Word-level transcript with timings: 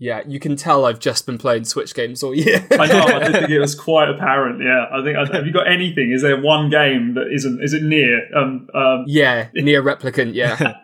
Yeah, 0.00 0.22
you 0.26 0.38
can 0.38 0.54
tell 0.54 0.84
I've 0.84 1.00
just 1.00 1.26
been 1.26 1.38
playing 1.38 1.64
Switch 1.64 1.92
games 1.92 2.22
all 2.22 2.32
year. 2.32 2.64
I 2.70 2.86
know. 2.86 3.02
I 3.02 3.32
think 3.32 3.50
it 3.50 3.58
was 3.58 3.74
quite 3.88 4.08
apparent. 4.08 4.62
Yeah, 4.62 4.86
I 4.92 5.02
think. 5.02 5.16
Have 5.34 5.44
you 5.44 5.52
got 5.52 5.66
anything? 5.66 6.12
Is 6.12 6.22
there 6.22 6.40
one 6.40 6.70
game 6.70 7.14
that 7.14 7.32
isn't? 7.32 7.60
Is 7.62 7.74
it 7.74 7.82
NieR? 7.82 8.34
Um, 8.36 8.68
um, 8.74 9.04
yeah, 9.08 9.48
NieR 9.56 9.82
Replicant. 9.82 10.34
Yeah, 10.34 10.82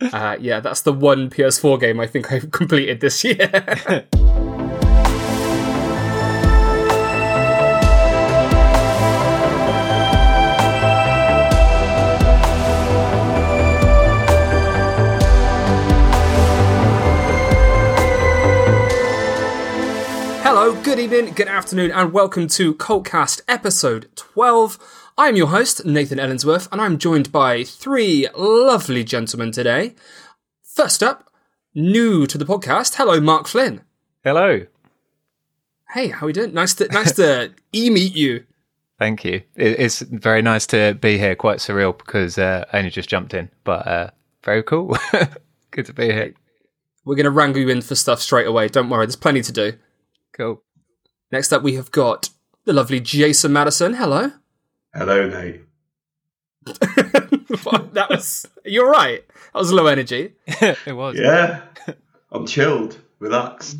uh, 0.12 0.36
yeah. 0.38 0.60
That's 0.60 0.82
the 0.82 0.92
one 0.92 1.30
PS4 1.30 1.80
game 1.80 1.98
I 2.00 2.06
think 2.06 2.30
I've 2.30 2.50
completed 2.50 3.00
this 3.00 3.24
year. 3.24 4.06
Hello, 20.64 20.82
good 20.82 20.98
evening, 20.98 21.34
good 21.34 21.46
afternoon, 21.46 21.90
and 21.90 22.10
welcome 22.10 22.48
to 22.48 22.72
Cultcast 22.72 23.42
episode 23.46 24.08
12. 24.16 24.78
I'm 25.18 25.36
your 25.36 25.48
host, 25.48 25.84
Nathan 25.84 26.18
Ellensworth, 26.18 26.68
and 26.72 26.80
I'm 26.80 26.96
joined 26.96 27.30
by 27.30 27.64
three 27.64 28.28
lovely 28.34 29.04
gentlemen 29.04 29.52
today. 29.52 29.94
First 30.62 31.02
up, 31.02 31.30
new 31.74 32.26
to 32.26 32.38
the 32.38 32.46
podcast, 32.46 32.94
hello, 32.94 33.20
Mark 33.20 33.46
Flynn. 33.46 33.82
Hello. 34.24 34.64
Hey, 35.90 36.08
how 36.08 36.24
are 36.24 36.28
we 36.28 36.32
doing? 36.32 36.54
Nice 36.54 36.72
to 36.76 36.88
nice 36.88 37.12
to 37.16 37.52
e-meet 37.74 38.16
you. 38.16 38.46
Thank 38.98 39.22
you. 39.22 39.42
It's 39.56 40.00
very 40.00 40.40
nice 40.40 40.66
to 40.68 40.94
be 40.94 41.18
here. 41.18 41.36
Quite 41.36 41.58
surreal 41.58 41.94
because 41.98 42.38
uh, 42.38 42.64
I 42.72 42.78
only 42.78 42.88
just 42.88 43.10
jumped 43.10 43.34
in, 43.34 43.50
but 43.64 43.86
uh, 43.86 44.10
very 44.42 44.62
cool. 44.62 44.96
Good 45.72 45.84
to 45.84 45.92
be 45.92 46.06
here. 46.06 46.32
We're 47.04 47.16
going 47.16 47.24
to 47.24 47.30
wrangle 47.30 47.60
you 47.60 47.68
in 47.68 47.82
for 47.82 47.94
stuff 47.94 48.22
straight 48.22 48.46
away. 48.46 48.68
Don't 48.68 48.88
worry, 48.88 49.04
there's 49.04 49.14
plenty 49.14 49.42
to 49.42 49.52
do. 49.52 49.74
Cool. 50.36 50.62
Next 51.30 51.52
up, 51.52 51.62
we 51.62 51.74
have 51.74 51.92
got 51.92 52.30
the 52.64 52.72
lovely 52.72 52.98
Jason 52.98 53.52
Madison. 53.52 53.94
Hello. 53.94 54.32
Hello, 54.92 55.28
Nate. 55.28 55.62
that 56.66 58.06
was. 58.10 58.46
You're 58.64 58.90
right. 58.90 59.24
That 59.52 59.58
was 59.60 59.72
low 59.72 59.86
energy. 59.86 60.32
it 60.46 60.96
was. 60.96 61.16
Yeah, 61.16 61.62
I'm 62.32 62.46
chilled, 62.46 62.98
relaxed. 63.20 63.78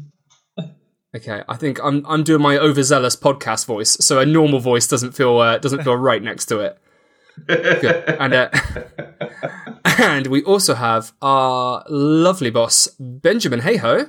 Okay, 1.17 1.43
I 1.49 1.57
think 1.57 1.81
I'm 1.83 2.07
I'm 2.07 2.23
doing 2.23 2.43
my 2.43 2.57
overzealous 2.57 3.17
podcast 3.17 3.67
voice, 3.67 3.97
so 4.01 4.21
a 4.21 4.27
normal 4.27 4.61
voice 4.61 4.87
doesn't 4.87 5.13
feel 5.13 5.39
uh, 5.39 5.59
doesn't 5.59 5.83
feel 5.83 5.97
right 5.97 6.23
next 6.23 6.47
to 6.47 6.61
it. 6.61 6.79
Good. 7.47 8.05
And 8.09 8.33
uh, 8.33 8.51
and 9.85 10.29
we 10.29 10.43
also 10.45 10.75
have 10.75 11.13
our 11.21 11.85
lovely 11.89 12.51
boss 12.51 12.89
Benjamin 12.99 13.61
Heyho. 13.61 14.09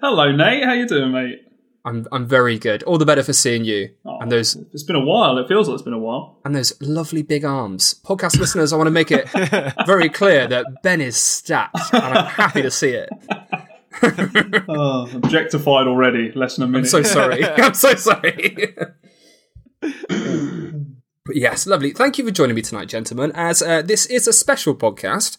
Hello, 0.00 0.32
Nate. 0.32 0.64
How 0.64 0.72
you 0.72 0.86
doing, 0.86 1.12
mate? 1.12 1.40
I'm 1.86 2.06
I'm 2.12 2.26
very 2.26 2.58
good. 2.58 2.82
All 2.84 2.96
the 2.96 3.04
better 3.04 3.22
for 3.22 3.32
seeing 3.34 3.64
you. 3.64 3.90
Oh, 4.06 4.18
and 4.20 4.32
those 4.32 4.56
It's 4.72 4.82
been 4.84 4.96
a 4.96 5.04
while. 5.04 5.36
It 5.38 5.48
feels 5.48 5.68
like 5.68 5.74
it's 5.74 5.82
been 5.82 5.92
a 5.92 5.98
while. 5.98 6.38
and 6.44 6.54
those 6.54 6.72
lovely 6.80 7.22
big 7.22 7.44
arms. 7.44 7.96
Podcast 8.04 8.38
listeners, 8.38 8.72
I 8.72 8.76
want 8.76 8.86
to 8.86 8.90
make 8.90 9.10
it 9.10 9.28
very 9.86 10.08
clear 10.08 10.48
that 10.48 10.64
Ben 10.82 11.00
is 11.02 11.16
stacked, 11.16 11.76
and 11.92 12.02
I'm 12.02 12.24
happy 12.26 12.62
to 12.62 12.70
see 12.70 12.90
it. 12.90 13.08
Oh, 14.68 15.08
objectified 15.14 15.86
already. 15.86 16.32
Less 16.32 16.56
than 16.56 16.64
a 16.64 16.66
minute. 16.66 16.86
I'm 16.86 16.90
so 16.90 17.02
sorry. 17.04 17.44
I'm 17.46 17.74
so 17.74 17.94
sorry. 17.94 18.74
but 19.80 21.36
yes, 21.36 21.66
lovely. 21.66 21.92
Thank 21.92 22.18
you 22.18 22.24
for 22.24 22.30
joining 22.32 22.56
me 22.56 22.62
tonight, 22.62 22.88
gentlemen. 22.88 23.32
As 23.34 23.62
uh, 23.62 23.82
this 23.82 24.06
is 24.06 24.26
a 24.26 24.32
special 24.32 24.74
podcast, 24.74 25.36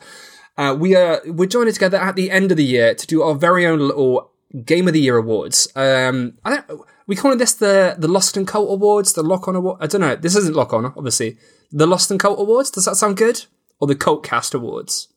uh, 0.58 0.76
we 0.78 0.96
are 0.96 1.22
we're 1.26 1.48
joining 1.48 1.74
together 1.74 1.98
at 1.98 2.16
the 2.16 2.32
end 2.32 2.52
of 2.52 2.58
the 2.58 2.64
year 2.64 2.96
to 2.96 3.08
do 3.08 3.22
our 3.22 3.36
very 3.36 3.66
own 3.66 3.80
little 3.80 4.32
Game 4.64 4.88
of 4.88 4.94
the 4.94 5.02
Year 5.02 5.18
awards. 5.18 5.68
Um, 5.76 6.38
I 6.46 6.56
don't. 6.56 6.82
We 7.08 7.16
calling 7.16 7.38
this 7.38 7.54
the 7.54 7.96
the 7.98 8.08
Lost 8.08 8.38
in 8.38 8.46
Cult 8.46 8.72
Awards, 8.72 9.14
the 9.14 9.24
Lock 9.24 9.48
On 9.48 9.56
Award. 9.56 9.80
I 9.82 9.88
don't 9.88 10.02
know. 10.02 10.16
This 10.16 10.36
isn't 10.36 10.56
Lock 10.56 10.74
On, 10.74 10.86
obviously. 10.86 11.38
The 11.72 11.88
Lost 11.88 12.10
in 12.10 12.18
Cult 12.18 12.40
Awards. 12.40 12.72
Does 12.72 12.86
that 12.86 12.96
sound 12.96 13.18
good? 13.18 13.46
Or 13.80 13.88
the 13.88 13.96
Cult 13.96 14.24
Cast 14.24 14.54
Awards? 14.54 15.10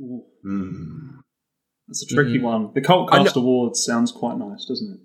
Mm. 0.00 1.18
That's 1.86 2.10
a 2.10 2.14
tricky 2.14 2.38
one. 2.38 2.70
The 2.74 2.80
Cult 2.80 3.10
Cast 3.10 3.36
Awards 3.36 3.84
sounds 3.84 4.12
quite 4.12 4.38
nice, 4.38 4.64
doesn't 4.64 4.94
it? 4.94 5.00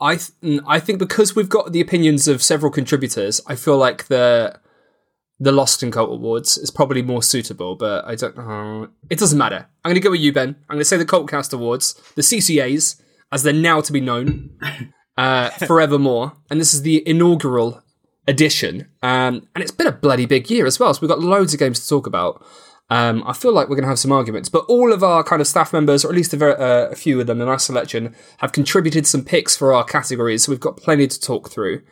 I 0.00 0.16
th- 0.16 0.32
mm, 0.42 0.60
I 0.66 0.80
think 0.80 0.98
because 0.98 1.34
we've 1.34 1.48
got 1.48 1.72
the 1.72 1.80
opinions 1.80 2.28
of 2.28 2.42
several 2.42 2.70
contributors, 2.70 3.40
I 3.46 3.54
feel 3.54 3.78
like 3.78 4.06
the 4.06 4.58
the 5.44 5.52
Lost 5.52 5.82
in 5.82 5.90
Cult 5.90 6.10
Awards 6.10 6.58
is 6.58 6.70
probably 6.70 7.02
more 7.02 7.22
suitable. 7.22 7.76
But 7.76 8.04
I 8.06 8.14
don't 8.14 8.36
know. 8.36 8.88
It 9.10 9.18
doesn't 9.18 9.38
matter. 9.38 9.68
I'm 9.84 9.90
going 9.90 10.00
to 10.00 10.00
go 10.00 10.10
with 10.10 10.20
you, 10.20 10.32
Ben. 10.32 10.56
I'm 10.68 10.76
going 10.76 10.80
to 10.80 10.84
say 10.84 10.96
the 10.96 11.04
Cultcast 11.04 11.52
Awards, 11.52 11.94
the 12.14 12.22
CCAs, 12.22 13.00
as 13.30 13.42
they're 13.42 13.52
now 13.52 13.80
to 13.80 13.92
be 13.92 14.00
known, 14.00 14.50
uh, 15.18 15.50
forevermore. 15.50 16.32
And 16.50 16.60
this 16.60 16.74
is 16.74 16.82
the 16.82 17.06
inaugural 17.08 17.82
edition, 18.26 18.88
um, 19.02 19.46
and 19.54 19.62
it's 19.62 19.70
been 19.70 19.86
a 19.86 19.92
bloody 19.92 20.24
big 20.24 20.50
year 20.50 20.66
as 20.66 20.80
well. 20.80 20.94
So 20.94 21.00
we've 21.02 21.10
got 21.10 21.20
loads 21.20 21.52
of 21.52 21.60
games 21.60 21.80
to 21.80 21.88
talk 21.88 22.06
about. 22.06 22.44
Um, 22.90 23.22
I 23.26 23.32
feel 23.32 23.52
like 23.52 23.68
we're 23.68 23.76
going 23.76 23.84
to 23.84 23.88
have 23.90 23.98
some 23.98 24.12
arguments, 24.12 24.48
but 24.48 24.64
all 24.66 24.92
of 24.92 25.02
our 25.02 25.22
kind 25.22 25.40
of 25.40 25.48
staff 25.48 25.72
members, 25.72 26.04
or 26.04 26.08
at 26.08 26.14
least 26.14 26.34
a, 26.34 26.36
ver- 26.36 26.58
uh, 26.58 26.90
a 26.90 26.96
few 26.96 27.20
of 27.20 27.26
them 27.26 27.40
in 27.40 27.48
our 27.48 27.58
selection, 27.58 28.14
have 28.38 28.52
contributed 28.52 29.06
some 29.06 29.24
picks 29.24 29.56
for 29.56 29.72
our 29.74 29.84
categories, 29.84 30.44
so 30.44 30.52
we've 30.52 30.60
got 30.60 30.76
plenty 30.76 31.06
to 31.06 31.20
talk 31.20 31.50
through. 31.50 31.82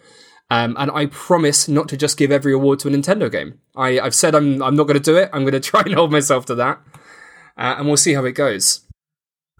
Um, 0.52 0.76
and 0.78 0.90
I 0.90 1.06
promise 1.06 1.66
not 1.66 1.88
to 1.88 1.96
just 1.96 2.18
give 2.18 2.30
every 2.30 2.52
award 2.52 2.78
to 2.80 2.88
a 2.88 2.90
Nintendo 2.90 3.32
game. 3.32 3.58
I, 3.74 3.98
I've 3.98 4.14
said 4.14 4.34
I'm, 4.34 4.62
I'm 4.62 4.76
not 4.76 4.84
going 4.84 4.98
to 4.98 5.00
do 5.00 5.16
it. 5.16 5.30
I'm 5.32 5.44
going 5.44 5.52
to 5.60 5.60
try 5.60 5.80
and 5.80 5.94
hold 5.94 6.12
myself 6.12 6.44
to 6.46 6.54
that, 6.56 6.78
uh, 7.56 7.76
and 7.78 7.86
we'll 7.86 7.96
see 7.96 8.12
how 8.12 8.26
it 8.26 8.32
goes. 8.32 8.82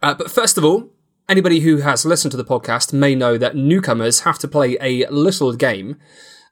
Uh, 0.02 0.12
but 0.12 0.30
first 0.30 0.58
of 0.58 0.66
all, 0.66 0.90
anybody 1.30 1.60
who 1.60 1.78
has 1.78 2.04
listened 2.04 2.32
to 2.32 2.36
the 2.36 2.44
podcast 2.44 2.92
may 2.92 3.14
know 3.14 3.38
that 3.38 3.56
newcomers 3.56 4.20
have 4.20 4.38
to 4.40 4.48
play 4.48 4.76
a 4.82 5.06
little 5.08 5.54
game. 5.54 5.96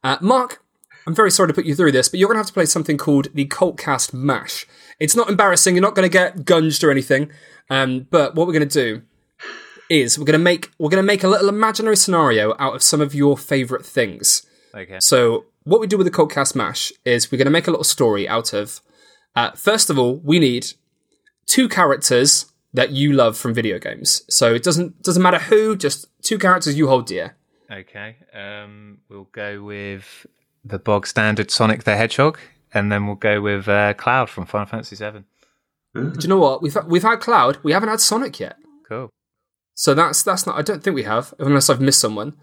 Uh, 0.03 0.17
Mark, 0.23 0.65
I'm 1.07 1.15
very 1.15 1.31
sorry 1.31 1.49
to 1.49 1.55
put 1.55 1.67
you 1.67 1.75
through 1.75 1.93
this, 1.93 2.09
but 2.09 2.19
you're 2.19 2.29
going 2.29 2.37
to 2.37 2.41
have 2.41 2.47
to 2.47 2.55
play 2.55 2.65
something 2.65 2.97
called 2.97 3.29
the 3.35 3.45
Cultcast 3.45 4.15
Mash. 4.15 4.67
It's 4.99 5.15
not 5.15 5.29
embarrassing. 5.29 5.75
You're 5.75 5.83
not 5.83 5.95
going 5.95 6.09
to 6.09 6.13
get 6.13 6.47
gunged 6.47 6.83
or 6.83 6.91
anything. 6.91 7.31
Um, 7.69 8.07
but 8.11 8.35
what 8.37 8.47
we're 8.47 8.55
going 8.55 8.67
to 8.67 8.85
do 8.85 9.03
is 9.91 10.19
we're 10.19 10.25
going 10.25 10.39
to 10.39 10.43
make 10.43 10.71
we're 10.79 10.89
going 10.89 11.03
to 11.03 11.07
make 11.07 11.25
a 11.25 11.29
little 11.29 11.49
imaginary 11.49 11.97
scenario 11.97 12.55
out 12.59 12.75
of 12.75 12.83
some 12.83 13.03
of 13.03 13.15
your 13.15 13.37
favorite 13.37 13.85
things. 13.85 14.47
Okay. 14.75 14.99
So 15.01 15.47
what 15.65 15.81
we 15.81 15.87
do 15.87 15.99
with 15.99 16.07
the 16.07 16.13
Cultcast 16.13 16.55
Mash 16.55 16.93
is 17.05 17.31
we're 17.31 17.39
going 17.39 17.47
to 17.47 17.51
make 17.51 17.67
a 17.67 17.71
little 17.71 17.85
story 17.85 18.27
out 18.27 18.55
of. 18.55 18.81
Uh, 19.37 19.51
first 19.53 19.91
of 19.91 19.99
all, 19.99 20.17
we 20.17 20.39
need 20.39 20.73
two 21.47 21.69
characters 21.69 22.47
that 22.73 22.91
you 22.93 23.13
love 23.13 23.37
from 23.37 23.53
video 23.53 23.79
games. 23.79 24.23
So 24.29 24.55
it 24.55 24.63
doesn't 24.63 25.03
doesn't 25.03 25.23
matter 25.23 25.39
who, 25.39 25.77
just 25.77 26.07
two 26.23 26.39
characters 26.39 26.79
you 26.79 26.89
hold 26.89 27.07
dear. 27.07 27.37
Okay. 27.71 28.17
Um, 28.33 28.99
we'll 29.09 29.29
go 29.33 29.63
with 29.63 30.27
the 30.65 30.79
bog 30.79 31.07
standard 31.07 31.51
Sonic 31.51 31.85
the 31.85 31.97
Hedgehog, 31.97 32.39
and 32.73 32.91
then 32.93 33.07
we'll 33.07 33.17
go 33.17 33.41
with 33.41 33.69
uh, 33.69 33.95
Cloud 33.95 34.31
from 34.31 34.47
Final 34.47 34.67
Fantasy 34.67 34.97
VII. 34.97 35.25
Do 35.95 36.13
you 36.21 36.29
know 36.29 36.39
what 36.39 36.63
we've 36.63 36.77
we've 36.87 37.03
had 37.03 37.17
Cloud, 37.17 37.59
we 37.65 37.73
haven't 37.73 37.89
had 37.89 38.01
Sonic 38.01 38.39
yet. 38.39 38.57
Cool. 38.89 39.11
So 39.81 39.95
that's 39.95 40.23
that's 40.23 40.47
not. 40.47 40.59
I 40.59 40.61
don't 40.61 40.85
think 40.85 40.95
we 40.95 41.05
have, 41.05 41.33
unless 41.39 41.71
I've 41.71 41.81
missed 41.81 42.01
someone. 42.01 42.35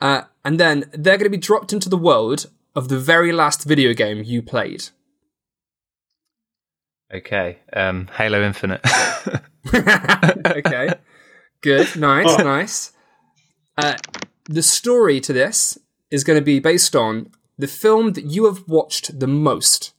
Uh, 0.00 0.22
and 0.44 0.58
then 0.58 0.90
they're 0.92 1.16
going 1.16 1.30
to 1.30 1.38
be 1.38 1.46
dropped 1.48 1.72
into 1.72 1.88
the 1.88 1.96
world 1.96 2.50
of 2.74 2.88
the 2.88 2.98
very 2.98 3.30
last 3.30 3.62
video 3.62 3.94
game 3.94 4.24
you 4.24 4.42
played. 4.42 4.88
Okay. 7.14 7.60
Um, 7.72 8.08
Halo 8.18 8.42
Infinite. 8.42 8.80
okay, 9.72 10.88
good, 11.60 11.94
nice, 11.94 12.26
Oh. 12.28 12.42
nice. 12.42 12.90
Uh, 13.78 13.94
the 14.46 14.62
story 14.62 15.20
to 15.20 15.32
this 15.32 15.78
is 16.10 16.24
going 16.24 16.36
to 16.40 16.44
be 16.44 16.58
based 16.58 16.96
on 16.96 17.30
the 17.56 17.68
film 17.68 18.14
that 18.14 18.24
you 18.24 18.46
have 18.46 18.64
watched 18.66 19.20
the 19.20 19.28
most. 19.28 19.92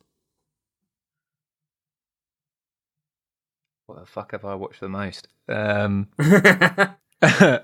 What 3.94 4.00
the 4.02 4.06
fuck 4.12 4.32
have 4.32 4.44
I 4.46 4.56
watched 4.56 4.80
the 4.80 4.90
most? 4.90 5.28
Um, 5.48 6.08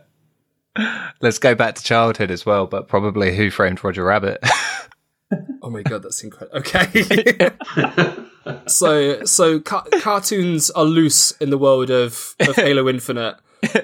let's 1.22 1.40
go 1.40 1.56
back 1.56 1.76
to 1.76 1.84
childhood 1.84 2.32
as 2.32 2.46
well, 2.46 2.68
but 2.68 2.88
probably 2.88 3.36
Who 3.36 3.50
Framed 3.50 3.84
Roger 3.84 4.04
Rabbit. 4.04 4.40
Oh 5.62 5.70
my 5.70 5.84
god, 5.84 6.02
that's 6.02 6.24
incredible. 6.24 6.58
Okay. 6.60 7.52
so 8.66 9.24
so 9.26 9.60
ca- 9.60 9.84
cartoons 10.00 10.72
are 10.72 10.86
loose 10.86 11.32
in 11.34 11.52
the 11.52 11.58
world 11.58 11.92
of, 11.92 12.34
of 12.40 12.56
Halo 12.56 12.90
Infinite, 12.90 13.36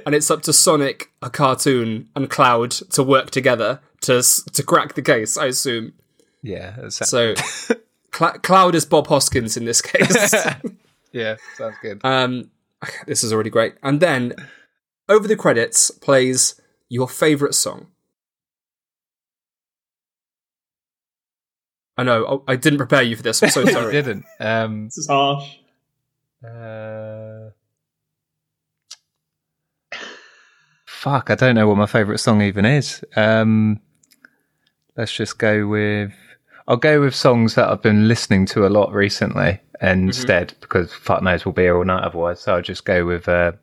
and 0.08 0.16
it's 0.16 0.32
up 0.32 0.42
to 0.44 0.54
Sonic, 0.54 1.12
a 1.22 1.30
cartoon, 1.30 2.10
and 2.16 2.32
Cloud 2.32 2.72
to 2.72 3.04
work 3.04 3.30
together 3.30 3.82
to 4.02 4.24
to 4.54 4.64
crack 4.64 4.96
the 4.96 5.04
case. 5.04 5.38
I 5.38 5.48
assume. 5.48 5.94
yeah. 6.42 6.72
that's- 6.78 7.08
So 7.10 7.36
Cl- 8.12 8.40
Cloud 8.40 8.74
is 8.74 8.86
Bob 8.86 9.06
Hoskins 9.08 9.56
in 9.56 9.66
this 9.66 9.82
case. 9.84 10.34
Yeah, 11.16 11.36
sounds 11.58 11.78
good. 11.82 12.02
um, 12.04 12.52
this 13.08 13.24
is 13.24 13.32
already 13.34 13.50
great. 13.50 13.74
And 13.82 14.00
then 14.00 14.34
over 15.10 15.28
the 15.28 15.36
credits 15.36 15.90
plays 15.90 16.60
your 16.90 17.08
favorite 17.10 17.56
song. 17.56 17.88
I 21.98 22.04
know. 22.04 22.26
oh, 22.28 22.44
I 22.48 22.58
didn't 22.58 22.78
prepare 22.78 23.02
you 23.04 23.16
for 23.16 23.24
this. 23.24 23.42
I'm 23.42 23.50
so 23.50 23.64
sorry. 23.66 23.70
I 23.70 23.80
sorry. 23.82 23.92
didn't. 23.94 24.26
Um, 24.40 24.86
This 24.86 24.98
is 24.98 25.08
harsh. 25.08 25.50
uh, 26.46 27.50
fuck, 30.86 31.30
I 31.30 31.36
don't 31.36 31.56
know 31.56 31.68
what 31.68 31.78
my 31.78 31.86
favourite 31.86 32.20
song 32.20 32.42
even 32.42 32.66
is. 32.66 33.04
Um, 33.16 33.80
let's 34.98 35.14
just 35.14 35.38
go 35.40 35.68
with. 35.68 36.12
I'll 36.68 36.78
go 36.78 37.00
with 37.00 37.16
songs 37.16 37.56
that 37.56 37.70
I've 37.70 37.82
been 37.84 38.08
listening 38.08 38.46
to 38.48 38.66
a 38.66 38.70
lot 38.70 38.92
recently 38.92 39.62
instead, 39.82 40.54
because 40.62 40.94
fuck 40.94 41.22
knows 41.24 41.46
we'll 41.46 41.54
be 41.54 41.64
here 41.64 41.78
all 41.78 41.84
night 41.86 42.04
otherwise. 42.04 42.42
So 42.42 42.56
I'll 42.56 42.62
just 42.62 42.86
go 42.86 43.06
with 43.06 43.28
uh, 43.28 43.54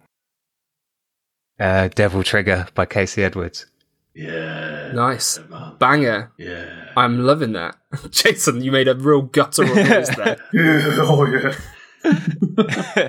uh, 1.59 1.89
"Devil 1.89 2.23
Trigger" 2.23 2.67
by 2.75 2.87
Casey 2.87 3.23
Edwards. 3.25 3.67
Yeah. 4.15 4.93
Nice. 4.93 5.39
man. 5.49 5.77
Banger. 5.79 6.33
Yeah. 6.37 6.91
I'm 6.97 7.25
loving 7.25 7.53
that. 7.53 7.77
Jason, 8.11 8.63
you 8.63 8.71
made 8.71 8.89
a 8.89 8.95
real 8.95 9.23
guttural 9.23 9.75
noise 9.75 10.09
there. 10.11 10.37
Yeah, 10.53 10.97
oh 10.99 11.27
yeah. 11.27 13.09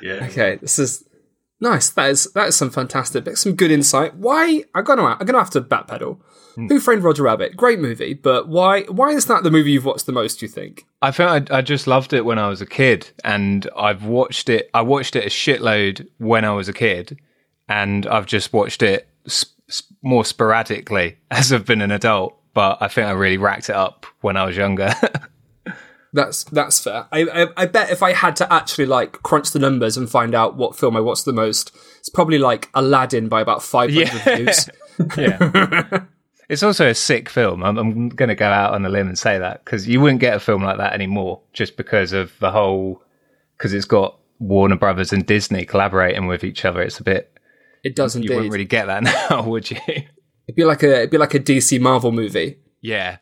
Yeah. 0.00 0.26
Okay, 0.26 0.56
this 0.56 0.78
is 0.78 1.04
nice. 1.64 1.90
That 1.90 2.10
is 2.10 2.30
that 2.34 2.48
is 2.48 2.56
some 2.56 2.70
fantastic, 2.70 3.24
bit- 3.24 3.38
some 3.38 3.54
good 3.54 3.72
insight. 3.72 4.14
Why 4.14 4.62
I'm 4.74 4.84
gonna 4.84 5.02
I'm 5.18 5.26
gonna 5.26 5.38
have 5.38 5.50
to 5.50 5.60
backpedal. 5.60 6.20
Hmm. 6.54 6.68
Who 6.68 6.78
Framed 6.78 7.02
Roger 7.02 7.24
Rabbit? 7.24 7.56
Great 7.56 7.80
movie, 7.80 8.14
but 8.14 8.46
why 8.48 8.82
why 8.82 9.08
is 9.10 9.26
that 9.26 9.42
the 9.42 9.50
movie 9.50 9.72
you've 9.72 9.84
watched 9.84 10.06
the 10.06 10.12
most? 10.12 10.38
Do 10.38 10.46
you 10.46 10.50
think? 10.52 10.84
I 11.02 11.10
think 11.10 11.50
I, 11.50 11.58
I 11.58 11.62
just 11.62 11.88
loved 11.88 12.12
it 12.12 12.24
when 12.24 12.38
I 12.38 12.48
was 12.48 12.60
a 12.60 12.66
kid, 12.66 13.10
and 13.24 13.68
I've 13.76 14.04
watched 14.04 14.48
it. 14.48 14.70
I 14.72 14.82
watched 14.82 15.16
it 15.16 15.24
a 15.24 15.28
shitload 15.30 16.06
when 16.18 16.44
I 16.44 16.52
was 16.52 16.68
a 16.68 16.72
kid, 16.72 17.18
and 17.68 18.06
I've 18.06 18.26
just 18.26 18.52
watched 18.52 18.82
it 18.82 19.08
sp- 19.26 19.50
sp- 19.66 19.90
more 20.02 20.24
sporadically 20.24 21.16
as 21.32 21.52
I've 21.52 21.66
been 21.66 21.82
an 21.82 21.90
adult. 21.90 22.38
But 22.54 22.78
I 22.80 22.86
think 22.86 23.08
I 23.08 23.10
really 23.10 23.36
racked 23.38 23.68
it 23.68 23.74
up 23.74 24.06
when 24.20 24.36
I 24.36 24.44
was 24.44 24.56
younger. 24.56 24.94
That's 26.14 26.44
that's 26.44 26.78
fair. 26.80 27.06
I, 27.12 27.22
I 27.24 27.46
I 27.56 27.66
bet 27.66 27.90
if 27.90 28.02
I 28.02 28.12
had 28.12 28.36
to 28.36 28.50
actually 28.52 28.86
like 28.86 29.20
crunch 29.24 29.50
the 29.50 29.58
numbers 29.58 29.96
and 29.96 30.08
find 30.08 30.34
out 30.34 30.56
what 30.56 30.76
film 30.76 30.96
I 30.96 31.00
watched 31.00 31.24
the 31.26 31.32
most, 31.32 31.76
it's 31.98 32.08
probably 32.08 32.38
like 32.38 32.70
Aladdin 32.72 33.28
by 33.28 33.40
about 33.42 33.62
five 33.62 33.92
hundred 33.92 34.12
Yeah. 34.24 34.36
views. 34.36 34.70
yeah, 35.18 36.04
it's 36.48 36.62
also 36.62 36.88
a 36.88 36.94
sick 36.94 37.28
film. 37.28 37.64
I'm, 37.64 37.76
I'm 37.76 38.08
going 38.10 38.28
to 38.28 38.36
go 38.36 38.46
out 38.46 38.74
on 38.74 38.86
a 38.86 38.88
limb 38.88 39.08
and 39.08 39.18
say 39.18 39.38
that 39.40 39.64
because 39.64 39.88
you 39.88 40.00
wouldn't 40.00 40.20
get 40.20 40.36
a 40.36 40.40
film 40.40 40.62
like 40.62 40.76
that 40.78 40.92
anymore, 40.92 41.40
just 41.52 41.76
because 41.76 42.12
of 42.12 42.32
the 42.38 42.52
whole 42.52 43.02
because 43.58 43.74
it's 43.74 43.84
got 43.84 44.16
Warner 44.38 44.76
Brothers 44.76 45.12
and 45.12 45.26
Disney 45.26 45.64
collaborating 45.64 46.26
with 46.28 46.44
each 46.44 46.64
other. 46.64 46.80
It's 46.80 47.00
a 47.00 47.04
bit 47.04 47.36
It 47.82 47.96
doesn't. 47.96 48.22
you 48.22 48.28
indeed. 48.28 48.34
wouldn't 48.36 48.52
really 48.52 48.64
get 48.66 48.86
that 48.86 49.02
now, 49.30 49.42
would 49.48 49.68
you? 49.68 49.78
It'd 49.88 50.54
be 50.54 50.64
like 50.64 50.84
a 50.84 50.94
it'd 50.98 51.10
be 51.10 51.18
like 51.18 51.34
a 51.34 51.40
DC 51.40 51.80
Marvel 51.80 52.12
movie. 52.12 52.58
yeah, 52.80 53.16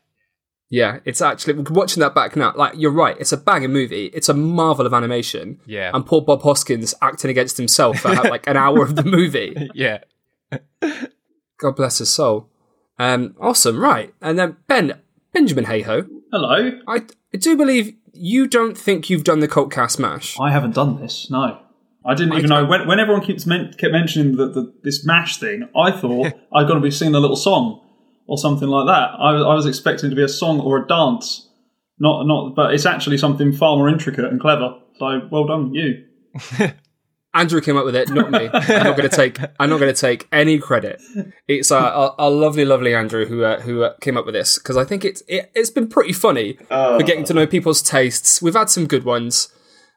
Yeah, 0.73 1.01
it's 1.05 1.21
actually 1.21 1.53
watching 1.69 2.01
that 2.01 2.15
back 2.15 2.35
now. 2.35 2.55
Like 2.57 2.73
you're 2.79 2.91
right, 2.93 3.15
it's 3.21 3.31
a 3.31 3.37
banging 3.37 3.75
movie. 3.75 4.07
It's 4.07 4.31
a 4.31 4.35
marvel 4.35 4.87
of 4.87 4.95
animation. 4.95 5.61
Yeah. 5.67 5.91
and 5.93 6.07
poor 6.07 6.23
Bob 6.23 6.41
Hoskins 6.41 6.95
acting 7.03 7.31
against 7.31 7.59
himself 7.59 7.99
for 7.99 8.09
like 8.15 8.49
an 8.49 8.57
hour 8.57 8.83
of 8.83 8.97
the 8.97 9.05
movie. 9.05 9.69
yeah. 9.75 9.99
God 11.59 11.77
bless 11.77 11.99
his 11.99 12.09
soul. 12.09 12.49
Um, 12.99 13.37
awesome, 13.39 13.79
right? 13.81 14.15
And 14.23 14.39
then 14.39 14.57
Ben 14.67 14.99
Benjamin 15.35 15.67
Hayho, 15.67 16.09
Hello. 16.33 16.81
I, 16.89 17.03
I 17.35 17.37
do 17.37 17.55
believe 17.55 17.95
you 18.15 18.47
don't 18.47 18.77
think 18.77 19.11
you've 19.11 19.25
done 19.25 19.41
the 19.41 19.49
cult 19.49 19.71
cast 19.71 19.99
mash. 19.99 20.41
I 20.41 20.53
haven't 20.53 20.75
done 20.75 20.99
this. 20.99 21.31
No, 21.31 21.61
I 22.07 22.15
didn't 22.15 22.33
even 22.33 22.49
know. 22.49 22.65
When, 22.65 22.87
when 22.89 22.99
everyone 22.99 23.23
keeps 23.23 23.45
men- 23.45 23.75
kept 23.77 23.93
mentioning 23.93 24.37
the, 24.37 24.49
the, 24.49 24.73
this 24.83 25.05
mash 25.05 25.37
thing, 25.37 25.69
I 25.77 25.91
thought 25.91 26.29
I'd 26.55 26.67
going 26.67 26.81
to 26.81 26.81
be 26.81 26.91
singing 26.91 27.15
a 27.15 27.21
little 27.21 27.37
song 27.37 27.81
or 28.33 28.39
something 28.39 28.69
like 28.69 28.87
that. 28.87 29.11
I, 29.21 29.33
was- 29.35 29.43
I 29.45 29.55
was 29.55 29.67
expecting 29.67 30.07
it 30.07 30.11
to 30.11 30.17
be 30.17 30.25
a 30.25 30.29
song 30.29 30.59
or 30.61 30.79
a 30.83 30.87
dance, 30.87 31.49
not 31.99 32.27
not. 32.27 32.55
But 32.57 32.73
it's 32.75 32.87
actually 32.87 33.19
something 33.19 33.53
far 33.53 33.77
more 33.77 33.89
intricate 33.91 34.25
and 34.25 34.41
clever. 34.41 34.75
So 34.99 35.29
well 35.31 35.45
done, 35.47 35.75
you. 35.75 36.05
Andrew 37.35 37.63
came 37.63 37.79
up 37.79 37.87
with 37.87 37.97
it, 37.97 38.11
not 38.11 38.31
me. 38.31 38.51
I'm 38.53 38.85
not 38.85 38.97
going 38.97 39.09
to 39.09 39.17
take. 39.17 39.39
I'm 39.59 39.71
not 39.71 39.79
going 39.81 39.93
to 39.95 39.99
take 39.99 40.29
any 40.33 40.59
credit. 40.59 41.01
It's 41.49 41.71
uh, 41.71 41.79
our, 41.79 42.15
our 42.19 42.31
lovely, 42.31 42.67
lovely 42.67 42.95
Andrew 42.95 43.25
who 43.25 43.43
uh, 43.43 43.61
who 43.61 43.83
uh, 43.85 43.95
came 44.03 44.19
up 44.19 44.27
with 44.27 44.35
this 44.35 44.59
because 44.59 44.77
I 44.77 44.85
think 44.85 45.03
it's 45.05 45.23
it, 45.29 45.51
it's 45.55 45.71
been 45.71 45.89
pretty 45.89 46.13
funny 46.13 46.59
Oh. 46.71 46.99
for 46.99 47.05
getting 47.07 47.25
to 47.25 47.35
know 47.35 47.47
people's 47.47 47.81
tastes. 47.81 48.43
We've 48.43 48.53
had 48.55 48.69
some 48.69 48.87
good 48.87 49.05
ones. 49.05 49.49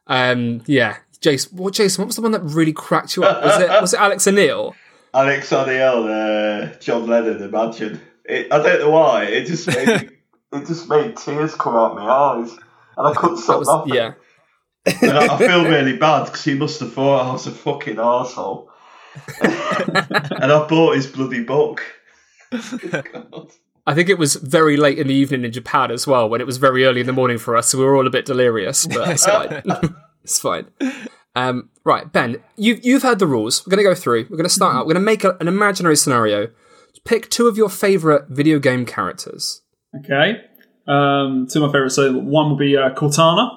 Um, 0.06 0.62
yeah, 0.66 0.96
Jason. 1.20 1.56
What 1.58 1.74
Jason? 1.74 2.00
What 2.02 2.06
was 2.06 2.16
the 2.16 2.22
one 2.22 2.32
that 2.32 2.40
really 2.42 2.72
cracked 2.72 3.16
you 3.16 3.24
up? 3.24 3.44
Was 3.44 3.60
it 3.60 3.68
was 3.82 3.92
it 3.94 4.00
Alex 4.00 4.26
O'Neill? 4.26 4.74
Alex 5.14 5.52
O'Neill, 5.52 6.04
uh, 6.08 6.74
John 6.78 7.06
Lennon, 7.06 7.42
Imagine. 7.42 8.00
It, 8.28 8.52
I 8.52 8.58
don't 8.62 8.80
know 8.80 8.90
why. 8.90 9.24
It 9.24 9.46
just 9.46 9.66
made 9.86 10.10
it 10.52 10.66
just 10.66 10.88
made 10.88 11.16
tears 11.16 11.54
come 11.54 11.74
out 11.76 11.94
my 11.94 12.06
eyes, 12.08 12.50
and 12.96 13.06
I 13.06 13.12
couldn't 13.14 13.38
stop 13.38 13.60
was 13.60 13.68
laughing. 13.68 13.94
yeah. 13.94 14.12
And 15.02 15.18
I, 15.18 15.34
I 15.34 15.38
feel 15.38 15.64
really 15.64 15.96
bad 15.98 16.26
because 16.26 16.44
he 16.44 16.54
must 16.54 16.80
have 16.80 16.92
thought 16.92 17.26
I 17.26 17.32
was 17.32 17.46
a 17.46 17.50
fucking 17.50 17.96
arsehole. 17.96 18.68
and 19.42 20.52
I 20.52 20.66
bought 20.68 20.96
his 20.96 21.06
bloody 21.06 21.42
book. 21.42 21.82
God. 22.50 23.50
I 23.86 23.94
think 23.94 24.08
it 24.08 24.18
was 24.18 24.34
very 24.34 24.76
late 24.76 24.98
in 24.98 25.06
the 25.06 25.14
evening 25.14 25.44
in 25.44 25.52
Japan 25.52 25.90
as 25.90 26.06
well, 26.06 26.28
when 26.28 26.40
it 26.40 26.46
was 26.46 26.58
very 26.58 26.84
early 26.84 27.00
in 27.00 27.06
the 27.06 27.12
morning 27.12 27.38
for 27.38 27.56
us, 27.56 27.68
so 27.68 27.78
we 27.78 27.84
were 27.84 27.96
all 27.96 28.06
a 28.06 28.10
bit 28.10 28.26
delirious, 28.26 28.86
but 28.86 29.08
it's 29.08 29.24
fine. 29.24 29.62
it's 30.24 30.38
fine. 30.38 30.66
Um, 31.36 31.70
right, 31.84 32.10
Ben, 32.12 32.42
you've, 32.56 32.84
you've 32.84 33.02
heard 33.02 33.18
the 33.18 33.26
rules. 33.26 33.64
We're 33.64 33.70
going 33.70 33.84
to 33.84 33.90
go 33.90 33.94
through. 33.94 34.26
We're 34.28 34.38
going 34.38 34.44
to 34.44 34.54
start 34.54 34.74
out. 34.74 34.86
We're 34.86 34.94
going 34.94 35.02
to 35.02 35.06
make 35.06 35.22
a, 35.22 35.36
an 35.38 35.48
imaginary 35.48 35.96
scenario. 35.96 36.48
Pick 37.06 37.30
two 37.30 37.46
of 37.46 37.56
your 37.56 37.68
favourite 37.70 38.28
video 38.28 38.58
game 38.58 38.84
characters. 38.84 39.62
Okay. 40.04 40.42
Um, 40.86 41.46
two 41.50 41.62
of 41.64 41.68
my 41.70 41.72
favourites. 41.72 41.94
So 41.94 42.12
one 42.12 42.50
will 42.50 42.56
be 42.56 42.76
uh, 42.76 42.90
Cortana 42.90 43.48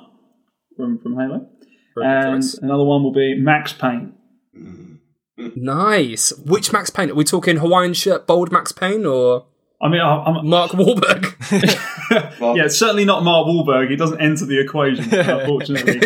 from 0.78 1.00
from 1.00 1.16
Halo, 1.16 1.48
Very 1.96 2.08
and 2.08 2.42
choice. 2.44 2.54
another 2.56 2.84
one 2.84 3.04
will 3.04 3.14
be 3.14 3.36
Max 3.38 3.74
Payne. 3.74 4.14
Nice. 5.38 6.32
Which 6.40 6.74
Max 6.74 6.90
Payne? 6.90 7.12
Are 7.12 7.16
we 7.16 7.24
talking 7.24 7.58
Hawaiian 7.58 7.94
shirt, 7.94 8.28
bold 8.28 8.52
Max 8.52 8.72
Payne, 8.72 9.06
or 9.06 9.46
I 9.82 9.88
mean, 9.88 10.02
I- 10.02 10.24
I'm, 10.24 10.48
Mark 10.48 10.72
Wahlberg? 10.72 11.34
yeah, 12.56 12.66
it's 12.66 12.78
certainly 12.78 13.06
not 13.06 13.24
Mark 13.24 13.48
Wahlberg. 13.48 13.90
He 13.90 13.96
doesn't 13.96 14.20
enter 14.20 14.46
the 14.46 14.60
equation, 14.60 15.14
unfortunately. 15.14 16.02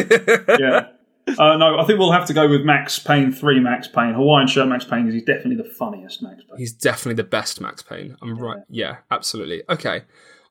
yeah. 0.59 0.87
Uh, 1.27 1.57
no, 1.57 1.79
I 1.79 1.85
think 1.85 1.99
we'll 1.99 2.11
have 2.11 2.25
to 2.27 2.33
go 2.33 2.49
with 2.49 2.61
Max 2.61 2.99
Payne 2.99 3.31
3 3.31 3.59
Max 3.59 3.87
Payne. 3.87 4.13
Hawaiian 4.13 4.47
shirt 4.47 4.67
Max 4.67 4.85
Payne 4.85 5.03
because 5.03 5.13
he's 5.13 5.23
definitely 5.23 5.55
the 5.55 5.69
funniest 5.69 6.21
Max 6.21 6.43
Payne. 6.43 6.57
He's 6.57 6.73
definitely 6.73 7.15
the 7.15 7.27
best 7.27 7.61
Max 7.61 7.81
Payne. 7.81 8.17
I'm 8.21 8.37
right. 8.37 8.61
Yeah, 8.69 8.97
absolutely. 9.09 9.63
Okay. 9.69 10.03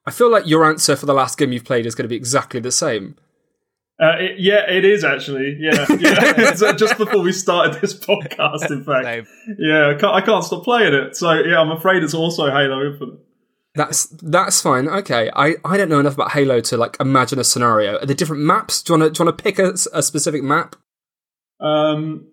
I 0.06 0.10
feel 0.10 0.30
like 0.30 0.46
your 0.46 0.64
answer 0.64 0.96
for 0.96 1.06
the 1.06 1.14
last 1.14 1.38
game 1.38 1.52
you've 1.52 1.64
played 1.64 1.86
is 1.86 1.94
going 1.94 2.04
to 2.04 2.08
be 2.08 2.16
exactly 2.16 2.60
the 2.60 2.72
same. 2.72 3.16
Uh, 4.00 4.16
it, 4.19 4.40
yeah, 4.40 4.69
it 4.69 4.84
is 4.84 5.04
actually. 5.04 5.56
Yeah, 5.60 5.86
yeah. 6.00 6.52
just 6.76 6.98
before 6.98 7.20
we 7.22 7.32
started 7.32 7.80
this 7.80 7.94
podcast, 7.94 8.70
in 8.70 8.82
fact. 8.82 9.04
Same. 9.04 9.26
Yeah, 9.58 9.90
I 9.90 9.94
can't, 9.94 10.14
I 10.14 10.20
can't 10.22 10.44
stop 10.44 10.64
playing 10.64 10.94
it. 10.94 11.17
So 11.17 11.32
yeah, 11.32 11.60
I'm 11.60 11.70
afraid 11.70 12.02
it's 12.02 12.14
also 12.14 12.50
Halo 12.50 12.84
Infinite. 12.84 13.20
That's 13.74 14.06
that's 14.22 14.60
fine. 14.60 14.86
Okay, 14.88 15.31
I, 15.34 15.55
I 15.64 15.76
don't 15.79 15.88
know 15.88 15.98
enough 16.00 16.14
about 16.14 16.32
Halo 16.32 16.60
to 16.60 16.76
like 16.76 16.96
imagine 17.00 17.38
a 17.38 17.44
scenario. 17.44 17.96
Are 17.98 18.05
there 18.06 18.14
different 18.14 18.43
maps? 18.43 18.82
Do 18.82 18.93
you 18.93 18.98
want 19.00 19.14
to 19.14 19.19
do 19.19 19.22
you 19.22 19.26
want 19.26 19.38
to 19.38 19.43
pick 19.43 19.58
a, 19.58 19.72
a 19.94 20.02
specific 20.02 20.43
map? 20.43 20.76
Um, 21.58 22.26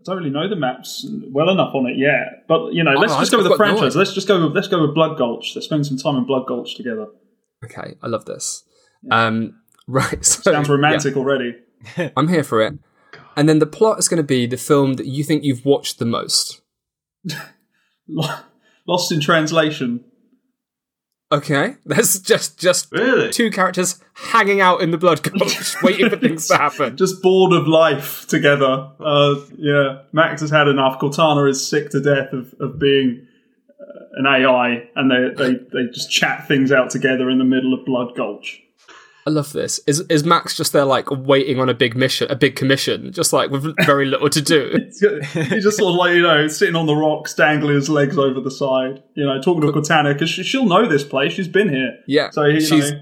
I 0.00 0.04
don't 0.06 0.18
really 0.18 0.30
know 0.30 0.48
the 0.48 0.54
maps 0.56 1.04
well 1.32 1.50
enough 1.50 1.74
on 1.74 1.86
it 1.86 1.96
yet, 1.98 2.44
but 2.46 2.74
you 2.74 2.84
know, 2.84 2.92
let's 2.92 3.12
Oh, 3.12 3.18
just 3.18 3.32
go 3.32 3.38
with 3.38 3.44
the 3.46 3.50
got 3.50 3.58
no 3.58 3.64
franchise. 3.72 3.92
idea. 3.92 3.98
let's 3.98 4.12
just 4.12 4.28
go 4.28 4.44
with 4.46 4.54
let's 4.54 4.68
go 4.68 4.80
with 4.82 4.94
Blood 4.94 5.18
Gulch. 5.18 5.52
Let's 5.56 5.66
spend 5.66 5.84
some 5.86 5.96
time 5.98 6.16
in 6.16 6.26
Blood 6.26 6.46
Gulch 6.46 6.76
together. 6.76 7.06
Okay, 7.64 7.94
I 8.02 8.06
love 8.06 8.24
this. 8.26 8.62
Um, 9.10 9.60
right, 9.88 10.24
so 10.24 10.52
Sounds 10.52 10.68
romantic 10.68 11.16
already. 11.16 11.56
I'm 12.16 12.28
here 12.28 12.44
for 12.44 12.60
it. 12.62 12.74
And 13.36 13.48
then 13.48 13.58
the 13.58 13.66
plot 13.66 13.98
is 13.98 14.06
going 14.06 14.18
to 14.18 14.22
be 14.22 14.46
the 14.46 14.56
film 14.56 14.94
that 14.94 15.06
you 15.06 15.24
think 15.24 15.42
you've 15.42 15.64
watched 15.64 15.98
the 15.98 16.04
most. 16.04 16.60
Lost 18.86 19.10
in 19.12 19.20
translation. 19.20 20.04
Okay, 21.34 21.74
there's 21.86 22.20
just 22.20 22.58
just 22.58 22.92
Really? 22.92 23.30
two 23.30 23.50
characters 23.50 24.00
hanging 24.14 24.60
out 24.60 24.80
in 24.80 24.90
the 24.92 24.98
blood 24.98 25.22
gulch, 25.22 25.74
waiting 25.82 26.08
for 26.08 26.16
things 26.16 26.46
to 26.48 26.56
happen. 26.56 26.96
Just 26.96 27.22
bored 27.22 27.52
of 27.52 27.66
life 27.66 28.26
together. 28.28 28.90
Uh, 29.00 29.34
yeah, 29.56 30.02
Max 30.12 30.40
has 30.42 30.50
had 30.50 30.68
enough. 30.68 31.00
Cortana 31.00 31.50
is 31.50 31.66
sick 31.66 31.90
to 31.90 32.00
death 32.00 32.32
of, 32.32 32.54
of 32.60 32.78
being 32.78 33.26
uh, 33.80 33.84
an 34.14 34.26
AI, 34.26 34.88
and 34.94 35.10
they, 35.10 35.34
they, 35.44 35.54
they 35.72 35.90
just 35.92 36.10
chat 36.10 36.46
things 36.46 36.70
out 36.70 36.90
together 36.90 37.28
in 37.28 37.38
the 37.38 37.44
middle 37.44 37.74
of 37.74 37.84
Blood 37.84 38.14
Gulch. 38.16 38.60
I 39.26 39.30
love 39.30 39.52
this. 39.52 39.80
Is 39.86 40.00
is 40.10 40.22
Max 40.24 40.54
just 40.56 40.72
there 40.72 40.84
like 40.84 41.10
waiting 41.10 41.58
on 41.58 41.68
a 41.70 41.74
big 41.74 41.96
mission, 41.96 42.30
a 42.30 42.36
big 42.36 42.56
commission, 42.56 43.10
just 43.12 43.32
like 43.32 43.50
with 43.50 43.74
very 43.86 44.04
little 44.04 44.28
to 44.28 44.42
do? 44.42 44.74
He's 44.90 45.62
just 45.64 45.78
sort 45.78 45.92
of 45.92 45.96
like, 45.96 46.14
you 46.14 46.22
know, 46.22 46.46
sitting 46.48 46.76
on 46.76 46.86
the 46.86 46.94
rocks, 46.94 47.32
dangling 47.34 47.74
his 47.76 47.88
legs 47.88 48.18
over 48.18 48.40
the 48.40 48.50
side, 48.50 49.02
you 49.14 49.24
know, 49.24 49.40
talking 49.40 49.62
to 49.62 49.68
Cortana, 49.68 50.12
because 50.12 50.28
she, 50.28 50.42
she'll 50.42 50.66
know 50.66 50.86
this 50.86 51.04
place. 51.04 51.32
She's 51.32 51.48
been 51.48 51.70
here. 51.70 51.98
Yeah, 52.06 52.30
So, 52.30 52.44
you 52.44 52.60
she's 52.60 52.90
know, 52.92 53.00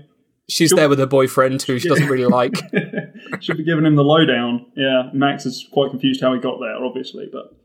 she's 0.49 0.71
there 0.71 0.88
with 0.88 1.00
her 1.00 1.07
boyfriend 1.07 1.61
who 1.62 1.81
she 1.81 1.88
doesn't 1.88 2.07
really 2.09 2.26
like. 2.26 2.55
she'll 3.41 3.57
be 3.57 3.64
giving 3.64 3.85
him 3.85 3.97
the 3.97 4.05
lowdown. 4.05 4.67
Yeah, 4.76 5.11
Max 5.12 5.45
is 5.45 5.67
quite 5.73 5.91
confused 5.91 6.21
how 6.21 6.33
he 6.35 6.41
got 6.41 6.61
there, 6.61 6.76
obviously, 6.76 7.29
but 7.33 7.57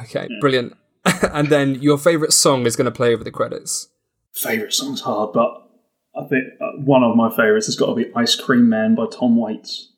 Okay, 0.00 0.28
brilliant. 0.40 0.76
and 1.32 1.48
then 1.48 1.74
your 1.76 1.98
favorite 1.98 2.32
song 2.32 2.64
is 2.64 2.74
going 2.74 2.86
to 2.86 2.90
play 2.90 3.12
over 3.12 3.22
the 3.22 3.30
credits. 3.30 3.88
favourite 4.32 4.72
song's 4.72 5.02
hard, 5.02 5.32
but 5.34 5.67
I 6.16 6.26
think 6.26 6.44
uh, 6.60 6.82
one 6.84 7.02
of 7.02 7.16
my 7.16 7.30
favourites 7.30 7.66
has 7.66 7.76
got 7.76 7.86
to 7.86 7.94
be 7.94 8.10
Ice 8.16 8.34
Cream 8.34 8.68
Man 8.68 8.94
by 8.94 9.06
Tom 9.06 9.36
Waits. 9.36 9.92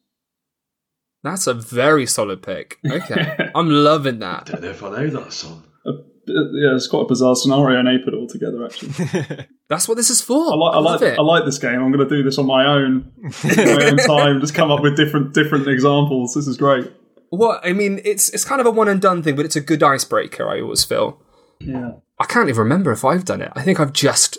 That's 1.23 1.47
a 1.47 1.55
very 1.55 2.07
solid 2.07 2.43
pick. 2.43 2.79
Okay, 2.89 3.51
I'm 3.55 3.69
loving 3.69 4.21
that. 4.21 4.49
I 4.49 4.53
don't 4.53 4.63
know 4.63 4.71
if 4.71 4.83
I 4.83 4.91
know 4.91 5.23
that 5.23 5.33
song. 5.33 5.65
a, 5.87 5.91
yeah, 6.27 6.75
it's 6.75 6.87
quite 6.87 7.03
a 7.03 7.07
bizarre 7.07 7.37
scenario, 7.37 7.79
and 7.79 7.89
they 7.89 8.03
put 8.03 8.15
it 8.15 8.17
all 8.17 8.27
together. 8.27 8.65
Actually, 8.65 9.47
That's 9.69 9.87
what 9.87 9.97
this 9.97 10.11
is 10.11 10.21
for. 10.21 10.53
I 10.53 10.57
like, 10.57 10.75
I, 10.75 10.79
love 10.79 11.01
like, 11.03 11.13
it. 11.13 11.19
I 11.19 11.23
like 11.23 11.45
this 11.45 11.59
game. 11.59 11.83
I'm 11.83 11.93
going 11.93 12.09
to 12.09 12.17
do 12.17 12.23
this 12.23 12.39
on 12.39 12.47
my 12.47 12.67
own, 12.67 13.13
my 13.45 13.91
own 13.91 13.97
time. 13.99 14.41
Just 14.41 14.55
come 14.55 14.71
up 14.71 14.83
with 14.83 14.97
different 14.97 15.35
different 15.35 15.69
examples. 15.69 16.35
This 16.35 16.47
is 16.47 16.57
great. 16.57 16.91
what 17.29 17.65
I 17.65 17.75
mean, 17.75 18.01
it's 18.05 18.31
it's 18.31 18.45
kind 18.45 18.61
of 18.61 18.67
a 18.67 18.71
one 18.71 18.89
and 18.89 19.01
done 19.01 19.23
thing, 19.23 19.37
but 19.37 19.45
it's 19.45 19.57
a 19.57 19.61
good 19.61 19.83
icebreaker. 19.83 20.49
I 20.49 20.61
always 20.61 20.85
feel. 20.85 21.21
Yeah. 21.61 21.93
I 22.19 22.27
can't 22.27 22.49
even 22.49 22.61
remember 22.61 22.93
if 22.93 23.05
I've 23.05 23.25
done 23.25 23.41
it. 23.41 23.53
I 23.55 23.63
think 23.63 23.81
I've 23.81 23.93
just 23.93 24.39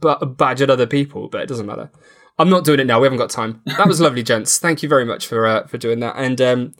b- 0.00 0.26
badgered 0.26 0.70
other 0.70 0.86
people, 0.86 1.28
but 1.28 1.42
it 1.42 1.48
doesn't 1.48 1.66
matter. 1.66 1.90
I'm 2.38 2.50
not 2.50 2.64
doing 2.64 2.80
it 2.80 2.86
now. 2.86 3.00
We 3.00 3.06
haven't 3.06 3.18
got 3.18 3.30
time. 3.30 3.62
That 3.64 3.86
was 3.86 4.00
lovely, 4.02 4.22
gents. 4.22 4.58
Thank 4.58 4.82
you 4.82 4.88
very 4.88 5.04
much 5.04 5.26
for 5.26 5.46
uh, 5.46 5.66
for 5.66 5.78
doing 5.78 6.00
that. 6.00 6.16
And 6.16 6.40
um, 6.40 6.74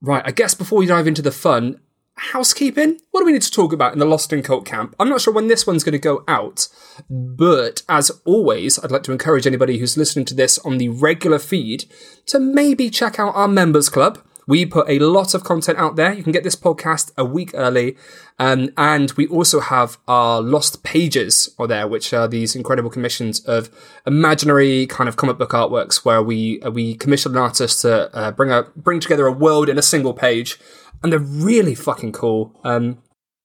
right, 0.00 0.22
I 0.26 0.30
guess 0.30 0.54
before 0.54 0.78
we 0.78 0.86
dive 0.86 1.06
into 1.06 1.22
the 1.22 1.32
fun, 1.32 1.80
housekeeping. 2.16 2.98
What 3.10 3.20
do 3.20 3.26
we 3.26 3.32
need 3.32 3.42
to 3.42 3.50
talk 3.50 3.72
about 3.72 3.92
in 3.92 3.98
the 3.98 4.04
Lost 4.04 4.32
in 4.32 4.42
Cult 4.42 4.64
camp? 4.64 4.94
I'm 4.98 5.08
not 5.08 5.20
sure 5.20 5.34
when 5.34 5.48
this 5.48 5.66
one's 5.66 5.84
going 5.84 5.92
to 5.92 5.98
go 5.98 6.24
out, 6.28 6.68
but 7.10 7.82
as 7.88 8.10
always, 8.24 8.82
I'd 8.82 8.90
like 8.90 9.02
to 9.04 9.12
encourage 9.12 9.46
anybody 9.46 9.78
who's 9.78 9.96
listening 9.96 10.24
to 10.26 10.34
this 10.34 10.58
on 10.58 10.78
the 10.78 10.88
regular 10.88 11.38
feed 11.38 11.86
to 12.26 12.38
maybe 12.38 12.90
check 12.90 13.18
out 13.18 13.34
our 13.34 13.48
members 13.48 13.88
club. 13.88 14.20
We 14.46 14.66
put 14.66 14.88
a 14.88 14.98
lot 14.98 15.34
of 15.34 15.44
content 15.44 15.78
out 15.78 15.96
there. 15.96 16.12
You 16.12 16.22
can 16.22 16.32
get 16.32 16.44
this 16.44 16.56
podcast 16.56 17.12
a 17.16 17.24
week 17.24 17.50
early. 17.54 17.96
Um, 18.38 18.70
and 18.76 19.12
we 19.12 19.26
also 19.28 19.60
have 19.60 19.96
our 20.08 20.40
lost 20.40 20.82
pages 20.82 21.54
on 21.58 21.68
there, 21.68 21.86
which 21.86 22.12
are 22.12 22.28
these 22.28 22.56
incredible 22.56 22.90
commissions 22.90 23.40
of 23.40 23.70
imaginary 24.06 24.86
kind 24.86 25.08
of 25.08 25.16
comic 25.16 25.38
book 25.38 25.50
artworks 25.50 26.04
where 26.04 26.22
we, 26.22 26.60
uh, 26.62 26.70
we 26.70 26.94
commission 26.94 27.32
an 27.32 27.38
artist 27.38 27.82
to 27.82 28.14
uh, 28.14 28.30
bring 28.32 28.50
a, 28.50 28.64
bring 28.76 29.00
together 29.00 29.26
a 29.26 29.32
world 29.32 29.68
in 29.68 29.78
a 29.78 29.82
single 29.82 30.12
page. 30.12 30.58
And 31.02 31.12
they're 31.12 31.20
really 31.20 31.74
fucking 31.74 32.12
cool. 32.12 32.58
Um, 32.64 32.98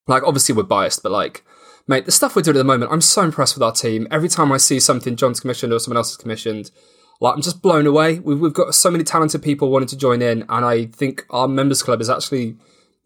like 0.08 0.24
obviously 0.24 0.56
we're 0.56 0.63
biased, 0.63 1.03
but 1.03 1.12
like, 1.12 1.46
mate, 1.88 2.06
the 2.06 2.12
stuff 2.12 2.36
we're 2.36 2.41
doing 2.41 2.58
at 2.58 2.60
the 2.60 2.63
moment, 2.63 2.91
I'm 2.91 3.01
so 3.01 3.22
impressed 3.22 3.56
with 3.56 3.63
our 3.63 3.72
team. 3.72 4.08
Every 4.10 4.29
time 4.29 4.51
I 4.51 4.58
see 4.58 4.79
something 4.79 5.15
John's 5.15 5.39
commissioned 5.39 5.72
or 5.72 5.79
someone 5.79 5.98
else 5.98 6.12
has 6.12 6.18
commissioned, 6.18 6.72
like 7.20 7.36
I'm 7.36 7.42
just 7.42 7.62
blown 7.62 7.86
away. 7.86 8.20
We've, 8.20 8.40
we've 8.40 8.54
got 8.54 8.74
so 8.76 8.90
many 8.90 9.04
talented 9.04 9.44
people 9.44 9.70
wanting 9.70 9.90
to 9.90 9.98
join 9.98 10.22
in, 10.22 10.46
and 10.50 10.66
I 10.66 10.86
think 10.86 11.26
our 11.30 11.48
members 11.48 11.84
club 11.84 12.02
is 12.02 12.10
actually 12.10 12.56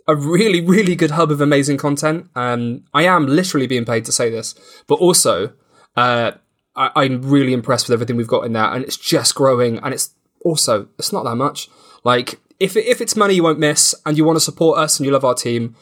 a 0.07 0.15
really, 0.15 0.61
really 0.61 0.95
good 0.95 1.11
hub 1.11 1.31
of 1.31 1.41
amazing 1.41 1.77
content. 1.77 2.29
Um, 2.35 2.83
I 2.93 3.03
am 3.03 3.25
literally 3.25 3.67
being 3.67 3.85
paid 3.85 4.05
to 4.05 4.11
say 4.11 4.29
this, 4.29 4.53
but 4.87 4.95
also, 4.95 5.53
uh, 5.95 6.33
I, 6.75 6.91
I'm 6.95 7.21
really 7.21 7.53
impressed 7.53 7.87
with 7.87 7.93
everything 7.93 8.17
we've 8.17 8.27
got 8.27 8.45
in 8.45 8.53
there, 8.53 8.65
and 8.65 8.83
it's 8.83 8.97
just 8.97 9.35
growing. 9.35 9.79
And 9.79 9.93
it's 9.93 10.13
also, 10.43 10.87
it's 10.99 11.13
not 11.13 11.23
that 11.23 11.35
much. 11.35 11.69
Like, 12.03 12.39
if 12.59 12.75
if 12.75 13.01
it's 13.01 13.15
money 13.15 13.33
you 13.33 13.43
won't 13.43 13.59
miss, 13.59 13.95
and 14.05 14.17
you 14.17 14.25
want 14.25 14.35
to 14.35 14.41
support 14.41 14.77
us 14.77 14.99
and 14.99 15.05
you 15.05 15.11
love 15.11 15.25
our 15.25 15.35
team, 15.35 15.75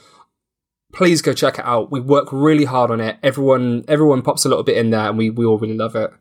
please 0.93 1.21
go 1.21 1.33
check 1.33 1.57
it 1.57 1.65
out. 1.65 1.91
We 1.91 1.99
work 1.99 2.29
really 2.31 2.65
hard 2.65 2.91
on 2.91 3.01
it. 3.01 3.17
Everyone, 3.23 3.83
everyone 3.87 4.21
pops 4.21 4.45
a 4.45 4.49
little 4.49 4.63
bit 4.63 4.77
in 4.77 4.91
there, 4.91 5.09
and 5.09 5.17
we 5.17 5.29
we 5.29 5.45
all 5.45 5.57
really 5.57 5.77
love 5.77 5.95
it. 5.95 6.11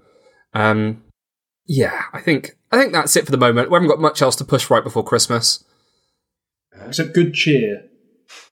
Um, 0.55 1.05
yeah, 1.73 2.03
I 2.13 2.21
think 2.21 2.57
I 2.73 2.79
think 2.81 2.93
that's 2.93 3.15
it 3.15 3.25
for 3.25 3.31
the 3.31 3.39
moment. 3.39 3.71
We 3.71 3.77
haven't 3.77 3.89
got 3.89 4.01
much 4.01 4.21
else 4.23 4.35
to 4.37 4.45
push 4.45 4.69
right 4.71 4.83
before 4.83 5.05
Christmas. 5.05 5.63
Except 6.85 7.15
good 7.15 7.33
cheer. 7.33 7.85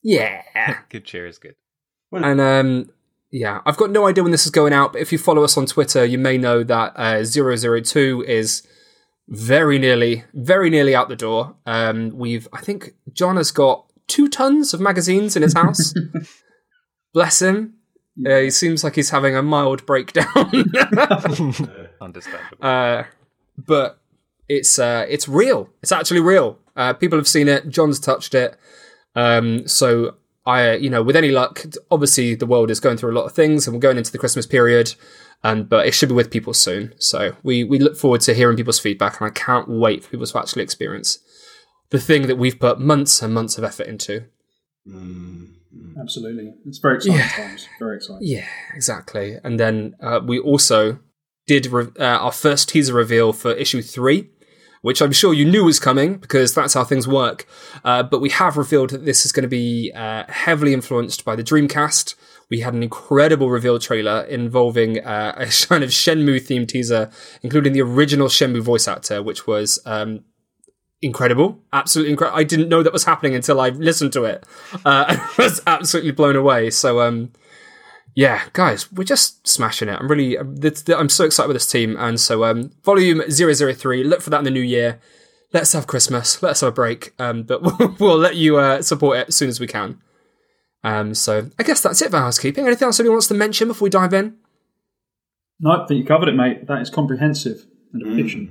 Yeah. 0.04 0.42
good 0.88 1.04
cheer 1.04 1.26
is 1.26 1.36
good. 1.36 1.56
And 2.12 2.40
um, 2.40 2.90
yeah, 3.32 3.60
I've 3.66 3.76
got 3.76 3.90
no 3.90 4.06
idea 4.06 4.22
when 4.22 4.30
this 4.30 4.44
is 4.44 4.52
going 4.52 4.72
out, 4.72 4.92
but 4.92 5.02
if 5.02 5.10
you 5.10 5.18
follow 5.18 5.42
us 5.42 5.56
on 5.56 5.66
Twitter, 5.66 6.04
you 6.04 6.16
may 6.16 6.38
know 6.38 6.62
that 6.62 6.92
uh, 6.94 7.24
002 7.24 8.24
is 8.24 8.62
very 9.26 9.80
nearly, 9.80 10.22
very 10.32 10.70
nearly 10.70 10.94
out 10.94 11.08
the 11.08 11.16
door. 11.16 11.56
Um, 11.66 12.10
we've, 12.16 12.46
I 12.52 12.60
think, 12.60 12.94
John 13.12 13.36
has 13.36 13.50
got 13.50 13.84
two 14.06 14.28
tons 14.28 14.72
of 14.72 14.80
magazines 14.80 15.34
in 15.34 15.42
his 15.42 15.54
house. 15.54 15.92
Bless 17.12 17.42
him. 17.42 17.74
Uh, 18.24 18.38
he 18.38 18.50
seems 18.50 18.84
like 18.84 18.94
he's 18.94 19.10
having 19.10 19.34
a 19.34 19.42
mild 19.42 19.84
breakdown. 19.86 20.70
Understandable. 22.00 22.58
uh, 22.60 23.04
but 23.56 23.98
it's 24.48 24.78
uh, 24.78 25.04
it's 25.08 25.28
real. 25.28 25.68
It's 25.82 25.92
actually 25.92 26.20
real. 26.20 26.58
Uh, 26.76 26.92
people 26.92 27.18
have 27.18 27.28
seen 27.28 27.48
it. 27.48 27.68
John's 27.68 27.98
touched 28.00 28.34
it. 28.34 28.56
Um, 29.16 29.66
so 29.66 30.14
I, 30.46 30.74
you 30.74 30.88
know, 30.90 31.02
with 31.02 31.16
any 31.16 31.30
luck, 31.30 31.64
obviously 31.90 32.34
the 32.34 32.46
world 32.46 32.70
is 32.70 32.80
going 32.80 32.96
through 32.96 33.12
a 33.12 33.18
lot 33.18 33.24
of 33.24 33.32
things, 33.32 33.66
and 33.66 33.74
we're 33.74 33.80
going 33.80 33.98
into 33.98 34.12
the 34.12 34.18
Christmas 34.18 34.46
period. 34.46 34.94
Um, 35.44 35.64
but 35.64 35.86
it 35.86 35.92
should 35.94 36.08
be 36.08 36.14
with 36.16 36.30
people 36.30 36.52
soon. 36.54 36.94
So 36.98 37.36
we 37.42 37.62
we 37.64 37.78
look 37.78 37.96
forward 37.96 38.20
to 38.22 38.34
hearing 38.34 38.56
people's 38.56 38.80
feedback, 38.80 39.20
and 39.20 39.28
I 39.28 39.32
can't 39.32 39.68
wait 39.68 40.02
for 40.04 40.10
people 40.10 40.26
to 40.26 40.38
actually 40.38 40.62
experience 40.62 41.18
the 41.90 41.98
thing 42.00 42.26
that 42.26 42.36
we've 42.36 42.58
put 42.58 42.80
months 42.80 43.22
and 43.22 43.32
months 43.34 43.56
of 43.58 43.64
effort 43.64 43.86
into. 43.86 44.24
Absolutely. 46.00 46.54
It's 46.66 46.78
very 46.78 46.96
exciting 46.96 47.18
Yeah. 47.18 47.28
times. 47.28 47.68
Very 47.78 47.96
exciting. 47.96 48.26
Yeah, 48.26 48.46
exactly. 48.74 49.36
And 49.44 49.58
then 49.58 49.94
uh, 50.00 50.20
we 50.24 50.38
also 50.38 50.98
did 51.48 51.66
re- 51.66 51.88
uh, 51.98 52.04
our 52.04 52.30
first 52.30 52.68
teaser 52.68 52.94
reveal 52.94 53.32
for 53.32 53.52
issue 53.52 53.82
three, 53.82 54.28
which 54.82 55.02
I'm 55.02 55.10
sure 55.10 55.34
you 55.34 55.44
knew 55.44 55.64
was 55.64 55.80
coming 55.80 56.18
because 56.18 56.54
that's 56.54 56.74
how 56.74 56.84
things 56.84 57.08
work. 57.08 57.46
Uh, 57.84 58.04
but 58.04 58.20
we 58.20 58.30
have 58.30 58.56
revealed 58.56 58.90
that 58.90 59.04
this 59.04 59.26
is 59.26 59.32
going 59.32 59.42
to 59.42 59.48
be 59.48 59.90
uh, 59.96 60.24
heavily 60.28 60.72
influenced 60.72 61.24
by 61.24 61.34
the 61.34 61.42
Dreamcast. 61.42 62.14
We 62.50 62.60
had 62.60 62.74
an 62.74 62.82
incredible 62.82 63.50
reveal 63.50 63.78
trailer 63.78 64.22
involving 64.24 65.04
uh, 65.04 65.34
a 65.36 65.46
kind 65.66 65.82
of 65.82 65.90
Shenmue 65.90 66.46
themed 66.46 66.68
teaser, 66.68 67.10
including 67.42 67.72
the 67.72 67.82
original 67.82 68.28
Shenmue 68.28 68.62
voice 68.62 68.86
actor, 68.86 69.22
which 69.22 69.46
was 69.46 69.80
um, 69.86 70.24
incredible, 71.02 71.60
absolutely 71.72 72.12
incredible. 72.12 72.38
I 72.38 72.44
didn't 72.44 72.68
know 72.68 72.82
that 72.82 72.92
was 72.92 73.04
happening 73.04 73.34
until 73.34 73.60
I 73.60 73.70
listened 73.70 74.12
to 74.12 74.24
it. 74.24 74.44
Uh, 74.84 75.16
I 75.38 75.42
was 75.42 75.60
absolutely 75.66 76.12
blown 76.12 76.36
away. 76.36 76.70
So, 76.70 77.00
um, 77.00 77.32
yeah, 78.18 78.42
guys, 78.52 78.90
we're 78.90 79.04
just 79.04 79.46
smashing 79.46 79.88
it. 79.88 79.92
I'm 79.92 80.08
really, 80.08 80.36
I'm, 80.36 80.60
th- 80.60 80.84
th- 80.84 80.98
I'm 80.98 81.08
so 81.08 81.24
excited 81.24 81.46
with 81.46 81.54
this 81.54 81.70
team. 81.70 81.96
And 81.96 82.18
so, 82.18 82.42
um, 82.42 82.72
volume 82.82 83.22
003, 83.30 84.02
look 84.02 84.22
for 84.22 84.30
that 84.30 84.38
in 84.38 84.44
the 84.44 84.50
new 84.50 84.60
year. 84.60 84.98
Let's 85.52 85.72
have 85.72 85.86
Christmas. 85.86 86.42
Let's 86.42 86.62
have 86.62 86.70
a 86.70 86.72
break. 86.72 87.14
Um, 87.20 87.44
but 87.44 87.62
we'll, 87.78 87.94
we'll 88.00 88.18
let 88.18 88.34
you 88.34 88.56
uh, 88.56 88.82
support 88.82 89.18
it 89.18 89.28
as 89.28 89.36
soon 89.36 89.48
as 89.48 89.60
we 89.60 89.68
can. 89.68 90.00
Um, 90.82 91.14
so 91.14 91.48
I 91.60 91.62
guess 91.62 91.80
that's 91.80 92.02
it 92.02 92.10
for 92.10 92.18
housekeeping. 92.18 92.66
Anything 92.66 92.86
else 92.86 92.98
anyone 92.98 93.14
wants 93.14 93.28
to 93.28 93.34
mention 93.34 93.68
before 93.68 93.86
we 93.86 93.90
dive 93.90 94.12
in? 94.12 94.36
No, 95.60 95.70
I 95.70 95.86
think 95.86 96.00
you 96.00 96.04
covered 96.04 96.28
it, 96.28 96.34
mate. 96.34 96.66
That 96.66 96.82
is 96.82 96.90
comprehensive 96.90 97.66
and 97.92 98.02
efficient. 98.04 98.50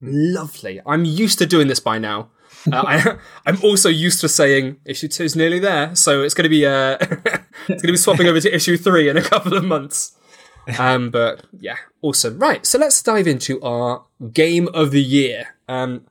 Lovely. 0.00 0.80
I'm 0.86 1.04
used 1.04 1.40
to 1.40 1.46
doing 1.46 1.66
this 1.66 1.80
by 1.80 1.98
now. 1.98 2.30
Uh, 2.70 2.84
I, 2.86 3.16
I'm 3.50 3.58
also 3.64 3.88
used 3.88 4.20
to 4.20 4.28
saying 4.28 4.76
issue 4.84 5.08
two 5.08 5.24
is 5.24 5.34
nearly 5.34 5.58
there, 5.58 5.96
so 5.96 6.22
it's 6.22 6.34
going 6.34 6.44
to 6.44 6.48
be 6.48 6.64
uh, 6.64 6.98
it's 7.68 7.82
going 7.82 7.88
to 7.88 7.92
be 7.92 7.96
swapping 7.96 8.26
over 8.26 8.40
to 8.40 8.54
issue 8.54 8.76
three 8.76 9.08
in 9.08 9.16
a 9.16 9.22
couple 9.22 9.54
of 9.54 9.64
months. 9.64 10.16
Um, 10.78 11.10
but 11.10 11.44
yeah, 11.60 11.76
awesome. 12.00 12.38
Right, 12.38 12.64
so 12.64 12.78
let's 12.78 13.02
dive 13.02 13.26
into 13.26 13.60
our 13.60 14.06
game 14.32 14.66
of 14.72 14.92
the 14.92 15.02
year. 15.02 15.56
Um, 15.68 16.06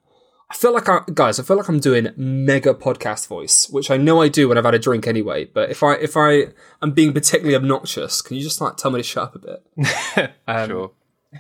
I 0.54 0.56
feel 0.56 0.72
like 0.72 0.88
I, 0.88 1.00
guys, 1.12 1.40
I 1.40 1.44
feel 1.44 1.58
like 1.58 1.68
I'm 1.68 1.80
doing 1.80 2.10
mega 2.16 2.76
podcast 2.76 3.28
voice, 3.28 3.68
which 3.72 3.90
I 3.90 3.98
know 3.98 4.22
I 4.22 4.28
do 4.28 4.48
when 4.48 4.60
I've 4.60 4.66
had 4.66 4.76
a 4.76 4.80
drink 4.80 5.08
anyway. 5.08 5.46
But 5.46 5.72
if 5.72 5.82
I 5.82 5.96
if 5.96 6.16
I 6.16 6.50
am 6.84 6.92
being 6.92 7.14
particularly 7.14 7.56
obnoxious, 7.56 8.22
can 8.22 8.38
you 8.38 8.44
just 8.44 8.62
like 8.62 8.78
tell 8.78 8.92
me 8.92 9.00
to 9.00 9.04
shut 9.04 9.24
up 9.24 9.36
a 9.36 9.40
bit? 9.40 10.34
sure. 10.68 10.92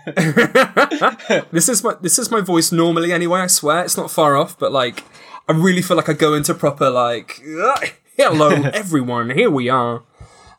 this 1.51 1.69
is 1.69 1.83
my 1.83 1.95
this 2.01 2.17
is 2.17 2.31
my 2.31 2.41
voice 2.41 2.71
normally 2.71 3.13
anyway. 3.13 3.41
I 3.41 3.47
swear 3.47 3.83
it's 3.83 3.97
not 3.97 4.09
far 4.09 4.35
off, 4.35 4.57
but 4.57 4.71
like 4.71 5.03
I 5.47 5.51
really 5.51 5.83
feel 5.83 5.97
like 5.97 6.09
I 6.09 6.13
go 6.13 6.33
into 6.33 6.55
proper 6.55 6.89
like 6.89 7.39
"Ugh, 7.61 7.89
hello 8.17 8.49
everyone, 8.73 9.31
here 9.31 9.49
we 9.49 9.69
are. 9.69 10.03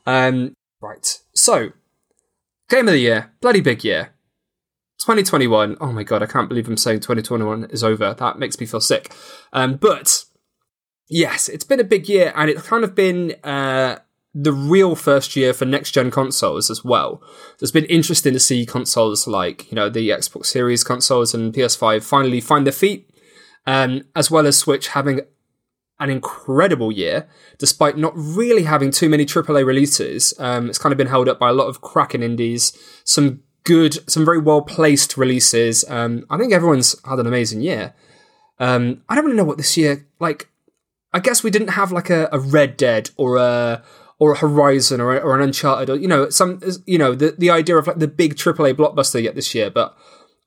Um, 0.06 0.54
right, 0.80 1.20
so 1.34 1.70
game 2.68 2.88
of 2.88 2.94
the 2.94 2.98
year, 2.98 3.32
bloody 3.40 3.60
big 3.60 3.84
year. 3.84 4.10
2021. 4.98 5.76
Oh 5.80 5.92
my 5.92 6.02
god, 6.02 6.20
I 6.20 6.26
can't 6.26 6.48
believe 6.48 6.66
I'm 6.66 6.76
saying 6.76 7.00
2021 7.00 7.66
is 7.70 7.84
over. 7.84 8.12
That 8.14 8.40
makes 8.40 8.58
me 8.58 8.66
feel 8.66 8.80
sick. 8.80 9.12
Um, 9.52 9.76
but 9.76 10.24
yes, 11.08 11.48
it's 11.48 11.62
been 11.62 11.78
a 11.78 11.84
big 11.84 12.08
year, 12.08 12.32
and 12.34 12.50
it's 12.50 12.62
kind 12.62 12.82
of 12.82 12.96
been 12.96 13.36
uh, 13.44 13.98
the 14.34 14.52
real 14.52 14.96
first 14.96 15.36
year 15.36 15.52
for 15.52 15.64
next 15.64 15.92
gen 15.92 16.10
consoles 16.10 16.70
as 16.70 16.84
well. 16.84 17.22
It's 17.60 17.70
been 17.70 17.84
interesting 17.84 18.32
to 18.32 18.40
see 18.40 18.66
consoles 18.66 19.28
like 19.28 19.70
you 19.70 19.76
know 19.76 19.88
the 19.88 20.08
Xbox 20.08 20.46
Series 20.46 20.82
consoles 20.82 21.34
and 21.34 21.54
PS5 21.54 22.02
finally 22.02 22.40
find 22.40 22.66
their 22.66 22.72
feet, 22.72 23.08
um, 23.64 24.02
as 24.16 24.28
well 24.28 24.44
as 24.44 24.58
Switch 24.58 24.88
having 24.88 25.20
an 26.04 26.10
incredible 26.10 26.92
year 26.92 27.26
despite 27.58 27.96
not 27.96 28.12
really 28.14 28.64
having 28.64 28.90
too 28.90 29.08
many 29.08 29.24
AAA 29.24 29.66
releases. 29.66 30.34
Um, 30.38 30.68
it's 30.68 30.78
kind 30.78 30.92
of 30.92 30.98
been 30.98 31.08
held 31.08 31.28
up 31.28 31.38
by 31.38 31.48
a 31.48 31.52
lot 31.52 31.66
of 31.66 31.80
cracking 31.80 32.22
indies, 32.22 32.76
some 33.04 33.40
good, 33.64 33.98
some 34.08 34.24
very 34.24 34.38
well 34.38 34.62
placed 34.62 35.16
releases. 35.16 35.84
Um, 35.88 36.26
I 36.30 36.36
think 36.36 36.52
everyone's 36.52 36.94
had 37.08 37.18
an 37.18 37.26
amazing 37.26 37.62
year. 37.62 37.94
Um, 38.58 39.02
I 39.08 39.14
don't 39.14 39.24
really 39.24 39.36
know 39.36 39.44
what 39.44 39.56
this 39.56 39.76
year 39.76 40.06
like. 40.20 40.48
I 41.12 41.20
guess 41.20 41.42
we 41.42 41.50
didn't 41.50 41.68
have 41.68 41.90
like 41.90 42.10
a, 42.10 42.28
a 42.32 42.38
Red 42.38 42.76
Dead 42.76 43.10
or 43.16 43.36
a 43.36 43.82
or 44.18 44.32
a 44.32 44.36
Horizon 44.38 45.00
or, 45.00 45.16
a, 45.16 45.18
or 45.18 45.34
an 45.34 45.42
Uncharted 45.42 45.90
or 45.90 45.96
you 45.96 46.08
know 46.08 46.28
some 46.28 46.60
you 46.86 46.98
know 46.98 47.14
the 47.14 47.34
the 47.38 47.50
idea 47.50 47.76
of 47.76 47.86
like 47.86 47.98
the 47.98 48.08
big 48.08 48.36
AAA 48.36 48.74
blockbuster 48.74 49.22
yet 49.22 49.34
this 49.34 49.54
year, 49.54 49.70
but 49.70 49.96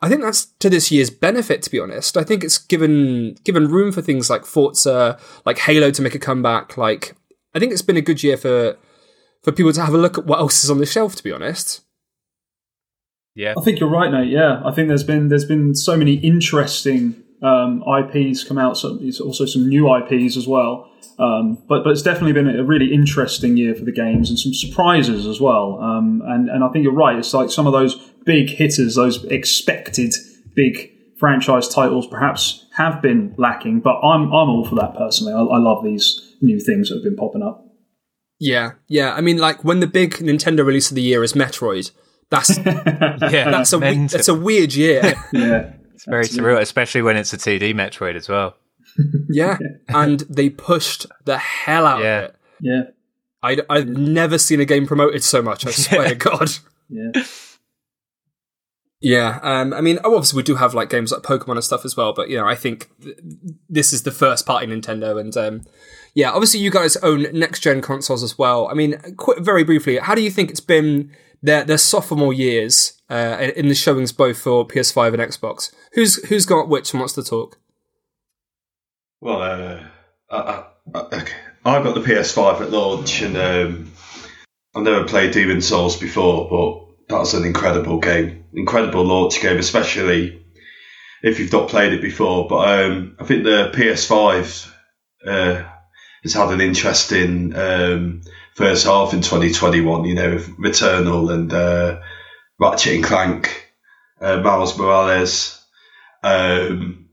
I 0.01 0.09
think 0.09 0.21
that's 0.21 0.45
to 0.59 0.69
this 0.69 0.91
year's 0.91 1.09
benefit. 1.09 1.61
To 1.63 1.71
be 1.71 1.79
honest, 1.79 2.17
I 2.17 2.23
think 2.23 2.43
it's 2.43 2.57
given 2.57 3.35
given 3.43 3.67
room 3.67 3.91
for 3.91 4.01
things 4.01 4.29
like 4.29 4.45
Forza, 4.45 5.17
like 5.45 5.59
Halo 5.59 5.91
to 5.91 6.01
make 6.01 6.15
a 6.15 6.19
comeback, 6.19 6.77
like 6.77 7.15
I 7.55 7.59
think 7.59 7.71
it's 7.71 7.81
been 7.81 7.97
a 7.97 8.01
good 8.01 8.21
year 8.23 8.37
for 8.37 8.77
for 9.43 9.51
people 9.51 9.73
to 9.73 9.81
have 9.83 9.93
a 9.93 9.97
look 9.97 10.17
at 10.17 10.25
what 10.25 10.39
else 10.39 10.63
is 10.63 10.69
on 10.69 10.77
the 10.77 10.85
shelf. 10.85 11.15
To 11.15 11.23
be 11.23 11.31
honest, 11.31 11.81
Yeah. 13.33 13.53
I 13.57 13.61
think 13.61 13.79
you're 13.79 13.89
right, 13.89 14.11
Nate. 14.11 14.29
Yeah, 14.29 14.61
I 14.63 14.71
think 14.71 14.87
there's 14.87 15.03
been 15.03 15.29
there's 15.29 15.45
been 15.45 15.73
so 15.73 15.97
many 15.97 16.15
interesting 16.15 17.23
um, 17.41 17.83
IPs 17.87 18.43
come 18.43 18.57
out. 18.57 18.77
So 18.77 18.97
there's 18.97 19.19
also 19.19 19.45
some 19.45 19.67
new 19.67 19.93
IPs 19.95 20.37
as 20.37 20.47
well. 20.47 20.91
Um, 21.19 21.57
but 21.67 21.83
but 21.83 21.89
it's 21.91 22.03
definitely 22.03 22.33
been 22.33 22.47
a 22.59 22.63
really 22.63 22.93
interesting 22.93 23.57
year 23.57 23.73
for 23.75 23.83
the 23.85 23.91
games 23.91 24.29
and 24.29 24.37
some 24.37 24.53
surprises 24.53 25.25
as 25.25 25.41
well. 25.41 25.79
Um, 25.81 26.21
and 26.25 26.49
and 26.49 26.63
I 26.63 26.69
think 26.69 26.83
you're 26.83 26.93
right. 26.93 27.17
It's 27.17 27.33
like 27.33 27.49
some 27.49 27.65
of 27.67 27.73
those 27.73 27.95
big 28.25 28.49
hitters, 28.49 28.95
those 28.95 29.23
expected 29.25 30.13
big 30.55 30.91
franchise 31.19 31.67
titles, 31.67 32.05
perhaps 32.07 32.65
have 32.75 33.01
been 33.01 33.33
lacking. 33.37 33.79
But 33.79 33.99
I'm 34.01 34.23
I'm 34.27 34.49
all 34.49 34.65
for 34.69 34.75
that 34.75 34.95
personally. 34.95 35.33
I, 35.33 35.39
I 35.39 35.57
love 35.57 35.83
these 35.83 36.35
new 36.41 36.59
things 36.59 36.89
that 36.89 36.95
have 36.95 37.03
been 37.03 37.15
popping 37.15 37.41
up. 37.41 37.63
yeah, 38.39 38.71
yeah. 38.87 39.13
I 39.15 39.21
mean, 39.21 39.37
like 39.37 39.63
when 39.63 39.79
the 39.79 39.87
big 39.87 40.11
Nintendo 40.15 40.63
release 40.63 40.91
of 40.91 40.95
the 40.95 41.01
year 41.01 41.23
is 41.23 41.33
Metroid. 41.33 41.91
That's 42.29 42.57
Yeah. 42.65 43.49
that's 43.49 43.71
a 43.73 43.79
we- 43.79 44.05
that's 44.07 44.27
a 44.27 44.35
weird 44.35 44.75
year. 44.75 45.13
Yeah. 45.31 45.71
It's 45.95 46.05
very 46.05 46.25
surreal, 46.25 46.59
especially 46.61 47.01
when 47.01 47.15
it's 47.17 47.33
a 47.33 47.37
2D 47.37 47.73
Metroid 47.73 48.15
as 48.15 48.29
well. 48.29 48.55
Yeah, 49.29 49.57
and 49.89 50.21
they 50.21 50.49
pushed 50.49 51.05
the 51.25 51.37
hell 51.37 51.85
out 51.85 52.01
Yeah. 52.01 52.19
of 52.19 52.23
it. 52.29 52.35
Yeah. 52.61 52.81
I, 53.43 53.57
I've 53.69 53.87
never 53.87 54.37
seen 54.37 54.59
a 54.59 54.65
game 54.65 54.87
promoted 54.87 55.23
so 55.23 55.41
much. 55.41 55.65
I 55.65 55.71
swear 55.71 56.09
to 56.09 56.15
God. 56.15 56.49
Yeah. 56.89 57.11
Yeah, 58.99 59.39
um, 59.43 59.73
I 59.73 59.81
mean, 59.81 59.99
obviously 60.03 60.37
we 60.37 60.43
do 60.43 60.55
have 60.55 60.73
like 60.73 60.89
games 60.89 61.11
like 61.11 61.21
Pokemon 61.21 61.51
and 61.55 61.63
stuff 61.63 61.85
as 61.85 61.95
well, 61.95 62.13
but 62.13 62.29
you 62.29 62.37
know, 62.37 62.47
I 62.47 62.55
think 62.55 62.89
th- 63.03 63.17
this 63.69 63.93
is 63.93 64.01
the 64.01 64.11
first 64.11 64.47
party 64.47 64.65
Nintendo, 64.65 65.19
and 65.19 65.37
um, 65.37 65.61
yeah, 66.15 66.31
obviously 66.31 66.61
you 66.61 66.71
guys 66.71 66.97
own 66.97 67.27
next 67.31 67.59
gen 67.59 67.79
consoles 67.81 68.23
as 68.23 68.39
well. 68.39 68.67
I 68.69 68.73
mean, 68.73 68.97
qu- 69.17 69.39
very 69.39 69.63
briefly, 69.63 69.97
how 69.99 70.15
do 70.15 70.21
you 70.23 70.31
think 70.31 70.49
it's 70.49 70.59
been 70.59 71.11
their 71.43 71.63
their 71.63 71.77
sophomore 71.77 72.33
years 72.33 72.99
uh, 73.07 73.37
in 73.39 73.51
in 73.51 73.67
the 73.67 73.75
showings 73.75 74.11
both 74.11 74.39
for 74.39 74.65
PS5 74.67 75.09
and 75.13 75.17
Xbox? 75.21 75.71
Who's 75.93 76.15
who's 76.29 76.47
got 76.47 76.67
which 76.67 76.91
and 76.91 76.99
wants 76.99 77.13
to 77.13 77.23
talk? 77.23 77.59
Well, 79.19 79.41
uh, 79.41 79.79
I, 80.29 80.63
I, 80.93 80.99
okay. 80.99 81.33
I 81.65 81.83
got 81.83 81.95
the 81.95 82.01
PS5 82.01 82.61
at 82.61 82.71
launch, 82.71 83.21
and 83.21 83.35
um, 83.35 83.91
I've 84.75 84.83
never 84.83 85.05
played 85.05 85.31
Demon 85.31 85.61
Souls 85.61 85.97
before, 85.97 86.47
but 86.49 87.07
that 87.09 87.19
was 87.19 87.33
an 87.33 87.45
incredible 87.45 87.99
game, 87.99 88.45
incredible 88.53 89.03
launch 89.03 89.41
game, 89.41 89.57
especially 89.57 90.45
if 91.23 91.39
you've 91.39 91.51
not 91.51 91.69
played 91.69 91.93
it 91.93 92.01
before. 92.01 92.47
But 92.47 92.83
um, 92.83 93.15
I 93.19 93.25
think 93.25 93.43
the 93.43 93.71
PS5 93.73 94.71
uh, 95.25 95.63
has 96.23 96.33
had 96.33 96.49
an 96.49 96.61
interesting 96.61 97.55
um, 97.55 98.21
first 98.55 98.85
half 98.85 99.13
in 99.13 99.21
2021. 99.21 100.05
You 100.05 100.15
know, 100.15 100.33
with 100.35 100.47
Returnal 100.57 101.33
and 101.33 101.51
uh, 101.51 102.01
Ratchet 102.59 102.95
and 102.95 103.03
Clank, 103.03 103.73
uh, 104.21 104.37
Miles 104.37 104.77
Morales. 104.77 105.65
Um, 106.23 107.06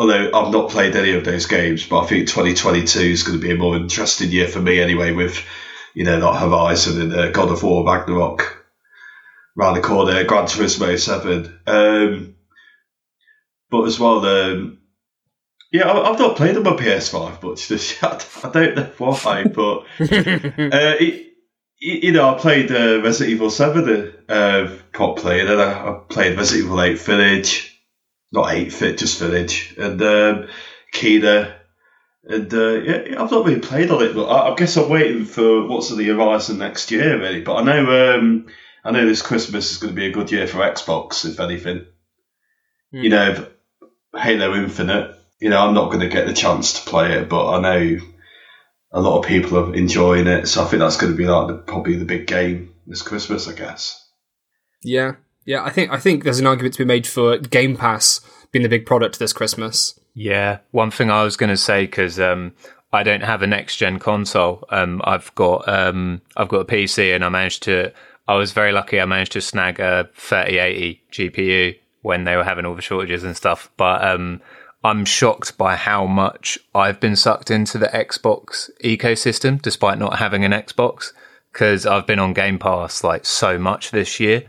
although 0.00 0.30
I've 0.32 0.50
not 0.50 0.70
played 0.70 0.96
any 0.96 1.12
of 1.12 1.26
those 1.26 1.44
games, 1.44 1.86
but 1.86 2.00
I 2.00 2.06
think 2.06 2.26
2022 2.26 3.00
is 3.00 3.22
going 3.22 3.38
to 3.38 3.46
be 3.46 3.52
a 3.52 3.56
more 3.56 3.76
interesting 3.76 4.30
year 4.30 4.48
for 4.48 4.58
me 4.58 4.80
anyway, 4.80 5.12
with, 5.12 5.44
you 5.92 6.04
know, 6.04 6.18
like 6.18 6.40
Horizon 6.40 7.02
and 7.02 7.12
uh, 7.12 7.30
God 7.30 7.50
of 7.50 7.62
War 7.62 7.84
Ragnarok 7.84 8.64
round 9.54 9.76
the 9.76 9.82
corner, 9.82 10.24
Gran 10.24 10.46
Turismo 10.46 10.98
7. 10.98 11.60
Um, 11.66 12.34
but 13.68 13.82
as 13.82 14.00
well, 14.00 14.24
um, 14.24 14.78
yeah, 15.70 15.92
I've 15.92 16.18
not 16.18 16.38
played 16.38 16.56
on 16.56 16.62
my 16.62 16.72
PS5 16.72 17.42
much 17.42 17.68
this 17.68 17.92
year. 18.02 18.18
I 18.42 18.48
don't 18.48 18.76
know 18.76 18.90
why, 18.96 19.44
but 19.54 19.80
uh, 20.00 20.96
it, 20.98 21.26
you 21.78 22.12
know, 22.12 22.34
I 22.34 22.38
played 22.38 22.72
uh, 22.72 23.02
Resident 23.02 23.34
Evil 23.34 23.50
7 23.50 24.14
uh, 24.30 24.76
properly, 24.92 25.40
and 25.40 25.48
then 25.50 25.60
I, 25.60 25.90
I 25.90 26.00
played 26.08 26.38
Resident 26.38 26.64
Evil 26.64 26.80
8 26.80 26.98
Village, 27.00 27.69
not 28.32 28.52
8 28.52 28.72
Fit, 28.72 28.98
just 28.98 29.18
Village, 29.18 29.74
and 29.78 30.00
um, 30.02 30.48
Kena. 30.94 31.54
And 32.24 32.52
uh, 32.52 32.72
yeah, 32.74 33.22
I've 33.22 33.30
not 33.30 33.44
really 33.44 33.60
played 33.60 33.90
on 33.90 34.02
it, 34.02 34.14
but 34.14 34.26
I, 34.26 34.52
I 34.52 34.56
guess 34.56 34.76
I'm 34.76 34.88
waiting 34.88 35.24
for 35.24 35.66
what's 35.66 35.90
on 35.90 35.98
the 35.98 36.08
horizon 36.08 36.58
next 36.58 36.90
year, 36.90 37.18
really. 37.18 37.40
But 37.40 37.56
I 37.56 37.62
know, 37.62 38.14
um, 38.14 38.46
I 38.84 38.90
know 38.90 39.06
this 39.06 39.22
Christmas 39.22 39.72
is 39.72 39.78
going 39.78 39.94
to 39.94 40.00
be 40.00 40.06
a 40.06 40.12
good 40.12 40.30
year 40.30 40.46
for 40.46 40.58
Xbox, 40.58 41.24
if 41.28 41.40
anything. 41.40 41.86
You 42.92 43.08
know, 43.08 43.46
Halo 44.14 44.54
Infinite. 44.54 45.16
You 45.40 45.48
know, 45.48 45.58
I'm 45.58 45.74
not 45.74 45.86
going 45.86 46.00
to 46.00 46.08
get 46.08 46.26
the 46.26 46.34
chance 46.34 46.74
to 46.74 46.90
play 46.90 47.14
it, 47.14 47.28
but 47.28 47.50
I 47.50 47.60
know 47.60 47.98
a 48.92 49.00
lot 49.00 49.20
of 49.20 49.26
people 49.26 49.58
are 49.58 49.74
enjoying 49.74 50.26
it, 50.26 50.46
so 50.46 50.62
I 50.62 50.66
think 50.66 50.80
that's 50.80 50.98
going 50.98 51.12
to 51.12 51.16
be 51.16 51.26
like 51.26 51.48
the, 51.48 51.54
probably 51.54 51.96
the 51.96 52.04
big 52.04 52.26
game 52.26 52.74
this 52.86 53.02
Christmas, 53.02 53.48
I 53.48 53.54
guess. 53.54 54.06
Yeah, 54.82 55.12
yeah. 55.44 55.64
I 55.64 55.70
think 55.70 55.90
I 55.90 55.98
think 55.98 56.24
there's 56.24 56.40
an 56.40 56.46
argument 56.46 56.74
to 56.74 56.84
be 56.84 56.84
made 56.84 57.06
for 57.06 57.38
Game 57.38 57.76
Pass 57.76 58.20
being 58.52 58.62
the 58.62 58.68
big 58.68 58.86
product 58.86 59.18
this 59.18 59.32
Christmas. 59.32 59.98
Yeah, 60.14 60.58
one 60.72 60.90
thing 60.90 61.10
I 61.10 61.22
was 61.22 61.36
going 61.36 61.50
to 61.50 61.56
say 61.56 61.86
because 61.86 62.18
um, 62.18 62.52
I 62.92 63.02
don't 63.02 63.22
have 63.22 63.42
a 63.42 63.46
next 63.46 63.76
gen 63.76 63.98
console. 63.98 64.64
Um, 64.70 65.00
I've 65.04 65.34
got 65.34 65.68
um, 65.68 66.22
I've 66.36 66.48
got 66.48 66.60
a 66.60 66.64
PC, 66.64 67.14
and 67.14 67.24
I 67.24 67.28
managed 67.28 67.62
to. 67.64 67.92
I 68.26 68.34
was 68.34 68.52
very 68.52 68.72
lucky. 68.72 69.00
I 69.00 69.04
managed 69.06 69.32
to 69.32 69.40
snag 69.40 69.80
a 69.80 70.08
3080 70.14 71.02
GPU 71.12 71.78
when 72.02 72.24
they 72.24 72.36
were 72.36 72.44
having 72.44 72.64
all 72.64 72.74
the 72.74 72.82
shortages 72.82 73.24
and 73.24 73.36
stuff. 73.36 73.70
But 73.76 74.04
um, 74.04 74.40
I'm 74.84 75.04
shocked 75.04 75.58
by 75.58 75.76
how 75.76 76.06
much 76.06 76.58
I've 76.74 77.00
been 77.00 77.16
sucked 77.16 77.50
into 77.50 77.78
the 77.78 77.88
Xbox 77.88 78.70
ecosystem, 78.82 79.60
despite 79.60 79.98
not 79.98 80.18
having 80.18 80.44
an 80.44 80.52
Xbox, 80.52 81.12
because 81.52 81.86
I've 81.86 82.06
been 82.06 82.18
on 82.18 82.32
Game 82.32 82.58
Pass 82.58 83.04
like 83.04 83.24
so 83.24 83.58
much 83.58 83.90
this 83.90 84.18
year 84.20 84.44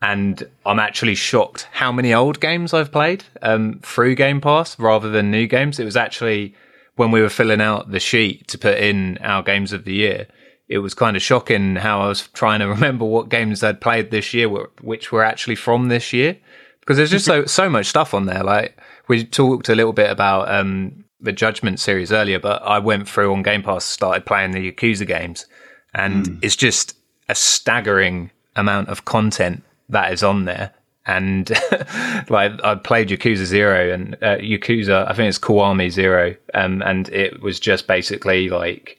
and 0.00 0.48
I'm 0.64 0.78
actually 0.78 1.16
shocked 1.16 1.66
how 1.72 1.90
many 1.90 2.14
old 2.14 2.40
games 2.40 2.72
I've 2.72 2.92
played 2.92 3.24
um, 3.42 3.80
through 3.82 4.14
Game 4.14 4.40
Pass 4.40 4.78
rather 4.78 5.10
than 5.10 5.30
new 5.30 5.46
games. 5.46 5.80
It 5.80 5.84
was 5.84 5.96
actually 5.96 6.54
when 6.96 7.10
we 7.10 7.20
were 7.20 7.28
filling 7.28 7.60
out 7.60 7.90
the 7.90 8.00
sheet 8.00 8.46
to 8.48 8.58
put 8.58 8.78
in 8.78 9.18
our 9.18 9.42
games 9.42 9.72
of 9.72 9.84
the 9.84 9.94
year. 9.94 10.26
It 10.68 10.78
was 10.78 10.94
kind 10.94 11.16
of 11.16 11.22
shocking 11.22 11.76
how 11.76 12.02
I 12.02 12.08
was 12.08 12.28
trying 12.28 12.60
to 12.60 12.68
remember 12.68 13.04
what 13.04 13.28
games 13.28 13.62
I'd 13.62 13.80
played 13.80 14.10
this 14.10 14.32
year, 14.32 14.48
which 14.48 15.10
were 15.10 15.24
actually 15.24 15.56
from 15.56 15.88
this 15.88 16.12
year, 16.12 16.36
because 16.80 16.96
there's 16.96 17.10
just 17.10 17.24
so 17.24 17.44
so 17.46 17.68
much 17.68 17.86
stuff 17.86 18.14
on 18.14 18.26
there. 18.26 18.44
Like 18.44 18.78
we 19.08 19.24
talked 19.24 19.68
a 19.68 19.74
little 19.74 19.92
bit 19.92 20.10
about 20.10 20.48
um, 20.48 21.04
the 21.20 21.32
Judgment 21.32 21.80
series 21.80 22.12
earlier, 22.12 22.38
but 22.38 22.62
I 22.62 22.78
went 22.78 23.08
through 23.08 23.32
on 23.32 23.42
Game 23.42 23.62
Pass, 23.62 23.84
started 23.84 24.26
playing 24.26 24.52
the 24.52 24.70
Yakuza 24.70 25.06
games, 25.06 25.46
and 25.92 26.38
it's 26.42 26.56
just 26.56 26.96
a 27.28 27.34
staggering 27.34 28.30
amount 28.54 28.88
of 28.88 29.04
content 29.04 29.62
that 29.88 30.12
is 30.12 30.22
on 30.22 30.44
there. 30.44 30.72
And 31.06 31.48
like 32.28 32.62
I 32.62 32.74
played 32.82 33.08
Yakuza 33.08 33.44
Zero 33.44 33.92
and 33.92 34.14
uh, 34.16 34.36
Yakuza, 34.36 35.08
I 35.08 35.14
think 35.14 35.28
it's 35.28 35.38
Kiwami 35.38 35.90
Zero, 35.90 36.36
um, 36.52 36.82
and 36.82 37.08
it 37.08 37.40
was 37.40 37.58
just 37.58 37.86
basically 37.86 38.50
like 38.50 38.98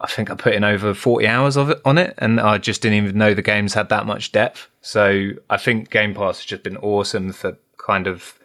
I 0.00 0.08
think 0.08 0.30
I 0.30 0.34
put 0.34 0.54
in 0.54 0.64
over 0.64 0.94
forty 0.94 1.28
hours 1.28 1.56
of 1.56 1.70
it 1.70 1.80
on 1.84 1.96
it, 1.98 2.14
and 2.18 2.40
I 2.40 2.58
just 2.58 2.82
didn't 2.82 2.98
even 2.98 3.18
know 3.18 3.34
the 3.34 3.42
games 3.42 3.74
had 3.74 3.88
that 3.90 4.04
much 4.04 4.32
depth. 4.32 4.68
So 4.80 5.30
I 5.48 5.56
think 5.58 5.90
Game 5.90 6.12
Pass 6.12 6.38
has 6.38 6.44
just 6.44 6.64
been 6.64 6.76
awesome 6.78 7.32
for 7.32 7.56
kind 7.78 8.08
of 8.08 8.36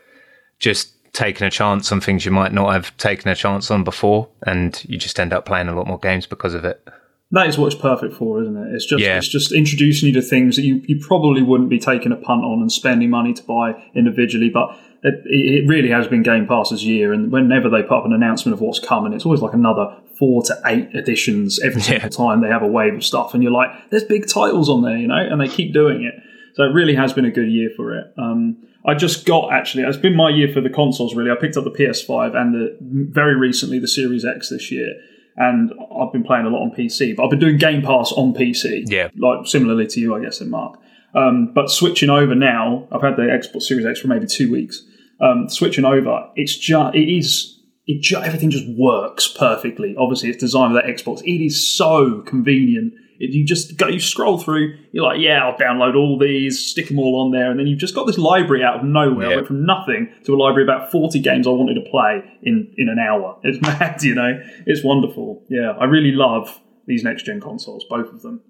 just 0.60 0.93
taking 1.13 1.47
a 1.47 1.51
chance 1.51 1.91
on 1.91 1.99
things 1.99 2.25
you 2.25 2.32
might 2.32 2.54
not 2.54 2.71
have 2.73 2.95
taken 2.97 3.32
a 3.32 3.36
chance 3.36 3.71
on 3.71 3.84
before, 3.84 4.30
and 4.43 4.84
you 4.88 4.99
just 4.99 5.19
end 5.19 5.34
up 5.34 5.47
playing 5.47 5.67
a 5.67 5.75
lot 5.75 5.88
more 5.88 5.99
games 5.99 6.27
because 6.27 6.54
of 6.54 6.63
it. 6.63 6.88
That 7.34 7.48
is 7.48 7.58
what 7.58 7.67
it's 7.72 7.82
perfect 7.82 8.13
for, 8.13 8.41
isn't 8.41 8.58
it? 8.58 8.74
It's 8.74 8.86
just 8.86 9.02
Yeah. 9.02 9.17
it's 9.17 9.28
just 9.28 9.52
introducing 9.54 10.08
you 10.10 10.13
to 10.15 10.22
things 10.22 10.58
that 10.58 10.63
you, 10.63 10.82
you 10.86 11.00
probably 11.00 11.41
wouldn't 11.41 11.70
be 11.70 11.80
taking 11.80 12.12
a 12.12 12.17
punt 12.17 12.44
on 12.44 12.60
and 12.62 12.72
spending 12.72 13.10
money 13.10 13.34
to 13.34 13.44
buy 13.44 13.82
individually, 13.96 14.50
but 14.50 14.78
it, 15.04 15.22
it 15.26 15.67
really 15.67 15.89
has 15.89 16.08
been 16.08 16.24
Game 16.24 16.46
Pass's 16.46 16.86
year. 16.86 17.13
And 17.13 17.32
whenever 17.32 17.70
they 17.70 17.84
put 17.84 18.00
up 18.00 18.06
an 18.06 18.13
announcement 18.13 18.54
of 18.54 18.62
what's 18.62 18.80
coming, 18.80 19.13
it's 19.13 19.26
always 19.26 19.41
like 19.41 19.54
another 19.54 19.96
four 20.20 20.44
to 20.44 20.62
eight 20.65 20.94
editions 20.94 21.60
every 21.63 21.82
single 21.82 22.10
time 22.10 22.41
they 22.41 22.50
have 22.50 22.63
a 22.63 22.67
wave 22.67 22.96
of 22.96 23.04
stuff, 23.04 23.34
and 23.34 23.41
you're 23.41 23.52
like, 23.52 23.70
there's 23.89 24.04
big 24.04 24.28
titles 24.28 24.70
on 24.70 24.82
there, 24.84 24.98
you 24.98 25.08
know, 25.08 25.15
and 25.17 25.39
they 25.39 25.48
keep 25.48 25.74
doing 25.74 26.04
it. 26.04 26.13
So 26.56 26.63
it 26.63 26.74
really 26.74 26.96
has 26.96 27.13
been 27.13 27.26
a 27.26 27.32
good 27.32 27.50
year 27.50 27.70
for 27.78 27.98
it. 27.98 28.13
Um, 28.17 28.58
I 28.86 28.94
just 28.94 29.26
got 29.26 29.54
actually, 29.54 29.84
it's 29.84 29.96
been 29.96 30.15
my 30.15 30.30
year 30.30 30.50
for 30.52 30.60
the 30.60 30.70
consoles. 30.70 31.15
Really, 31.15 31.32
I 31.32 31.36
picked 31.39 31.56
up 31.56 31.63
the 31.63 31.72
PS5 31.72 32.36
and 32.36 32.54
the 32.54 32.78
very 32.82 33.36
recently 33.36 33.80
the 33.80 33.88
Series 33.88 34.26
X 34.26 34.50
this 34.50 34.70
year 34.70 34.96
and 35.38 35.72
I've 36.00 36.12
been 36.12 36.24
playing 36.24 36.46
a 36.46 36.50
lot 36.50 36.62
on 36.62 36.72
PC, 36.72 37.15
but 37.15 37.24
I've 37.24 37.30
been 37.30 37.39
doing 37.39 37.58
Game 37.58 37.82
Pass 37.82 38.12
on 38.12 38.34
PC. 38.34 38.84
Yeah. 38.88 39.10
Like 39.17 39.48
similarly 39.48 39.88
to 39.88 40.00
you, 40.00 40.15
I 40.15 40.22
guess, 40.22 40.41
in 40.41 40.50
Mark. 40.50 40.80
Um, 41.13 41.52
but 41.54 41.70
switching 41.70 42.10
over 42.10 42.36
now, 42.36 42.88
I've 42.91 43.02
had 43.02 43.15
the 43.15 43.24
Xbox 43.24 43.63
Series 43.63 43.86
X 43.86 44.00
for 44.00 44.08
maybe 44.08 44.28
two 44.28 44.52
weeks. 44.52 44.84
Um, 45.20 45.50
switching 45.50 45.86
over, 45.86 46.30
it's 46.36 46.58
just 46.58 46.96
it 46.96 47.10
is 47.10 47.60
it 47.86 48.02
ju- 48.02 48.22
everything 48.22 48.50
just 48.50 48.65
works 48.78 49.28
perfectly. 49.28 49.96
Obviously, 49.98 50.30
it's 50.30 50.39
designed 50.39 50.72
for 50.74 50.82
that 50.82 50.86
Xbox. 50.86 51.22
It 51.22 51.44
is 51.44 51.76
so 51.76 52.22
convenient 52.22 52.94
You 53.29 53.45
just 53.45 53.77
go, 53.77 53.88
you 53.88 53.99
scroll 53.99 54.38
through. 54.38 54.75
You're 54.91 55.03
like, 55.05 55.19
yeah, 55.19 55.43
I'll 55.45 55.57
download 55.57 55.95
all 55.95 56.17
these, 56.17 56.60
stick 56.60 56.88
them 56.88 56.97
all 56.99 57.21
on 57.23 57.31
there, 57.31 57.51
and 57.51 57.60
then 57.60 57.67
you've 57.67 57.79
just 57.79 57.93
got 57.95 58.07
this 58.07 58.17
library 58.17 58.63
out 58.63 58.77
of 58.79 58.84
nowhere. 58.84 59.27
Yeah. 59.27 59.34
I 59.34 59.36
went 59.36 59.47
from 59.47 59.65
nothing 59.65 60.10
to 60.25 60.34
a 60.34 60.38
library 60.38 60.63
of 60.63 60.69
about 60.69 60.91
forty 60.91 61.19
games 61.19 61.45
I 61.47 61.51
wanted 61.51 61.75
to 61.75 61.89
play 61.89 62.23
in 62.43 62.73
in 62.77 62.89
an 62.89 62.97
hour. 62.99 63.38
It's 63.43 63.62
mad, 63.62 64.01
you 64.03 64.15
know. 64.15 64.39
It's 64.65 64.84
wonderful. 64.84 65.45
Yeah, 65.49 65.71
I 65.79 65.86
really 65.86 66.12
love 66.12 66.60
these 66.88 67.03
next 67.03 67.23
gen 67.25 67.39
consoles, 67.39 67.86
both 67.89 68.12
of 68.12 68.21
them. 68.23 68.41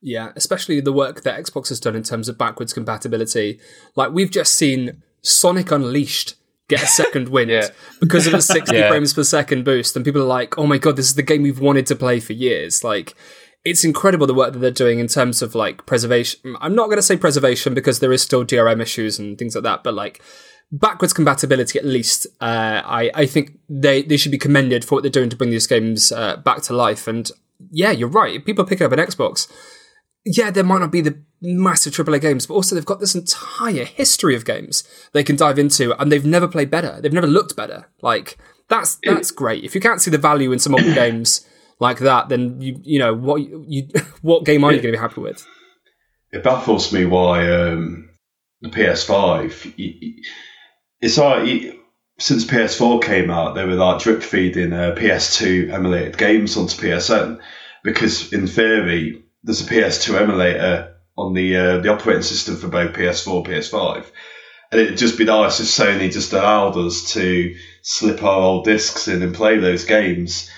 Yeah, 0.00 0.32
especially 0.34 0.80
the 0.80 0.92
work 0.92 1.22
that 1.22 1.38
Xbox 1.44 1.68
has 1.68 1.78
done 1.78 1.94
in 1.94 2.02
terms 2.02 2.28
of 2.28 2.36
backwards 2.36 2.72
compatibility. 2.72 3.60
Like 3.94 4.10
we've 4.12 4.30
just 4.30 4.54
seen 4.54 5.02
Sonic 5.22 5.70
Unleashed 5.70 6.34
get 6.68 6.82
a 6.82 6.86
second 6.86 7.28
wind 7.36 7.50
Yeah. 7.50 7.68
because 8.00 8.26
of 8.26 8.34
a 8.34 8.42
60 8.56 8.74
Yeah. 8.74 8.88
frames 8.88 9.12
per 9.14 9.22
second 9.22 9.64
boost, 9.64 9.94
and 9.94 10.04
people 10.04 10.22
are 10.22 10.26
like, 10.26 10.58
"Oh 10.58 10.66
my 10.66 10.78
god, 10.78 10.96
this 10.96 11.06
is 11.06 11.14
the 11.14 11.22
game 11.22 11.42
we've 11.42 11.60
wanted 11.60 11.86
to 11.86 11.94
play 11.96 12.18
for 12.18 12.32
years!" 12.32 12.82
Like, 12.82 13.14
it's 13.64 13.84
incredible 13.84 14.26
the 14.26 14.34
work 14.34 14.52
that 14.52 14.58
they're 14.58 14.70
doing 14.70 14.98
in 14.98 15.06
terms 15.06 15.42
of 15.42 15.54
like 15.54 15.86
preservation. 15.86 16.56
I'm 16.60 16.74
not 16.74 16.86
going 16.86 16.98
to 16.98 17.02
say 17.02 17.16
preservation 17.16 17.74
because 17.74 18.00
there 18.00 18.12
is 18.12 18.22
still 18.22 18.44
DRM 18.44 18.80
issues 18.80 19.18
and 19.18 19.38
things 19.38 19.54
like 19.54 19.64
that, 19.64 19.84
but 19.84 19.94
like 19.94 20.20
backwards 20.72 21.12
compatibility 21.12 21.78
at 21.78 21.84
least 21.84 22.26
uh, 22.40 22.80
I, 22.84 23.10
I 23.14 23.26
think 23.26 23.58
they, 23.68 24.02
they 24.02 24.16
should 24.16 24.32
be 24.32 24.38
commended 24.38 24.84
for 24.84 24.96
what 24.96 25.02
they're 25.02 25.10
doing 25.10 25.30
to 25.30 25.36
bring 25.36 25.50
these 25.50 25.66
games 25.66 26.10
uh, 26.10 26.36
back 26.36 26.62
to 26.62 26.74
life. 26.74 27.06
And 27.06 27.30
yeah 27.70 27.92
you're 27.92 28.08
right. 28.08 28.34
If 28.34 28.44
people 28.44 28.64
pick 28.64 28.80
up 28.80 28.92
an 28.92 28.98
xbox. 28.98 29.50
Yeah 30.24 30.50
there 30.50 30.64
might 30.64 30.78
not 30.78 30.92
be 30.92 31.00
the 31.00 31.20
massive 31.40 31.92
AAA 31.92 32.20
games 32.20 32.46
but 32.46 32.54
also 32.54 32.74
they've 32.74 32.84
got 32.86 33.00
this 33.00 33.14
entire 33.16 33.84
history 33.84 34.36
of 34.36 34.44
games 34.44 34.84
they 35.12 35.24
can 35.24 35.34
dive 35.34 35.58
into 35.58 36.00
and 36.00 36.10
they've 36.10 36.24
never 36.24 36.48
played 36.48 36.70
better. 36.70 37.00
They've 37.00 37.12
never 37.12 37.26
looked 37.26 37.54
better. 37.54 37.88
Like 38.00 38.38
that's 38.68 38.98
that's 39.04 39.30
great. 39.30 39.62
If 39.62 39.74
you 39.74 39.80
can't 39.80 40.00
see 40.00 40.10
the 40.10 40.18
value 40.18 40.50
in 40.50 40.58
some 40.58 40.74
old 40.74 40.82
games 40.94 41.46
like 41.82 41.98
that 41.98 42.28
then 42.30 42.60
you 42.60 42.80
you 42.82 42.98
know 42.98 43.12
what 43.14 43.36
you, 43.42 43.88
what 44.22 44.44
game 44.44 44.64
are 44.64 44.72
you 44.72 44.80
going 44.80 44.92
to 44.94 44.98
be 44.98 45.02
happy 45.02 45.20
with 45.20 45.46
it 46.30 46.42
baffles 46.42 46.92
me 46.92 47.04
why 47.04 47.46
um, 47.50 48.08
the 48.62 48.70
PS5. 48.70 49.74
y- 49.78 49.98
y- 50.00 50.22
It's 51.00 51.18
like 51.18 51.78
since 52.18 52.44
PS4 52.44 53.02
came 53.02 53.30
out, 53.30 53.54
they 53.54 53.64
were 53.64 53.74
like 53.74 54.00
drip 54.00 54.22
feeding 54.22 54.72
uh, 54.72 54.94
PS2 54.96 55.70
emulated 55.72 56.16
games 56.16 56.56
onto 56.56 56.80
PSN 56.80 57.40
because, 57.82 58.32
in 58.32 58.46
theory, 58.46 59.24
there's 59.42 59.60
a 59.60 59.70
PS2 59.70 60.20
emulator 60.20 60.94
on 61.18 61.34
the 61.34 61.56
uh, 61.56 61.78
the 61.80 61.90
operating 61.92 62.22
system 62.22 62.56
for 62.56 62.68
both 62.68 62.94
PS4 62.94 63.36
and 63.38 63.46
PS5. 63.46 64.06
And 64.70 64.80
it'd 64.80 64.96
just 64.98 65.18
be 65.18 65.24
nice 65.26 65.60
if 65.60 65.66
Sony 65.66 66.10
just 66.10 66.32
allowed 66.32 66.78
us 66.78 67.12
to 67.12 67.54
slip 67.82 68.22
our 68.22 68.40
old 68.40 68.64
discs 68.64 69.06
in 69.08 69.20
and 69.22 69.34
play 69.34 69.58
those 69.58 69.84
games, 69.84 70.48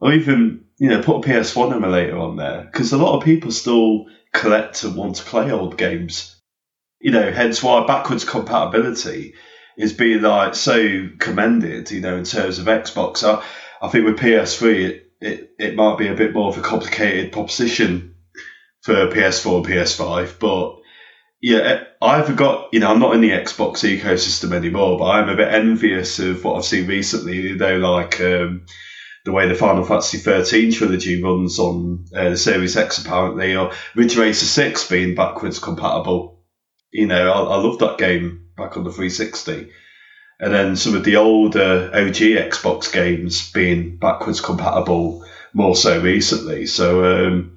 or 0.00 0.14
even 0.14 0.64
you 0.78 0.88
know 0.88 1.02
put 1.02 1.24
a 1.24 1.28
PS1 1.28 1.74
emulator 1.74 2.18
on 2.18 2.36
there 2.36 2.62
because 2.62 2.92
a 2.92 2.98
lot 2.98 3.16
of 3.16 3.24
people 3.24 3.50
still 3.50 4.06
collect 4.32 4.84
and 4.84 4.96
want 4.96 5.16
to 5.16 5.24
play 5.24 5.50
old 5.50 5.76
games. 5.76 6.36
You 7.00 7.12
know, 7.12 7.30
hence 7.30 7.62
why 7.62 7.86
backwards 7.86 8.24
compatibility 8.24 9.34
is 9.76 9.92
being 9.92 10.22
like 10.22 10.54
so 10.54 11.08
commended. 11.18 11.90
You 11.90 12.00
know, 12.00 12.16
in 12.16 12.24
terms 12.24 12.58
of 12.58 12.66
Xbox, 12.66 13.22
I, 13.22 13.44
I 13.80 13.88
think 13.88 14.04
with 14.04 14.18
PS3 14.18 14.84
it, 14.84 15.12
it 15.20 15.50
it 15.58 15.76
might 15.76 15.98
be 15.98 16.08
a 16.08 16.14
bit 16.14 16.32
more 16.32 16.48
of 16.48 16.58
a 16.58 16.62
complicated 16.62 17.32
proposition 17.32 18.14
for 18.82 19.08
PS4 19.08 19.56
and 19.56 19.66
PS5, 19.66 20.38
but 20.38 20.76
yeah, 21.40 21.84
I've 22.02 22.34
got 22.36 22.68
You 22.72 22.80
know, 22.80 22.90
I'm 22.90 22.98
not 22.98 23.14
in 23.14 23.20
the 23.20 23.30
Xbox 23.30 23.84
ecosystem 23.84 24.52
anymore, 24.52 24.98
but 24.98 25.06
I'm 25.06 25.28
a 25.28 25.36
bit 25.36 25.52
envious 25.52 26.18
of 26.18 26.42
what 26.42 26.56
I've 26.56 26.64
seen 26.64 26.86
recently. 26.86 27.36
You 27.36 27.56
know, 27.56 27.78
like 27.78 28.20
um, 28.20 28.66
the 29.28 29.32
way 29.32 29.46
the 29.46 29.54
Final 29.54 29.84
Fantasy 29.84 30.16
13 30.16 30.72
trilogy 30.72 31.22
runs 31.22 31.58
on 31.58 32.06
uh, 32.14 32.30
the 32.30 32.36
Series 32.36 32.78
X, 32.78 33.04
apparently, 33.04 33.54
or 33.54 33.72
Ridge 33.94 34.16
Racer 34.16 34.46
6 34.46 34.88
being 34.88 35.14
backwards 35.14 35.58
compatible. 35.58 36.40
You 36.90 37.06
know, 37.06 37.30
I, 37.30 37.38
I 37.38 37.56
love 37.56 37.78
that 37.80 37.98
game 37.98 38.46
back 38.56 38.78
on 38.78 38.84
the 38.84 38.90
360. 38.90 39.70
And 40.40 40.54
then 40.54 40.76
some 40.76 40.94
of 40.94 41.04
the 41.04 41.16
older 41.16 41.90
OG 41.92 42.14
Xbox 42.14 42.90
games 42.90 43.52
being 43.52 43.98
backwards 43.98 44.40
compatible 44.40 45.26
more 45.52 45.76
so 45.76 46.00
recently. 46.00 46.64
So, 46.64 47.04
um, 47.04 47.54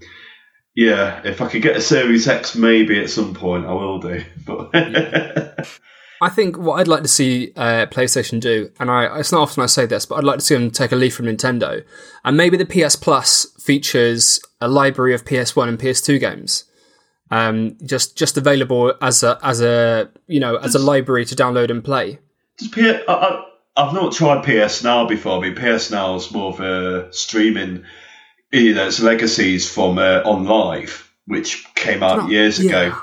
yeah, 0.76 1.22
if 1.24 1.40
I 1.40 1.48
could 1.48 1.62
get 1.62 1.78
a 1.78 1.82
Series 1.82 2.28
X, 2.28 2.54
maybe 2.54 3.00
at 3.00 3.10
some 3.10 3.34
point 3.34 3.66
I 3.66 3.72
will 3.72 4.00
do. 4.00 4.26
But 4.46 4.72
I 6.22 6.30
think 6.30 6.56
what 6.56 6.76
I'd 6.76 6.88
like 6.88 7.02
to 7.02 7.08
see 7.08 7.52
uh, 7.56 7.88
PlayStation 7.88 8.40
do, 8.40 8.70
and 8.80 8.92
I, 8.92 9.20
it's 9.20 9.32
not 9.32 9.42
often 9.42 9.64
I 9.64 9.66
say 9.66 9.88
this, 9.88 10.06
but 10.06 10.16
I'd 10.16 10.24
like 10.24 10.38
to 10.38 10.46
see 10.46 10.54
them 10.54 10.70
take 10.70 10.92
a 10.92 10.96
leaf 10.96 11.16
from 11.16 11.26
Nintendo, 11.26 11.84
and 12.24 12.38
maybe 12.38 12.58
the 12.58 12.66
PS 12.66 12.96
Plus 12.96 13.48
features 13.60 14.40
a 14.62 14.68
library 14.68 15.16
of 15.16 15.26
PS1 15.26 15.68
and 15.68 15.80
PS2 15.80 16.20
games, 16.20 16.66
um, 17.32 17.76
just 17.84 18.16
just 18.16 18.38
available 18.38 18.94
as 19.02 19.24
a 19.24 19.40
as 19.42 19.62
a 19.62 20.12
you 20.28 20.40
know 20.40 20.58
as 20.58 20.76
a 20.76 20.80
library 20.80 21.26
to 21.26 21.36
download 21.36 21.72
and 21.72 21.84
play. 21.84 22.20
Does 22.60 22.68
P- 22.68 22.88
I, 22.88 23.02
I, 23.08 23.46
I've 23.76 23.94
not 23.94 24.14
tried 24.14 24.44
PS 24.44 24.84
Now 24.84 25.08
before. 25.08 25.44
I 25.44 25.50
mean, 25.50 25.56
PS 25.56 25.90
Now 25.90 26.16
is 26.16 26.32
more 26.32 26.54
of 26.54 26.60
a 26.60 27.12
streaming. 27.12 27.84
You 28.52 28.76
know, 28.76 28.88
it's 28.88 29.00
legacies 29.00 29.68
from 29.68 29.98
uh, 29.98 30.22
On 30.24 30.46
Live, 30.46 31.12
which 31.26 31.66
came 31.74 32.04
out 32.04 32.18
not- 32.18 32.30
years 32.32 32.60
yeah. 32.60 32.70
ago, 32.82 32.98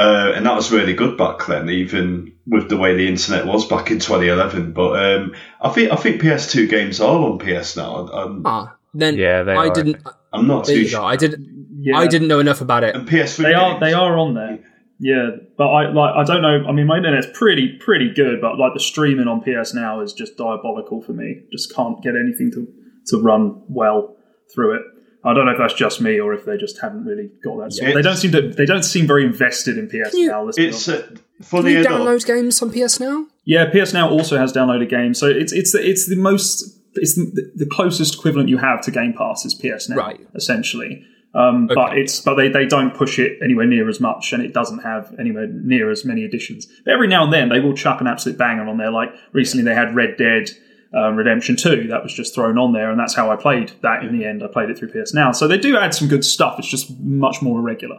uh, 0.00 0.32
and 0.34 0.46
that 0.46 0.54
was 0.54 0.72
really 0.72 0.94
good 0.94 1.18
back 1.18 1.46
then, 1.46 1.68
even 1.68 2.32
with 2.46 2.70
the 2.70 2.76
way 2.78 2.96
the 2.96 3.06
internet 3.06 3.46
was 3.46 3.66
back 3.66 3.90
in 3.90 3.98
2011. 3.98 4.72
But 4.72 5.04
um, 5.04 5.34
I 5.60 5.68
think 5.68 5.92
I 5.92 5.96
think 5.96 6.22
PS2 6.22 6.70
games 6.70 7.00
are 7.00 7.18
on 7.18 7.38
PS 7.38 7.76
Now. 7.76 8.06
I'm, 8.08 8.42
Ah, 8.46 8.76
then 8.94 9.16
Yeah, 9.16 9.42
they 9.42 9.52
I 9.52 9.56
are, 9.56 9.70
I 9.70 9.74
didn't. 9.74 10.02
I'm 10.32 10.46
not 10.46 10.64
too 10.64 10.86
sure. 10.86 11.02
I 11.02 11.16
didn't. 11.16 11.68
Yeah, 11.82 11.98
I 11.98 12.06
didn't 12.06 12.28
know 12.28 12.40
enough 12.40 12.62
about 12.62 12.82
it. 12.82 12.94
And 12.94 13.06
PS3 13.06 13.42
They 13.42 13.52
are 13.52 13.78
they 13.78 13.92
are 13.92 14.18
on 14.18 14.34
there. 14.34 14.60
Yeah, 15.00 15.30
but 15.58 15.68
I 15.68 15.90
like 15.90 16.14
I 16.16 16.24
don't 16.24 16.40
know. 16.40 16.64
I 16.66 16.72
mean, 16.72 16.86
my 16.86 16.96
internet's 16.96 17.28
pretty 17.34 17.76
pretty 17.78 18.12
good, 18.14 18.40
but 18.40 18.58
like 18.58 18.72
the 18.72 18.80
streaming 18.80 19.28
on 19.28 19.42
PS 19.42 19.74
Now 19.74 20.00
is 20.00 20.14
just 20.14 20.38
diabolical 20.38 21.02
for 21.02 21.12
me. 21.12 21.42
Just 21.52 21.74
can't 21.74 22.02
get 22.02 22.14
anything 22.16 22.50
to 22.52 22.66
to 23.08 23.20
run 23.20 23.62
well 23.68 24.16
through 24.54 24.76
it. 24.76 24.82
I 25.24 25.34
don't 25.34 25.44
know 25.46 25.52
if 25.52 25.58
that's 25.58 25.74
just 25.74 26.00
me 26.00 26.18
or 26.18 26.32
if 26.32 26.44
they 26.46 26.56
just 26.56 26.80
haven't 26.80 27.04
really 27.04 27.30
got 27.44 27.58
that. 27.58 27.72
Sort. 27.74 27.88
Yeah, 27.88 27.94
they 27.94 28.02
don't 28.02 28.16
seem 28.16 28.32
to. 28.32 28.48
They 28.48 28.64
don't 28.64 28.82
seem 28.84 29.06
very 29.06 29.24
invested 29.24 29.76
in 29.78 29.88
PS 29.88 30.14
you- 30.14 30.28
Now. 30.28 30.44
let's 30.44 30.56
be 30.56 30.66
It's 30.68 30.88
honest. 30.88 31.04
uh, 31.04 31.06
Can 31.08 31.18
funny 31.42 31.72
you 31.72 31.80
enough. 31.80 31.92
download 31.92 32.26
games 32.26 32.62
on 32.62 32.70
PS 32.72 33.00
now? 33.00 33.26
Yeah, 33.44 33.66
PS 33.70 33.92
Now 33.92 34.08
also 34.08 34.38
has 34.38 34.52
downloaded 34.52 34.88
games, 34.88 35.18
so 35.18 35.26
it's 35.26 35.52
it's 35.52 35.72
the, 35.72 35.86
it's 35.86 36.06
the 36.06 36.16
most 36.16 36.78
it's 36.94 37.14
the, 37.14 37.52
the 37.54 37.66
closest 37.66 38.14
equivalent 38.16 38.48
you 38.48 38.58
have 38.58 38.80
to 38.82 38.90
Game 38.90 39.12
Pass 39.12 39.44
is 39.44 39.54
PS 39.54 39.88
Now, 39.88 39.96
Right. 39.96 40.20
essentially. 40.34 41.04
Um, 41.32 41.68
But 41.68 41.96
it's 41.96 42.20
but 42.20 42.34
they, 42.34 42.48
they 42.48 42.66
don't 42.66 42.92
push 42.92 43.18
it 43.20 43.38
anywhere 43.42 43.66
near 43.66 43.88
as 43.88 44.00
much, 44.00 44.32
and 44.32 44.42
it 44.42 44.52
doesn't 44.52 44.80
have 44.80 45.14
anywhere 45.18 45.46
near 45.46 45.88
as 45.90 46.04
many 46.04 46.24
additions. 46.24 46.66
But 46.84 46.94
every 46.94 47.06
now 47.06 47.22
and 47.24 47.32
then 47.32 47.48
they 47.50 47.60
will 47.60 47.74
chuck 47.74 48.00
an 48.00 48.08
absolute 48.08 48.36
banger 48.36 48.66
on 48.66 48.78
there. 48.78 48.90
Like 48.90 49.10
recently 49.32 49.64
they 49.64 49.74
had 49.74 49.94
Red 49.94 50.16
Dead 50.16 50.50
um, 50.94 51.16
Redemption 51.16 51.56
Two 51.56 51.86
that 51.88 52.02
was 52.02 52.12
just 52.12 52.34
thrown 52.34 52.58
on 52.58 52.72
there, 52.72 52.90
and 52.90 52.98
that's 52.98 53.14
how 53.14 53.30
I 53.30 53.36
played 53.36 53.72
that 53.82 54.02
in 54.02 54.18
the 54.18 54.24
end. 54.24 54.42
I 54.42 54.48
played 54.48 54.70
it 54.70 54.78
through 54.78 54.90
PS 54.90 55.14
Now, 55.14 55.32
so 55.32 55.46
they 55.46 55.58
do 55.58 55.76
add 55.76 55.94
some 55.94 56.08
good 56.08 56.24
stuff. 56.24 56.58
It's 56.58 56.68
just 56.68 56.98
much 56.98 57.42
more 57.42 57.58
irregular. 57.58 57.98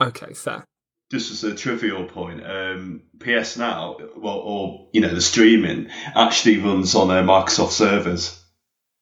Okay, 0.00 0.32
fair. 0.34 0.64
just 1.10 1.30
as 1.30 1.44
a 1.44 1.54
trivial 1.54 2.04
point, 2.04 2.44
um, 2.44 3.02
PS 3.18 3.56
Now, 3.56 3.96
well, 4.16 4.36
or 4.36 4.88
you 4.92 5.00
know, 5.00 5.14
the 5.14 5.20
streaming 5.20 5.88
actually 6.14 6.58
runs 6.58 6.94
on 6.94 7.10
uh, 7.10 7.22
Microsoft 7.22 7.70
servers. 7.72 8.36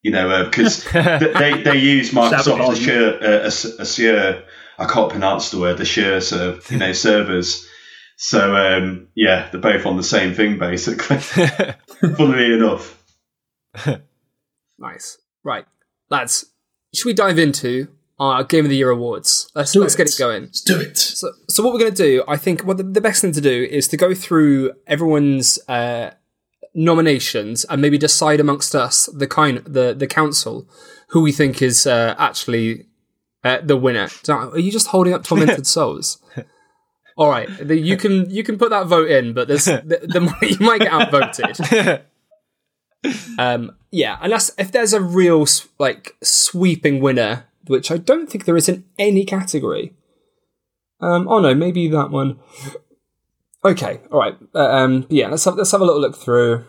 You 0.03 0.13
know, 0.13 0.45
because 0.45 0.85
they 0.93 1.63
they 1.65 1.77
use 1.77 2.13
Microsoft 2.13 2.71
Azure, 2.71 3.19
uh, 3.21 3.83
Azure. 3.83 4.45
I 4.79 4.87
can't 4.87 5.11
pronounce 5.11 5.51
the 5.51 5.59
word 5.59 5.81
Azure, 5.81 6.21
serv 6.21 6.71
you 6.71 6.79
know, 6.79 6.93
servers. 6.93 7.67
So 8.17 8.55
um, 8.55 9.09
yeah, 9.15 9.49
they're 9.51 9.61
both 9.61 9.87
on 9.87 9.97
the 9.97 10.03
same 10.03 10.35
thing 10.35 10.59
basically. 10.59 11.19
Funnily 12.17 12.53
enough, 12.53 12.98
Nice. 14.79 15.19
Right, 15.43 15.65
lads. 16.09 16.47
Should 16.95 17.07
we 17.07 17.13
dive 17.13 17.39
into 17.39 17.89
our 18.19 18.45
Game 18.45 18.65
of 18.65 18.71
the 18.71 18.77
Year 18.77 18.91
awards? 18.91 19.51
Let's 19.55 19.73
Do 19.73 19.81
let's 19.81 19.95
it. 19.95 19.99
get 19.99 20.09
it 20.09 20.17
going. 20.19 20.43
Let's 20.45 20.61
do 20.61 20.79
it. 20.81 20.97
So, 20.97 21.33
so 21.49 21.63
what 21.63 21.73
we're 21.73 21.81
going 21.81 21.95
to 21.95 22.03
do, 22.03 22.25
I 22.29 22.37
think, 22.37 22.63
what 22.63 22.77
the, 22.77 22.85
the 22.85 23.01
best 23.01 23.21
thing 23.21 23.33
to 23.33 23.41
do 23.41 23.67
is 23.71 23.89
to 23.89 23.97
go 23.97 24.15
through 24.15 24.73
everyone's 24.87 25.59
uh, 25.69 26.13
nominations 26.75 27.65
and 27.65 27.83
maybe 27.83 27.99
decide 27.99 28.41
amongst 28.41 28.75
us, 28.75 29.07
the 29.07 29.27
kind, 29.27 29.59
the 29.59 29.95
the 29.95 30.07
council, 30.07 30.69
who 31.09 31.23
we 31.23 31.33
think 31.33 31.61
is 31.61 31.87
uh, 31.87 32.15
actually 32.19 32.87
uh, 33.45 33.59
the 33.63 33.77
winner. 33.77 34.09
Are 34.29 34.59
you 34.59 34.71
just 34.71 34.89
holding 34.89 35.13
up 35.13 35.25
tormented 35.25 35.67
souls? 35.77 36.19
All 37.17 37.29
right, 37.29 37.49
the, 37.61 37.77
you 37.77 37.97
can 37.97 38.31
you 38.31 38.45
can 38.45 38.59
put 38.59 38.71
that 38.71 38.87
vote 38.87 39.11
in, 39.11 39.33
but 39.33 39.49
there's 39.49 39.65
the, 39.65 39.83
the 39.83 40.47
you 40.47 40.65
might 40.65 40.81
get 40.81 40.93
outvoted. 40.93 42.05
Um, 43.39 43.77
yeah, 43.91 44.19
unless 44.21 44.51
if 44.59 44.73
there's 44.73 44.93
a 44.93 45.01
real 45.01 45.47
like 45.79 46.17
sweeping 46.23 47.01
winner, 47.01 47.47
which 47.67 47.91
I 47.91 47.97
don't 47.97 48.29
think 48.29 48.45
there 48.45 48.57
is 48.57 48.69
in 48.69 48.85
any 48.99 49.25
category. 49.25 49.95
Um, 51.01 51.29
oh 51.29 51.41
no, 51.41 51.55
maybe 51.55 51.89
that 51.89 52.11
one. 52.11 52.41
Okay, 53.65 54.01
all 54.11 54.21
right. 54.21 54.37
Uh, 54.55 54.71
um, 54.71 55.07
yeah, 55.09 55.29
let's 55.29 55.45
have 55.45 55.55
let's 55.57 55.71
have 55.73 55.81
a 55.81 55.85
little 55.85 56.01
look 56.01 56.17
through. 56.17 56.65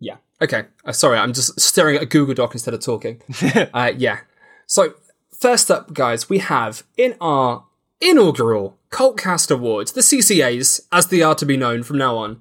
Yeah. 0.00 0.16
Okay. 0.40 0.64
Uh, 0.84 0.92
sorry, 0.92 1.18
I'm 1.18 1.32
just 1.32 1.58
staring 1.60 1.96
at 1.96 2.02
a 2.02 2.06
Google 2.06 2.34
Doc 2.34 2.52
instead 2.52 2.74
of 2.74 2.80
talking. 2.80 3.22
uh, 3.74 3.92
yeah. 3.96 4.20
So 4.66 4.94
first 5.32 5.70
up, 5.70 5.94
guys, 5.94 6.28
we 6.28 6.38
have 6.38 6.82
in 6.96 7.14
our 7.20 7.64
inaugural 8.00 8.78
Cultcast 8.90 9.50
Awards, 9.50 9.92
the 9.92 10.00
CCAs, 10.00 10.80
as 10.90 11.06
they 11.06 11.22
are 11.22 11.34
to 11.36 11.46
be 11.46 11.56
known 11.56 11.82
from 11.82 11.98
now 11.98 12.16
on, 12.16 12.40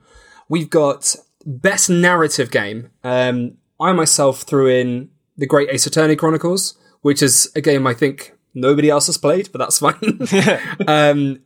we've 0.50 0.70
got 0.70 1.16
Best 1.46 1.90
Narrative 1.90 2.52
Game. 2.52 2.92
Um, 3.04 3.58
I 3.80 3.92
myself 3.94 4.44
threw 4.44 4.68
in 4.68 5.10
The 5.38 5.48
Great 5.48 5.70
Ace 5.70 5.86
Attorney 5.86 6.16
Chronicles, 6.16 6.78
which 7.02 7.22
is 7.22 7.52
a 7.56 7.62
game 7.62 7.88
I 7.88 7.94
think 7.94 8.34
nobody 8.54 8.90
else 8.90 9.08
has 9.08 9.18
played, 9.18 9.52
but 9.52 9.60
that's 9.60 9.80
fine. 9.80 10.20
um, 10.88 11.42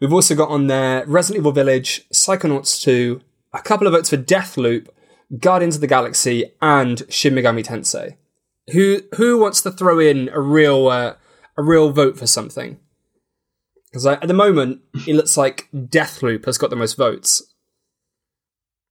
we've 0.00 0.12
also 0.12 0.34
got 0.34 0.48
on 0.48 0.66
there 0.66 1.04
Resident 1.06 1.40
Evil 1.40 1.52
Village, 1.52 2.08
Psychonauts 2.10 2.82
2, 2.82 3.20
a 3.52 3.62
couple 3.62 3.86
of 3.86 3.92
votes 3.92 4.10
for 4.10 4.16
Deathloop, 4.16 4.88
Guardians 5.38 5.76
of 5.76 5.80
the 5.80 5.86
Galaxy, 5.86 6.52
and 6.60 7.02
Shin 7.08 7.34
Megami 7.34 7.64
Tensei. 7.64 8.16
Who 8.72 9.00
who 9.16 9.38
wants 9.38 9.60
to 9.62 9.70
throw 9.70 9.98
in 9.98 10.30
a 10.30 10.40
real 10.40 10.88
uh, 10.88 11.14
a 11.56 11.62
real 11.62 11.90
vote 11.92 12.18
for 12.18 12.26
something? 12.26 12.78
Because 13.90 14.06
at 14.06 14.26
the 14.26 14.34
moment, 14.34 14.80
it 15.06 15.14
looks 15.14 15.36
like 15.36 15.68
Deathloop 15.72 16.46
has 16.46 16.58
got 16.58 16.70
the 16.70 16.76
most 16.76 16.96
votes. 16.96 17.53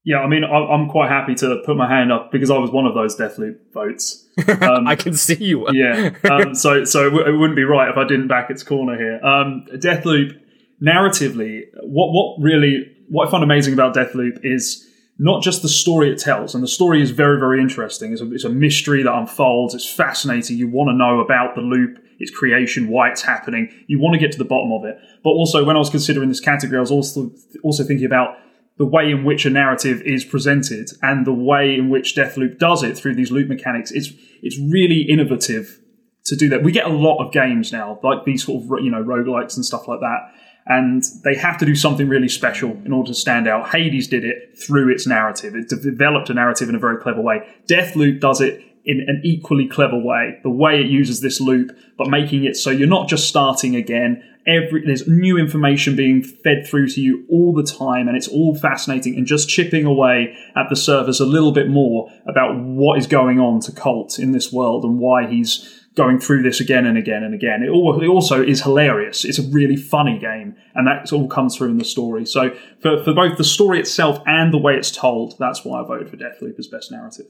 Yeah, 0.05 0.19
I 0.19 0.27
mean, 0.27 0.43
I'm 0.43 0.89
quite 0.89 1.09
happy 1.09 1.33
to 1.35 1.61
put 1.65 1.77
my 1.77 1.87
hand 1.87 2.11
up 2.11 2.29
because 2.29 2.51
I 2.51 2.57
was 2.57 2.71
one 2.71 2.85
of 2.85 2.93
those 2.93 3.15
Deathloop 3.15 3.57
votes. 3.73 4.19
Um, 4.61 4.87
I 4.87 4.95
can 4.95 5.13
see 5.13 5.35
you. 5.35 5.67
yeah, 5.71 6.09
um, 6.23 6.55
so 6.55 6.85
so 6.85 7.05
it 7.19 7.33
wouldn't 7.37 7.55
be 7.55 7.63
right 7.63 7.87
if 7.87 7.97
I 7.97 8.07
didn't 8.07 8.27
back 8.27 8.49
its 8.49 8.63
corner 8.63 8.97
here. 8.97 9.23
Um, 9.23 9.67
Deathloop, 9.73 10.35
narratively, 10.83 11.65
what 11.83 12.11
what 12.11 12.41
really 12.41 12.91
what 13.09 13.27
I 13.27 13.31
find 13.31 13.43
amazing 13.43 13.73
about 13.73 13.95
Deathloop 13.95 14.39
is 14.43 14.89
not 15.19 15.43
just 15.43 15.61
the 15.61 15.69
story 15.69 16.11
it 16.11 16.17
tells, 16.17 16.55
and 16.55 16.63
the 16.63 16.67
story 16.67 16.99
is 16.99 17.11
very 17.11 17.39
very 17.39 17.61
interesting. 17.61 18.11
It's 18.11 18.21
a, 18.21 18.33
it's 18.33 18.43
a 18.43 18.49
mystery 18.49 19.03
that 19.03 19.13
unfolds. 19.13 19.75
It's 19.75 19.87
fascinating. 19.87 20.57
You 20.57 20.67
want 20.67 20.89
to 20.89 20.93
know 20.93 21.19
about 21.19 21.53
the 21.53 21.61
loop, 21.61 21.99
its 22.19 22.31
creation, 22.31 22.87
why 22.87 23.09
it's 23.11 23.21
happening. 23.21 23.69
You 23.85 23.99
want 23.99 24.15
to 24.15 24.19
get 24.19 24.31
to 24.31 24.39
the 24.39 24.45
bottom 24.45 24.71
of 24.71 24.83
it. 24.83 24.97
But 25.23 25.29
also, 25.29 25.63
when 25.63 25.75
I 25.75 25.79
was 25.79 25.91
considering 25.91 26.29
this 26.29 26.39
category, 26.39 26.77
I 26.77 26.81
was 26.81 26.91
also 26.91 27.31
also 27.63 27.83
thinking 27.83 28.07
about 28.07 28.37
the 28.77 28.85
way 28.85 29.11
in 29.11 29.23
which 29.23 29.45
a 29.45 29.49
narrative 29.49 30.01
is 30.01 30.25
presented 30.25 30.89
and 31.01 31.27
the 31.27 31.33
way 31.33 31.75
in 31.75 31.89
which 31.89 32.15
Deathloop 32.15 32.57
does 32.57 32.83
it 32.83 32.97
through 32.97 33.15
these 33.15 33.31
loop 33.31 33.47
mechanics. 33.47 33.91
It's 33.91 34.11
it's 34.41 34.59
really 34.59 35.01
innovative 35.01 35.79
to 36.25 36.35
do 36.35 36.49
that. 36.49 36.63
We 36.63 36.71
get 36.71 36.85
a 36.85 36.93
lot 36.93 37.23
of 37.23 37.31
games 37.31 37.71
now, 37.71 37.99
like 38.03 38.25
these 38.25 38.45
sort 38.45 38.63
of 38.63 38.83
you 38.83 38.89
know 38.89 39.03
roguelikes 39.03 39.55
and 39.55 39.65
stuff 39.65 39.87
like 39.87 39.99
that, 39.99 40.31
and 40.65 41.03
they 41.23 41.35
have 41.35 41.57
to 41.59 41.65
do 41.65 41.75
something 41.75 42.07
really 42.07 42.29
special 42.29 42.71
in 42.85 42.91
order 42.91 43.09
to 43.09 43.15
stand 43.15 43.47
out. 43.47 43.69
Hades 43.69 44.07
did 44.07 44.23
it 44.23 44.57
through 44.57 44.91
its 44.91 45.05
narrative. 45.05 45.55
It 45.55 45.69
developed 45.69 46.29
a 46.29 46.33
narrative 46.33 46.69
in 46.69 46.75
a 46.75 46.79
very 46.79 47.01
clever 47.01 47.21
way. 47.21 47.47
Deathloop 47.67 48.19
does 48.19 48.41
it 48.41 48.63
in 48.85 49.01
an 49.07 49.21
equally 49.23 49.67
clever 49.67 49.97
way. 49.97 50.39
The 50.43 50.49
way 50.49 50.81
it 50.81 50.87
uses 50.87 51.21
this 51.21 51.39
loop, 51.39 51.71
but 51.97 52.09
making 52.09 52.45
it 52.45 52.55
so 52.55 52.69
you're 52.69 52.87
not 52.87 53.07
just 53.07 53.27
starting 53.27 53.75
again 53.75 54.23
every 54.47 54.85
there's 54.85 55.07
new 55.07 55.37
information 55.37 55.95
being 55.95 56.21
fed 56.21 56.67
through 56.67 56.87
to 56.87 57.01
you 57.01 57.25
all 57.29 57.53
the 57.53 57.63
time 57.63 58.07
and 58.07 58.17
it's 58.17 58.27
all 58.27 58.55
fascinating 58.55 59.15
and 59.15 59.25
just 59.25 59.47
chipping 59.47 59.85
away 59.85 60.35
at 60.55 60.69
the 60.69 60.75
surface 60.75 61.19
a 61.19 61.25
little 61.25 61.51
bit 61.51 61.69
more 61.69 62.09
about 62.27 62.57
what 62.57 62.97
is 62.97 63.07
going 63.07 63.39
on 63.39 63.59
to 63.61 63.71
Colt 63.71 64.19
in 64.19 64.31
this 64.31 64.51
world 64.51 64.83
and 64.83 64.99
why 64.99 65.27
he's 65.27 65.83
going 65.95 66.19
through 66.19 66.41
this 66.41 66.59
again 66.59 66.85
and 66.85 66.97
again 66.97 67.23
and 67.23 67.33
again. 67.33 67.63
It, 67.63 67.69
also 67.69 68.41
is 68.41 68.63
hilarious. 68.63 69.25
It's 69.25 69.39
a 69.39 69.43
really 69.43 69.75
funny 69.75 70.17
game, 70.17 70.55
and 70.73 70.87
that 70.87 71.13
all 71.13 71.27
comes 71.27 71.55
through 71.55 71.69
in 71.69 71.77
the 71.77 71.85
story. 71.85 72.25
So, 72.25 72.55
for, 72.81 73.03
for 73.03 73.13
both 73.13 73.37
the 73.37 73.43
story 73.43 73.79
itself 73.79 74.21
and 74.25 74.53
the 74.53 74.57
way 74.57 74.75
it's 74.75 74.91
told, 74.91 75.37
that's 75.37 75.63
why 75.63 75.81
I 75.81 75.87
voted 75.87 76.09
for 76.09 76.17
Deathloop 76.17 76.57
as 76.57 76.67
best 76.67 76.91
narrative. 76.91 77.27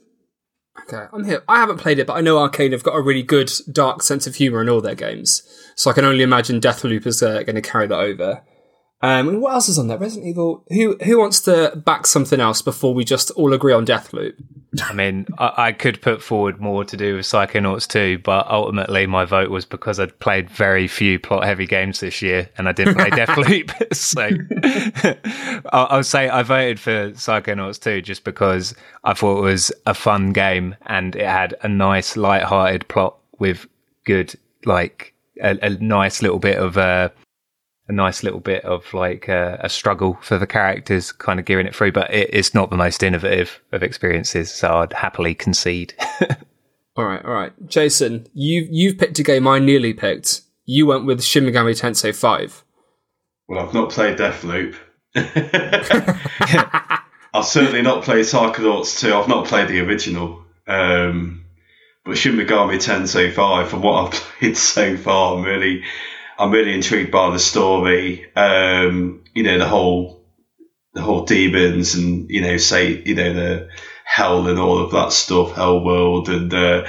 Okay, 0.81 1.05
I'm 1.13 1.23
here. 1.23 1.43
I 1.47 1.57
haven't 1.57 1.77
played 1.77 1.99
it, 1.99 2.07
but 2.07 2.13
I 2.13 2.21
know 2.21 2.37
Arkane 2.37 2.71
have 2.71 2.83
got 2.83 2.95
a 2.95 3.01
really 3.01 3.23
good 3.23 3.51
dark 3.71 4.01
sense 4.01 4.25
of 4.27 4.35
humor 4.35 4.61
in 4.61 4.69
all 4.69 4.81
their 4.81 4.95
games. 4.95 5.43
So 5.75 5.89
I 5.89 5.93
can 5.93 6.03
only 6.03 6.23
imagine 6.23 6.59
Deathloop 6.59 7.05
is 7.05 7.21
uh, 7.21 7.43
going 7.43 7.55
to 7.55 7.61
carry 7.61 7.87
that 7.87 7.99
over. 7.99 8.41
Um, 9.03 9.27
and 9.27 9.41
what 9.41 9.53
else 9.53 9.67
is 9.67 9.77
on 9.77 9.89
there? 9.89 9.97
Resident 9.97 10.29
Evil. 10.29 10.63
Who 10.69 10.95
who 11.03 11.19
wants 11.19 11.41
to 11.41 11.73
back 11.75 12.07
something 12.07 12.39
else 12.39 12.61
before 12.61 12.93
we 12.93 13.03
just 13.03 13.31
all 13.31 13.51
agree 13.51 13.73
on 13.73 13.85
Deathloop? 13.85 14.33
I 14.81 14.93
mean, 14.93 15.27
I, 15.37 15.53
I, 15.57 15.71
could 15.71 16.01
put 16.01 16.21
forward 16.23 16.59
more 16.59 16.83
to 16.83 16.97
do 16.97 17.17
with 17.17 17.25
Psychonauts 17.25 17.87
2, 17.87 18.19
but 18.19 18.47
ultimately 18.49 19.05
my 19.05 19.23
vote 19.23 19.51
was 19.51 19.65
because 19.65 19.99
I'd 19.99 20.17
played 20.19 20.49
very 20.49 20.87
few 20.87 21.19
plot 21.19 21.43
heavy 21.43 21.67
games 21.67 21.99
this 21.99 22.23
year 22.23 22.49
and 22.57 22.67
I 22.67 22.71
didn't 22.71 22.95
play 22.95 23.09
Deathloop. 23.11 23.93
so 23.93 25.61
I'll, 25.71 25.97
I'll, 25.97 26.03
say 26.03 26.27
I 26.27 26.41
voted 26.41 26.79
for 26.79 27.11
Psychonauts 27.11 27.79
2 27.79 28.01
just 28.01 28.23
because 28.23 28.73
I 29.03 29.13
thought 29.13 29.39
it 29.39 29.43
was 29.43 29.71
a 29.85 29.93
fun 29.93 30.33
game 30.33 30.75
and 30.87 31.15
it 31.15 31.27
had 31.27 31.53
a 31.61 31.67
nice, 31.67 32.17
light-hearted 32.17 32.87
plot 32.87 33.15
with 33.37 33.67
good, 34.05 34.33
like, 34.65 35.13
a, 35.39 35.55
a 35.61 35.69
nice 35.71 36.23
little 36.23 36.39
bit 36.39 36.57
of 36.57 36.79
uh, 36.79 37.09
a 37.87 37.91
nice 37.91 38.23
little 38.23 38.39
bit 38.39 38.63
of 38.65 38.93
like 38.93 39.27
uh, 39.27 39.57
a 39.59 39.69
struggle 39.69 40.17
for 40.21 40.37
the 40.37 40.47
characters, 40.47 41.11
kind 41.11 41.39
of 41.39 41.45
gearing 41.45 41.67
it 41.67 41.75
through. 41.75 41.91
But 41.91 42.13
it, 42.13 42.29
it's 42.31 42.53
not 42.53 42.69
the 42.69 42.77
most 42.77 43.03
innovative 43.03 43.61
of 43.71 43.83
experiences, 43.83 44.51
so 44.51 44.77
I'd 44.77 44.93
happily 44.93 45.35
concede. 45.35 45.93
all 46.95 47.05
right, 47.05 47.23
all 47.23 47.33
right, 47.33 47.51
Jason, 47.67 48.27
you 48.33 48.67
you've 48.69 48.97
picked 48.97 49.19
a 49.19 49.23
game 49.23 49.47
I 49.47 49.59
nearly 49.59 49.93
picked. 49.93 50.41
You 50.65 50.85
went 50.85 51.05
with 51.05 51.23
Shin 51.23 51.45
Megami 51.45 51.79
Tensei 51.79 52.15
Five. 52.15 52.63
Well, 53.47 53.59
I've 53.59 53.73
not 53.73 53.91
played 53.91 54.17
Deathloop. 54.17 54.75
I've 57.33 57.45
certainly 57.45 57.81
not 57.81 58.03
played 58.03 58.25
Psychonauts 58.25 58.99
2. 58.99 59.13
I've 59.13 59.27
not 59.27 59.47
played 59.47 59.67
the 59.67 59.81
original. 59.81 60.43
Um, 60.67 61.45
but 62.05 62.17
Shin 62.17 62.35
Megami 62.35 62.75
Tensei 62.75 63.33
5, 63.33 63.69
from 63.69 63.81
what 63.81 64.05
I've 64.05 64.11
played 64.13 64.57
so 64.57 64.95
far, 64.97 65.35
I'm 65.35 65.43
really 65.43 65.83
I'm 66.37 66.51
really 66.51 66.73
intrigued 66.73 67.11
by 67.11 67.29
the 67.29 67.39
story. 67.39 68.25
Um, 68.35 69.21
you 69.33 69.43
know, 69.43 69.57
the 69.57 69.67
whole 69.67 70.21
the 70.93 71.01
whole 71.01 71.25
demons 71.25 71.95
and 71.95 72.25
you 72.29 72.41
know, 72.41 72.57
say 72.57 73.01
you 73.05 73.15
know 73.15 73.33
the 73.33 73.67
hell 74.05 74.47
and 74.47 74.59
all 74.59 74.79
of 74.79 74.91
that 74.91 75.11
stuff, 75.11 75.51
hell 75.51 75.83
world, 75.83 76.29
and 76.29 76.53
uh, 76.53 76.83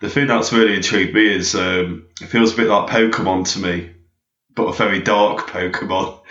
the 0.00 0.08
thing 0.08 0.26
that's 0.26 0.52
really 0.52 0.76
intrigued 0.76 1.14
me 1.14 1.26
is 1.26 1.54
um, 1.54 2.04
it 2.20 2.26
feels 2.26 2.52
a 2.52 2.56
bit 2.56 2.68
like 2.68 2.88
Pokemon 2.88 3.52
to 3.52 3.58
me, 3.58 3.90
but 4.54 4.68
a 4.68 4.72
very 4.72 5.00
dark 5.00 5.48
Pokemon. 5.48 6.18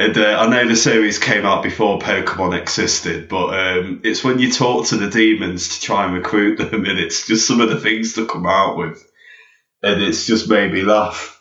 And 0.00 0.16
uh, 0.16 0.36
I 0.38 0.46
know 0.46 0.64
the 0.64 0.76
series 0.76 1.18
came 1.18 1.44
out 1.44 1.64
before 1.64 1.98
Pokemon 1.98 2.56
existed, 2.56 3.26
but 3.26 3.48
um, 3.48 3.98
it's 4.04 4.22
when 4.22 4.38
you 4.38 4.48
talk 4.48 4.86
to 4.86 4.96
the 4.96 5.08
demons 5.08 5.66
to 5.66 5.80
try 5.80 6.04
and 6.04 6.14
recruit 6.14 6.56
them, 6.56 6.84
and 6.84 7.00
it's 7.00 7.26
just 7.26 7.44
some 7.44 7.60
of 7.60 7.68
the 7.68 7.80
things 7.80 8.12
to 8.12 8.24
come 8.24 8.46
out 8.46 8.76
with, 8.76 9.04
and 9.82 10.00
it's 10.00 10.24
just 10.24 10.48
made 10.48 10.72
me 10.72 10.84
laugh 10.84 11.37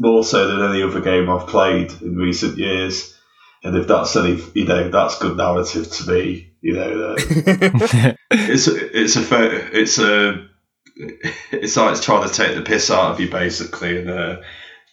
more 0.00 0.24
so 0.24 0.48
than 0.48 0.70
any 0.70 0.82
other 0.82 1.00
game 1.00 1.28
I've 1.28 1.46
played 1.46 1.92
in 2.02 2.16
recent 2.16 2.58
years. 2.58 3.16
And 3.62 3.76
if 3.76 3.86
that's 3.86 4.14
any, 4.16 4.42
you 4.54 4.66
know, 4.66 4.90
that's 4.90 5.18
good 5.18 5.36
narrative 5.36 5.90
to 5.90 6.12
me. 6.12 6.52
You 6.60 6.74
know, 6.74 7.10
uh, 7.10 7.14
it's 8.30 8.68
a, 8.68 9.00
it's 9.00 9.16
a 9.16 9.22
fair, 9.22 9.52
it's 9.74 9.98
a 9.98 10.48
it's 10.96 11.76
like 11.76 11.92
it's 11.92 12.04
trying 12.04 12.28
to 12.28 12.34
take 12.34 12.54
the 12.54 12.62
piss 12.62 12.90
out 12.90 13.12
of 13.12 13.20
you 13.20 13.30
basically. 13.30 14.00
And 14.00 14.10
uh, 14.10 14.40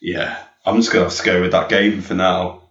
yeah, 0.02 0.44
I'm 0.66 0.78
just 0.78 0.92
gonna 0.92 1.06
have 1.06 1.16
to 1.16 1.24
go 1.24 1.42
with 1.42 1.52
that 1.52 1.70
game 1.70 2.02
for 2.02 2.14
now. 2.14 2.70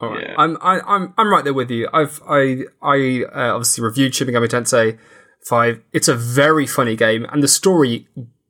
All 0.00 0.10
right. 0.10 0.26
Yeah. 0.28 0.34
I'm 0.38 0.56
I, 0.60 0.80
I'm 0.80 1.14
I'm 1.16 1.32
right 1.32 1.44
there 1.44 1.54
with 1.54 1.70
you. 1.70 1.88
I've 1.92 2.20
I 2.28 2.64
I 2.82 3.24
uh, 3.24 3.54
obviously 3.54 3.84
reviewed 3.84 4.14
Shin 4.14 4.28
Megami 4.28 4.48
Tensei 4.48 4.98
Five. 5.44 5.82
It's 5.92 6.08
a 6.08 6.16
very 6.16 6.66
funny 6.66 6.96
game, 6.96 7.26
and 7.30 7.42
the 7.42 7.48
story 7.48 8.08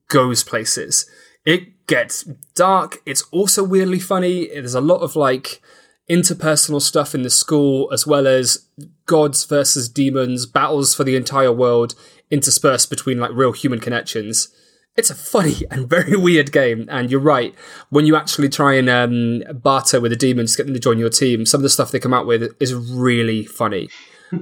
goes 0.09 0.45
places. 0.45 1.09
It 1.45 1.80
gets 1.91 2.23
dark. 2.55 3.03
It's 3.05 3.23
also 3.33 3.65
weirdly 3.65 3.99
funny. 3.99 4.47
There's 4.47 4.77
a 4.77 4.81
lot 4.81 5.01
of 5.01 5.17
like 5.17 5.61
interpersonal 6.09 6.81
stuff 6.81 7.17
in 7.17 7.23
the 7.23 7.31
school, 7.31 7.91
as 7.93 8.07
well 8.07 8.29
as 8.29 8.67
gods 9.07 9.45
versus 9.45 9.89
demons, 9.89 10.47
battles 10.47 10.95
for 10.95 11.03
the 11.03 11.17
entire 11.17 11.53
world, 11.53 11.97
interspersed 12.31 12.91
between 12.91 13.19
like 13.19 13.33
real 13.33 13.51
human 13.51 13.81
connections. 13.81 14.55
It's 14.97 15.11
a 15.11 15.17
funny 15.17 15.57
and 15.71 15.89
very 15.89 16.17
weird 16.17 16.53
game, 16.53 16.87
and 16.89 17.11
you're 17.11 17.19
right. 17.19 17.57
When 17.89 18.07
you 18.07 18.15
actually 18.15 18.49
try 18.49 18.75
and 18.75 18.89
um, 18.89 19.43
barter 19.61 20.01
with 20.01 20.13
the 20.13 20.17
demons 20.17 20.53
to 20.53 20.59
get 20.59 20.67
them 20.67 20.75
to 20.75 20.81
join 20.81 20.99
your 20.99 21.11
team, 21.11 21.45
some 21.45 21.59
of 21.59 21.65
the 21.65 21.71
stuff 21.71 21.91
they 21.91 21.99
come 21.99 22.15
out 22.15 22.27
with 22.27 22.55
is 22.61 22.73
really 22.73 23.45
funny. 23.45 23.89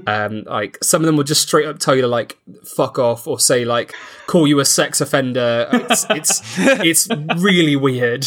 Um, 0.07 0.44
like 0.44 0.83
some 0.83 1.03
of 1.03 1.07
them 1.07 1.16
will 1.16 1.24
just 1.24 1.42
straight 1.42 1.66
up 1.66 1.79
tell 1.79 1.94
you 1.94 2.03
to 2.03 2.09
like 2.09 2.38
fuck 2.64 2.98
off 2.98 3.27
or 3.27 3.40
say 3.40 3.64
like 3.64 3.94
call 4.27 4.46
you 4.46 4.61
a 4.61 4.64
sex 4.64 5.01
offender. 5.01 5.66
It's 5.72 6.07
it's, 6.11 6.42
it's 6.59 7.09
really 7.38 7.77
weird. 7.77 8.27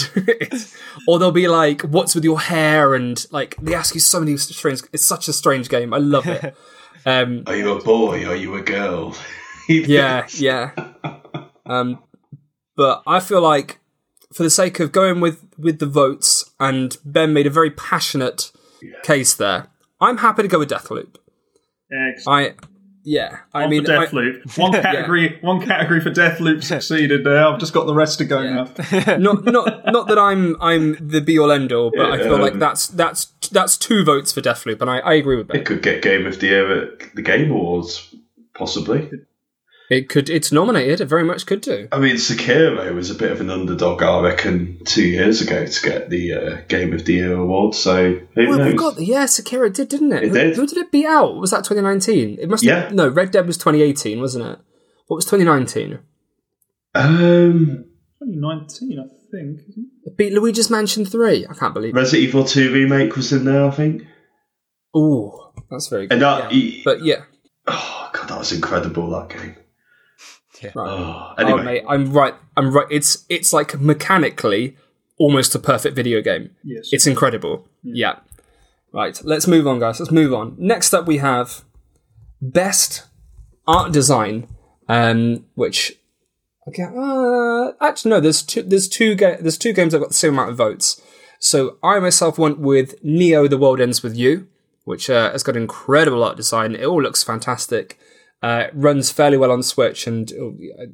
or 1.08 1.19
they'll 1.19 1.32
be 1.32 1.47
like, 1.47 1.82
"What's 1.82 2.15
with 2.15 2.24
your 2.24 2.39
hair?" 2.39 2.95
and 2.95 3.26
like 3.32 3.56
they 3.62 3.76
ask 3.76 3.93
you 3.93 4.02
so 4.02 4.19
many 4.19 4.38
strange. 4.38 4.82
It's 4.91 5.06
such 5.06 5.28
a 5.28 5.34
strange 5.34 5.69
game. 5.69 5.93
I 5.93 5.97
love 5.97 6.28
it. 6.28 6.56
Um, 7.04 7.45
are 7.47 7.56
you 7.56 7.71
a 7.71 7.84
boy? 7.84 8.28
Are 8.28 8.36
you 8.36 8.54
a 8.54 8.62
girl? 8.62 9.17
yeah, 9.67 10.28
yeah. 10.34 10.69
Um, 11.65 12.04
but 12.76 13.02
I 13.08 13.19
feel 13.19 13.41
like 13.41 13.80
for 14.32 14.43
the 14.43 14.52
sake 14.52 14.80
of 14.80 14.91
going 14.91 15.19
with 15.19 15.43
with 15.58 15.80
the 15.80 15.88
votes, 15.88 16.52
and 16.60 16.95
Ben 17.04 17.34
made 17.34 17.47
a 17.47 17.50
very 17.50 17.71
passionate 17.71 18.52
yeah. 18.82 19.00
case 19.04 19.34
there. 19.34 19.67
I'm 20.00 20.17
happy 20.17 20.43
to 20.43 20.47
go 20.47 20.60
with 20.60 20.69
Deathloop. 20.69 21.15
Excellent. 21.91 22.58
I 22.62 22.65
yeah, 23.04 23.39
I 23.51 23.62
One 23.62 23.69
mean, 23.71 23.84
death 23.84 23.99
I- 23.99 24.06
Deathloop. 24.06 24.58
One 24.58 24.71
category. 24.73 25.39
One 25.41 25.65
category 25.65 26.01
for 26.01 26.12
Deathloop 26.12 26.63
succeeded. 26.63 27.23
There, 27.23 27.43
I've 27.43 27.60
just 27.60 27.73
got 27.73 27.88
the 27.88 27.95
rest 27.95 28.19
to 28.19 28.25
go 28.25 28.43
now. 28.43 28.69
not 29.17 29.43
not 29.45 29.86
not 29.91 30.08
that 30.08 30.19
I'm 30.19 30.56
I'm 30.62 30.95
the 30.99 31.19
be 31.19 31.39
all 31.39 31.51
end 31.51 31.71
all, 31.71 31.91
but 31.95 32.12
I 32.12 32.19
feel 32.19 32.38
like 32.38 32.60
that's 32.60 32.88
that's 32.88 33.25
that's 33.51 33.75
two 33.77 34.04
votes 34.04 34.32
for 34.32 34.41
death 34.41 34.65
loop, 34.65 34.82
and 34.82 34.89
I, 34.89 34.99
I 34.99 35.13
agree 35.13 35.36
with 35.36 35.47
that. 35.47 35.58
It 35.58 35.65
could 35.65 35.82
get 35.82 36.04
Game 36.04 36.27
of 36.27 36.39
the 36.39 36.47
Year 36.47 36.84
at 36.84 37.15
the 37.15 37.23
Game 37.23 37.49
Awards, 37.51 38.13
possibly. 38.54 39.10
It 39.91 40.08
could 40.08 40.30
it's 40.30 40.54
nominated. 40.54 41.01
It 41.01 41.08
very 41.08 41.25
much 41.25 41.45
could 41.45 41.60
do. 41.60 41.89
I 41.91 41.99
mean, 41.99 42.15
Sekiro 42.15 42.95
was 42.95 43.12
a 43.12 43.13
bit 43.15 43.30
of 43.30 43.41
an 43.41 43.49
underdog, 43.49 44.01
I 44.01 44.21
reckon, 44.21 44.80
two 44.86 45.04
years 45.06 45.41
ago 45.41 45.65
to 45.65 45.82
get 45.89 46.10
the 46.10 46.34
uh, 46.34 46.62
Game 46.69 46.93
of 46.93 47.04
the 47.04 47.15
Year 47.15 47.36
award. 47.36 47.75
So 47.75 48.13
who 48.34 48.47
Well, 48.49 48.60
we 48.60 48.71
knows? 48.71 48.73
got 48.75 49.01
yeah, 49.01 49.25
Sekiro 49.25 49.71
did, 49.73 49.89
didn't 49.89 50.13
it? 50.13 50.23
It 50.23 50.30
who, 50.30 50.34
did. 50.34 50.56
who 50.56 50.65
did 50.65 50.77
it 50.77 50.91
beat 50.93 51.08
out? 51.08 51.36
Was 51.36 51.51
that 51.51 51.65
2019? 51.65 52.38
It 52.39 52.49
must. 52.49 52.63
Yeah. 52.63 52.84
Have, 52.84 52.93
no, 52.93 53.10
Red 53.10 53.32
Dead 53.32 53.45
was 53.45 53.58
2018, 53.58 54.21
wasn't 54.21 54.45
it? 54.45 54.60
What 55.08 55.15
was 55.17 55.25
2019? 55.25 55.99
Um, 56.95 57.86
2019, 58.23 58.97
I 58.97 59.04
think. 59.30 59.60
isn't 59.69 59.88
It 60.06 60.15
beat 60.15 60.32
Luigi's 60.34 60.69
Mansion 60.69 61.04
3. 61.06 61.47
I 61.49 61.54
can't 61.54 61.73
believe. 61.73 61.93
it. 61.93 61.97
Resident 61.97 62.30
Evil 62.30 62.45
Two 62.45 62.71
remake 62.73 63.15
was 63.17 63.34
in 63.34 63.43
there, 63.45 63.65
I 63.65 63.71
think. 63.71 64.04
Oh, 64.95 65.54
that's 65.69 65.88
very 65.89 66.08
good. 66.08 66.13
And 66.13 66.21
that, 66.21 66.54
yeah. 66.54 66.82
But 66.86 67.04
yeah, 67.04 67.23
oh 67.67 68.10
god, 68.13 68.30
that 68.30 68.39
was 68.39 68.51
incredible. 68.54 69.10
That 69.10 69.30
game. 69.30 69.56
Right. 70.63 70.89
Oh, 70.89 71.34
Oh, 71.38 71.43
anyway, 71.43 71.63
mate, 71.63 71.84
I'm 71.88 72.12
right. 72.13 72.36
I'm 72.58 72.71
right. 72.71 72.88
It's 72.89 73.26
it's 73.30 73.52
like 73.54 73.80
mechanically 73.80 74.78
almost 75.17 75.54
a 75.56 75.60
perfect 75.60 75.95
video 75.95 76.21
game. 76.21 76.52
Yes. 76.63 76.89
It's 76.91 77.08
incredible. 77.08 77.67
Yeah. 77.84 78.19
Right. 78.93 79.19
Let's 79.24 79.47
move 79.47 79.67
on, 79.67 79.80
guys. 79.80 80.00
Let's 80.00 80.12
move 80.12 80.34
on. 80.34 80.56
Next 80.58 80.93
up, 80.93 81.06
we 81.08 81.17
have 81.17 81.63
best 82.41 83.06
art 83.67 83.91
design, 83.91 84.47
um, 84.89 85.45
which 85.56 85.93
okay. 86.67 86.84
Uh, 86.84 87.71
actually, 87.82 88.10
no. 88.12 88.19
There's 88.19 88.41
two. 88.41 88.63
There's 88.63 88.88
two. 88.88 89.15
Ga- 89.15 89.38
there's 89.39 89.58
two 89.58 89.74
games 89.74 89.93
that 89.93 90.00
got 90.00 90.10
the 90.10 90.13
same 90.13 90.34
amount 90.34 90.52
of 90.52 90.58
votes. 90.58 91.02
So 91.39 91.78
I 91.82 92.00
myself 92.00 92.38
went 92.38 92.60
with 92.60 92.95
Neo: 93.04 93.47
The 93.47 93.58
World 93.58 93.80
Ends 93.82 94.04
with 94.04 94.15
You, 94.17 94.47
which 94.84 95.10
uh, 95.10 95.32
has 95.32 95.43
got 95.43 95.56
incredible 95.58 96.24
art 96.24 96.38
design. 96.38 96.76
It 96.76 96.86
all 96.86 97.02
looks 97.02 97.24
fantastic. 97.24 97.97
Uh, 98.41 98.65
it 98.67 98.71
runs 98.73 99.12
fairly 99.12 99.38
well 99.38 99.51
on 99.51 99.62
Switch, 99.62 100.08
and 100.08 100.32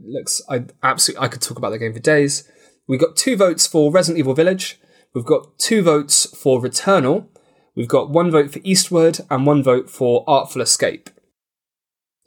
looks. 0.05 0.41
I 0.49 0.65
absolutely. 0.83 1.25
I 1.25 1.29
could 1.29 1.41
talk 1.41 1.57
about 1.57 1.69
the 1.69 1.79
game 1.79 1.93
for 1.93 1.99
days. 1.99 2.49
We've 2.87 2.99
got 2.99 3.15
two 3.15 3.35
votes 3.37 3.65
for 3.67 3.91
Resident 3.91 4.19
Evil 4.19 4.33
Village. 4.33 4.79
We've 5.13 5.25
got 5.25 5.57
two 5.57 5.81
votes 5.81 6.25
for 6.37 6.61
Returnal. 6.61 7.27
We've 7.75 7.87
got 7.87 8.09
one 8.09 8.31
vote 8.31 8.51
for 8.51 8.59
Eastward 8.63 9.19
and 9.29 9.45
one 9.45 9.63
vote 9.63 9.89
for 9.89 10.23
Artful 10.27 10.61
Escape. 10.61 11.09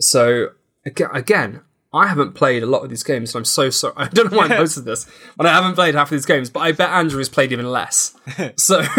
So 0.00 0.50
aga- 0.86 1.12
again, 1.12 1.62
I 1.92 2.06
haven't 2.06 2.34
played 2.34 2.62
a 2.62 2.66
lot 2.66 2.84
of 2.84 2.90
these 2.90 3.02
games, 3.02 3.34
and 3.34 3.40
I'm 3.40 3.44
so 3.44 3.68
sorry. 3.68 3.94
I 3.98 4.08
don't 4.08 4.30
know 4.30 4.38
why 4.38 4.44
I 4.44 4.48
posted 4.56 4.84
this 4.84 5.06
when 5.36 5.46
I 5.46 5.52
haven't 5.52 5.74
played 5.74 5.94
half 5.94 6.06
of 6.06 6.10
these 6.10 6.26
games, 6.26 6.50
but 6.50 6.60
I 6.60 6.72
bet 6.72 6.90
Andrew 6.90 7.18
has 7.18 7.28
played 7.28 7.52
even 7.52 7.70
less. 7.70 8.14
So, 8.56 8.80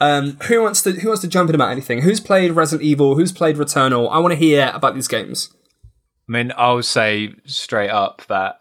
um, 0.00 0.36
who 0.44 0.62
wants 0.62 0.82
to 0.82 0.92
who 0.92 1.08
wants 1.08 1.22
to 1.22 1.28
jump 1.28 1.48
in 1.48 1.54
about 1.54 1.70
anything? 1.70 2.02
Who's 2.02 2.20
played 2.20 2.52
Resident 2.52 2.84
Evil? 2.86 3.14
Who's 3.16 3.32
played 3.32 3.56
Returnal? 3.56 4.10
I 4.10 4.18
want 4.18 4.32
to 4.32 4.36
hear 4.38 4.70
about 4.74 4.94
these 4.94 5.08
games. 5.08 5.50
I 6.28 6.32
mean, 6.32 6.52
I'll 6.56 6.82
say 6.82 7.34
straight 7.44 7.90
up 7.90 8.22
that 8.28 8.56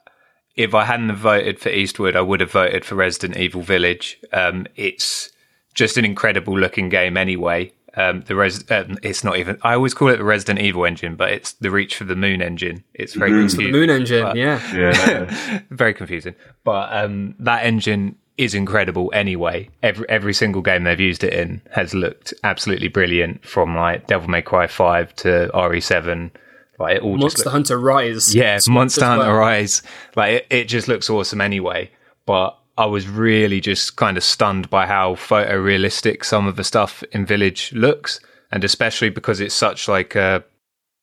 if 0.56 0.74
I 0.74 0.86
hadn't 0.86 1.10
have 1.10 1.20
voted 1.20 1.60
for 1.60 1.70
Eastward, 1.70 2.16
I 2.16 2.22
would 2.22 2.42
have 2.42 2.52
voted 2.52 2.84
for 2.84 2.96
Resident 2.96 3.38
Evil 3.38 3.62
Village. 3.62 4.18
Um, 4.34 4.66
it's 4.76 5.32
just 5.74 5.98
an 5.98 6.04
incredible 6.04 6.58
looking 6.58 6.90
game 6.90 7.16
anyway. 7.16 7.72
Um, 7.96 8.22
the 8.22 8.36
res- 8.36 8.70
um, 8.72 8.98
it's 9.02 9.24
not 9.24 9.38
even. 9.38 9.58
I 9.62 9.74
always 9.74 9.94
call 9.94 10.10
it 10.10 10.18
the 10.18 10.24
Resident 10.24 10.60
Evil 10.60 10.86
engine, 10.86 11.16
but 11.16 11.32
it's 11.32 11.54
the 11.54 11.72
Reach 11.72 11.96
for 11.96 12.04
the 12.04 12.16
Moon 12.16 12.42
engine. 12.42 12.84
It's 12.94 13.14
very 13.14 13.32
confusing. 13.32 13.66
The 13.66 13.72
Moon 13.72 13.90
Engine, 13.90 14.24
but- 14.24 14.36
yeah. 14.36 14.76
yeah, 14.76 15.62
very 15.70 15.94
confusing. 15.94 16.36
But 16.64 16.90
um, 16.92 17.36
that 17.40 17.66
engine 17.66 18.18
is 18.40 18.56
incredible 18.56 19.12
anyway. 19.14 19.70
Every 19.84 20.08
every 20.10 20.34
single 20.34 20.62
game 20.62 20.86
they've 20.86 21.00
used 21.00 21.26
it 21.26 21.34
in 21.34 21.62
has 21.72 21.94
looked 21.94 22.34
absolutely 22.44 22.88
brilliant. 22.88 23.46
From 23.46 23.76
like 23.76 24.08
Devil 24.08 24.30
May 24.30 24.42
Cry 24.42 24.66
Five 24.68 25.14
to 25.18 25.52
RE7, 25.54 26.32
like 26.80 26.96
it 26.96 27.04
all 27.04 27.18
just 27.18 27.22
Monster 27.22 27.44
looks 27.44 27.52
Hunter 27.52 27.78
Rise. 27.78 28.34
yeah, 28.34 28.58
Monster 28.68 29.02
as 29.02 29.08
Hunter 29.08 29.26
well. 29.26 29.36
Rise. 29.36 29.84
Like 30.16 30.32
it, 30.32 30.48
it 30.50 30.66
just 30.66 30.88
looks 30.88 31.10
awesome 31.10 31.42
anyway. 31.42 31.92
But 32.26 32.58
I 32.78 32.86
was 32.86 33.10
really 33.10 33.60
just 33.60 33.98
kind 33.98 34.16
of 34.16 34.24
stunned 34.24 34.70
by 34.70 34.86
how 34.86 35.16
photorealistic 35.16 36.24
some 36.24 36.48
of 36.48 36.56
the 36.56 36.64
stuff 36.64 37.04
in 37.12 37.26
Village 37.26 37.74
looks, 37.74 38.22
and 38.54 38.64
especially 38.64 39.10
because 39.10 39.42
it's 39.42 39.54
such 39.54 39.90
like 39.90 40.16
a, 40.16 40.46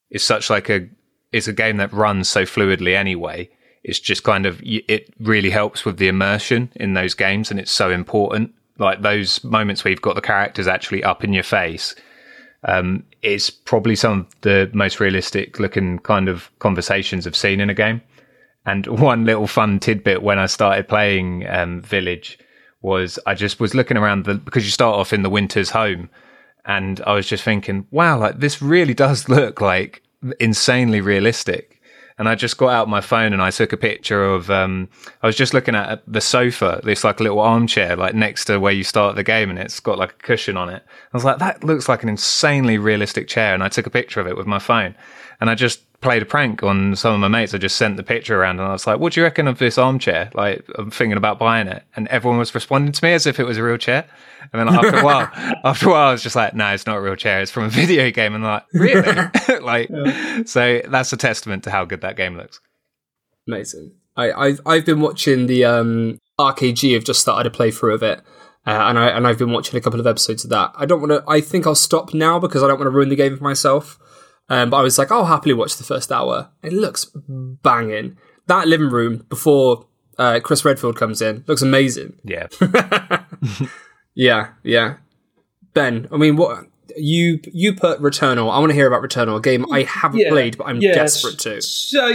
it's 0.08 0.24
such 0.24 0.48
like 0.48 0.70
a, 0.70 0.88
it's 1.32 1.48
a 1.48 1.52
game 1.52 1.76
that 1.76 1.92
runs 1.92 2.30
so 2.30 2.44
fluidly 2.44 2.96
anyway. 2.96 3.50
It's 3.86 4.00
just 4.00 4.24
kind 4.24 4.44
of 4.44 4.60
it 4.62 5.14
really 5.20 5.50
helps 5.50 5.84
with 5.84 5.96
the 5.96 6.08
immersion 6.08 6.70
in 6.76 6.94
those 6.94 7.14
games, 7.14 7.50
and 7.50 7.58
it's 7.58 7.72
so 7.72 7.90
important. 7.90 8.52
Like 8.78 9.00
those 9.00 9.42
moments 9.42 9.84
where 9.84 9.90
you've 9.90 10.02
got 10.02 10.16
the 10.16 10.20
characters 10.20 10.66
actually 10.66 11.02
up 11.02 11.24
in 11.24 11.32
your 11.32 11.44
face 11.44 11.94
um, 12.66 13.04
it's 13.22 13.48
probably 13.48 13.96
some 13.96 14.20
of 14.20 14.40
the 14.42 14.70
most 14.74 15.00
realistic 15.00 15.58
looking 15.58 15.98
kind 16.00 16.28
of 16.28 16.50
conversations 16.58 17.26
I've 17.26 17.36
seen 17.36 17.60
in 17.60 17.70
a 17.70 17.74
game. 17.74 18.02
And 18.66 18.86
one 19.00 19.24
little 19.24 19.46
fun 19.46 19.78
tidbit 19.78 20.22
when 20.22 20.38
I 20.38 20.46
started 20.46 20.88
playing 20.88 21.46
um, 21.48 21.80
Village 21.82 22.38
was 22.82 23.18
I 23.26 23.34
just 23.34 23.58
was 23.58 23.74
looking 23.74 23.96
around 23.96 24.24
the 24.24 24.34
because 24.34 24.64
you 24.64 24.70
start 24.70 24.96
off 24.96 25.12
in 25.12 25.22
the 25.22 25.30
Winters' 25.30 25.70
home, 25.70 26.10
and 26.64 27.00
I 27.06 27.14
was 27.14 27.26
just 27.26 27.42
thinking, 27.42 27.86
wow, 27.90 28.18
like 28.18 28.38
this 28.38 28.60
really 28.60 28.94
does 28.94 29.28
look 29.28 29.60
like 29.60 30.02
insanely 30.40 31.00
realistic. 31.00 31.75
And 32.18 32.28
I 32.28 32.34
just 32.34 32.56
got 32.56 32.70
out 32.70 32.88
my 32.88 33.02
phone 33.02 33.34
and 33.34 33.42
I 33.42 33.50
took 33.50 33.72
a 33.72 33.76
picture 33.76 34.24
of. 34.24 34.50
Um, 34.50 34.88
I 35.22 35.26
was 35.26 35.36
just 35.36 35.52
looking 35.52 35.74
at 35.74 36.02
the 36.06 36.20
sofa, 36.20 36.80
this 36.82 37.04
like 37.04 37.20
little 37.20 37.40
armchair, 37.40 37.94
like 37.94 38.14
next 38.14 38.46
to 38.46 38.58
where 38.58 38.72
you 38.72 38.84
start 38.84 39.16
the 39.16 39.22
game, 39.22 39.50
and 39.50 39.58
it's 39.58 39.80
got 39.80 39.98
like 39.98 40.12
a 40.12 40.22
cushion 40.22 40.56
on 40.56 40.70
it. 40.70 40.82
I 40.86 41.16
was 41.16 41.24
like, 41.24 41.38
that 41.38 41.62
looks 41.62 41.88
like 41.88 42.02
an 42.02 42.08
insanely 42.08 42.78
realistic 42.78 43.28
chair, 43.28 43.52
and 43.52 43.62
I 43.62 43.68
took 43.68 43.86
a 43.86 43.90
picture 43.90 44.20
of 44.20 44.26
it 44.26 44.36
with 44.36 44.46
my 44.46 44.58
phone, 44.58 44.94
and 45.40 45.50
I 45.50 45.54
just 45.54 45.82
played 46.00 46.22
a 46.22 46.26
prank 46.26 46.62
on 46.62 46.94
some 46.96 47.14
of 47.14 47.20
my 47.20 47.28
mates. 47.28 47.52
I 47.52 47.58
just 47.58 47.76
sent 47.76 47.96
the 47.96 48.02
picture 48.02 48.40
around, 48.40 48.60
and 48.60 48.68
I 48.68 48.72
was 48.72 48.86
like, 48.86 48.98
"What 48.98 49.12
do 49.12 49.20
you 49.20 49.24
reckon 49.24 49.48
of 49.48 49.58
this 49.58 49.76
armchair?" 49.76 50.30
Like, 50.34 50.64
I'm 50.76 50.90
thinking 50.90 51.18
about 51.18 51.38
buying 51.38 51.68
it, 51.68 51.82
and 51.96 52.08
everyone 52.08 52.38
was 52.38 52.54
responding 52.54 52.92
to 52.92 53.04
me 53.04 53.12
as 53.12 53.26
if 53.26 53.38
it 53.38 53.44
was 53.44 53.58
a 53.58 53.62
real 53.62 53.76
chair. 53.76 54.06
And 54.52 54.60
then 54.60 54.68
after 54.68 54.98
a 54.98 55.04
while, 55.04 55.30
after 55.64 55.88
a 55.88 55.92
while, 55.92 56.08
I 56.08 56.12
was 56.12 56.22
just 56.22 56.36
like, 56.36 56.54
"No, 56.54 56.68
it's 56.68 56.86
not 56.86 56.96
a 56.96 57.00
real 57.00 57.16
chair. 57.16 57.40
It's 57.40 57.50
from 57.50 57.64
a 57.64 57.68
video 57.70 58.10
game." 58.10 58.34
And 58.34 58.44
like, 58.44 58.64
"Really?" 58.72 59.02
like, 59.60 59.90
so 60.46 60.80
that's 60.88 61.12
a 61.12 61.16
testament 61.16 61.64
to 61.64 61.70
how 61.70 61.84
good 61.84 62.00
that 62.02 62.16
game 62.16 62.36
looks. 62.36 62.60
Amazing. 63.48 63.92
I, 64.16 64.32
I've 64.32 64.60
I've 64.66 64.84
been 64.84 65.00
watching 65.00 65.46
the 65.46 65.64
um, 65.64 66.18
RKG. 66.38 66.94
have 66.94 67.04
just 67.04 67.20
started 67.20 67.52
a 67.52 67.56
playthrough 67.56 67.94
of 67.94 68.02
it, 68.02 68.20
uh, 68.66 68.70
and 68.70 68.98
I 68.98 69.08
and 69.08 69.26
I've 69.26 69.38
been 69.38 69.52
watching 69.52 69.76
a 69.76 69.80
couple 69.80 70.00
of 70.00 70.06
episodes 70.06 70.44
of 70.44 70.50
that. 70.50 70.72
I 70.76 70.86
don't 70.86 71.00
want 71.00 71.12
to. 71.12 71.24
I 71.28 71.40
think 71.40 71.66
I'll 71.66 71.74
stop 71.74 72.14
now 72.14 72.38
because 72.38 72.62
I 72.62 72.68
don't 72.68 72.78
want 72.78 72.86
to 72.86 72.96
ruin 72.96 73.08
the 73.08 73.16
game 73.16 73.36
for 73.36 73.44
myself. 73.44 73.98
Um, 74.48 74.70
but 74.70 74.76
I 74.76 74.82
was 74.82 74.96
like, 74.96 75.10
I'll 75.10 75.24
happily 75.24 75.54
watch 75.54 75.76
the 75.76 75.84
first 75.84 76.12
hour. 76.12 76.50
It 76.62 76.72
looks 76.72 77.10
banging. 77.14 78.16
That 78.46 78.68
living 78.68 78.90
room 78.90 79.26
before 79.28 79.86
uh, 80.18 80.40
Chris 80.40 80.64
Redfield 80.64 80.96
comes 80.96 81.20
in 81.20 81.44
looks 81.46 81.62
amazing. 81.62 82.18
Yeah. 82.24 82.46
Yeah, 84.16 84.48
yeah. 84.64 84.96
Ben, 85.74 86.08
I 86.10 86.16
mean, 86.16 86.36
what 86.36 86.66
you 86.96 87.38
you 87.52 87.74
put 87.74 88.00
Returnal? 88.00 88.50
I 88.50 88.58
want 88.58 88.70
to 88.70 88.74
hear 88.74 88.86
about 88.86 89.02
Returnal, 89.02 89.36
a 89.36 89.40
game 89.40 89.70
I 89.70 89.82
haven't 89.82 90.20
Yeah, 90.20 90.30
played, 90.30 90.56
but 90.56 90.66
I'm 90.66 90.80
yes. 90.80 90.94
desperate 90.94 91.38
to. 91.40 91.60
So, 91.60 92.06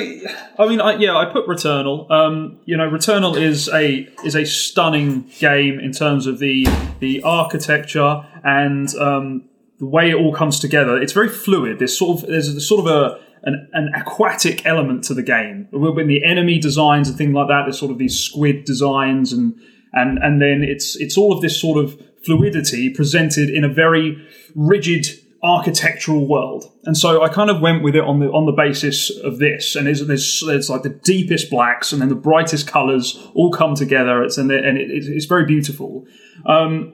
I 0.60 0.68
mean, 0.68 0.82
I, 0.82 0.96
yeah, 0.96 1.16
I 1.16 1.26
put 1.26 1.46
Returnal. 1.48 2.10
Um, 2.10 2.60
you 2.66 2.76
know, 2.76 2.90
Returnal 2.90 3.40
is 3.40 3.70
a 3.70 4.08
is 4.26 4.36
a 4.36 4.46
stunning 4.46 5.30
game 5.40 5.80
in 5.80 5.92
terms 5.92 6.26
of 6.26 6.40
the 6.40 6.68
the 7.00 7.22
architecture 7.24 8.26
and 8.44 8.94
um, 8.96 9.48
the 9.78 9.86
way 9.86 10.10
it 10.10 10.16
all 10.16 10.34
comes 10.34 10.60
together. 10.60 11.00
It's 11.00 11.14
very 11.14 11.30
fluid. 11.30 11.80
There's 11.80 11.98
sort 11.98 12.24
of 12.24 12.30
there's 12.30 12.48
a, 12.48 12.60
sort 12.60 12.88
of 12.88 12.92
a 12.92 13.20
an, 13.44 13.70
an 13.74 13.92
aquatic 13.96 14.66
element 14.66 15.04
to 15.06 15.14
the 15.14 15.24
game. 15.24 15.68
When 15.72 16.08
the 16.08 16.24
enemy 16.24 16.60
designs 16.60 17.10
and 17.10 17.18
things 17.18 17.34
like 17.34 17.48
that, 17.50 17.64
there's 17.66 17.80
sort 17.80 17.92
of 17.92 18.00
these 18.00 18.20
squid 18.20 18.66
designs 18.66 19.34
and 19.34 19.56
and 19.94 20.18
and 20.20 20.42
then 20.42 20.64
it's 20.64 20.96
it's 20.96 21.18
all 21.18 21.34
of 21.34 21.42
this 21.42 21.60
sort 21.60 21.84
of 21.84 22.00
fluidity 22.26 22.90
presented 22.90 23.50
in 23.50 23.64
a 23.64 23.70
very 23.70 24.26
rigid 24.56 25.08
architectural 25.44 26.28
world. 26.28 26.72
And 26.84 26.96
so 26.96 27.24
I 27.24 27.30
kind 27.30 27.50
of 27.50 27.62
went 27.62 27.84
with 27.84 27.96
it 27.96 28.04
on 28.04 28.20
the 28.20 28.28
on 28.28 28.46
the 28.46 28.52
basis 28.52 29.10
of 29.10 29.40
this. 29.40 29.76
And 29.76 29.88
there's 29.88 30.06
there's, 30.46 30.70
like 30.70 30.84
the 30.84 30.90
deepest 30.90 31.50
blacks 31.50 31.92
and 31.92 32.02
then 32.02 32.10
the 32.10 32.16
brightest 32.16 32.68
colors 32.68 33.20
all 33.34 33.52
come 33.52 33.76
together. 33.76 34.24
It's 34.24 34.38
and, 34.38 34.52
and 34.52 34.78
it, 34.78 34.92
it's 34.92 35.08
it's 35.08 35.26
very 35.26 35.46
beautiful. 35.46 36.06
Um, 36.46 36.94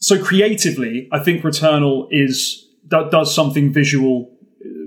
so 0.00 0.22
creatively, 0.22 1.08
I 1.10 1.18
think 1.18 1.42
Returnal 1.42 2.06
is 2.10 2.64
do- 2.86 3.08
does 3.10 3.34
something 3.34 3.72
visual 3.72 4.30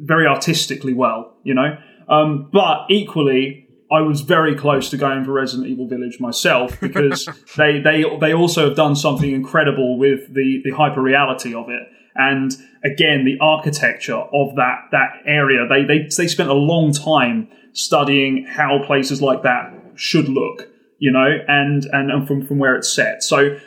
very 0.03 0.25
artistically 0.25 0.93
well, 0.93 1.37
you 1.43 1.53
know. 1.53 1.77
Um, 2.09 2.49
but 2.51 2.85
equally, 2.89 3.60
I 3.91 4.01
was 4.01 4.21
very 4.21 4.55
close 4.55 4.89
to 4.91 4.97
going 4.97 5.25
for 5.25 5.33
Resident 5.33 5.67
Evil 5.67 5.85
Village 5.85 6.19
myself 6.19 6.79
because 6.79 7.27
they 7.57 7.79
they 7.79 8.05
they 8.19 8.33
also 8.33 8.67
have 8.67 8.77
done 8.77 8.95
something 8.95 9.31
incredible 9.31 9.97
with 9.97 10.33
the 10.33 10.61
the 10.63 10.71
hyper 10.71 11.01
reality 11.01 11.53
of 11.53 11.69
it. 11.69 11.83
And 12.15 12.51
again, 12.83 13.25
the 13.25 13.37
architecture 13.41 14.15
of 14.15 14.55
that 14.55 14.87
that 14.91 15.21
area, 15.25 15.67
they 15.67 15.83
they 15.83 16.07
they 16.15 16.27
spent 16.27 16.49
a 16.49 16.53
long 16.53 16.93
time 16.93 17.49
studying 17.73 18.45
how 18.45 18.81
places 18.85 19.21
like 19.21 19.43
that 19.43 19.73
should 19.95 20.29
look, 20.29 20.69
you 20.99 21.11
know, 21.11 21.37
and 21.47 21.85
and, 21.91 22.11
and 22.11 22.27
from 22.27 22.45
from 22.45 22.59
where 22.59 22.75
it's 22.75 22.91
set. 22.93 23.23
So. 23.23 23.59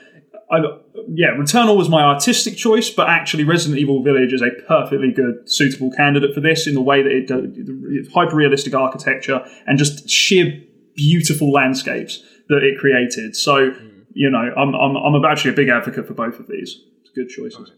I, 0.54 0.78
yeah, 1.08 1.28
Returnal 1.36 1.76
was 1.76 1.88
my 1.88 2.02
artistic 2.02 2.56
choice, 2.56 2.90
but 2.90 3.08
actually 3.08 3.44
Resident 3.44 3.78
Evil 3.78 4.02
Village 4.02 4.32
is 4.32 4.42
a 4.42 4.50
perfectly 4.66 5.12
good, 5.12 5.48
suitable 5.50 5.90
candidate 5.90 6.34
for 6.34 6.40
this 6.40 6.66
in 6.66 6.74
the 6.74 6.82
way 6.82 7.02
that 7.02 7.12
it 7.12 7.26
does 7.28 8.12
hyper 8.14 8.36
realistic 8.36 8.74
architecture 8.74 9.44
and 9.66 9.78
just 9.78 10.08
sheer 10.08 10.62
beautiful 10.96 11.52
landscapes 11.52 12.22
that 12.48 12.62
it 12.62 12.78
created. 12.78 13.36
So, 13.36 13.74
you 14.12 14.30
know, 14.30 14.50
I'm, 14.56 14.74
I'm, 14.74 14.96
I'm 14.96 15.24
actually 15.24 15.52
a 15.52 15.56
big 15.56 15.68
advocate 15.68 16.06
for 16.06 16.14
both 16.14 16.38
of 16.38 16.46
these. 16.46 16.76
It's 17.00 17.10
good 17.14 17.28
choices. 17.28 17.72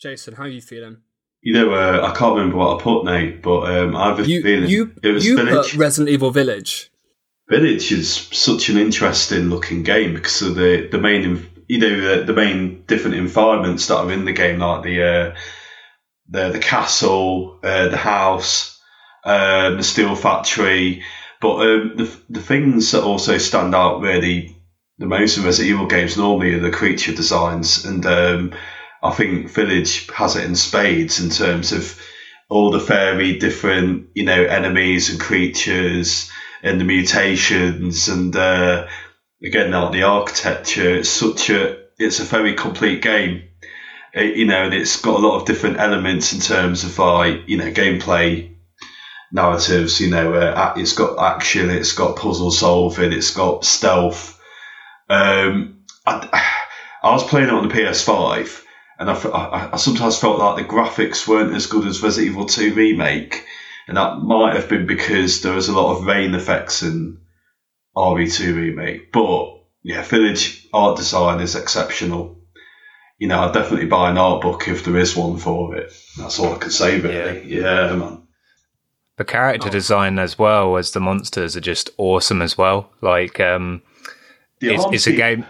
Jason, 0.00 0.34
how 0.34 0.44
are 0.44 0.48
you 0.48 0.60
feeling? 0.60 0.98
You 1.42 1.54
know, 1.54 1.74
uh, 1.74 2.10
I 2.10 2.16
can't 2.16 2.34
remember 2.34 2.56
what 2.56 2.80
I 2.80 2.82
put, 2.82 3.04
Nate, 3.04 3.42
but 3.42 3.60
um, 3.70 3.94
I 3.94 4.08
have 4.08 4.18
a 4.20 4.28
you, 4.28 4.42
feeling 4.42 4.68
you, 4.68 4.92
it 5.02 5.12
was 5.12 5.24
you 5.24 5.36
Village. 5.36 5.70
put 5.70 5.74
Resident 5.76 6.10
Evil 6.10 6.30
Village. 6.30 6.90
Village 7.48 7.92
is 7.92 8.12
such 8.32 8.68
an 8.68 8.76
interesting 8.76 9.48
looking 9.48 9.84
game 9.84 10.14
because 10.14 10.42
of 10.42 10.56
the 10.56 10.88
the 10.90 10.98
main 10.98 11.46
you 11.68 11.78
know 11.78 12.00
the, 12.18 12.24
the 12.24 12.32
main 12.32 12.84
different 12.86 13.16
environments 13.16 13.86
that 13.86 13.96
are 13.98 14.12
in 14.12 14.24
the 14.24 14.32
game, 14.32 14.58
like 14.58 14.82
the 14.82 15.02
uh, 15.02 15.34
the 16.28 16.50
the 16.50 16.58
castle, 16.58 17.58
uh, 17.62 17.88
the 17.88 17.96
house, 17.96 18.78
uh, 19.24 19.70
the 19.70 19.82
steel 19.82 20.14
factory. 20.14 21.02
But 21.40 21.56
um, 21.60 21.92
the 21.96 22.18
the 22.28 22.40
things 22.40 22.90
that 22.92 23.02
also 23.02 23.38
stand 23.38 23.74
out 23.74 24.00
really 24.00 24.56
the 24.98 25.06
most 25.06 25.36
in 25.36 25.44
Resident 25.44 25.70
Evil 25.70 25.86
games 25.86 26.16
normally 26.16 26.54
are 26.54 26.60
the 26.60 26.70
creature 26.70 27.12
designs, 27.12 27.84
and 27.84 28.04
um, 28.06 28.54
I 29.02 29.10
think 29.10 29.50
Village 29.50 30.08
has 30.10 30.36
it 30.36 30.44
in 30.44 30.54
spades 30.54 31.20
in 31.20 31.30
terms 31.30 31.72
of 31.72 31.98
all 32.48 32.70
the 32.70 32.78
very 32.78 33.38
different 33.38 34.08
you 34.14 34.24
know 34.24 34.42
enemies 34.44 35.10
and 35.10 35.20
creatures 35.20 36.30
and 36.62 36.80
the 36.80 36.84
mutations 36.84 38.08
and 38.08 38.34
uh, 38.34 38.86
again 39.42 39.70
like 39.70 39.92
the 39.92 40.02
architecture 40.02 40.96
it's 40.96 41.08
such 41.08 41.50
a 41.50 41.76
it's 41.98 42.20
a 42.20 42.24
very 42.24 42.54
complete 42.54 43.02
game. 43.02 43.42
It, 44.12 44.36
you 44.36 44.46
know 44.46 44.64
and 44.64 44.74
it's 44.74 45.00
got 45.00 45.16
a 45.16 45.26
lot 45.26 45.40
of 45.40 45.46
different 45.46 45.78
elements 45.78 46.32
in 46.32 46.40
terms 46.40 46.84
of 46.84 46.98
like 46.98 47.42
you 47.46 47.56
know 47.56 47.70
gameplay 47.70 48.50
narratives 49.32 50.00
you 50.00 50.08
know 50.08 50.32
uh, 50.34 50.72
it's 50.76 50.92
got 50.92 51.18
action 51.18 51.70
it's 51.70 51.92
got 51.92 52.16
puzzle 52.16 52.50
solving 52.50 53.12
it's 53.12 53.30
got 53.30 53.64
stealth. 53.64 54.38
Um, 55.08 55.76
I, 56.06 56.42
I 57.02 57.12
was 57.12 57.24
playing 57.24 57.48
it 57.48 57.54
on 57.54 57.68
the 57.68 57.74
PS5 57.74 58.62
and 58.98 59.10
I, 59.10 59.14
I, 59.14 59.72
I 59.74 59.76
sometimes 59.76 60.18
felt 60.18 60.38
like 60.38 60.56
the 60.56 60.74
graphics 60.74 61.28
weren't 61.28 61.54
as 61.54 61.66
good 61.66 61.86
as 61.86 62.02
Resident 62.02 62.32
Evil 62.32 62.46
2 62.46 62.74
remake 62.74 63.44
and 63.86 63.96
that 63.96 64.16
might 64.18 64.54
have 64.54 64.68
been 64.68 64.86
because 64.86 65.42
there 65.42 65.52
was 65.52 65.68
a 65.68 65.74
lot 65.74 65.94
of 65.94 66.06
rain 66.06 66.34
effects 66.34 66.82
in 66.82 67.18
RE2 67.96 68.54
remake. 68.56 69.12
But 69.12 69.60
yeah, 69.82 70.02
Village 70.02 70.66
art 70.72 70.96
design 70.96 71.40
is 71.40 71.54
exceptional. 71.54 72.38
You 73.18 73.28
know, 73.28 73.40
I'd 73.40 73.54
definitely 73.54 73.86
buy 73.86 74.10
an 74.10 74.18
art 74.18 74.42
book 74.42 74.68
if 74.68 74.84
there 74.84 74.96
is 74.98 75.16
one 75.16 75.38
for 75.38 75.74
it. 75.76 75.92
That's 76.18 76.38
all 76.38 76.54
I 76.54 76.58
can 76.58 76.70
say, 76.70 77.00
really. 77.00 77.42
Yeah, 77.46 77.88
yeah 77.90 77.96
man. 77.96 78.22
The 79.16 79.24
character 79.24 79.70
design 79.70 80.18
as 80.18 80.38
well 80.38 80.76
as 80.76 80.90
the 80.90 81.00
monsters 81.00 81.56
are 81.56 81.60
just 81.62 81.88
awesome 81.96 82.42
as 82.42 82.58
well. 82.58 82.90
Like, 83.00 83.40
um, 83.40 83.80
The 84.60 84.74
it's, 84.74 84.84
it's 84.92 85.06
a 85.06 85.10
deal- 85.12 85.18
game. 85.18 85.46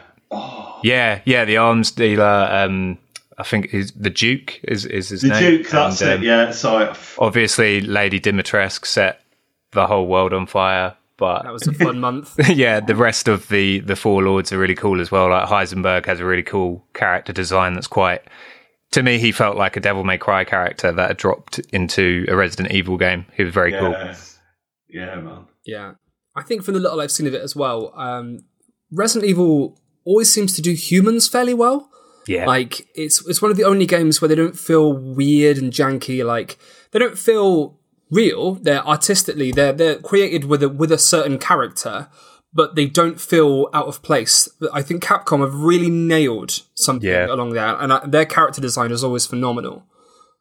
Yeah, 0.84 1.20
yeah. 1.24 1.44
The 1.44 1.56
arms 1.56 1.90
dealer. 1.90 2.48
Um, 2.50 2.98
I 3.38 3.42
think 3.42 3.74
is 3.74 3.92
the 3.92 4.08
Duke 4.10 4.60
is 4.62 4.84
is 4.86 5.08
his 5.08 5.22
The 5.22 5.28
name. 5.28 5.42
The 5.42 5.58
Duke, 5.58 5.68
that's 5.70 6.00
And, 6.00 6.10
it. 6.10 6.16
um, 6.18 6.22
Yeah, 6.22 6.50
sorry. 6.52 6.94
Obviously, 7.18 7.80
Lady 7.80 8.20
Dimitrescu 8.20 8.86
set 8.86 9.20
the 9.72 9.86
whole 9.88 10.06
world 10.06 10.32
on 10.32 10.46
fire, 10.46 10.94
but 11.18 11.42
That 11.44 11.52
was 11.52 11.66
a 11.66 11.72
fun 11.72 12.00
month. 12.00 12.38
yeah, 12.48 12.80
the 12.80 12.94
rest 12.96 13.28
of 13.28 13.48
the 13.48 13.80
the 13.80 13.96
four 13.96 14.22
lords 14.22 14.52
are 14.52 14.58
really 14.58 14.74
cool 14.74 15.00
as 15.00 15.10
well. 15.10 15.30
Like 15.30 15.48
Heisenberg 15.48 16.06
has 16.06 16.20
a 16.20 16.24
really 16.24 16.42
cool 16.42 16.86
character 16.94 17.32
design 17.32 17.74
that's 17.74 17.86
quite. 17.86 18.22
To 18.92 19.02
me, 19.02 19.18
he 19.18 19.32
felt 19.32 19.56
like 19.56 19.76
a 19.76 19.80
Devil 19.80 20.04
May 20.04 20.16
Cry 20.16 20.44
character 20.44 20.92
that 20.92 21.08
had 21.08 21.16
dropped 21.16 21.58
into 21.72 22.24
a 22.28 22.36
Resident 22.36 22.72
Evil 22.72 22.96
game. 22.96 23.26
He 23.36 23.42
was 23.42 23.52
very 23.52 23.72
cool. 23.72 23.90
Yeah. 23.90 24.14
yeah, 24.88 25.14
man. 25.16 25.46
Yeah. 25.64 25.92
I 26.36 26.42
think 26.42 26.62
from 26.62 26.74
the 26.74 26.80
little 26.80 27.00
I've 27.00 27.10
seen 27.10 27.26
of 27.26 27.34
it 27.34 27.42
as 27.42 27.56
well, 27.56 27.92
um, 27.96 28.40
Resident 28.92 29.28
Evil 29.28 29.80
always 30.04 30.32
seems 30.32 30.54
to 30.54 30.62
do 30.62 30.72
humans 30.72 31.26
fairly 31.28 31.54
well. 31.54 31.90
Yeah, 32.28 32.46
Like 32.46 32.88
it's 32.94 33.24
it's 33.28 33.40
one 33.40 33.52
of 33.52 33.56
the 33.56 33.64
only 33.64 33.86
games 33.86 34.20
where 34.20 34.28
they 34.28 34.34
don't 34.34 34.58
feel 34.58 34.92
weird 34.92 35.58
and 35.58 35.72
janky. 35.72 36.24
Like 36.24 36.58
they 36.90 36.98
don't 36.98 37.16
feel 37.16 37.75
real. 38.10 38.54
They're 38.54 38.86
artistically 38.86 39.52
they're 39.52 39.72
they're 39.72 39.98
created 39.98 40.44
with 40.44 40.62
a 40.62 40.68
with 40.68 40.92
a 40.92 40.98
certain 40.98 41.38
character, 41.38 42.08
but 42.52 42.74
they 42.74 42.86
don't 42.86 43.20
feel 43.20 43.68
out 43.72 43.86
of 43.86 44.02
place. 44.02 44.48
I 44.72 44.82
think 44.82 45.02
Capcom 45.02 45.40
have 45.40 45.54
really 45.54 45.90
nailed 45.90 46.62
something 46.74 47.08
Yeah. 47.08 47.26
along 47.26 47.50
there, 47.54 47.76
and 47.80 47.92
uh, 47.92 48.00
their 48.06 48.26
character 48.26 48.60
design 48.60 48.90
is 48.90 49.02
always 49.04 49.26
phenomenal. 49.26 49.84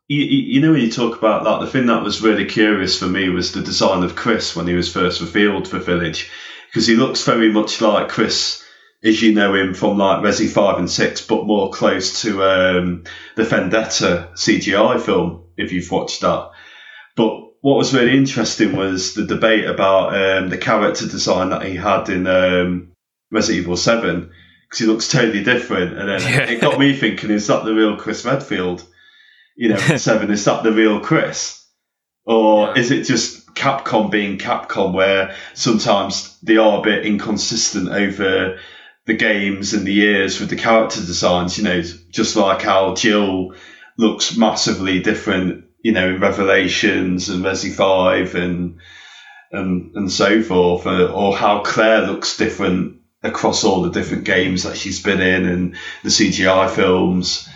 You, 0.08 0.24
you 0.24 0.54
you 0.56 0.62
know 0.62 0.72
when 0.74 0.82
you 0.82 0.92
talk 0.92 1.18
about 1.18 1.44
that, 1.46 1.66
the 1.66 1.72
thing 1.72 1.88
that 1.88 2.04
was 2.04 2.22
really 2.22 2.46
curious 2.46 3.00
for 3.00 3.08
me 3.08 3.30
was 3.30 3.52
the 3.54 3.62
design 3.64 4.04
of 4.04 4.16
Chris 4.16 4.56
when 4.56 4.68
he 4.68 4.76
was 4.76 4.92
first 4.92 5.20
revealed 5.22 5.68
for 5.68 5.80
Village, 5.80 6.30
because 6.70 6.86
he 6.86 6.96
looks 6.96 7.24
very 7.24 7.52
much 7.52 7.82
like 7.82 8.10
Chris 8.10 8.62
as 9.04 9.22
you 9.22 9.34
know 9.34 9.54
him 9.56 9.74
from 9.74 9.98
like 9.98 10.24
Resi 10.24 10.48
Five 10.50 10.78
and 10.78 10.90
Six, 10.90 11.22
but 11.26 11.46
more 11.46 11.72
close 11.72 12.22
to 12.22 12.44
um, 12.44 13.04
the 13.36 13.44
Vendetta 13.44 14.30
CGI 14.36 15.00
film. 15.02 15.44
If 15.58 15.72
you've 15.72 15.90
watched 15.92 16.22
that, 16.22 16.52
but 17.16 17.45
what 17.66 17.78
was 17.78 17.96
really 17.96 18.16
interesting 18.16 18.76
was 18.76 19.16
the 19.16 19.26
debate 19.26 19.66
about 19.66 20.14
um, 20.14 20.50
the 20.50 20.58
character 20.60 21.08
design 21.08 21.50
that 21.50 21.64
he 21.66 21.76
had 21.76 22.10
in 22.10 22.28
um, 22.28 22.92
Resident 23.32 23.64
Evil 23.64 23.76
Seven, 23.76 24.30
because 24.66 24.78
he 24.78 24.86
looks 24.86 25.10
totally 25.10 25.44
different, 25.44 25.98
and 25.98 26.08
then 26.08 26.22
Yeah. 26.22 26.44
it 26.52 26.62
got 26.62 26.78
me 26.80 26.96
thinking: 26.96 27.32
Is 27.32 27.48
that 27.48 27.66
the 27.66 27.74
real 27.74 27.98
Chris 27.98 28.24
Redfield? 28.24 28.86
you 29.56 29.70
know, 29.70 29.78
seven, 29.98 30.30
is 30.30 30.46
that 30.46 30.62
the 30.64 30.72
real 30.72 31.00
Chris? 31.00 31.66
Or 32.24 32.68
Yeah. 32.68 32.74
is 32.82 32.92
it 32.92 33.06
just 33.06 33.56
Capcom 33.56 34.12
being 34.12 34.38
Capcom 34.38 34.94
where 34.94 35.34
sometimes 35.56 36.38
they 36.44 36.58
are 36.58 36.80
a 36.82 36.84
bit 36.84 37.06
inconsistent 37.08 37.90
over 37.90 38.60
the 39.08 39.14
games 39.16 39.74
and 39.74 39.88
the 39.88 39.94
years 39.94 40.40
with 40.40 40.50
the 40.52 40.56
character 40.56 41.00
designs, 41.00 41.58
you 41.58 41.64
know, 41.64 41.82
just 42.12 42.36
like 42.36 42.62
how 42.62 42.94
Jill 42.94 43.56
looks 43.98 44.38
massively 44.38 45.00
different, 45.00 45.65
you 45.86 45.92
know, 45.92 46.16
in 46.16 46.20
Revelations 46.20 47.30
and 47.30 47.46
Resi 47.46 47.72
5 47.72 48.34
and, 48.34 48.80
and, 49.52 49.96
and 49.96 50.12
so 50.12 50.42
forth, 50.42 50.88
or, 50.88 51.10
or 51.10 51.38
how 51.38 51.62
Claire 51.62 52.08
looks 52.08 52.38
different 52.38 53.02
across 53.22 53.64
all 53.64 53.84
the 53.84 53.92
different 53.92 54.24
games 54.24 54.64
that 54.64 54.78
she's 54.78 55.04
been 55.04 55.22
in 55.22 55.46
and 55.46 55.76
the 56.02 56.10
CGI 56.10 56.72
films. 56.72 57.48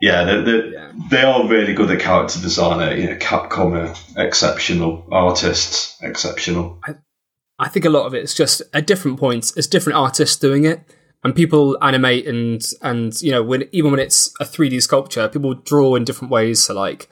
Yeah, 0.00 0.24
they 0.24 0.40
they 0.42 0.70
Yeah. 0.72 0.92
they 1.12 1.22
are 1.22 1.46
really 1.46 1.74
good 1.74 1.92
at 1.92 2.00
character 2.00 2.40
design. 2.40 3.00
You 3.00 3.10
know, 3.10 3.16
Capcom 3.18 3.76
are 3.78 3.94
exceptional 4.20 5.06
artists, 5.12 5.96
exceptional. 6.02 6.80
I 7.60 7.68
think 7.68 7.84
a 7.84 7.88
lot 7.88 8.06
of 8.06 8.14
it 8.16 8.24
is 8.24 8.34
just 8.34 8.62
at 8.72 8.88
different 8.88 9.20
points, 9.20 9.56
it's 9.56 9.68
different 9.68 9.96
artists 9.96 10.36
doing 10.36 10.64
it, 10.64 10.80
and 11.22 11.36
people 11.36 11.78
animate 11.80 12.26
and 12.26 12.60
and 12.82 13.22
you 13.22 13.30
know 13.30 13.44
when 13.44 13.68
even 13.70 13.92
when 13.92 14.00
it's 14.00 14.34
a 14.40 14.44
three 14.44 14.68
D 14.68 14.80
sculpture, 14.80 15.28
people 15.28 15.54
draw 15.54 15.94
in 15.94 16.02
different 16.02 16.32
ways. 16.32 16.60
So 16.64 16.74
like, 16.74 17.08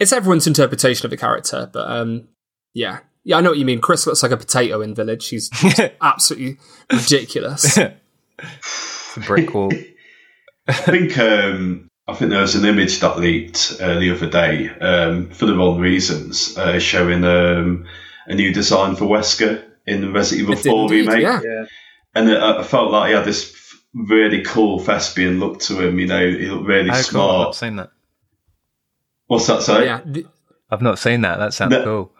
it's 0.00 0.12
everyone's 0.12 0.46
interpretation 0.46 1.06
of 1.06 1.10
the 1.10 1.16
character. 1.16 1.70
But 1.72 1.88
um, 1.90 2.28
yeah, 2.74 3.00
yeah, 3.22 3.36
I 3.36 3.40
know 3.42 3.50
what 3.50 3.58
you 3.58 3.64
mean. 3.64 3.80
Chris 3.80 4.06
looks 4.06 4.22
like 4.22 4.32
a 4.32 4.36
potato 4.36 4.80
in 4.80 4.94
Village. 4.94 5.28
He's 5.28 5.50
absolutely 6.02 6.58
ridiculous. 6.92 7.76
a 7.78 9.20
brick 9.26 9.52
wall. 9.54 9.72
I 10.68 10.72
think 10.72 11.18
um, 11.18 11.88
I 12.08 12.14
think 12.14 12.30
there 12.30 12.40
was 12.40 12.54
an 12.54 12.64
image 12.64 13.00
that 13.00 13.18
leaked 13.18 13.76
uh, 13.80 13.98
the 13.98 14.10
other 14.12 14.28
day 14.28 14.68
um, 14.80 15.30
for 15.30 15.46
the 15.46 15.54
wrong 15.56 15.78
reasons, 15.80 16.56
uh, 16.56 16.78
showing 16.78 17.24
um, 17.24 17.86
a 18.26 18.34
new 18.34 18.52
design 18.52 18.96
for 18.96 19.04
Wesker 19.06 19.64
in 19.86 20.00
the 20.00 20.10
Resident 20.10 20.42
Evil 20.42 20.54
It 20.54 20.62
did 20.62 20.70
4 20.70 20.82
indeed, 20.82 21.08
remake, 21.08 21.22
yeah. 21.22 21.40
Yeah. 21.42 21.64
and 22.14 22.28
it, 22.30 22.40
I 22.40 22.62
felt 22.62 22.92
like 22.92 23.08
he 23.08 23.14
had 23.16 23.24
this 23.24 23.56
really 23.94 24.42
cool 24.44 24.78
thespian 24.78 25.40
look 25.40 25.58
to 25.60 25.80
him. 25.80 25.98
You 25.98 26.06
know, 26.06 26.20
he 26.30 26.46
looked 26.46 26.68
really 26.68 26.90
Oh, 26.90 26.92
cool. 26.92 26.98
I've 26.98 27.04
smart. 27.06 27.54
seen 27.56 27.76
that. 27.76 27.90
What's 29.30 29.46
that 29.46 29.62
say? 29.62 29.84
yeah, 29.84 30.00
the, 30.04 30.26
I've 30.70 30.82
not 30.82 30.98
seen 30.98 31.20
that. 31.20 31.38
That 31.38 31.54
sounds 31.54 31.70
No. 31.70 31.84
cool. 31.84 32.12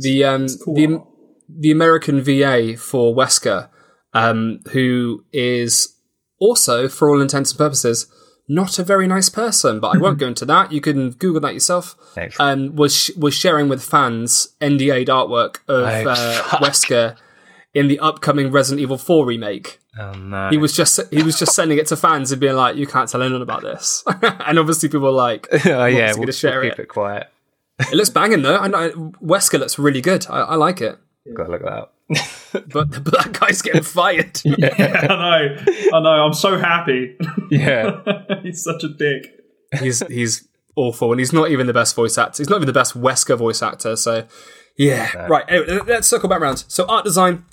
the 0.00 0.24
um 0.24 0.46
cool. 0.64 0.74
the 0.74 1.02
the 1.48 1.70
American 1.70 2.20
VA 2.20 2.76
for 2.76 3.14
Wesker, 3.14 3.68
um, 4.12 4.60
who 4.72 5.24
is 5.32 5.96
also, 6.38 6.88
for 6.88 7.08
all 7.08 7.20
intents 7.22 7.52
and 7.52 7.58
purposes, 7.58 8.06
not 8.48 8.78
a 8.78 8.82
very 8.84 9.06
nice 9.06 9.28
person. 9.30 9.80
But 9.80 9.96
I 9.96 9.98
won't 9.98 10.18
go 10.24 10.26
into 10.26 10.44
that. 10.44 10.72
You 10.72 10.80
can 10.82 11.10
Google 11.12 11.40
that 11.40 11.54
yourself. 11.54 11.96
Excellent. 12.18 12.70
Um, 12.70 12.76
was 12.76 13.10
was 13.16 13.32
sharing 13.34 13.68
with 13.70 13.82
fans 13.82 14.54
NDA'd 14.60 15.08
artwork 15.08 15.56
of 15.68 15.84
Oh, 15.84 16.10
uh. 16.10 16.42
Wesker 16.64 17.16
in 17.74 17.88
the 17.88 17.98
upcoming 17.98 18.50
Resident 18.50 18.80
Evil 18.80 18.98
4 18.98 19.24
remake. 19.26 19.78
Oh 19.98 20.12
no. 20.12 20.48
He 20.50 20.56
was 20.56 20.74
just 20.74 21.00
he 21.10 21.22
was 21.22 21.38
just 21.38 21.54
sending 21.54 21.78
it 21.78 21.86
to 21.88 21.96
fans 21.96 22.32
and 22.32 22.40
being 22.40 22.56
like, 22.56 22.76
"You 22.76 22.86
can't 22.86 23.08
tell 23.08 23.22
anyone 23.22 23.42
about 23.42 23.62
this." 23.62 24.02
and 24.22 24.58
obviously, 24.58 24.88
people 24.88 25.02
were 25.02 25.10
like, 25.10 25.48
oh 25.66 25.84
yeah, 25.84 26.12
we'll, 26.12 26.22
gonna 26.22 26.32
share 26.32 26.60
we'll 26.60 26.70
keep 26.70 26.78
it. 26.78 26.82
it 26.84 26.88
quiet. 26.88 27.28
"It 27.78 27.94
looks 27.94 28.08
banging 28.08 28.42
though." 28.42 28.56
I 28.56 28.68
know 28.68 29.12
Wesker 29.22 29.58
looks 29.58 29.78
really 29.78 30.00
good. 30.00 30.26
I, 30.30 30.40
I 30.40 30.54
like 30.54 30.80
it, 30.80 30.98
Gotta 31.34 31.52
look 31.52 31.62
that 31.62 31.72
up. 31.72 31.94
but, 32.52 32.90
but 32.90 33.12
that 33.12 33.38
guy's 33.38 33.62
getting 33.62 33.82
fired. 33.82 34.40
I 34.44 35.06
know. 35.08 35.56
I 35.94 36.00
know. 36.00 36.26
I'm 36.26 36.34
so 36.34 36.58
happy. 36.58 37.16
yeah. 37.50 38.02
He's 38.42 38.62
such 38.64 38.84
a 38.84 38.88
dick. 38.88 39.26
he's 39.80 40.00
he's 40.08 40.48
awful, 40.74 41.12
and 41.12 41.20
he's 41.20 41.32
not 41.32 41.50
even 41.50 41.66
the 41.66 41.72
best 41.72 41.94
voice 41.94 42.18
actor. 42.18 42.42
He's 42.42 42.50
not 42.50 42.56
even 42.56 42.66
the 42.66 42.72
best 42.72 43.00
Wesker 43.00 43.38
voice 43.38 43.62
actor. 43.62 43.94
So, 43.96 44.26
yeah, 44.76 45.26
right. 45.26 45.44
Anyway, 45.48 45.80
let's 45.86 46.08
circle 46.08 46.28
back 46.28 46.40
around. 46.40 46.64
So, 46.68 46.86
art 46.86 47.04
design. 47.04 47.44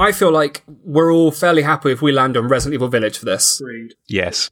I 0.00 0.12
feel 0.12 0.32
like 0.32 0.62
we're 0.66 1.12
all 1.12 1.30
fairly 1.30 1.62
happy 1.62 1.92
if 1.92 2.00
we 2.00 2.10
land 2.10 2.36
on 2.36 2.48
Resident 2.48 2.74
Evil 2.74 2.88
Village 2.88 3.18
for 3.18 3.26
this. 3.26 3.60
Agreed. 3.60 3.94
Yes. 4.08 4.50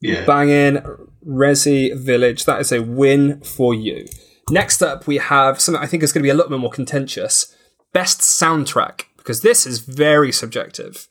Yeah. 0.00 0.24
Banging 0.24 0.82
Resi 1.24 1.96
Village. 1.96 2.44
That 2.44 2.60
is 2.60 2.72
a 2.72 2.82
win 2.82 3.40
for 3.42 3.72
you. 3.72 4.06
Next 4.50 4.82
up, 4.82 5.06
we 5.06 5.18
have 5.18 5.60
something 5.60 5.80
I 5.80 5.86
think 5.86 6.02
is 6.02 6.12
going 6.12 6.22
to 6.22 6.26
be 6.26 6.30
a 6.30 6.34
little 6.34 6.50
bit 6.50 6.58
more 6.58 6.70
contentious. 6.70 7.54
Best 7.92 8.20
soundtrack, 8.20 9.02
because 9.16 9.42
this 9.42 9.64
is 9.64 9.78
very 9.78 10.32
subjective. 10.32 11.06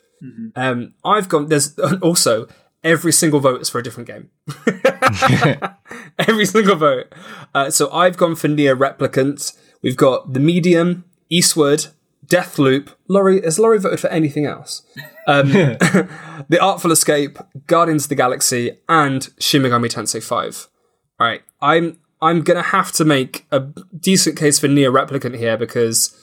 Um, 0.55 0.95
I've 1.05 1.29
gone. 1.29 1.47
There's 1.47 1.77
also 2.01 2.47
every 2.83 3.13
single 3.13 3.39
vote 3.39 3.61
is 3.61 3.69
for 3.69 3.79
a 3.79 3.83
different 3.83 4.07
game. 4.07 4.29
every 6.19 6.45
single 6.45 6.75
vote. 6.75 7.13
Uh, 7.55 7.69
so 7.69 7.89
I've 7.91 8.17
gone 8.17 8.35
for 8.35 8.49
NieR 8.49 8.77
Replicant. 8.77 9.57
We've 9.81 9.95
got 9.95 10.33
The 10.33 10.41
Medium, 10.41 11.05
Eastward, 11.29 11.87
Deathloop. 12.29 12.89
Laurie 13.07 13.41
has 13.41 13.59
Laurie 13.59 13.79
voted 13.79 13.99
for 13.99 14.07
anything 14.07 14.45
else? 14.45 14.83
Um, 15.27 15.49
the 16.49 16.59
Artful 16.61 16.91
Escape, 16.91 17.39
Guardians 17.67 18.05
of 18.05 18.09
the 18.09 18.15
Galaxy, 18.15 18.77
and 18.87 19.29
Shin 19.39 19.63
Megami 19.63 19.91
Tensei 19.91 20.23
Five. 20.23 20.67
All 21.19 21.27
right, 21.27 21.41
I'm 21.61 21.99
I'm 22.21 22.41
gonna 22.41 22.61
have 22.61 22.91
to 22.93 23.05
make 23.05 23.45
a 23.51 23.59
decent 23.99 24.37
case 24.37 24.59
for 24.59 24.67
NieR 24.67 24.91
Replicant 24.91 25.37
here 25.37 25.57
because 25.57 26.15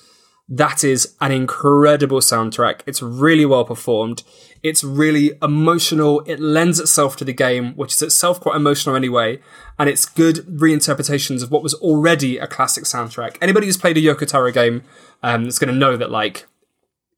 that 0.48 0.84
is 0.84 1.14
an 1.20 1.32
incredible 1.32 2.20
soundtrack. 2.20 2.80
It's 2.86 3.02
really 3.02 3.44
well 3.44 3.64
performed. 3.64 4.22
It's 4.62 4.84
really 4.84 5.32
emotional. 5.42 6.20
It 6.20 6.38
lends 6.38 6.78
itself 6.78 7.16
to 7.16 7.24
the 7.24 7.32
game, 7.32 7.74
which 7.74 7.94
is 7.94 8.02
itself 8.02 8.40
quite 8.40 8.54
emotional 8.54 8.94
anyway. 8.94 9.40
And 9.78 9.88
it's 9.88 10.06
good 10.06 10.36
reinterpretations 10.46 11.42
of 11.42 11.50
what 11.50 11.64
was 11.64 11.74
already 11.74 12.38
a 12.38 12.46
classic 12.46 12.84
soundtrack. 12.84 13.38
Anybody 13.40 13.66
who's 13.66 13.76
played 13.76 13.96
a 13.96 14.00
Yoko 14.00 14.26
Taro 14.26 14.52
game 14.52 14.82
um, 15.22 15.46
is 15.46 15.58
going 15.58 15.72
to 15.72 15.78
know 15.78 15.96
that, 15.96 16.10
like, 16.10 16.46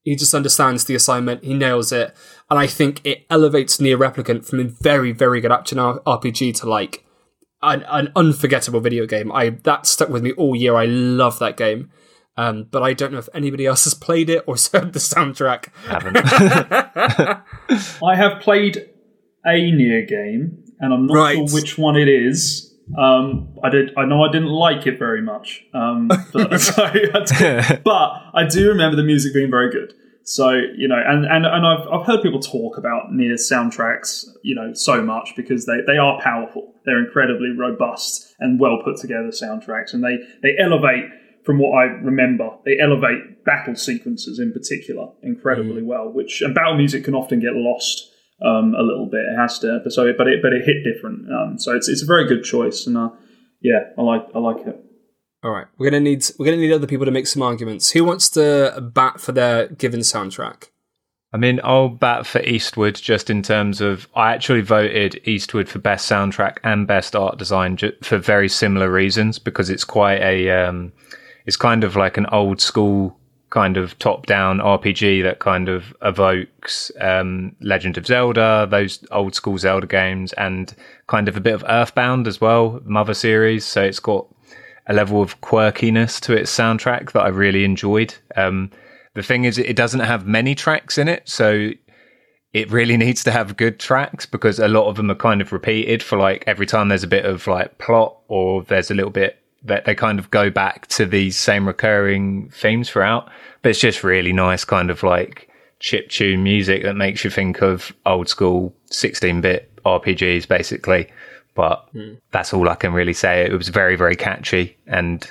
he 0.05 0.17
just 0.17 0.33
understands 0.33 0.87
the 0.87 0.95
assignment. 0.95 1.45
He 1.45 1.53
nails 1.53 1.93
it. 1.93 2.17
And 2.49 2.59
I 2.59 2.67
think 2.67 3.05
it 3.05 3.27
elevates 3.29 3.77
NieR 3.77 3.99
Replicant 3.99 4.47
from 4.47 4.61
a 4.61 4.65
very, 4.65 5.13
very 5.13 5.43
good 5.43 5.53
action 5.53 5.77
RPG 5.77 6.55
to, 6.61 6.67
like, 6.67 7.05
an, 7.61 7.85
an 7.89 8.11
unforgettable 8.17 8.81
video 8.81 9.05
game. 9.05 9.31
I 9.33 9.51
That 9.51 9.85
stuck 9.85 10.09
with 10.09 10.23
me 10.23 10.33
all 10.33 10.57
year. 10.57 10.77
I 10.77 10.87
love 10.87 11.39
that 11.41 11.59
game. 11.59 11.91
Um, 12.39 12.67
but 12.71 12.83
I 12.85 12.93
don't 12.93 13.11
know 13.13 13.19
if 13.19 13.29
anybody 13.35 13.67
else 13.67 13.83
has 13.85 13.95
played 13.95 14.31
it 14.31 14.45
or 14.47 14.55
heard 14.73 14.93
the 14.93 15.01
soundtrack. 15.01 15.67
Haven't. 15.87 16.17
I 18.03 18.15
have 18.17 18.41
played 18.41 18.77
a 19.45 19.51
NieR 19.51 20.07
game, 20.09 20.65
and 20.81 20.93
I'm 20.95 21.07
not 21.07 21.15
Right. 21.15 21.37
sure 21.37 21.47
which 21.61 21.77
one 21.79 21.97
it 21.97 22.09
is. 22.09 22.65
Um, 22.97 23.55
I 23.63 23.69
did. 23.71 23.91
I 23.99 24.05
know 24.07 24.23
I 24.23 24.31
didn't 24.33 24.49
like 24.49 24.87
it 24.87 24.99
very 24.99 25.21
much. 25.21 25.65
Um, 25.75 26.09
but, 26.33 26.59
so 26.59 26.87
that's- 27.13 27.81
but 27.85 28.11
I 28.35 28.47
do 28.49 28.69
remember 28.69 28.97
the 28.97 29.03
music 29.03 29.35
being 29.35 29.51
very 29.51 29.71
good. 29.71 29.93
So 30.25 30.51
you 30.77 30.89
know, 30.89 30.97
and 31.05 31.25
and, 31.25 31.45
and 31.47 31.67
I've, 31.67 31.87
I've 31.93 32.07
heard 32.07 32.23
people 32.23 32.41
talk 32.41 32.77
about 32.79 33.11
NieR 33.11 33.35
soundtracks, 33.35 34.25
you 34.43 34.55
know, 34.55 34.73
so 34.75 35.03
much 35.03 35.33
because 35.37 35.67
they, 35.67 35.79
they 35.87 35.97
are 35.97 36.21
powerful. 36.23 36.75
They're 36.85 37.03
incredibly 37.05 37.51
robust 37.59 38.35
and 38.39 38.61
well 38.61 38.79
put 38.85 38.97
together 38.99 39.29
soundtracks, 39.31 39.93
and 39.93 40.05
they 40.05 40.19
they 40.43 40.55
elevate 40.59 41.05
from 41.49 41.59
what 41.59 41.71
I 41.79 41.85
remember. 41.85 42.51
They 42.67 42.79
elevate 42.79 43.43
battle 43.43 43.75
sequences 43.75 44.39
in 44.39 44.53
particular 44.53 45.09
incredibly 45.23 45.83
well, 45.83 46.13
which 46.13 46.43
and 46.43 46.55
battle 46.55 46.77
music 46.77 47.05
can 47.05 47.15
often 47.15 47.41
get 47.41 47.55
lost 47.55 48.07
um, 48.45 48.75
a 48.79 48.83
little 48.83 49.09
bit. 49.11 49.21
It 49.21 49.35
has 49.35 49.59
to, 49.61 49.81
but 49.83 49.91
so 49.91 50.13
but 50.13 50.29
it 50.29 50.43
but 50.43 50.53
it 50.53 50.67
hit 50.67 50.85
different. 50.85 51.25
Um, 51.33 51.59
so 51.59 51.75
it's 51.75 51.89
it's 51.89 52.03
a 52.03 52.07
very 52.07 52.29
good 52.29 52.45
choice, 52.45 52.87
and 52.87 52.99
uh, 52.99 53.09
yeah, 53.63 53.81
I 53.97 54.03
like 54.03 54.27
I 54.35 54.41
like 54.41 54.67
it. 54.67 54.79
All 55.43 55.51
right, 55.51 55.67
we're 55.79 55.89
gonna 55.89 56.01
need 56.01 56.23
we're 56.39 56.45
gonna 56.45 56.59
need 56.59 56.71
other 56.71 56.87
people 56.87 57.07
to 57.07 57.13
make 57.13 57.27
some 57.27 57.41
arguments. 57.41 57.93
Who 57.93 58.05
wants 58.05 58.29
to 58.31 58.91
bat 58.93 59.19
for 59.19 59.33
their 59.33 59.69
given 59.69 60.01
soundtrack? 60.01 60.69
I 61.33 61.39
mean, 61.39 61.61
I'll 61.65 61.89
bat 61.89 62.27
for 62.27 62.43
Eastward 62.43 62.95
just 62.97 63.31
in 63.31 63.43
terms 63.43 63.81
of 63.81 64.07
I 64.15 64.35
actually 64.35 64.61
voted 64.61 65.19
Eastward 65.25 65.67
for 65.67 65.79
best 65.79 66.11
soundtrack 66.11 66.59
and 66.63 66.87
best 66.87 67.17
art 67.17 67.39
design 67.39 67.79
ju- 67.79 67.97
for 68.03 68.19
very 68.19 68.51
similar 68.51 68.91
reasons 68.91 69.39
because 69.39 69.71
it's 69.71 69.85
quite 69.85 70.21
a 70.21 70.51
um, 70.51 70.93
it's 71.49 71.57
kind 71.57 71.83
of 71.83 71.97
like 71.97 72.19
an 72.19 72.27
old 72.27 72.61
school 72.61 73.19
kind 73.49 73.79
of 73.79 73.99
top 73.99 74.27
down 74.27 74.59
RPG 74.59 75.23
that 75.23 75.39
kind 75.39 75.71
of 75.71 75.97
evokes 76.03 76.93
um, 77.01 77.57
Legend 77.63 77.97
of 77.97 78.07
Zelda, 78.07 78.69
those 78.71 79.03
old 79.13 79.35
school 79.35 79.57
Zelda 79.57 79.87
games, 79.87 80.35
and 80.35 80.75
kind 81.07 81.27
of 81.27 81.39
a 81.39 81.41
bit 81.41 81.55
of 81.55 81.65
Earthbound 81.67 82.29
as 82.29 82.39
well, 82.39 82.83
Mother 82.85 83.15
series. 83.15 83.65
So 83.65 83.83
it's 83.83 83.99
got 83.99 84.27
a 84.89 84.93
level 84.93 85.23
of 85.23 85.41
quirkiness 85.41 86.21
to 86.21 86.35
its 86.35 86.55
soundtrack 86.55 87.13
that 87.13 87.23
I 87.23 87.29
really 87.29 87.65
enjoyed. 87.65 88.15
Um, 88.37 88.71
the 89.15 89.23
thing 89.23 89.45
is, 89.45 89.57
it 89.57 89.75
doesn't 89.75 90.01
have 90.01 90.27
many 90.27 90.55
tracks 90.55 90.99
in 90.99 91.09
it, 91.09 91.27
so 91.27 91.71
it 92.53 92.71
really 92.71 92.97
needs 93.05 93.25
to 93.25 93.31
have 93.31 93.57
good 93.57 93.81
tracks 93.81 94.27
because 94.27 94.59
a 94.59 94.69
lot 94.69 94.87
of 94.91 94.97
them 94.97 95.11
are 95.11 95.15
kind 95.15 95.41
of 95.41 95.51
repeated 95.51 96.03
for 96.03 96.19
like 96.19 96.45
every 96.47 96.67
time 96.67 96.91
there's 96.91 97.05
a 97.05 97.09
bit 97.09 97.25
of 97.25 97.47
like 97.47 97.79
plot 97.79 98.19
or 98.29 98.65
there's 98.65 98.91
a 98.91 98.95
little 98.95 99.11
bit 99.11 99.43
that 99.65 99.85
they 99.85 99.95
kind 99.95 100.19
of 100.19 100.31
go 100.31 100.51
back 100.51 100.87
to 100.89 101.05
these 101.05 101.37
same 101.37 101.67
recurring 101.67 102.51
themes 102.51 102.91
throughout. 102.91 103.31
But 103.63 103.71
it's 103.71 103.81
just 103.81 104.05
really 104.05 104.33
nice, 104.33 104.65
kind 104.65 104.91
of 104.91 105.03
like 105.03 105.49
chip 105.81 106.09
tune 106.09 106.43
music 106.43 106.83
that 106.83 106.95
makes 106.95 107.25
you 107.25 107.31
think 107.31 107.63
of 107.63 107.93
old 108.07 108.29
school 108.29 108.75
16 108.87 109.41
bit 109.41 109.71
RPGs, 109.85 110.47
basically. 110.47 111.09
But 111.55 111.89
that's 112.31 112.55
all 112.55 112.69
I 112.69 112.77
can 112.77 112.93
really 112.93 113.13
say. 113.13 113.43
It 113.43 113.53
was 113.53 113.69
very, 113.69 113.97
very 113.97 114.15
catchy 114.15 114.77
and 114.87 115.29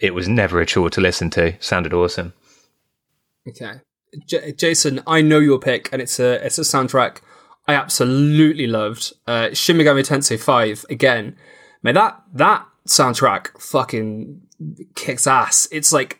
it 0.00 0.14
was 0.14 0.28
never 0.28 0.60
a 0.60 0.66
chore 0.66 0.90
to 0.90 1.00
listen 1.00 1.30
to. 1.30 1.54
Sounded 1.60 1.92
awesome. 1.94 2.32
Okay, 3.48 3.80
J- 4.26 4.52
Jason, 4.52 5.02
I 5.06 5.20
know 5.22 5.38
your 5.38 5.58
pick, 5.58 5.90
and 5.92 6.00
it's 6.00 6.18
a 6.18 6.44
it's 6.44 6.58
a 6.58 6.62
soundtrack 6.62 7.18
I 7.66 7.74
absolutely 7.74 8.66
loved. 8.66 9.12
Uh, 9.26 9.52
Shin 9.52 9.76
Megami 9.76 10.06
Tensei 10.06 10.38
Five 10.38 10.84
again. 10.90 11.36
Man, 11.82 11.94
that 11.94 12.22
that 12.32 12.66
soundtrack 12.88 13.60
fucking 13.60 14.40
kicks 14.94 15.26
ass. 15.26 15.66
It's 15.72 15.92
like 15.92 16.18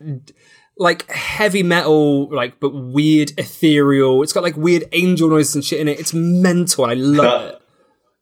like 0.76 1.08
heavy 1.10 1.62
metal, 1.62 2.28
like 2.34 2.58
but 2.60 2.70
weird 2.70 3.32
ethereal. 3.38 4.22
It's 4.22 4.32
got 4.32 4.42
like 4.42 4.56
weird 4.56 4.84
angel 4.92 5.28
noises 5.28 5.54
and 5.54 5.64
shit 5.64 5.80
in 5.80 5.88
it. 5.88 6.00
It's 6.00 6.12
mental, 6.14 6.84
and 6.84 6.92
I 6.92 6.94
love 6.96 7.16
That- 7.42 7.54
it. 7.54 7.60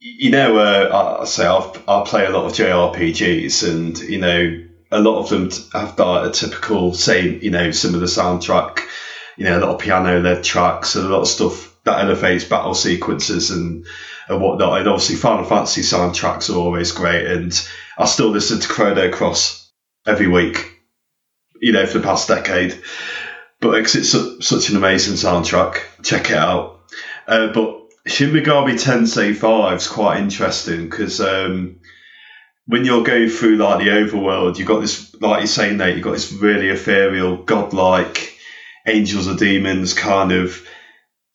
you 0.00 0.30
know, 0.30 0.58
uh, 0.58 1.16
I 1.18 1.22
I 1.22 1.24
say 1.24 1.46
I've, 1.46 1.76
I 1.88 2.02
play 2.04 2.26
a 2.26 2.30
lot 2.30 2.46
of 2.46 2.52
JRPGs, 2.52 3.68
and 3.68 3.98
you 4.00 4.18
know, 4.18 4.64
a 4.90 5.00
lot 5.00 5.20
of 5.20 5.28
them 5.30 5.50
have 5.72 5.96
that 5.96 6.24
a 6.26 6.30
typical 6.30 6.92
same. 6.94 7.38
You 7.42 7.50
know, 7.50 7.70
some 7.70 7.94
of 7.94 8.00
the 8.00 8.06
soundtrack, 8.06 8.80
you 9.36 9.44
know, 9.44 9.58
a 9.58 9.60
lot 9.60 9.74
of 9.74 9.80
piano-led 9.80 10.44
tracks 10.44 10.94
and 10.96 11.06
a 11.06 11.08
lot 11.08 11.22
of 11.22 11.28
stuff 11.28 11.68
that 11.84 12.00
elevates 12.00 12.44
battle 12.44 12.74
sequences 12.74 13.50
and 13.50 13.86
and 14.32 14.42
whatnot. 14.42 14.80
And 14.80 14.88
obviously, 14.88 15.16
Final 15.16 15.44
Fantasy 15.44 15.82
soundtracks 15.82 16.50
are 16.52 16.58
always 16.58 16.92
great, 16.92 17.26
and 17.26 17.68
I 17.98 18.06
still 18.06 18.30
listen 18.30 18.60
to 18.60 18.68
Chrono 18.68 19.10
Cross 19.10 19.70
every 20.06 20.28
week. 20.28 20.68
You 21.60 21.72
know, 21.72 21.86
for 21.86 21.98
the 21.98 22.04
past 22.04 22.26
decade, 22.26 22.82
but 23.60 23.78
it's, 23.78 23.94
it's 23.94 24.08
su- 24.08 24.40
such 24.40 24.68
an 24.68 24.76
amazing 24.76 25.14
soundtrack. 25.14 25.80
Check 26.02 26.30
it 26.30 26.36
out. 26.36 26.80
Uh, 27.28 27.52
but 27.52 27.82
Shin 28.06 28.32
Megami 28.32 28.74
Tensei 28.74 29.34
5 29.34 29.76
is 29.76 29.86
quite 29.86 30.18
interesting 30.18 30.88
because 30.88 31.20
um, 31.20 31.76
when 32.66 32.84
you're 32.84 33.04
going 33.04 33.28
through 33.28 33.56
like 33.56 33.78
the 33.78 33.90
overworld, 33.90 34.58
you've 34.58 34.66
got 34.66 34.80
this, 34.80 35.14
like 35.20 35.40
you're 35.40 35.46
saying, 35.46 35.76
Nate, 35.76 35.94
you've 35.94 36.04
got 36.04 36.12
this 36.12 36.32
really 36.32 36.68
ethereal, 36.68 37.36
godlike 37.44 38.36
angels 38.86 39.28
or 39.28 39.36
demons 39.36 39.94
kind 39.94 40.32
of 40.32 40.66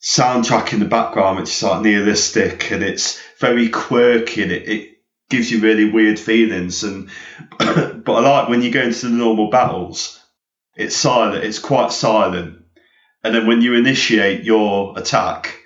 soundtrack 0.02 0.72
in 0.72 0.80
the 0.80 0.86
background, 0.86 1.38
which 1.38 1.50
is 1.50 1.62
like 1.62 1.82
nihilistic 1.82 2.70
and 2.70 2.82
it's 2.82 3.20
very 3.40 3.68
quirky 3.68 4.42
and 4.42 4.52
it, 4.52 4.68
it 4.68 4.90
gives 5.28 5.50
you 5.50 5.60
really 5.60 5.90
weird 5.90 6.18
feelings. 6.18 6.84
And 6.84 7.10
but 7.58 8.08
I 8.08 8.20
like 8.20 8.48
when 8.48 8.62
you 8.62 8.70
go 8.70 8.82
into 8.82 9.08
the 9.08 9.14
normal 9.16 9.50
battles, 9.50 10.22
it's 10.76 10.96
silent, 10.96 11.44
it's 11.44 11.58
quite 11.58 11.92
silent. 11.92 12.62
And 13.24 13.34
then 13.34 13.46
when 13.46 13.62
you 13.62 13.74
initiate 13.74 14.44
your 14.44 14.96
attack, 14.96 15.56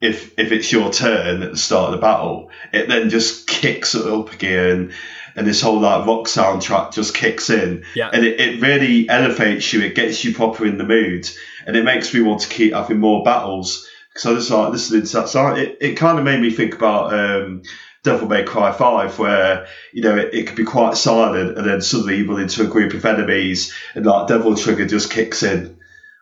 if 0.00 0.38
if 0.38 0.52
it's 0.52 0.70
your 0.72 0.90
turn 0.92 1.42
at 1.42 1.52
the 1.52 1.56
start 1.56 1.92
of 1.94 2.00
the 2.00 2.00
battle, 2.02 2.50
it 2.72 2.88
then 2.88 3.08
just 3.08 3.46
kicks 3.46 3.94
it 3.94 4.06
up 4.06 4.32
again. 4.32 4.92
and 5.36 5.46
this 5.46 5.60
whole 5.60 5.78
like 5.80 6.06
rock 6.06 6.24
soundtrack 6.26 6.92
just 6.92 7.14
kicks 7.14 7.50
in, 7.50 7.84
Yeah. 7.94 8.10
and 8.12 8.24
it, 8.24 8.40
it 8.40 8.60
really 8.62 9.08
elevates 9.08 9.72
you. 9.72 9.82
It 9.82 9.94
gets 9.94 10.24
you 10.24 10.34
proper 10.34 10.66
in 10.66 10.76
the 10.78 10.84
mood, 10.84 11.30
and 11.66 11.76
it 11.76 11.84
makes 11.84 12.14
me 12.14 12.20
want 12.20 12.40
to 12.42 12.48
keep 12.48 12.72
having 12.72 13.00
more 13.00 13.24
battles. 13.24 13.86
Because 14.12 14.26
I 14.26 14.34
just 14.34 14.50
like 14.50 14.72
listening 14.72 15.04
to 15.04 15.12
that 15.12 15.28
song. 15.28 15.58
It, 15.58 15.76
it 15.80 15.94
kind 15.94 16.18
of 16.18 16.24
made 16.24 16.40
me 16.40 16.50
think 16.50 16.74
about 16.74 17.12
um, 17.12 17.62
Devil 18.02 18.28
May 18.28 18.44
Cry 18.44 18.72
5, 18.72 19.18
where, 19.18 19.66
you 19.92 20.02
know, 20.02 20.16
it, 20.16 20.32
it 20.32 20.46
could 20.46 20.56
be 20.56 20.64
quite 20.64 20.96
silent 20.96 21.58
and 21.58 21.66
then 21.66 21.82
suddenly 21.82 22.18
you 22.18 22.30
run 22.30 22.40
into 22.40 22.62
a 22.62 22.68
group 22.68 22.94
of 22.94 23.04
enemies 23.04 23.74
and 23.94 24.06
like 24.06 24.28
Devil 24.28 24.56
Trigger 24.56 24.86
just 24.86 25.10
kicks 25.10 25.42
in. 25.42 25.76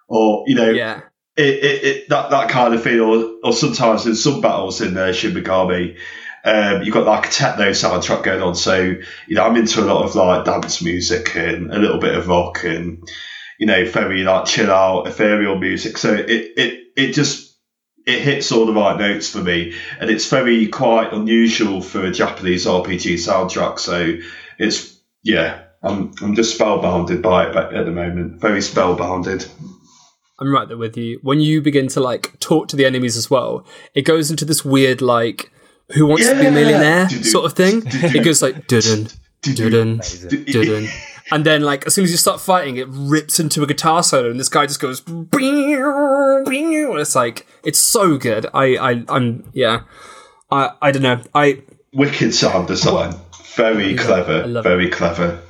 Or, 0.08 0.44
you 0.48 0.56
know, 0.56 0.70
Yeah. 0.70 1.02
it, 1.36 1.54
it, 1.62 1.84
it, 1.84 2.08
that, 2.08 2.30
that 2.30 2.48
kind 2.48 2.74
of 2.74 2.82
thing. 2.82 2.98
Or, 2.98 3.38
or 3.44 3.52
sometimes 3.52 4.06
in 4.06 4.16
some 4.16 4.40
battles 4.40 4.80
in 4.80 4.96
uh, 4.96 5.12
Shin 5.12 5.34
Megami, 5.34 5.96
um, 6.44 6.82
you've 6.82 6.94
got 6.94 7.06
like 7.06 7.26
a 7.28 7.30
techno 7.30 7.70
soundtrack 7.70 8.24
going 8.24 8.42
on. 8.42 8.56
So, 8.56 8.76
you 8.80 9.36
know, 9.36 9.44
I'm 9.44 9.56
into 9.56 9.80
a 9.80 9.86
lot 9.86 10.04
of 10.04 10.16
like 10.16 10.44
dance 10.44 10.82
music 10.82 11.36
and 11.36 11.72
a 11.72 11.78
little 11.78 12.00
bit 12.00 12.16
of 12.16 12.26
rock 12.26 12.64
and, 12.64 13.08
you 13.58 13.66
know, 13.66 13.84
very 13.84 14.22
like 14.22 14.46
chill 14.46 14.70
out, 14.70 15.06
ethereal 15.06 15.58
music. 15.58 15.98
So 15.98 16.12
it, 16.12 16.28
it, 16.30 16.84
it 16.96 17.12
just, 17.12 17.56
it 18.06 18.20
hits 18.20 18.52
all 18.52 18.66
the 18.66 18.72
right 18.72 18.98
notes 18.98 19.30
for 19.30 19.38
me, 19.38 19.74
and 19.98 20.10
it's 20.10 20.28
very 20.28 20.66
quite 20.68 21.12
unusual 21.12 21.80
for 21.80 22.04
a 22.04 22.10
Japanese 22.10 22.66
RPG 22.66 23.14
soundtrack. 23.14 23.78
So 23.78 24.16
it's 24.58 24.98
yeah, 25.22 25.62
I'm 25.82 26.12
I'm 26.20 26.34
just 26.34 26.58
spellbounded 26.58 27.22
by 27.22 27.48
it 27.48 27.56
at 27.56 27.84
the 27.84 27.92
moment. 27.92 28.40
Very 28.40 28.60
spellbounded. 28.60 29.48
I'm 30.38 30.52
right 30.52 30.66
there 30.66 30.76
with 30.76 30.96
you. 30.96 31.20
When 31.22 31.40
you 31.40 31.62
begin 31.62 31.88
to 31.88 32.00
like 32.00 32.38
talk 32.40 32.68
to 32.68 32.76
the 32.76 32.84
enemies 32.84 33.16
as 33.16 33.30
well, 33.30 33.64
it 33.94 34.02
goes 34.02 34.30
into 34.30 34.44
this 34.44 34.64
weird 34.64 35.00
like 35.00 35.50
who 35.92 36.06
wants 36.06 36.28
to 36.28 36.34
be 36.34 36.46
a 36.46 36.50
millionaire 36.50 37.08
sort 37.08 37.44
of 37.44 37.52
thing. 37.52 37.82
It 37.86 38.24
goes 38.24 38.42
like 38.42 38.66
didn't 38.66 39.16
didn't 39.42 40.00
dudun. 40.00 40.90
And 41.30 41.44
then 41.46 41.62
like 41.62 41.86
as 41.86 41.94
soon 41.94 42.04
as 42.04 42.10
you 42.10 42.16
start 42.16 42.40
fighting, 42.40 42.76
it 42.76 42.86
rips 42.88 43.40
into 43.40 43.62
a 43.62 43.66
guitar 43.66 44.02
solo 44.02 44.30
and 44.30 44.38
this 44.38 44.48
guy 44.48 44.66
just 44.66 44.80
goes 44.80 45.00
"Beow, 45.00 46.44
beow." 46.46 46.90
and 46.92 47.00
it's 47.00 47.14
like 47.14 47.46
it's 47.64 47.78
so 47.78 48.18
good. 48.18 48.46
I, 48.52 48.76
I 48.76 49.04
I'm 49.08 49.50
yeah. 49.52 49.82
I 50.50 50.70
I 50.82 50.90
don't 50.92 51.02
know. 51.02 51.20
I 51.34 51.62
Wicked 51.92 52.34
sound 52.34 52.68
design. 52.68 53.14
Very 53.54 53.94
clever. 53.96 54.46
love 54.46 54.64
Very 54.64 54.88
clever. 54.90 55.40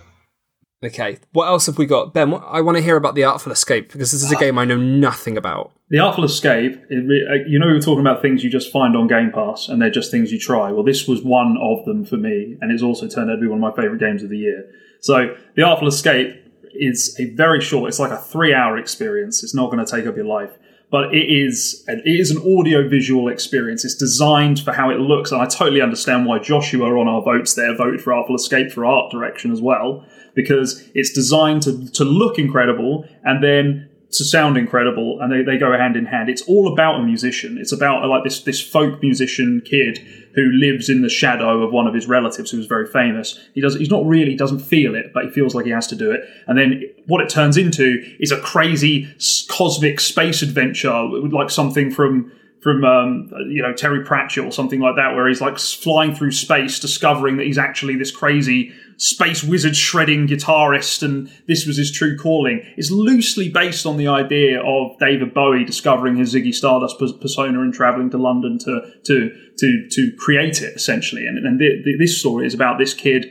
okay. 0.84 1.18
What 1.32 1.46
else 1.48 1.66
have 1.66 1.78
we 1.78 1.86
got? 1.86 2.12
Ben, 2.12 2.30
what, 2.30 2.44
I 2.46 2.60
want 2.60 2.76
to 2.76 2.82
hear 2.82 2.96
about 2.96 3.14
the 3.14 3.24
Artful 3.24 3.50
Escape 3.50 3.90
because 3.92 4.12
this 4.12 4.22
is 4.22 4.30
a 4.30 4.36
game 4.36 4.58
I 4.58 4.64
know 4.66 4.76
nothing 4.76 5.38
about. 5.38 5.72
The 5.88 5.98
Artful 5.98 6.24
Escape, 6.24 6.72
it 6.90 6.94
re- 6.94 7.26
uh, 7.30 7.48
you 7.48 7.58
know, 7.58 7.66
we 7.66 7.72
were 7.72 7.80
talking 7.80 8.00
about 8.00 8.20
things 8.20 8.44
you 8.44 8.50
just 8.50 8.70
find 8.70 8.94
on 8.96 9.06
Game 9.06 9.32
Pass 9.32 9.68
and 9.68 9.80
they're 9.80 9.90
just 9.90 10.10
things 10.10 10.30
you 10.32 10.38
try. 10.38 10.70
Well, 10.70 10.84
this 10.84 11.08
was 11.08 11.22
one 11.22 11.56
of 11.60 11.84
them 11.86 12.04
for 12.04 12.16
me, 12.16 12.56
and 12.60 12.70
it's 12.70 12.82
also 12.82 13.08
turned 13.08 13.30
out 13.30 13.36
to 13.36 13.40
be 13.40 13.46
one 13.48 13.62
of 13.62 13.74
my 13.74 13.82
favourite 13.82 14.00
games 14.00 14.22
of 14.22 14.28
the 14.30 14.38
year. 14.38 14.70
So, 15.04 15.36
The 15.54 15.62
Artful 15.62 15.88
Escape 15.88 16.34
is 16.72 17.14
a 17.20 17.26
very 17.26 17.60
short, 17.60 17.90
it's 17.90 17.98
like 17.98 18.10
a 18.10 18.16
three 18.16 18.54
hour 18.54 18.78
experience. 18.78 19.44
It's 19.44 19.54
not 19.54 19.70
going 19.70 19.84
to 19.84 19.90
take 19.90 20.06
up 20.06 20.16
your 20.16 20.24
life. 20.24 20.56
But 20.90 21.14
it 21.14 21.26
is, 21.30 21.84
it 21.86 22.06
is 22.06 22.30
an 22.30 22.38
audio 22.38 22.88
visual 22.88 23.28
experience. 23.28 23.84
It's 23.84 23.96
designed 23.96 24.60
for 24.60 24.72
how 24.72 24.88
it 24.88 25.00
looks, 25.00 25.30
and 25.30 25.42
I 25.42 25.44
totally 25.44 25.82
understand 25.82 26.24
why 26.24 26.38
Joshua 26.38 26.86
on 26.98 27.06
our 27.06 27.20
votes 27.20 27.52
there 27.52 27.76
voted 27.76 28.00
for 28.00 28.14
Artful 28.14 28.34
Escape 28.34 28.72
for 28.72 28.86
art 28.86 29.12
direction 29.12 29.52
as 29.52 29.60
well, 29.60 30.06
because 30.34 30.88
it's 30.94 31.12
designed 31.12 31.60
to, 31.64 31.86
to 31.92 32.04
look 32.04 32.38
incredible 32.38 33.06
and 33.24 33.44
then 33.44 33.90
to 34.18 34.24
sound 34.24 34.56
incredible 34.56 35.18
and 35.20 35.32
they, 35.32 35.42
they 35.42 35.58
go 35.58 35.72
hand 35.76 35.96
in 35.96 36.06
hand. 36.06 36.28
It's 36.28 36.42
all 36.42 36.72
about 36.72 37.00
a 37.00 37.02
musician. 37.02 37.58
It's 37.58 37.72
about 37.72 38.06
like 38.08 38.24
this 38.24 38.42
this 38.42 38.60
folk 38.60 39.02
musician 39.02 39.62
kid 39.64 39.98
who 40.34 40.50
lives 40.52 40.88
in 40.88 41.02
the 41.02 41.08
shadow 41.08 41.62
of 41.62 41.72
one 41.72 41.86
of 41.86 41.94
his 41.94 42.08
relatives 42.08 42.50
who's 42.50 42.66
very 42.66 42.86
famous. 42.86 43.38
He 43.54 43.60
does 43.60 43.76
he's 43.76 43.90
not 43.90 44.04
really 44.06 44.34
doesn't 44.34 44.60
feel 44.60 44.94
it, 44.94 45.12
but 45.12 45.24
he 45.24 45.30
feels 45.30 45.54
like 45.54 45.64
he 45.64 45.70
has 45.70 45.86
to 45.88 45.96
do 45.96 46.10
it. 46.10 46.20
And 46.46 46.58
then 46.58 46.82
what 47.06 47.20
it 47.20 47.28
turns 47.28 47.56
into 47.56 48.02
is 48.20 48.32
a 48.32 48.40
crazy 48.40 49.08
cosmic 49.48 50.00
space 50.00 50.42
adventure, 50.42 51.02
like 51.02 51.50
something 51.50 51.90
from 51.90 52.32
from 52.64 52.82
um, 52.82 53.30
you 53.50 53.60
know 53.60 53.74
Terry 53.74 54.02
Pratchett 54.02 54.42
or 54.42 54.50
something 54.50 54.80
like 54.80 54.96
that, 54.96 55.14
where 55.14 55.28
he's 55.28 55.42
like 55.42 55.58
flying 55.58 56.14
through 56.14 56.32
space, 56.32 56.80
discovering 56.80 57.36
that 57.36 57.44
he's 57.44 57.58
actually 57.58 57.94
this 57.94 58.10
crazy 58.10 58.72
space 58.96 59.44
wizard 59.44 59.76
shredding 59.76 60.26
guitarist, 60.26 61.02
and 61.02 61.30
this 61.46 61.66
was 61.66 61.76
his 61.76 61.92
true 61.92 62.16
calling. 62.16 62.62
It's 62.78 62.90
loosely 62.90 63.50
based 63.50 63.84
on 63.84 63.98
the 63.98 64.08
idea 64.08 64.62
of 64.62 64.98
David 64.98 65.34
Bowie 65.34 65.66
discovering 65.66 66.16
his 66.16 66.34
Ziggy 66.34 66.54
Stardust 66.54 66.98
persona 67.20 67.60
and 67.60 67.74
traveling 67.74 68.08
to 68.10 68.18
London 68.18 68.58
to 68.60 68.80
to 69.04 69.30
to 69.58 69.88
to 69.90 70.12
create 70.18 70.62
it 70.62 70.74
essentially. 70.74 71.26
And, 71.26 71.36
and 71.46 71.58
th- 71.58 71.84
th- 71.84 71.98
this 71.98 72.18
story 72.18 72.46
is 72.46 72.54
about 72.54 72.78
this 72.78 72.94
kid 72.94 73.26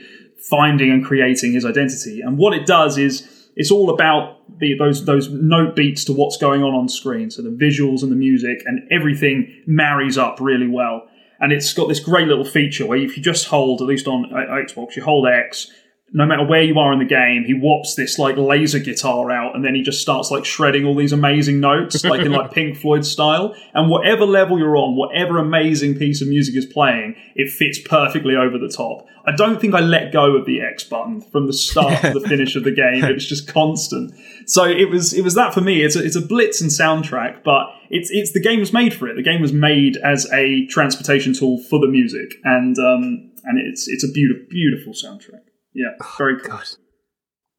finding 0.47 0.91
and 0.91 1.03
creating 1.03 1.53
his 1.53 1.65
identity. 1.65 2.21
And 2.21 2.37
what 2.37 2.53
it 2.53 2.67
does 2.67 2.99
is 2.99 3.42
it's 3.55 3.71
all 3.71 3.89
about 3.89 4.39
the, 4.59 4.75
those 4.77 5.05
those 5.05 5.29
note 5.29 5.75
beats 5.75 6.05
to 6.05 6.13
what's 6.13 6.37
going 6.37 6.63
on 6.63 6.73
on 6.73 6.89
screen. 6.89 7.29
So 7.29 7.41
the 7.41 7.49
visuals 7.49 8.03
and 8.03 8.11
the 8.11 8.15
music 8.15 8.63
and 8.65 8.87
everything 8.91 9.63
marries 9.65 10.17
up 10.17 10.39
really 10.39 10.67
well. 10.67 11.07
And 11.39 11.51
it's 11.51 11.73
got 11.73 11.89
this 11.89 11.99
great 11.99 12.27
little 12.27 12.45
feature 12.45 12.85
where 12.85 12.97
if 12.97 13.17
you 13.17 13.23
just 13.23 13.47
hold, 13.47 13.81
at 13.81 13.87
least 13.87 14.07
on 14.07 14.33
uh, 14.33 14.37
Xbox, 14.37 14.95
you 14.95 15.03
hold 15.03 15.27
X, 15.27 15.71
no 16.15 16.27
matter 16.27 16.45
where 16.45 16.61
you 16.61 16.77
are 16.77 16.93
in 16.93 16.99
the 16.99 17.05
game, 17.05 17.43
he 17.43 17.53
whops 17.53 17.95
this 17.95 18.19
like 18.19 18.37
laser 18.37 18.77
guitar 18.77 19.31
out, 19.31 19.55
and 19.55 19.65
then 19.65 19.73
he 19.73 19.81
just 19.81 19.99
starts 19.99 20.29
like 20.29 20.45
shredding 20.45 20.85
all 20.85 20.95
these 20.95 21.11
amazing 21.11 21.59
notes, 21.59 22.03
like 22.03 22.21
in 22.21 22.31
like 22.31 22.51
Pink 22.53 22.77
Floyd 22.77 23.03
style. 23.03 23.55
And 23.73 23.89
whatever 23.89 24.23
level 24.23 24.59
you're 24.59 24.77
on, 24.77 24.95
whatever 24.95 25.39
amazing 25.39 25.97
piece 25.97 26.21
of 26.21 26.27
music 26.27 26.55
is 26.55 26.67
playing, 26.67 27.15
it 27.35 27.51
fits 27.51 27.79
perfectly 27.83 28.35
over 28.35 28.59
the 28.59 28.69
top. 28.69 29.07
I 29.25 29.31
don't 29.31 29.59
think 29.59 29.73
I 29.73 29.79
let 29.79 30.11
go 30.13 30.35
of 30.35 30.45
the 30.45 30.61
X 30.61 30.83
button 30.83 31.19
from 31.19 31.47
the 31.47 31.53
start 31.53 32.01
to 32.01 32.19
the 32.19 32.19
finish 32.27 32.55
of 32.55 32.63
the 32.63 32.71
game. 32.71 33.03
It 33.03 33.13
was 33.13 33.27
just 33.27 33.47
constant. 33.47 34.13
So 34.45 34.65
it 34.65 34.89
was 34.89 35.13
it 35.13 35.23
was 35.23 35.33
that 35.33 35.53
for 35.53 35.61
me. 35.61 35.81
It's 35.81 35.95
a, 35.95 36.03
it's 36.03 36.15
a 36.15 36.21
blitz 36.21 36.61
and 36.61 36.69
soundtrack, 36.69 37.43
but 37.43 37.67
it's 37.89 38.11
it's 38.11 38.33
the 38.33 38.41
game 38.41 38.59
was 38.59 38.71
made 38.71 38.93
for 38.93 39.07
it. 39.07 39.15
The 39.15 39.23
game 39.23 39.41
was 39.41 39.53
made 39.53 39.97
as 39.97 40.31
a 40.31 40.67
transportation 40.67 41.33
tool 41.33 41.57
for 41.57 41.79
the 41.79 41.87
music, 41.87 42.35
and 42.43 42.77
um 42.77 43.31
and 43.45 43.57
it's 43.57 43.87
it's 43.87 44.03
a 44.03 44.11
beautiful 44.11 44.45
beautiful 44.47 44.93
soundtrack. 44.93 45.52
Yeah, 45.73 45.91
very 46.17 46.39
cool. 46.39 46.51
God, 46.51 46.67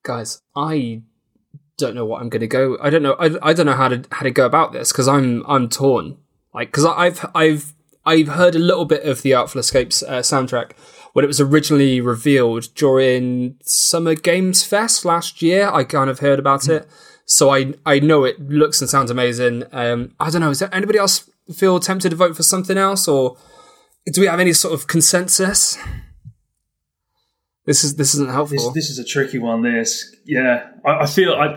guys, 0.04 0.40
I 0.56 1.02
don't 1.76 1.94
know 1.94 2.04
what 2.04 2.22
I'm 2.22 2.28
going 2.28 2.40
to 2.40 2.46
go. 2.46 2.78
I 2.80 2.90
don't 2.90 3.02
know. 3.02 3.14
I, 3.14 3.30
I 3.42 3.52
don't 3.52 3.66
know 3.66 3.74
how 3.74 3.88
to 3.88 4.04
how 4.12 4.22
to 4.22 4.30
go 4.30 4.46
about 4.46 4.72
this 4.72 4.92
because 4.92 5.08
I'm 5.08 5.44
I'm 5.46 5.68
torn. 5.68 6.18
Like 6.52 6.68
because 6.68 6.84
I've 6.84 7.26
I've 7.34 7.74
I've 8.06 8.28
heard 8.28 8.54
a 8.54 8.60
little 8.60 8.84
bit 8.84 9.04
of 9.04 9.22
the 9.22 9.34
Artful 9.34 9.60
Escapes 9.60 10.02
uh, 10.02 10.20
soundtrack 10.20 10.72
when 11.12 11.24
it 11.24 11.28
was 11.28 11.40
originally 11.40 12.00
revealed 12.00 12.68
during 12.74 13.56
Summer 13.62 14.14
Games 14.14 14.62
Fest 14.62 15.04
last 15.04 15.42
year. 15.42 15.68
I 15.68 15.84
kind 15.84 16.10
of 16.10 16.20
heard 16.20 16.38
about 16.38 16.68
it, 16.68 16.88
so 17.24 17.50
I 17.50 17.74
I 17.84 17.98
know 17.98 18.24
it 18.24 18.40
looks 18.48 18.80
and 18.80 18.88
sounds 18.88 19.10
amazing. 19.10 19.64
Um, 19.72 20.14
I 20.20 20.30
don't 20.30 20.40
know. 20.40 20.50
Is 20.50 20.60
there 20.60 20.74
anybody 20.74 20.98
else 20.98 21.28
feel 21.52 21.80
tempted 21.80 22.10
to 22.10 22.16
vote 22.16 22.36
for 22.36 22.42
something 22.42 22.78
else, 22.78 23.08
or 23.08 23.36
do 24.12 24.20
we 24.20 24.26
have 24.26 24.40
any 24.40 24.52
sort 24.52 24.74
of 24.74 24.86
consensus? 24.86 25.78
This 27.66 27.82
is 27.82 27.96
this 27.96 28.14
isn't 28.14 28.30
helpful. 28.30 28.72
This, 28.72 28.88
this 28.88 28.90
is 28.90 28.98
a 28.98 29.04
tricky 29.04 29.38
one. 29.38 29.62
This, 29.62 30.14
yeah, 30.24 30.68
I, 30.84 31.00
I 31.00 31.06
feel 31.06 31.32
I, 31.32 31.56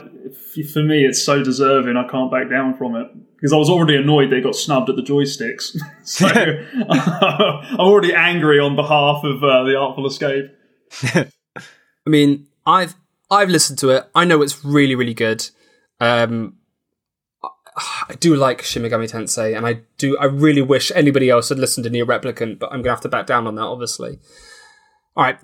for 0.73 0.81
me, 0.81 1.05
it's 1.05 1.21
so 1.21 1.43
deserving. 1.43 1.97
I 1.97 2.07
can't 2.07 2.31
back 2.31 2.49
down 2.49 2.77
from 2.77 2.95
it 2.95 3.07
because 3.35 3.51
I 3.51 3.57
was 3.57 3.69
already 3.69 3.97
annoyed 3.97 4.31
they 4.31 4.39
got 4.39 4.55
snubbed 4.55 4.89
at 4.89 4.95
the 4.95 5.01
joysticks. 5.01 5.77
so 6.03 6.27
I'm 6.89 7.79
already 7.79 8.13
angry 8.13 8.59
on 8.59 8.75
behalf 8.75 9.23
of 9.23 9.43
uh, 9.43 9.63
the 9.63 9.75
Artful 9.75 10.07
Escape. 10.07 10.51
I 11.15 12.09
mean, 12.09 12.47
I've 12.65 12.95
I've 13.29 13.49
listened 13.49 13.79
to 13.79 13.89
it. 13.89 14.09
I 14.15 14.23
know 14.23 14.41
it's 14.41 14.63
really 14.63 14.95
really 14.95 15.13
good. 15.13 15.49
Um, 15.99 16.57
I- 17.43 18.15
do 18.19 18.33
like 18.35 18.61
Shin 18.61 18.81
Megami 18.81 19.11
Tensei, 19.11 19.55
and 19.55 19.67
I 19.67 19.81
do. 19.97 20.17
I 20.17 20.25
really 20.25 20.61
wish 20.61 20.91
anybody 20.95 21.29
else 21.29 21.49
had 21.49 21.59
listened 21.59 21.83
to 21.83 21.89
NieR 21.89 22.05
Replicant, 22.05 22.59
but 22.59 22.71
I'm 22.71 22.81
gonna 22.81 22.95
have 22.95 23.01
to 23.01 23.09
back 23.09 23.27
down 23.27 23.45
on 23.45 23.55
that, 23.55 23.63
obviously. 23.63 24.19
All 25.15 25.23
right, 25.25 25.37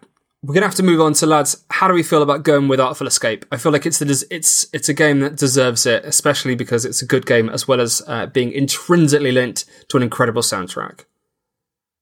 we're 0.43 0.53
gonna 0.53 0.65
have 0.65 0.75
to 0.75 0.83
move 0.83 0.99
on 1.01 1.13
to 1.13 1.25
lads. 1.25 1.63
How 1.69 1.87
do 1.87 1.93
we 1.93 2.03
feel 2.03 2.21
about 2.21 2.43
going 2.43 2.67
with 2.67 2.79
Artful 2.79 3.07
Escape? 3.07 3.45
I 3.51 3.57
feel 3.57 3.71
like 3.71 3.85
it's 3.85 3.99
the 3.99 4.05
des- 4.05 4.25
it's 4.29 4.67
it's 4.73 4.89
a 4.89 4.93
game 4.93 5.21
that 5.21 5.37
deserves 5.37 5.85
it, 5.85 6.03
especially 6.05 6.53
because 6.55 6.83
it's 6.85 7.01
a 7.01 7.05
good 7.05 7.25
game 7.25 7.49
as 7.49 7.67
well 7.67 7.79
as 7.81 8.01
uh, 8.07 8.25
being 8.27 8.51
intrinsically 8.51 9.31
linked 9.31 9.65
to 9.89 9.97
an 9.97 10.03
incredible 10.03 10.41
soundtrack. 10.41 11.05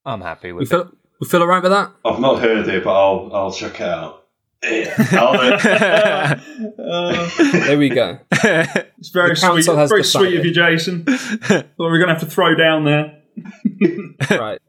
I'm 0.06 0.22
happy 0.22 0.52
We 0.52 0.60
with 0.60 0.68
it. 0.68 0.70
feel 0.76 0.92
we 1.20 1.28
feel 1.28 1.42
alright 1.42 1.62
with 1.62 1.72
that. 1.72 1.92
I've 2.04 2.20
not 2.20 2.40
heard 2.42 2.68
it, 2.68 2.84
but 2.84 2.92
I'll 2.94 3.30
I'll 3.34 3.52
check 3.52 3.76
it 3.76 3.88
out. 3.88 4.18
Yeah. 4.64 6.40
Uh, 6.78 7.30
There 7.66 7.78
we 7.78 7.90
go. 7.90 8.20
it's 8.32 9.10
very 9.10 9.36
sweet. 9.36 9.48
council 9.50 9.76
has 9.78 9.90
Very 9.90 10.04
sweet 10.04 10.38
of 10.38 10.46
you, 10.46 10.52
Jason. 10.54 11.04
What 11.48 11.68
we're 11.78 11.98
going 11.98 12.10
to 12.10 12.14
have 12.14 12.20
to 12.22 12.28
throw 12.30 12.54
down 12.56 12.86
there. 12.86 13.18
right. 14.30 14.60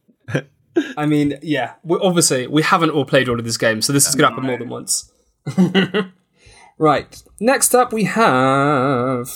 I 0.96 1.06
mean, 1.06 1.38
yeah. 1.42 1.74
We, 1.82 1.98
obviously, 2.02 2.46
we 2.46 2.62
haven't 2.62 2.90
all 2.90 3.04
played 3.04 3.28
all 3.28 3.38
of 3.38 3.44
this 3.44 3.56
game, 3.56 3.82
so 3.82 3.92
this 3.92 4.08
is 4.08 4.14
going 4.14 4.28
to 4.28 4.34
happen 4.34 4.46
more 4.46 4.58
than 4.58 4.68
once. 4.68 5.12
right. 6.78 7.22
Next 7.40 7.74
up, 7.74 7.92
we 7.92 8.04
have 8.04 9.28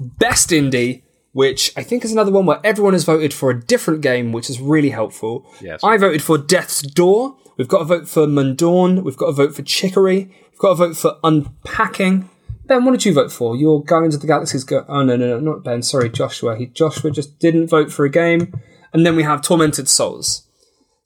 Best 0.00 0.50
Indie, 0.50 1.02
which 1.32 1.72
I 1.76 1.82
think 1.82 2.04
is 2.04 2.12
another 2.12 2.32
one 2.32 2.46
where 2.46 2.60
everyone 2.64 2.94
has 2.94 3.04
voted 3.04 3.32
for 3.32 3.50
a 3.50 3.60
different 3.60 4.00
game, 4.00 4.32
which 4.32 4.50
is 4.50 4.60
really 4.60 4.90
helpful. 4.90 5.46
Yes. 5.60 5.80
I 5.84 5.96
voted 5.96 6.22
for 6.22 6.38
Death's 6.38 6.82
Door, 6.82 7.36
We've 7.56 7.68
got 7.68 7.80
a 7.80 7.84
vote 7.84 8.08
for 8.08 8.26
Mundaun. 8.26 9.02
We've 9.02 9.16
got 9.16 9.26
a 9.26 9.32
vote 9.32 9.54
for 9.54 9.62
Chicory. 9.62 10.30
We've 10.50 10.58
got 10.58 10.70
a 10.70 10.74
vote 10.74 10.96
for 10.96 11.16
Unpacking. 11.24 12.28
Ben, 12.66 12.84
what 12.84 12.92
did 12.92 13.04
you 13.04 13.14
vote 13.14 13.32
for? 13.32 13.56
Your 13.56 13.82
Guardians 13.82 14.14
of 14.14 14.20
the 14.20 14.26
Galaxy's 14.26 14.64
go. 14.64 14.84
Oh 14.88 15.02
no, 15.02 15.16
no, 15.16 15.38
no, 15.38 15.40
not 15.40 15.64
Ben. 15.64 15.82
Sorry, 15.82 16.10
Joshua. 16.10 16.56
He 16.56 16.66
Joshua 16.66 17.10
just 17.10 17.38
didn't 17.38 17.68
vote 17.68 17.92
for 17.92 18.04
a 18.04 18.10
game. 18.10 18.60
And 18.92 19.06
then 19.06 19.16
we 19.16 19.22
have 19.22 19.42
Tormented 19.42 19.88
Souls. 19.88 20.45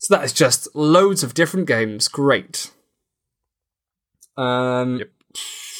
So 0.00 0.16
that 0.16 0.24
is 0.24 0.32
just 0.32 0.74
loads 0.74 1.22
of 1.22 1.34
different 1.34 1.66
games. 1.66 2.08
Great. 2.08 2.70
Um, 4.36 4.98
yep. 4.98 5.10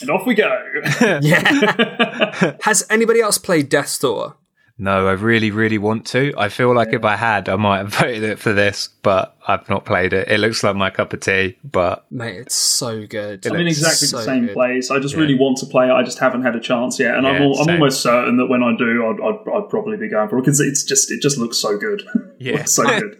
And 0.02 0.10
off 0.10 0.26
we 0.26 0.34
go. 0.34 0.64
yeah. 1.22 2.56
Has 2.62 2.86
anybody 2.90 3.20
else 3.20 3.38
played 3.38 3.70
Death 3.70 3.98
Door? 3.98 4.36
No, 4.76 5.08
I 5.08 5.12
really, 5.12 5.50
really 5.50 5.78
want 5.78 6.06
to. 6.08 6.34
I 6.36 6.50
feel 6.50 6.74
like 6.74 6.88
yeah. 6.88 6.96
if 6.96 7.04
I 7.04 7.16
had, 7.16 7.48
I 7.48 7.56
might 7.56 7.78
have 7.78 7.94
voted 7.98 8.22
it 8.22 8.38
for 8.38 8.52
this, 8.52 8.90
but 9.02 9.36
I've 9.48 9.68
not 9.70 9.86
played 9.86 10.12
it. 10.12 10.28
It 10.28 10.38
looks 10.38 10.62
like 10.62 10.76
my 10.76 10.90
cup 10.90 11.14
of 11.14 11.20
tea, 11.20 11.56
but 11.64 12.04
mate, 12.10 12.36
it's 12.36 12.54
so 12.54 13.06
good. 13.06 13.44
It 13.44 13.52
I'm 13.52 13.60
in 13.60 13.66
exactly 13.68 14.08
so 14.08 14.18
the 14.18 14.22
same 14.22 14.46
good. 14.46 14.54
place. 14.54 14.90
I 14.90 14.98
just 14.98 15.14
yeah. 15.14 15.20
really 15.20 15.38
want 15.38 15.58
to 15.58 15.66
play 15.66 15.88
it. 15.88 15.92
I 15.92 16.02
just 16.02 16.18
haven't 16.18 16.42
had 16.42 16.56
a 16.56 16.60
chance 16.60 16.98
yet, 16.98 17.14
and 17.14 17.24
yeah, 17.24 17.32
I'm, 17.32 17.42
all, 17.42 17.60
I'm 17.60 17.70
almost 17.70 18.02
certain 18.02 18.36
that 18.36 18.46
when 18.46 18.62
I 18.62 18.74
do, 18.76 19.06
I'd, 19.06 19.20
I'd, 19.20 19.54
I'd 19.54 19.68
probably 19.70 19.96
be 19.96 20.08
going 20.08 20.28
for 20.28 20.38
it 20.38 20.42
because 20.42 20.60
it's 20.60 20.82
just 20.82 21.10
it 21.10 21.20
just 21.20 21.36
looks 21.38 21.58
so 21.58 21.76
good. 21.76 22.02
Yeah, 22.38 22.64
so 22.64 22.84
good. 22.84 23.18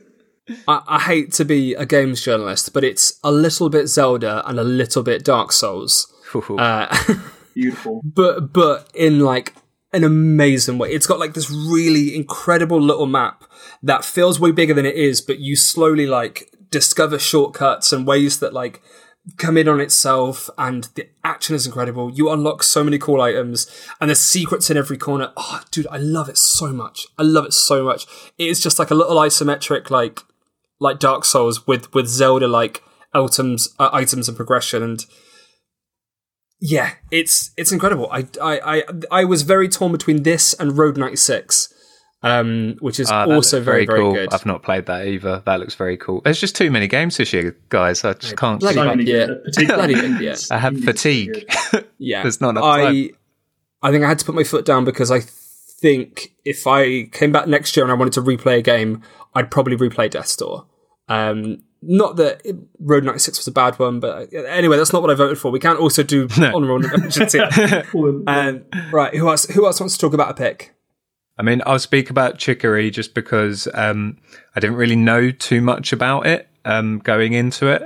I, 0.69 0.83
I 0.87 0.99
hate 1.01 1.33
to 1.35 1.45
be 1.45 1.75
a 1.75 1.87
games 1.87 2.23
journalist, 2.23 2.73
but 2.73 2.85
it's 2.85 3.19
a 3.23 3.33
little 3.33 3.69
bit 3.69 3.87
Zelda 3.87 4.43
and 4.49 4.59
a 4.59 4.65
little 4.65 5.03
bit 5.03 5.25
Dark 5.25 5.53
Souls. 5.53 6.13
uh, 6.59 6.97
Beautiful, 7.55 8.01
but 8.05 8.53
but 8.53 8.91
in 8.95 9.21
like 9.21 9.55
an 9.93 10.05
amazing 10.05 10.79
way. 10.79 10.93
It's 10.93 11.07
got 11.07 11.19
like 11.19 11.35
this 11.35 11.51
really 11.51 12.15
incredible 12.15 12.81
little 12.81 13.07
map 13.07 13.45
that 13.83 14.05
feels 14.05 14.39
way 14.39 14.53
bigger 14.53 14.75
than 14.75 14.87
it 14.87 14.95
is, 14.95 15.21
but 15.21 15.41
you 15.41 15.57
slowly 15.57 16.07
like 16.07 16.49
discover 16.71 17.19
shortcuts 17.19 17.93
and 17.93 18.07
ways 18.07 18.39
that 18.39 18.53
like 18.53 18.81
come 19.37 19.57
in 19.57 19.69
on 19.69 19.81
itself 19.81 20.49
and 20.57 20.85
the 20.95 21.09
action 21.25 21.55
is 21.55 21.67
incredible. 21.67 22.11
You 22.11 22.31
unlock 22.31 22.63
so 22.63 22.83
many 22.85 22.99
cool 22.99 23.21
items 23.21 23.69
and 24.01 24.09
there's 24.09 24.21
secrets 24.21 24.71
in 24.71 24.77
every 24.77 24.97
corner. 24.97 25.33
Oh, 25.37 25.63
dude, 25.71 25.87
I 25.91 25.99
love 25.99 26.29
it 26.29 26.39
so 26.39 26.69
much. 26.69 27.07
I 27.19 27.23
love 27.23 27.45
it 27.45 27.53
so 27.53 27.85
much. 27.85 28.07
It 28.39 28.49
is 28.49 28.61
just 28.61 28.79
like 28.79 28.91
a 28.91 28.95
little 28.95 29.17
isometric, 29.17 29.91
like, 29.91 30.21
like 30.81 30.99
Dark 30.99 31.25
Souls 31.25 31.67
with, 31.67 31.93
with 31.95 32.09
Zelda 32.09 32.49
like 32.49 32.83
items, 33.15 33.75
uh, 33.79 33.91
items 33.93 34.29
and 34.29 34.37
progression. 34.37 34.83
And 34.83 35.05
yeah, 36.61 36.95
it's 37.11 37.53
it's 37.57 37.73
incredible. 37.73 38.09
I 38.11 38.27
I 38.41 38.61
I, 38.61 38.83
I 39.11 39.25
was 39.25 39.43
very 39.43 39.69
torn 39.69 39.93
between 39.93 40.23
this 40.25 40.55
and 40.55 40.77
Road 40.77 40.97
96. 40.97 41.75
Um, 42.23 42.77
which 42.81 43.01
is 43.01 43.11
uh, 43.11 43.25
also 43.29 43.63
very, 43.63 43.87
very, 43.87 44.01
cool. 44.01 44.13
good. 44.13 44.35
I've 44.35 44.45
not 44.45 44.63
played 44.63 44.85
that 44.87 45.07
either. 45.07 45.43
That 45.47 45.59
looks 45.59 45.75
very 45.75 45.97
cool. 45.97 46.21
There's 46.23 46.39
just 46.39 46.55
too 46.55 46.71
many 46.71 46.87
games 46.87 47.17
this 47.17 47.33
year, 47.33 47.57
guys. 47.71 48.05
I 48.05 48.13
just 48.13 48.37
can't. 48.37 48.61
Bloody 48.61 48.75
so 48.75 49.63
yeah. 49.63 49.67
Bloody 49.67 49.95
yeah. 50.23 50.37
I 50.51 50.59
have 50.59 50.79
fatigue. 50.81 51.51
yeah, 51.99 52.21
there's 52.21 52.43
not 52.43 52.51
enough 52.51 52.65
I, 52.65 52.85
time. 52.85 53.09
I 53.83 53.91
think 53.91 54.05
I 54.05 54.09
had 54.09 54.19
to 54.19 54.27
put 54.27 54.35
my 54.35 54.45
foot 54.45 54.67
down 54.67 54.85
because 54.85 55.11
I 55.11 55.21
think 55.21 56.35
if 56.45 56.67
I 56.67 57.05
came 57.05 57.33
back 57.33 57.49
next 57.49 57.75
year 57.75 57.85
and 57.85 57.91
I 57.91 57.95
wanted 57.95 58.13
to 58.15 58.21
replay 58.21 58.59
a 58.59 58.63
game, 58.63 59.03
I'd 59.35 59.51
probably 59.51 59.77
replay 59.77 60.11
Death 60.11 60.37
Door. 60.37 60.67
Um, 61.11 61.63
not 61.83 62.17
that 62.17 62.43
Road 62.79 63.05
96 63.05 63.39
was 63.39 63.47
a 63.47 63.53
bad 63.53 63.79
one, 63.79 64.01
but 64.01 64.33
uh, 64.33 64.39
anyway, 64.43 64.77
that's 64.77 64.93
not 64.93 65.03
what 65.03 65.11
I 65.11 65.15
voted 65.15 65.39
for. 65.39 65.51
We 65.51 65.59
can't 65.59 65.79
also 65.79 66.03
do 66.03 66.29
no. 66.39 66.55
honorable 66.55 66.79
mentions 66.79 67.33
here. 67.33 67.49
and 68.27 68.65
right, 68.93 69.15
who 69.15 69.29
else? 69.29 69.47
Who 69.47 69.67
else 69.67 69.81
wants 69.81 69.97
to 69.97 70.01
talk 70.01 70.15
about 70.15 70.31
a 70.31 70.35
pick? 70.35 70.75
I 71.39 71.43
mean, 71.43 71.63
I'll 71.65 71.79
speak 71.79 72.11
about 72.11 72.39
Chicory 72.39 72.91
just 72.91 73.15
because 73.15 73.67
um, 73.73 74.19
I 74.55 74.61
didn't 74.61 74.77
really 74.77 74.97
know 74.97 75.31
too 75.31 75.63
much 75.63 75.93
about 75.93 76.27
it 76.27 76.49
um, 76.67 76.99
going 76.99 77.33
into 77.33 77.67
it, 77.69 77.83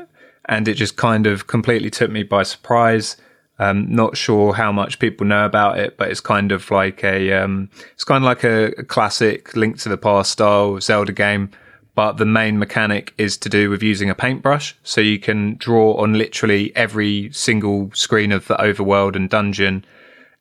and 0.47 0.67
it 0.67 0.75
just 0.75 0.97
kind 0.97 1.27
of 1.27 1.47
completely 1.47 1.91
took 1.91 2.11
me 2.11 2.25
by 2.25 2.43
surprise. 2.43 3.17
Um, 3.61 3.95
not 3.95 4.17
sure 4.17 4.55
how 4.55 4.73
much 4.73 4.99
people 4.99 5.25
know 5.25 5.47
about 5.47 5.79
it, 5.79 5.97
but 5.97 6.11
it's 6.11 6.19
kind 6.19 6.51
of 6.51 6.69
like 6.73 7.05
a 7.05 7.33
um, 7.33 7.71
it's 7.93 8.03
kind 8.03 8.25
of 8.25 8.27
like 8.27 8.43
a, 8.43 8.73
a 8.77 8.83
classic 8.83 9.55
Link 9.55 9.79
to 9.79 9.89
the 9.89 9.97
Past 9.97 10.33
style 10.33 10.81
Zelda 10.81 11.13
game 11.13 11.53
but 11.95 12.17
the 12.17 12.27
main 12.27 12.59
mechanic 12.59 13.15
is 13.19 13.37
to 13.39 13.49
do 13.49 13.71
with 13.71 13.83
using 13.83 14.11
a 14.11 14.15
paintbrush. 14.15 14.77
So 14.83 15.01
you 15.01 15.19
can 15.19 15.57
draw 15.57 15.95
on 15.95 16.15
literally 16.15 16.75
every 16.75 17.31
single 17.33 17.91
screen 17.95 18.33
of 18.33 18.47
the 18.49 18.57
overworld 18.57 19.15
and 19.15 19.31
dungeon. 19.31 19.85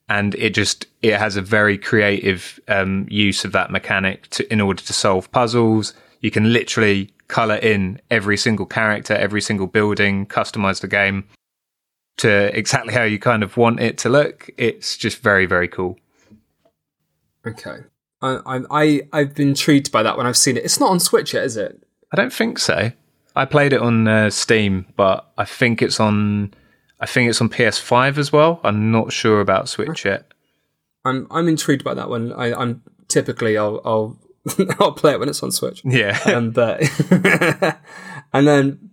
And 0.10 0.36
it 0.36 0.54
just, 0.54 0.88
it 1.02 1.18
has 1.18 1.36
a 1.36 1.42
very 1.42 1.78
creative 1.78 2.60
um, 2.68 3.08
use 3.10 3.46
of 3.46 3.52
that 3.52 3.72
mechanic 3.72 4.30
to, 4.32 4.52
in 4.52 4.62
order 4.62 4.82
to 4.82 4.94
solve 4.94 5.32
puzzles. 5.32 5.94
You 6.22 6.32
can 6.32 6.52
literally 6.52 7.14
color 7.28 7.56
in 7.56 8.02
every 8.10 8.38
single 8.38 8.66
character, 8.66 9.14
every 9.14 9.42
single 9.42 9.68
building, 9.68 10.26
customize 10.26 10.82
the 10.82 10.88
game 10.88 11.26
to 12.18 12.56
exactly 12.58 12.94
how 12.94 13.04
you 13.04 13.20
kind 13.20 13.44
of 13.44 13.58
want 13.58 13.80
it 13.80 13.98
to 14.00 14.10
look. 14.10 14.50
It's 14.58 14.98
just 14.98 15.20
very, 15.20 15.46
very 15.46 15.68
cool. 15.68 15.98
Okay. 17.46 17.80
I, 18.24 18.62
I 18.72 19.02
I've 19.12 19.36
been 19.36 19.50
intrigued 19.50 19.92
by 19.92 20.04
that 20.04 20.18
when 20.18 20.26
I've 20.26 20.38
seen 20.38 20.58
it. 20.58 20.64
It's 20.64 20.80
not 20.80 20.90
on 20.90 21.00
Switch 21.00 21.34
yet, 21.34 21.44
is 21.44 21.58
it? 21.58 21.84
I 22.12 22.16
don't 22.16 22.34
think 22.34 22.60
so. 22.60 22.92
I 23.36 23.46
played 23.46 23.74
it 23.74 23.82
on 23.82 24.08
uh, 24.08 24.30
Steam, 24.30 24.86
but 24.96 25.32
I 25.38 25.46
think 25.46 25.82
it's 25.82 26.00
on. 26.00 26.54
I 27.00 27.06
think 27.06 27.30
it's 27.30 27.42
on 27.42 27.50
PS5 27.50 28.18
as 28.18 28.32
well. 28.32 28.62
I'm 28.64 28.92
not 28.92 29.12
sure 29.12 29.42
about 29.42 29.68
Switch 29.68 30.06
yet. 30.06 30.32
I'm 31.04 31.28
I'm 31.30 31.48
intrigued 31.48 31.84
by 31.84 31.94
that 31.96 32.10
one. 32.10 32.32
I, 32.34 32.60
am 32.62 32.82
typically 33.08 33.58
I'll 33.58 33.82
I'll 33.84 34.20
I'll 34.80 34.94
play 34.94 35.14
it 35.14 35.20
when 35.20 35.30
it's 35.30 35.44
on 35.44 35.52
Switch. 35.52 35.82
Yeah. 35.84 36.18
Um, 36.26 36.52
but 36.52 36.82
and 38.34 38.48
then 38.48 38.92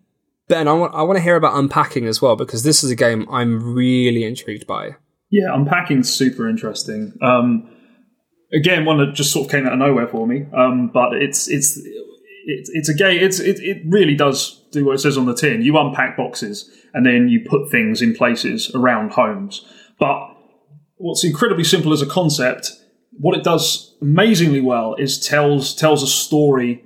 Ben, 0.48 0.66
I 0.66 0.72
want 0.72 0.94
I 0.94 1.02
want 1.02 1.16
to 1.16 1.22
hear 1.22 1.36
about 1.36 1.56
unpacking 1.56 2.06
as 2.06 2.20
well 2.20 2.34
because 2.34 2.64
this 2.64 2.82
is 2.82 2.90
a 2.90 2.96
game 2.96 3.26
I'm 3.30 3.74
really 3.74 4.24
intrigued 4.24 4.66
by. 4.66 4.96
Yeah, 5.30 5.54
unpacking's 5.54 6.12
super 6.12 6.48
interesting. 6.48 7.16
Um, 7.22 7.70
again 8.52 8.84
one 8.84 8.98
that 8.98 9.14
just 9.14 9.32
sort 9.32 9.46
of 9.46 9.50
came 9.50 9.66
out 9.66 9.72
of 9.72 9.78
nowhere 9.78 10.08
for 10.08 10.26
me. 10.26 10.46
Um, 10.52 10.88
but 10.88 11.14
it's 11.14 11.48
it's 11.48 11.78
it's 12.46 12.70
it's 12.70 12.88
a 12.88 12.94
game. 12.94 13.22
It's 13.22 13.38
it, 13.38 13.60
it 13.60 13.82
really 13.86 14.14
does 14.14 14.62
do 14.72 14.84
what 14.86 14.94
it 14.94 14.98
says 14.98 15.18
on 15.18 15.26
the 15.26 15.34
tin. 15.34 15.62
You 15.62 15.78
unpack 15.78 16.16
boxes 16.16 16.70
and 16.94 17.06
then 17.06 17.28
you 17.28 17.40
put 17.48 17.70
things 17.70 18.02
in 18.02 18.14
places 18.14 18.70
around 18.74 19.12
homes. 19.12 19.64
But 19.98 20.30
what's 20.96 21.24
incredibly 21.24 21.64
simple 21.64 21.92
as 21.92 22.02
a 22.02 22.06
concept, 22.06 22.72
what 23.12 23.36
it 23.36 23.44
does 23.44 23.96
amazingly 24.00 24.60
well 24.60 24.94
is 24.94 25.18
tells 25.24 25.74
tells 25.74 26.02
a 26.02 26.06
story 26.06 26.84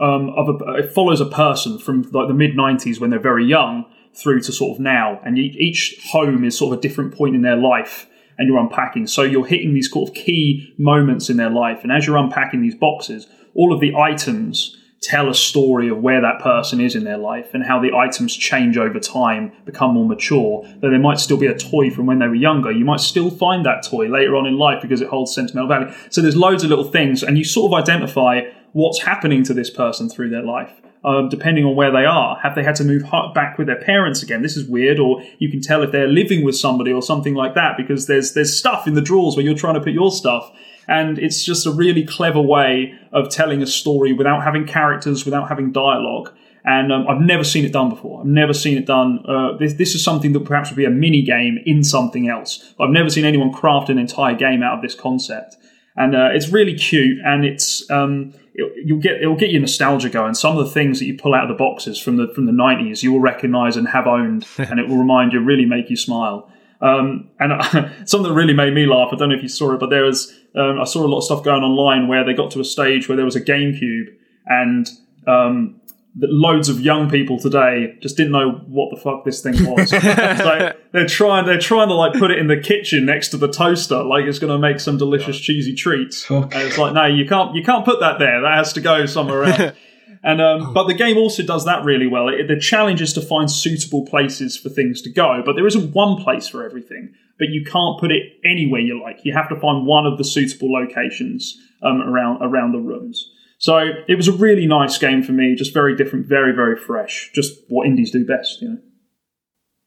um, 0.00 0.30
of 0.30 0.48
a, 0.48 0.74
it 0.74 0.92
follows 0.92 1.20
a 1.20 1.26
person 1.26 1.78
from 1.78 2.02
like 2.12 2.28
the 2.28 2.34
mid 2.34 2.56
'90s 2.56 3.00
when 3.00 3.10
they're 3.10 3.18
very 3.18 3.44
young 3.44 3.84
through 4.14 4.40
to 4.40 4.52
sort 4.52 4.76
of 4.76 4.80
now, 4.80 5.20
and 5.24 5.38
each 5.38 6.00
home 6.10 6.42
is 6.42 6.56
sort 6.56 6.72
of 6.72 6.78
a 6.78 6.82
different 6.82 7.14
point 7.14 7.34
in 7.34 7.42
their 7.42 7.56
life 7.56 8.06
and 8.38 8.48
you're 8.48 8.58
unpacking. 8.58 9.06
So 9.06 9.22
you're 9.22 9.46
hitting 9.46 9.74
these 9.74 9.90
sort 9.90 10.08
of 10.08 10.14
key 10.14 10.74
moments 10.78 11.30
in 11.30 11.36
their 11.36 11.50
life. 11.50 11.80
And 11.82 11.92
as 11.92 12.06
you're 12.06 12.16
unpacking 12.16 12.62
these 12.62 12.74
boxes, 12.74 13.26
all 13.54 13.72
of 13.72 13.80
the 13.80 13.94
items 13.94 14.76
tell 15.02 15.28
a 15.28 15.34
story 15.34 15.88
of 15.88 15.98
where 15.98 16.20
that 16.20 16.40
person 16.40 16.80
is 16.80 16.96
in 16.96 17.04
their 17.04 17.18
life 17.18 17.50
and 17.54 17.64
how 17.64 17.80
the 17.80 17.92
items 17.94 18.34
change 18.34 18.76
over 18.76 18.98
time, 18.98 19.52
become 19.64 19.94
more 19.94 20.06
mature. 20.06 20.66
Though 20.80 20.90
there 20.90 20.98
might 20.98 21.20
still 21.20 21.36
be 21.36 21.46
a 21.46 21.56
toy 21.56 21.90
from 21.90 22.06
when 22.06 22.18
they 22.18 22.26
were 22.26 22.34
younger, 22.34 22.72
you 22.72 22.84
might 22.84 23.00
still 23.00 23.30
find 23.30 23.64
that 23.66 23.84
toy 23.84 24.08
later 24.08 24.36
on 24.36 24.46
in 24.46 24.56
life 24.56 24.82
because 24.82 25.00
it 25.00 25.08
holds 25.08 25.34
sentimental 25.34 25.68
value. 25.68 25.94
So 26.10 26.22
there's 26.22 26.36
loads 26.36 26.64
of 26.64 26.70
little 26.70 26.90
things, 26.90 27.22
and 27.22 27.38
you 27.38 27.44
sort 27.44 27.72
of 27.72 27.78
identify 27.78 28.42
what's 28.72 29.02
happening 29.02 29.42
to 29.44 29.54
this 29.54 29.70
person 29.70 30.08
through 30.08 30.30
their 30.30 30.42
life 30.42 30.80
um, 31.06 31.28
depending 31.28 31.64
on 31.64 31.76
where 31.76 31.92
they 31.92 32.04
are. 32.04 32.36
Have 32.42 32.56
they 32.56 32.64
had 32.64 32.74
to 32.76 32.84
move 32.84 33.04
back 33.32 33.56
with 33.56 33.68
their 33.68 33.80
parents 33.80 34.22
again? 34.22 34.42
This 34.42 34.56
is 34.56 34.68
weird. 34.68 34.98
Or 34.98 35.22
you 35.38 35.48
can 35.48 35.60
tell 35.60 35.82
if 35.82 35.92
they're 35.92 36.08
living 36.08 36.44
with 36.44 36.56
somebody 36.56 36.92
or 36.92 37.00
something 37.00 37.34
like 37.34 37.54
that 37.54 37.76
because 37.76 38.06
there's 38.06 38.34
there's 38.34 38.58
stuff 38.58 38.88
in 38.88 38.94
the 38.94 39.00
drawers 39.00 39.36
where 39.36 39.44
you're 39.44 39.54
trying 39.54 39.74
to 39.74 39.80
put 39.80 39.92
your 39.92 40.10
stuff. 40.10 40.50
And 40.88 41.18
it's 41.18 41.44
just 41.44 41.66
a 41.66 41.70
really 41.70 42.04
clever 42.04 42.40
way 42.40 42.94
of 43.12 43.28
telling 43.28 43.62
a 43.62 43.66
story 43.66 44.12
without 44.12 44.42
having 44.42 44.66
characters, 44.66 45.24
without 45.24 45.48
having 45.48 45.72
dialogue. 45.72 46.32
And 46.64 46.92
um, 46.92 47.06
I've 47.08 47.20
never 47.20 47.44
seen 47.44 47.64
it 47.64 47.72
done 47.72 47.88
before. 47.88 48.20
I've 48.20 48.26
never 48.26 48.52
seen 48.52 48.76
it 48.76 48.86
done. 48.86 49.24
Uh, 49.24 49.56
this, 49.56 49.74
this 49.74 49.94
is 49.94 50.02
something 50.02 50.32
that 50.32 50.44
perhaps 50.44 50.70
would 50.70 50.76
be 50.76 50.84
a 50.84 50.90
mini 50.90 51.22
game 51.22 51.58
in 51.64 51.84
something 51.84 52.28
else. 52.28 52.74
I've 52.80 52.90
never 52.90 53.08
seen 53.10 53.24
anyone 53.24 53.52
craft 53.52 53.88
an 53.90 53.98
entire 53.98 54.34
game 54.34 54.64
out 54.64 54.74
of 54.74 54.82
this 54.82 54.94
concept. 54.94 55.56
And 55.96 56.14
uh, 56.14 56.28
it's 56.32 56.48
really 56.48 56.74
cute, 56.74 57.18
and 57.24 57.44
it's 57.44 57.88
um, 57.90 58.34
it, 58.56 58.86
you'll 58.86 59.00
get 59.00 59.22
it'll 59.22 59.36
get 59.36 59.50
your 59.50 59.60
nostalgia 59.60 60.08
going. 60.08 60.34
Some 60.34 60.56
of 60.56 60.64
the 60.64 60.70
things 60.70 60.98
that 60.98 61.06
you 61.06 61.16
pull 61.16 61.34
out 61.34 61.44
of 61.44 61.48
the 61.48 61.54
boxes 61.54 62.00
from 62.00 62.16
the 62.16 62.28
from 62.34 62.46
the 62.46 62.52
nineties, 62.52 63.02
you 63.02 63.12
will 63.12 63.20
recognise 63.20 63.76
and 63.76 63.88
have 63.88 64.06
owned, 64.06 64.46
and 64.58 64.80
it 64.80 64.88
will 64.88 64.98
remind 64.98 65.32
you, 65.32 65.40
really 65.40 65.66
make 65.66 65.90
you 65.90 65.96
smile. 65.96 66.50
Um, 66.80 67.30
and 67.38 67.52
uh, 67.52 67.88
something 68.04 68.30
that 68.30 68.34
really 68.34 68.52
made 68.54 68.74
me 68.74 68.86
laugh. 68.86 69.08
I 69.12 69.16
don't 69.16 69.30
know 69.30 69.36
if 69.36 69.42
you 69.42 69.48
saw 69.48 69.72
it, 69.72 69.80
but 69.80 69.90
there 69.90 70.04
was 70.04 70.34
um, 70.54 70.80
I 70.80 70.84
saw 70.84 71.04
a 71.04 71.08
lot 71.08 71.18
of 71.18 71.24
stuff 71.24 71.44
going 71.44 71.62
online 71.62 72.08
where 72.08 72.24
they 72.24 72.32
got 72.32 72.50
to 72.52 72.60
a 72.60 72.64
stage 72.64 73.08
where 73.08 73.16
there 73.16 73.24
was 73.24 73.36
a 73.36 73.40
GameCube 73.40 74.14
and 74.46 74.88
um, 75.26 75.80
that 76.18 76.30
loads 76.30 76.68
of 76.68 76.80
young 76.80 77.10
people 77.10 77.38
today 77.38 77.94
just 78.00 78.16
didn't 78.16 78.32
know 78.32 78.52
what 78.66 78.90
the 78.90 78.96
fuck 78.96 79.24
this 79.24 79.42
thing 79.42 79.54
was. 79.66 79.90
so 79.90 80.72
they're 80.92 81.06
trying 81.06 81.44
they're 81.44 81.58
trying 81.58 81.88
to 81.88 81.94
like 81.94 82.14
put 82.14 82.30
it 82.30 82.38
in 82.38 82.46
the 82.46 82.56
kitchen 82.56 83.04
next 83.04 83.28
to 83.28 83.36
the 83.36 83.48
toaster, 83.48 84.02
like 84.02 84.24
it's 84.24 84.38
going 84.38 84.52
to 84.52 84.58
make 84.58 84.80
some 84.80 84.96
delicious 84.96 85.38
cheesy 85.38 85.74
treats. 85.74 86.30
Okay. 86.30 86.58
And 86.58 86.68
it's 86.68 86.78
like 86.78 86.94
no, 86.94 87.04
you 87.04 87.26
can't 87.26 87.54
you 87.54 87.62
can't 87.62 87.84
put 87.84 88.00
that 88.00 88.18
there. 88.18 88.40
That 88.42 88.56
has 88.56 88.72
to 88.74 88.80
go 88.80 89.06
somewhere 89.06 89.44
else. 89.44 89.76
And 90.26 90.40
um, 90.40 90.74
but 90.74 90.88
the 90.88 90.94
game 90.94 91.18
also 91.18 91.44
does 91.44 91.64
that 91.66 91.84
really 91.84 92.08
well. 92.08 92.28
It, 92.28 92.48
the 92.48 92.58
challenge 92.58 93.00
is 93.00 93.12
to 93.12 93.20
find 93.20 93.48
suitable 93.48 94.04
places 94.06 94.56
for 94.56 94.68
things 94.68 95.00
to 95.02 95.10
go, 95.10 95.40
but 95.46 95.54
there 95.54 95.68
isn't 95.68 95.92
one 95.92 96.20
place 96.20 96.48
for 96.48 96.64
everything. 96.64 97.14
But 97.38 97.50
you 97.50 97.64
can't 97.64 98.00
put 98.00 98.10
it 98.10 98.32
anywhere 98.44 98.80
you 98.80 99.00
like. 99.00 99.24
You 99.24 99.34
have 99.34 99.48
to 99.50 99.60
find 99.60 99.86
one 99.86 100.04
of 100.04 100.18
the 100.18 100.24
suitable 100.24 100.72
locations 100.72 101.56
um, 101.80 102.00
around 102.00 102.42
around 102.42 102.72
the 102.72 102.80
rooms. 102.80 103.30
So 103.58 103.78
it 104.06 104.16
was 104.16 104.28
a 104.28 104.32
really 104.32 104.66
nice 104.66 104.98
game 104.98 105.22
for 105.22 105.32
me. 105.32 105.54
Just 105.54 105.72
very 105.72 105.96
different, 105.96 106.26
very 106.26 106.52
very 106.52 106.76
fresh. 106.76 107.30
Just 107.34 107.58
what 107.68 107.86
indies 107.86 108.10
do 108.10 108.24
best, 108.24 108.60
you 108.60 108.68
know. 108.68 108.78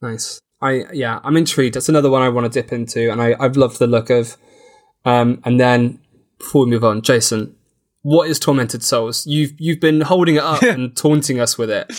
Nice. 0.02 0.40
I 0.62 0.86
yeah, 0.94 1.20
I'm 1.24 1.38
intrigued. 1.38 1.76
That's 1.76 1.90
another 1.90 2.10
one 2.10 2.22
I 2.22 2.30
want 2.30 2.52
to 2.52 2.62
dip 2.62 2.72
into, 2.72 3.12
and 3.12 3.22
I 3.22 3.36
I've 3.40 3.58
loved 3.58 3.80
the 3.80 3.88
look 3.88 4.10
of. 4.10 4.38
Um, 5.06 5.42
and 5.46 5.60
then 5.60 6.00
before 6.38 6.66
we 6.66 6.72
move 6.72 6.84
on, 6.84 7.02
Jason, 7.02 7.56
what 8.02 8.30
is 8.30 8.40
Tormented 8.40 8.84
Souls? 8.84 9.26
You've 9.26 9.54
you've 9.60 9.80
been 9.80 10.02
holding 10.02 10.36
it 10.36 10.44
up 10.44 10.62
and 10.64 10.96
taunting 10.96 11.40
us 11.40 11.58
with 11.58 11.70
it. 11.70 11.92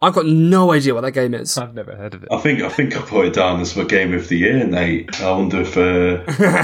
I've 0.00 0.14
got 0.14 0.26
no 0.26 0.72
idea 0.72 0.94
what 0.94 1.00
that 1.00 1.12
game 1.12 1.34
is. 1.34 1.58
I've 1.58 1.74
never 1.74 1.96
heard 1.96 2.14
of 2.14 2.22
it. 2.22 2.28
I 2.30 2.38
think 2.38 2.60
I 2.60 2.68
think 2.68 2.96
I 2.96 3.00
put 3.00 3.26
it 3.26 3.34
down 3.34 3.60
as 3.60 3.76
my 3.76 3.82
game 3.82 4.14
of 4.14 4.28
the 4.28 4.36
year, 4.38 4.64
Nate. 4.64 5.20
I 5.20 5.32
wonder 5.32 5.62
if 5.62 5.76
uh, 5.76 6.22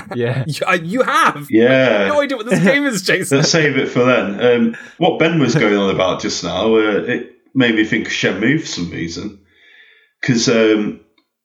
yeah, 0.15 0.45
you, 0.47 0.67
uh, 0.67 0.79
you 0.81 1.03
have. 1.03 1.49
Yeah, 1.51 2.09
no 2.09 2.21
idea 2.21 2.37
what 2.37 2.47
this 2.47 2.63
game 2.63 2.85
is, 2.85 3.03
Jason. 3.03 3.39
Let's 3.39 3.51
save 3.51 3.77
it 3.77 3.89
for 3.89 4.05
then. 4.05 4.41
Um, 4.41 4.77
what 4.99 5.19
Ben 5.19 5.41
was 5.41 5.55
going 5.57 5.77
on 5.77 5.93
about 5.93 6.21
just 6.21 6.45
now, 6.45 6.77
uh, 6.77 7.03
it 7.03 7.33
made 7.55 7.75
me 7.75 7.85
think 7.85 8.07
of 8.07 8.13
Shenmue 8.13 8.61
for 8.61 8.67
some 8.67 8.91
reason, 8.91 9.45
because 10.21 10.49
um, 10.49 11.01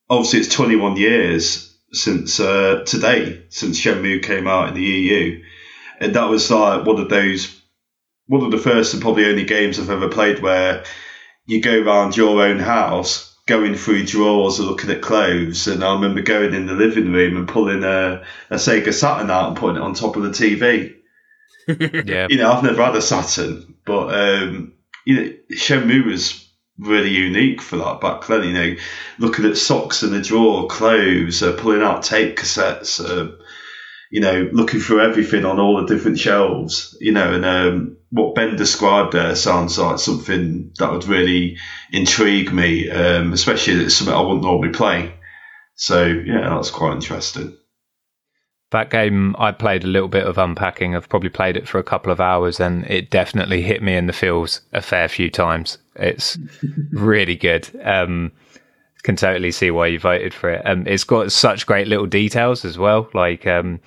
obviously 0.10 0.40
it's 0.40 0.54
21 0.54 0.98
years 0.98 1.76
since 1.92 2.40
uh, 2.40 2.84
today 2.86 3.44
since 3.50 3.80
Shenmue 3.80 4.22
came 4.22 4.48
out 4.48 4.70
in 4.70 4.76
the 4.76 4.84
EU 4.84 5.44
and 6.00 6.16
that 6.16 6.30
was 6.30 6.50
like 6.50 6.86
one 6.86 7.00
of 7.00 7.10
those 7.10 7.62
one 8.28 8.44
of 8.44 8.52
the 8.52 8.58
first 8.58 8.94
and 8.94 9.02
probably 9.02 9.26
only 9.26 9.44
games 9.44 9.80
I've 9.80 9.90
ever 9.90 10.08
played 10.08 10.40
where 10.40 10.84
you 11.50 11.62
go 11.62 11.82
around 11.82 12.16
your 12.16 12.44
own 12.44 12.60
house 12.60 13.36
going 13.48 13.74
through 13.74 14.06
drawers 14.06 14.60
and 14.60 14.68
looking 14.68 14.92
at 14.92 15.02
clothes 15.02 15.68
and 15.68 15.84
I 15.84 15.94
remember 15.94 16.22
going 16.22 16.54
in 16.54 16.68
the 16.68 16.74
living 16.74 17.12
room 17.12 17.38
and 17.38 17.48
pulling 17.48 17.84
a, 17.84 18.24
a 18.52 18.56
Sega 18.56 18.94
Saturn 18.94 19.32
out 19.32 19.48
and 19.48 19.58
putting 19.58 19.78
it 19.78 19.82
on 19.82 19.96
top 19.96 20.16
of 20.16 20.22
the 20.22 20.30
TV. 20.30 20.96
yeah. 22.08 22.28
You 22.30 22.38
know, 22.38 22.52
I've 22.52 22.64
never 22.64 22.86
had 22.86 22.96
a 22.96 23.02
Saturn, 23.02 23.74
but 23.84 24.14
um, 24.14 24.74
you 25.06 25.16
know, 25.16 25.34
Shenmue 25.52 26.06
was 26.06 26.48
really 26.78 27.10
unique 27.10 27.64
for 27.64 27.78
that 27.78 28.00
back 28.00 28.28
then. 28.28 28.44
You 28.44 28.54
know, 28.54 28.76
looking 29.18 29.46
at 29.46 29.58
socks 29.58 30.04
in 30.04 30.12
the 30.12 30.22
drawer, 30.22 30.68
clothes, 30.68 31.42
uh, 31.42 31.54
pulling 31.54 31.82
out 31.82 32.04
tape 32.04 32.38
cassettes, 32.38 33.04
uh, 33.04 33.36
you 34.10 34.22
know, 34.22 34.50
looking 34.52 34.80
through 34.80 35.02
everything 35.02 35.46
on 35.46 35.60
all 35.60 35.80
the 35.80 35.94
different 35.94 36.18
shelves, 36.18 36.98
you 37.00 37.12
know, 37.12 37.34
and 37.34 37.46
um, 37.46 37.98
what 38.10 38.34
Ben 38.34 38.56
described 38.56 39.14
there 39.14 39.36
sounds 39.36 39.78
like 39.78 40.00
something 40.00 40.72
that 40.80 40.92
would 40.92 41.06
really 41.06 41.58
intrigue 41.92 42.52
me, 42.52 42.90
um, 42.90 43.34
especially 43.34 43.74
it's 43.74 43.96
something 43.96 44.16
I 44.16 44.22
wouldn't 44.22 44.42
normally 44.42 44.70
play. 44.70 45.14
So 45.76 46.06
yeah, 46.06 46.50
that's 46.50 46.72
quite 46.72 46.94
interesting. 46.94 47.56
That 48.72 48.92
game, 48.92 49.36
I 49.40 49.52
played 49.52 49.84
a 49.84 49.88
little 49.88 50.10
bit 50.10 50.28
of 50.28 50.38
unpacking. 50.38 50.96
I've 50.96 51.10
probably 51.10 51.30
played 51.30 51.58
it 51.58 51.68
for 51.68 51.80
a 51.80 51.84
couple 51.84 52.12
of 52.12 52.20
hours, 52.20 52.60
and 52.60 52.86
it 52.86 53.10
definitely 53.10 53.64
hit 53.64 53.82
me 53.82 53.96
in 53.96 54.06
the 54.06 54.14
feels 54.14 54.62
a 54.74 54.82
fair 54.82 55.08
few 55.08 55.32
times. 55.32 55.80
It's 55.96 56.38
really 56.92 57.36
good. 57.36 57.68
Um, 57.84 58.32
can 59.04 59.16
totally 59.16 59.52
see 59.52 59.72
why 59.72 59.88
you 59.88 60.00
voted 60.00 60.34
for 60.34 60.50
it. 60.50 60.62
Um, 60.66 60.86
it's 60.88 61.04
got 61.04 61.32
such 61.32 61.66
great 61.66 61.88
little 61.88 62.06
details 62.06 62.66
as 62.66 62.78
well. 62.78 63.10
Like 63.14 63.48
um, 63.48 63.80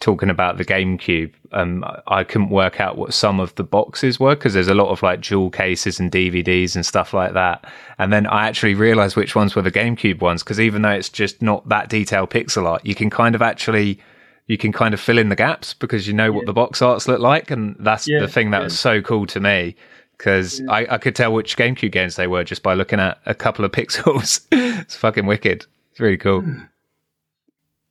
talking 0.00 0.30
about 0.30 0.58
the 0.58 0.64
GameCube, 0.64 1.32
um, 1.52 1.84
I 2.06 2.24
couldn't 2.24 2.50
work 2.50 2.80
out 2.80 2.98
what 2.98 3.14
some 3.14 3.40
of 3.40 3.54
the 3.54 3.64
boxes 3.64 4.20
were 4.20 4.34
because 4.34 4.54
there's 4.54 4.68
a 4.68 4.74
lot 4.74 4.88
of 4.88 5.02
like 5.02 5.20
jewel 5.20 5.50
cases 5.50 5.98
and 5.98 6.10
DVDs 6.12 6.74
and 6.74 6.84
stuff 6.84 7.14
like 7.14 7.32
that. 7.32 7.64
And 7.98 8.12
then 8.12 8.26
I 8.26 8.46
actually 8.46 8.74
realized 8.74 9.16
which 9.16 9.34
ones 9.34 9.56
were 9.56 9.62
the 9.62 9.72
GameCube 9.72 10.20
ones 10.20 10.42
because 10.42 10.60
even 10.60 10.82
though 10.82 10.90
it's 10.90 11.08
just 11.08 11.40
not 11.40 11.68
that 11.68 11.88
detailed 11.88 12.30
pixel 12.30 12.64
art, 12.64 12.84
you 12.84 12.94
can 12.94 13.10
kind 13.10 13.34
of 13.34 13.42
actually 13.42 13.98
you 14.46 14.56
can 14.56 14.72
kind 14.72 14.94
of 14.94 15.00
fill 15.00 15.18
in 15.18 15.28
the 15.28 15.36
gaps 15.36 15.74
because 15.74 16.06
you 16.08 16.14
know 16.14 16.24
yeah. 16.24 16.30
what 16.30 16.46
the 16.46 16.54
box 16.54 16.80
arts 16.80 17.06
look 17.06 17.20
like, 17.20 17.50
and 17.50 17.76
that's 17.80 18.08
yeah, 18.08 18.18
the 18.20 18.28
thing 18.28 18.50
that 18.50 18.58
yeah. 18.58 18.64
was 18.64 18.78
so 18.78 19.02
cool 19.02 19.26
to 19.26 19.40
me 19.40 19.76
because 20.18 20.60
yeah. 20.60 20.70
I, 20.70 20.94
I 20.94 20.98
could 20.98 21.16
tell 21.16 21.32
which 21.32 21.56
GameCube 21.56 21.92
games 21.92 22.16
they 22.16 22.26
were 22.26 22.44
just 22.44 22.62
by 22.62 22.74
looking 22.74 23.00
at 23.00 23.18
a 23.24 23.34
couple 23.34 23.64
of 23.64 23.72
pixels. 23.78 24.44
it's 24.50 24.96
fucking 24.96 25.26
wicked. 25.26 25.66
It's 25.92 26.00
really 26.00 26.18
cool. 26.18 26.42
Hmm. 26.42 26.58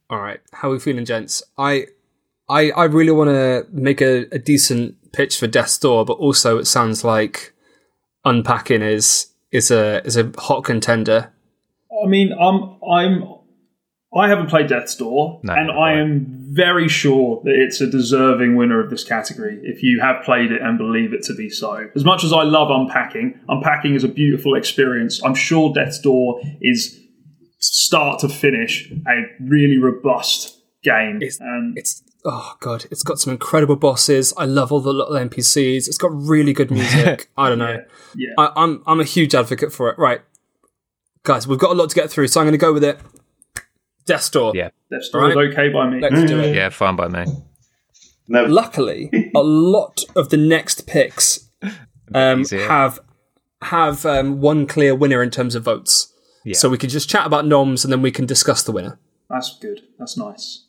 All 0.09 0.19
right, 0.19 0.39
how 0.53 0.69
are 0.69 0.73
we 0.73 0.79
feeling, 0.79 1.03
gents? 1.03 1.43
I 1.57 1.87
I 2.47 2.71
I 2.71 2.85
really 2.85 3.11
want 3.11 3.29
to 3.29 3.67
make 3.71 4.01
a, 4.01 4.25
a 4.31 4.39
decent 4.39 5.11
pitch 5.11 5.37
for 5.37 5.47
Death's 5.47 5.77
Door, 5.77 6.05
but 6.05 6.13
also 6.13 6.57
it 6.57 6.65
sounds 6.65 7.03
like 7.03 7.53
unpacking 8.23 8.81
is 8.81 9.27
is 9.51 9.71
a 9.71 10.05
is 10.05 10.15
a 10.15 10.31
hot 10.37 10.63
contender. 10.63 11.33
I 12.03 12.07
mean, 12.07 12.31
I'm 12.39 12.77
I'm 12.89 13.23
I 14.15 14.29
haven't 14.29 14.47
played 14.47 14.67
Death's 14.67 14.95
Door, 14.95 15.41
no, 15.43 15.53
and 15.53 15.71
I 15.71 15.93
am 15.93 16.36
very 16.49 16.87
sure 16.87 17.41
that 17.43 17.53
it's 17.55 17.81
a 17.81 17.87
deserving 17.87 18.55
winner 18.55 18.81
of 18.81 18.89
this 18.89 19.03
category 19.03 19.59
if 19.63 19.83
you 19.83 19.99
have 20.01 20.23
played 20.23 20.51
it 20.51 20.61
and 20.61 20.77
believe 20.77 21.13
it 21.13 21.21
to 21.23 21.35
be 21.35 21.49
so. 21.49 21.89
As 21.95 22.05
much 22.05 22.23
as 22.23 22.31
I 22.31 22.43
love 22.43 22.69
unpacking, 22.69 23.39
unpacking 23.49 23.95
is 23.95 24.03
a 24.03 24.07
beautiful 24.07 24.55
experience. 24.55 25.21
I'm 25.23 25.35
sure 25.35 25.73
Death's 25.73 25.99
Door 25.99 26.41
is 26.61 26.99
start 27.59 28.19
to 28.19 28.29
finish 28.29 28.91
a 29.07 29.23
really 29.41 29.77
robust 29.77 30.61
game. 30.83 31.19
It's, 31.21 31.39
and 31.39 31.77
it's 31.77 32.01
oh 32.23 32.55
god, 32.61 32.85
it's 32.91 33.03
got 33.03 33.19
some 33.19 33.33
incredible 33.33 33.75
bosses. 33.75 34.33
I 34.37 34.45
love 34.45 34.71
all 34.71 34.79
the 34.79 34.93
little 34.93 35.15
NPCs. 35.15 35.87
It's 35.87 35.97
got 35.97 36.11
really 36.13 36.53
good 36.53 36.71
music. 36.71 37.29
I 37.37 37.49
don't 37.49 37.59
know. 37.59 37.83
Yeah, 38.15 38.29
yeah. 38.29 38.33
I, 38.37 38.51
I'm 38.55 38.83
I'm 38.87 38.99
a 39.01 39.05
huge 39.05 39.35
advocate 39.35 39.73
for 39.73 39.89
it. 39.89 39.99
Right, 39.99 40.21
guys, 41.23 41.45
we've 41.45 41.59
got 41.59 41.71
a 41.71 41.73
lot 41.75 41.89
to 41.89 41.95
get 41.95 42.09
through, 42.09 42.29
so 42.29 42.39
I'm 42.39 42.45
going 42.45 42.53
to 42.53 42.57
go 42.57 42.71
with 42.71 42.83
it. 42.83 42.99
Death's 44.07 44.29
Door. 44.29 44.53
Yeah. 44.55 44.69
Death's 44.89 45.09
Door 45.09 45.21
right. 45.21 45.31
is 45.31 45.53
okay 45.53 45.69
by 45.69 45.89
me. 45.89 45.99
Let's 46.01 46.23
do 46.23 46.39
it. 46.39 46.55
Yeah, 46.55 46.69
fine 46.69 46.95
by 46.95 47.07
me. 47.07 47.25
No. 48.27 48.45
Luckily, 48.45 49.11
a 49.35 49.41
lot 49.41 50.03
of 50.15 50.29
the 50.29 50.37
next 50.37 50.87
picks 50.87 51.49
um, 52.13 52.45
have 52.45 52.99
have 53.61 54.05
um, 54.05 54.41
one 54.41 54.65
clear 54.65 54.95
winner 54.95 55.21
in 55.21 55.29
terms 55.29 55.55
of 55.55 55.63
votes. 55.63 56.13
Yeah. 56.43 56.55
So 56.55 56.69
we 56.69 56.77
can 56.77 56.89
just 56.89 57.09
chat 57.09 57.25
about 57.25 57.45
noms 57.45 57.83
and 57.83 57.91
then 57.91 58.01
we 58.01 58.11
can 58.11 58.25
discuss 58.25 58.63
the 58.63 58.71
winner. 58.71 58.99
That's 59.29 59.57
good. 59.59 59.81
That's 59.99 60.17
nice. 60.17 60.63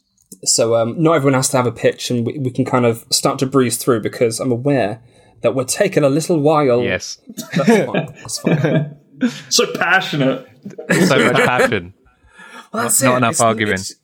So 0.44 0.74
um, 0.76 1.00
not 1.00 1.14
everyone 1.14 1.34
has 1.34 1.48
to 1.50 1.56
have 1.56 1.66
a 1.66 1.72
pitch, 1.72 2.10
and 2.10 2.26
we, 2.26 2.38
we 2.38 2.50
can 2.50 2.64
kind 2.64 2.84
of 2.84 3.04
start 3.10 3.38
to 3.38 3.46
breeze 3.46 3.76
through 3.76 4.00
because 4.00 4.40
I'm 4.40 4.52
aware 4.52 5.02
that 5.42 5.54
we're 5.54 5.64
taking 5.64 6.04
a 6.04 6.08
little 6.08 6.38
while. 6.40 6.82
Yes, 6.82 7.20
that's 7.54 7.86
fine. 7.86 8.06
That's 8.14 8.38
fine. 8.38 8.96
so 9.48 9.72
passionate. 9.74 10.46
So 10.90 11.32
much 11.32 11.44
passion. 11.44 11.94
Well, 12.72 12.84
that's 12.84 13.02
not, 13.02 13.10
not 13.10 13.16
enough 13.18 13.30
it's, 13.32 13.40
arguing. 13.40 13.74
It's, 13.74 13.94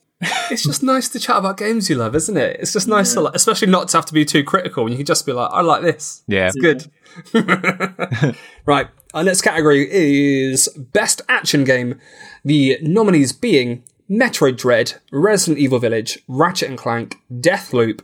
it's, 0.51 0.65
just 0.65 0.83
nice 0.83 1.09
to 1.11 1.21
chat 1.21 1.37
about 1.37 1.57
games 1.57 1.91
you 1.91 1.97
love, 1.97 2.15
isn't 2.15 2.37
it? 2.37 2.61
It's 2.61 2.73
just 2.73 2.89
nice 2.89 3.11
yeah. 3.11 3.15
to, 3.15 3.21
like, 3.23 3.35
especially 3.35 3.69
not 3.69 3.89
to 3.89 3.99
have 3.99 4.07
to 4.07 4.15
be 4.15 4.25
too 4.25 4.45
critical. 4.45 4.85
And 4.85 4.93
you 4.93 4.99
can 4.99 5.07
just 5.07 5.27
be 5.27 5.33
like, 5.33 5.51
I 5.53 5.61
like 5.61 5.83
this. 5.83 6.23
Yeah, 6.27 6.51
it's 6.53 6.57
good. 6.57 6.91
right. 8.67 8.89
Our 9.13 9.25
next 9.25 9.43
category 9.43 9.89
is 9.91 10.69
best 10.93 11.23
action 11.29 11.65
game. 11.65 12.01
The 12.45 12.79
nominees 12.83 13.33
being 13.33 13.85
Metroid 14.11 14.57
Dread, 14.57 14.95
Resident 15.13 15.59
Evil 15.59 15.79
Village, 15.79 16.19
Ratchet 16.27 16.69
and 16.69 16.79
Clank, 16.79 17.17
Deathloop. 17.33 18.01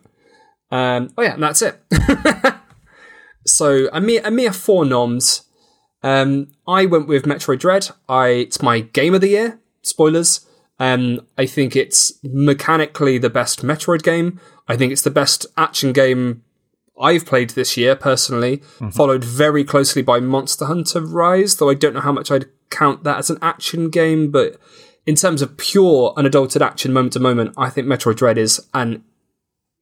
Um, 0.70 1.12
oh 1.18 1.22
yeah, 1.22 1.34
and 1.34 1.42
that's 1.42 1.62
it. 1.62 1.82
so 3.46 3.88
a 3.92 4.00
mere, 4.00 4.20
a 4.24 4.30
mere 4.30 4.52
four 4.52 4.84
noms. 4.84 5.44
Um, 6.02 6.48
I 6.66 6.86
went 6.86 7.08
with 7.08 7.24
Metroid 7.24 7.58
Dread. 7.58 7.90
I 8.08 8.28
it's 8.28 8.62
my 8.62 8.80
game 8.80 9.14
of 9.14 9.20
the 9.20 9.28
year 9.28 9.60
spoilers. 9.82 10.46
Um, 10.80 11.26
I 11.36 11.44
think 11.44 11.76
it's 11.76 12.18
mechanically 12.24 13.18
the 13.18 13.30
best 13.30 13.62
Metroid 13.62 14.02
game. 14.02 14.40
I 14.66 14.76
think 14.76 14.92
it's 14.92 15.02
the 15.02 15.10
best 15.10 15.46
action 15.56 15.92
game 15.92 16.42
I've 16.98 17.26
played 17.26 17.50
this 17.50 17.76
year 17.76 17.94
personally, 17.94 18.58
mm-hmm. 18.58 18.88
followed 18.88 19.22
very 19.22 19.62
closely 19.62 20.00
by 20.00 20.20
Monster 20.20 20.64
Hunter 20.64 21.00
Rise, 21.00 21.56
though 21.56 21.70
I 21.70 21.74
don't 21.74 21.94
know 21.94 22.00
how 22.00 22.12
much 22.12 22.30
I'd 22.30 22.46
count 22.70 23.04
that 23.04 23.18
as 23.18 23.28
an 23.28 23.38
action 23.42 23.90
game, 23.90 24.30
but 24.30 24.58
in 25.06 25.16
terms 25.16 25.42
of 25.42 25.56
pure 25.58 26.14
unadulterated 26.16 26.62
action 26.62 26.92
moment 26.92 27.12
to 27.12 27.20
moment, 27.20 27.54
I 27.58 27.68
think 27.68 27.86
Metroid 27.86 28.16
Dread 28.16 28.38
is 28.38 28.66
an 28.72 29.04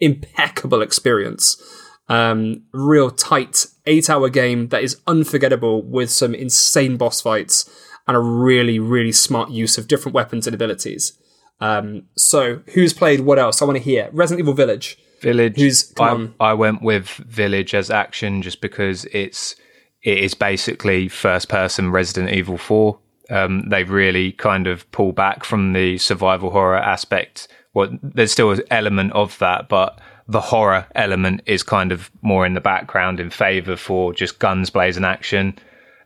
impeccable 0.01 0.83
experience. 0.83 1.61
Um, 2.09 2.63
real 2.73 3.11
tight 3.11 3.67
eight 3.87 4.09
hour 4.09 4.31
game 4.31 4.69
that 4.69 4.83
is 4.83 5.01
unforgettable 5.07 5.83
with 5.83 6.11
some 6.11 6.35
insane 6.35 6.97
boss 6.97 7.21
fights 7.21 7.69
and 8.09 8.17
a 8.17 8.21
really, 8.21 8.79
really 8.79 9.13
smart 9.13 9.51
use 9.51 9.79
of 9.79 9.87
different 9.87 10.15
weapons 10.15 10.47
and 10.47 10.55
abilities. 10.55 11.17
Um, 11.61 12.05
so, 12.17 12.63
who's 12.73 12.93
played 12.93 13.21
what 13.21 13.39
else? 13.39 13.61
I 13.61 13.67
want 13.67 13.77
to 13.77 13.83
hear. 13.83 14.09
Resident 14.13 14.41
Evil 14.41 14.55
Village. 14.55 14.99
Village. 15.21 15.57
Who's 15.57 15.93
I, 16.01 16.29
I, 16.41 16.55
went 16.55 16.83
with 16.83 17.09
Village 17.09 17.75
as 17.75 17.91
action 17.91 18.41
just 18.43 18.61
because 18.61 19.05
it's 19.07 19.57
it 20.03 20.19
is 20.19 20.35
basically 20.35 21.09
first 21.09 21.49
person 21.49 21.91
Resident 21.91 22.31
Evil 22.33 22.57
Four. 22.57 22.99
Um, 23.31 23.69
they 23.69 23.85
really 23.85 24.33
kind 24.33 24.67
of 24.67 24.91
pull 24.91 25.13
back 25.13 25.45
from 25.45 25.75
the 25.75 25.99
survival 25.99 26.51
horror 26.51 26.79
aspect. 26.79 27.49
Well, 27.75 27.99
there's 28.03 28.33
still 28.33 28.53
an 28.53 28.63
element 28.71 29.13
of 29.13 29.39
that, 29.39 29.69
but 29.69 30.01
the 30.29 30.41
horror 30.41 30.87
element 30.95 31.43
is 31.47 31.63
kind 31.63 31.93
of 31.93 32.11
more 32.23 32.47
in 32.47 32.55
the 32.55 32.61
background 32.61 33.21
in 33.21 33.31
favor 33.31 33.77
for 33.77 34.15
just 34.15 34.39
guns 34.39 34.71
blazing 34.71 35.05
action. 35.05 35.59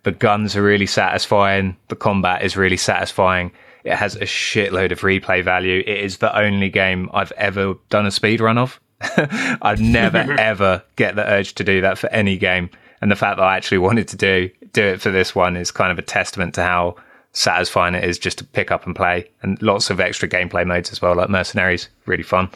The 0.05 0.13
guns 0.13 0.57
are 0.57 0.63
really 0.63 0.87
satisfying. 0.87 1.77
The 1.89 1.97
combat 1.97 2.43
is 2.43 2.57
really 2.57 2.77
satisfying. 2.77 3.53
It 3.85 3.95
has 3.95 4.17
a 4.17 4.21
shitload 4.21 4.93
of 4.93 5.01
replay 5.01 5.43
value. 5.43 5.83
It 5.87 5.99
is 5.99 6.19
the 6.19 6.37
only 6.37 6.71
game 6.71 7.11
I've 7.13 7.33
ever 7.33 7.75
done 7.89 8.07
a 8.07 8.11
speed 8.11 8.41
run 8.41 8.59
of. 8.59 8.81
I'd 9.63 9.81
never 9.81 10.19
ever 10.39 10.85
get 10.97 11.17
the 11.17 11.29
urge 11.29 11.55
to 11.55 11.65
do 11.65 11.81
that 11.81 11.99
for 11.99 12.09
any 12.11 12.37
game. 12.37 12.71
And 13.01 13.11
the 13.11 13.17
fact 13.17 13.39
that 13.39 13.45
I 13.45 13.57
actually 13.57 13.79
wanted 13.89 14.09
to 14.09 14.17
do 14.17 14.51
do 14.73 14.83
it 14.83 15.01
for 15.01 15.11
this 15.11 15.35
one 15.35 15.57
is 15.57 15.71
kind 15.71 15.93
of 15.93 15.99
a 15.99 16.03
testament 16.03 16.55
to 16.55 16.63
how 16.63 16.97
satisfying 17.33 17.95
it 17.95 18.05
is 18.05 18.19
just 18.19 18.39
to 18.39 18.45
pick 18.45 18.71
up 18.71 18.87
and 18.87 18.97
play. 18.97 19.31
And 19.43 19.61
lots 19.61 19.91
of 19.91 20.01
extra 20.01 20.29
gameplay 20.29 20.67
modes 20.67 20.93
as 20.93 21.03
well, 21.03 21.15
like 21.15 21.29
Mercenaries, 21.29 21.89
really 22.07 22.23
fun. 22.23 22.51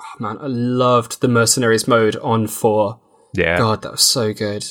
Oh, 0.00 0.22
man, 0.22 0.38
I 0.40 0.46
loved 0.46 1.20
the 1.20 1.28
Mercenaries 1.28 1.88
mode 1.88 2.16
on 2.16 2.46
four. 2.46 3.00
Yeah. 3.34 3.58
God, 3.58 3.82
that 3.82 3.92
was 3.92 4.02
so 4.02 4.32
good. 4.32 4.64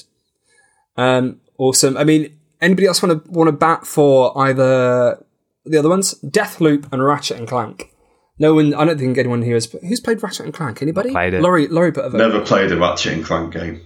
Um, 0.99 1.39
awesome. 1.57 1.95
I 1.95 2.03
mean, 2.03 2.37
anybody 2.59 2.85
else 2.85 3.01
want 3.01 3.23
to 3.23 3.31
want 3.31 3.47
to 3.47 3.53
bat 3.53 3.87
for 3.87 4.37
either 4.37 5.23
the 5.63 5.77
other 5.77 5.87
ones, 5.87 6.15
Deathloop 6.25 6.91
and 6.91 7.03
Ratchet 7.03 7.37
and 7.37 7.47
Clank? 7.47 7.95
No 8.37 8.53
one. 8.53 8.73
I 8.73 8.83
don't 8.83 8.97
think 8.97 9.17
anyone 9.17 9.41
here 9.41 9.53
has 9.53 9.71
who's 9.87 10.01
played 10.01 10.21
Ratchet 10.21 10.45
and 10.45 10.53
Clank. 10.53 10.81
Anybody? 10.81 11.11
Played 11.11 11.35
it. 11.35 11.41
Laurie, 11.41 11.67
Laurie 11.67 11.93
put 11.93 12.03
a 12.03 12.09
vote. 12.09 12.17
Never 12.17 12.41
played 12.41 12.71
a 12.71 12.77
Ratchet 12.77 13.13
and 13.13 13.23
Clank 13.23 13.53
game. 13.53 13.81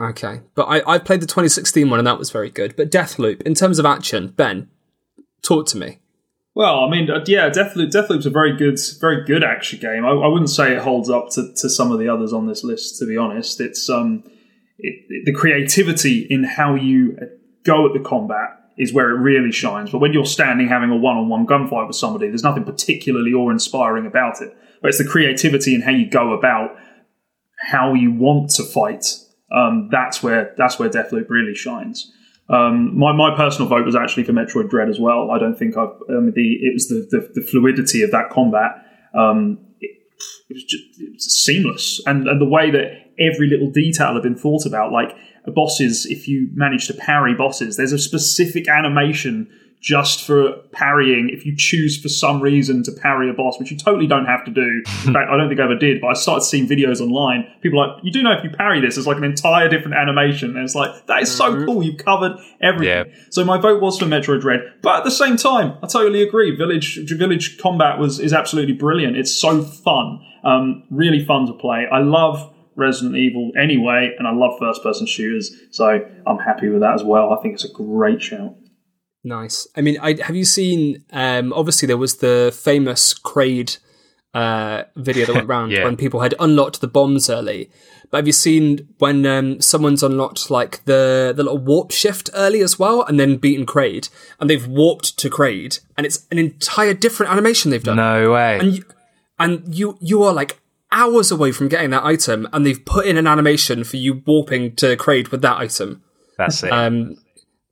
Okay, 0.00 0.40
but 0.54 0.64
I 0.64 0.94
I 0.94 0.98
played 0.98 1.20
the 1.20 1.26
2016 1.26 1.88
one 1.90 2.00
and 2.00 2.06
that 2.06 2.18
was 2.18 2.30
very 2.30 2.50
good. 2.50 2.74
But 2.74 2.90
Deathloop, 2.90 3.42
in 3.42 3.54
terms 3.54 3.78
of 3.78 3.84
action, 3.84 4.28
Ben, 4.28 4.70
talk 5.42 5.66
to 5.68 5.76
me. 5.76 5.98
Well, 6.54 6.84
I 6.84 6.90
mean, 6.90 7.10
uh, 7.10 7.24
yeah, 7.26 7.50
Deathloop, 7.50 7.90
Deathloop's 7.90 8.26
a 8.26 8.30
very 8.30 8.56
good, 8.56 8.78
very 9.00 9.24
good 9.24 9.42
action 9.42 9.80
game. 9.80 10.06
I, 10.06 10.10
I 10.10 10.28
wouldn't 10.28 10.50
say 10.50 10.72
it 10.72 10.82
holds 10.82 11.10
up 11.10 11.30
to, 11.30 11.52
to 11.52 11.68
some 11.68 11.90
of 11.90 11.98
the 11.98 12.08
others 12.08 12.32
on 12.32 12.46
this 12.46 12.62
list, 12.62 12.98
to 13.00 13.06
be 13.06 13.16
honest. 13.16 13.60
It's 13.60 13.90
um, 13.90 14.22
it, 14.84 15.24
the 15.24 15.32
creativity 15.32 16.26
in 16.28 16.44
how 16.44 16.74
you 16.74 17.16
go 17.64 17.86
at 17.86 17.92
the 17.92 18.00
combat 18.00 18.48
is 18.76 18.92
where 18.92 19.10
it 19.10 19.18
really 19.20 19.52
shines. 19.52 19.90
But 19.90 20.00
when 20.00 20.12
you're 20.12 20.26
standing 20.26 20.68
having 20.68 20.90
a 20.90 20.96
one-on-one 20.96 21.46
gunfight 21.46 21.86
with 21.86 21.96
somebody, 21.96 22.28
there's 22.28 22.42
nothing 22.42 22.64
particularly 22.64 23.32
awe-inspiring 23.32 24.06
about 24.06 24.42
it. 24.42 24.56
But 24.80 24.88
it's 24.88 24.98
the 24.98 25.04
creativity 25.04 25.74
in 25.74 25.82
how 25.82 25.92
you 25.92 26.08
go 26.10 26.32
about 26.32 26.76
how 27.70 27.94
you 27.94 28.12
want 28.12 28.50
to 28.50 28.64
fight. 28.64 29.06
Um, 29.52 29.88
that's 29.90 30.22
where 30.22 30.54
that's 30.58 30.78
where 30.78 30.90
Deathloop 30.90 31.30
really 31.30 31.54
shines. 31.54 32.12
Um, 32.48 32.98
my, 32.98 33.12
my 33.12 33.34
personal 33.34 33.68
vote 33.68 33.86
was 33.86 33.96
actually 33.96 34.24
for 34.24 34.32
Metroid 34.32 34.68
Dread 34.68 34.90
as 34.90 35.00
well. 35.00 35.30
I 35.30 35.38
don't 35.38 35.58
think 35.58 35.76
I've 35.76 35.94
um, 36.10 36.32
the 36.34 36.58
it 36.60 36.74
was 36.74 36.88
the, 36.88 37.06
the, 37.10 37.40
the 37.40 37.46
fluidity 37.46 38.02
of 38.02 38.10
that 38.10 38.30
combat. 38.30 38.72
Um, 39.14 39.58
it, 39.80 39.92
it 40.50 40.54
was 40.54 40.64
just 40.64 40.84
it 40.98 41.12
was 41.12 41.24
seamless, 41.24 42.02
and 42.06 42.28
and 42.28 42.40
the 42.40 42.48
way 42.48 42.70
that 42.70 43.03
every 43.18 43.48
little 43.48 43.70
detail 43.70 44.14
had 44.14 44.22
been 44.22 44.36
thought 44.36 44.66
about. 44.66 44.92
Like 44.92 45.16
bosses, 45.54 46.06
if 46.06 46.28
you 46.28 46.48
manage 46.54 46.86
to 46.88 46.94
parry 46.94 47.34
bosses, 47.34 47.76
there's 47.76 47.92
a 47.92 47.98
specific 47.98 48.68
animation 48.68 49.50
just 49.84 50.26
for 50.26 50.52
parrying. 50.72 51.28
If 51.30 51.44
you 51.44 51.54
choose 51.54 52.00
for 52.00 52.08
some 52.08 52.40
reason 52.40 52.82
to 52.84 52.92
parry 52.92 53.28
a 53.28 53.34
boss, 53.34 53.58
which 53.58 53.70
you 53.70 53.76
totally 53.76 54.06
don't 54.06 54.24
have 54.24 54.42
to 54.46 54.50
do. 54.50 54.62
In 55.06 55.12
fact, 55.12 55.30
I 55.30 55.36
don't 55.36 55.46
think 55.48 55.60
I 55.60 55.64
ever 55.64 55.76
did, 55.76 56.00
but 56.00 56.06
I 56.06 56.14
started 56.14 56.42
seeing 56.42 56.66
videos 56.66 57.02
online. 57.02 57.46
People 57.60 57.80
are 57.80 57.88
like, 57.88 58.02
you 58.02 58.10
do 58.10 58.22
know 58.22 58.32
if 58.32 58.42
you 58.42 58.48
parry 58.48 58.80
this, 58.80 58.96
it's 58.96 59.06
like 59.06 59.18
an 59.18 59.24
entire 59.24 59.68
different 59.68 59.94
animation. 59.98 60.56
And 60.56 60.64
it's 60.64 60.74
like, 60.74 61.06
that 61.06 61.20
is 61.20 61.30
so 61.30 61.66
cool. 61.66 61.82
You've 61.82 61.98
covered 61.98 62.38
everything. 62.62 63.12
Yeah. 63.12 63.26
So 63.28 63.44
my 63.44 63.58
vote 63.58 63.82
was 63.82 63.98
for 63.98 64.06
Metroid 64.06 64.40
Dread. 64.40 64.60
But 64.80 65.00
at 65.00 65.04
the 65.04 65.10
same 65.10 65.36
time, 65.36 65.76
I 65.82 65.86
totally 65.86 66.22
agree. 66.22 66.56
Village 66.56 67.00
Village 67.06 67.58
combat 67.58 67.98
was 67.98 68.18
is 68.20 68.32
absolutely 68.32 68.72
brilliant. 68.72 69.18
It's 69.18 69.38
so 69.38 69.62
fun. 69.62 70.24
Um, 70.44 70.84
really 70.90 71.22
fun 71.22 71.46
to 71.46 71.52
play. 71.52 71.86
I 71.92 71.98
love 72.00 72.53
Resident 72.76 73.16
Evil 73.16 73.50
anyway, 73.60 74.14
and 74.18 74.26
I 74.28 74.32
love 74.32 74.58
first 74.58 74.82
person 74.82 75.06
shooters. 75.06 75.52
So 75.70 76.00
I'm 76.26 76.38
happy 76.38 76.68
with 76.68 76.80
that 76.80 76.94
as 76.94 77.04
well. 77.04 77.32
I 77.32 77.42
think 77.42 77.54
it's 77.54 77.64
a 77.64 77.72
great 77.72 78.22
shout. 78.22 78.54
Nice. 79.22 79.66
I 79.76 79.80
mean, 79.80 79.96
I, 80.02 80.20
have 80.22 80.36
you 80.36 80.44
seen? 80.44 81.04
Um, 81.12 81.52
obviously, 81.52 81.86
there 81.86 81.96
was 81.96 82.16
the 82.18 82.52
famous 82.54 83.14
Kraid 83.14 83.78
uh, 84.34 84.82
video 84.96 85.26
that 85.26 85.34
went 85.34 85.48
round 85.56 85.72
Yeah. 85.72 85.84
when 85.84 85.96
people 85.96 86.20
had 86.20 86.34
unlocked 86.38 86.80
the 86.80 86.88
bombs 86.88 87.30
early. 87.30 87.70
But 88.10 88.18
have 88.18 88.26
you 88.26 88.32
seen 88.34 88.88
when 88.98 89.24
um, 89.26 89.60
someone's 89.60 90.02
unlocked 90.02 90.50
like 90.50 90.84
the 90.84 91.32
the 91.34 91.42
little 91.42 91.58
warp 91.58 91.90
shift 91.90 92.28
early 92.34 92.60
as 92.60 92.78
well, 92.78 93.02
and 93.02 93.18
then 93.18 93.38
beaten 93.38 93.64
Kraid, 93.66 94.08
and 94.38 94.48
they've 94.50 94.66
warped 94.66 95.16
to 95.18 95.30
Kraid, 95.30 95.80
and 95.96 96.06
it's 96.06 96.26
an 96.30 96.38
entire 96.38 96.94
different 96.94 97.32
animation 97.32 97.70
they've 97.70 97.82
done. 97.82 97.96
No 97.96 98.32
way. 98.32 98.58
and 98.58 98.76
you, 98.76 98.84
and 99.38 99.74
you 99.74 99.96
you 100.00 100.22
are 100.22 100.32
like 100.34 100.60
hours 100.94 101.30
away 101.30 101.52
from 101.52 101.68
getting 101.68 101.90
that 101.90 102.04
item, 102.04 102.48
and 102.52 102.64
they've 102.64 102.82
put 102.84 103.04
in 103.06 103.16
an 103.18 103.26
animation 103.26 103.84
for 103.84 103.96
you 103.98 104.22
warping 104.26 104.74
to 104.76 104.96
Kraid 104.96 105.30
with 105.30 105.42
that 105.42 105.58
item. 105.58 106.02
That's 106.38 106.62
it. 106.62 106.72
Um, 106.72 107.16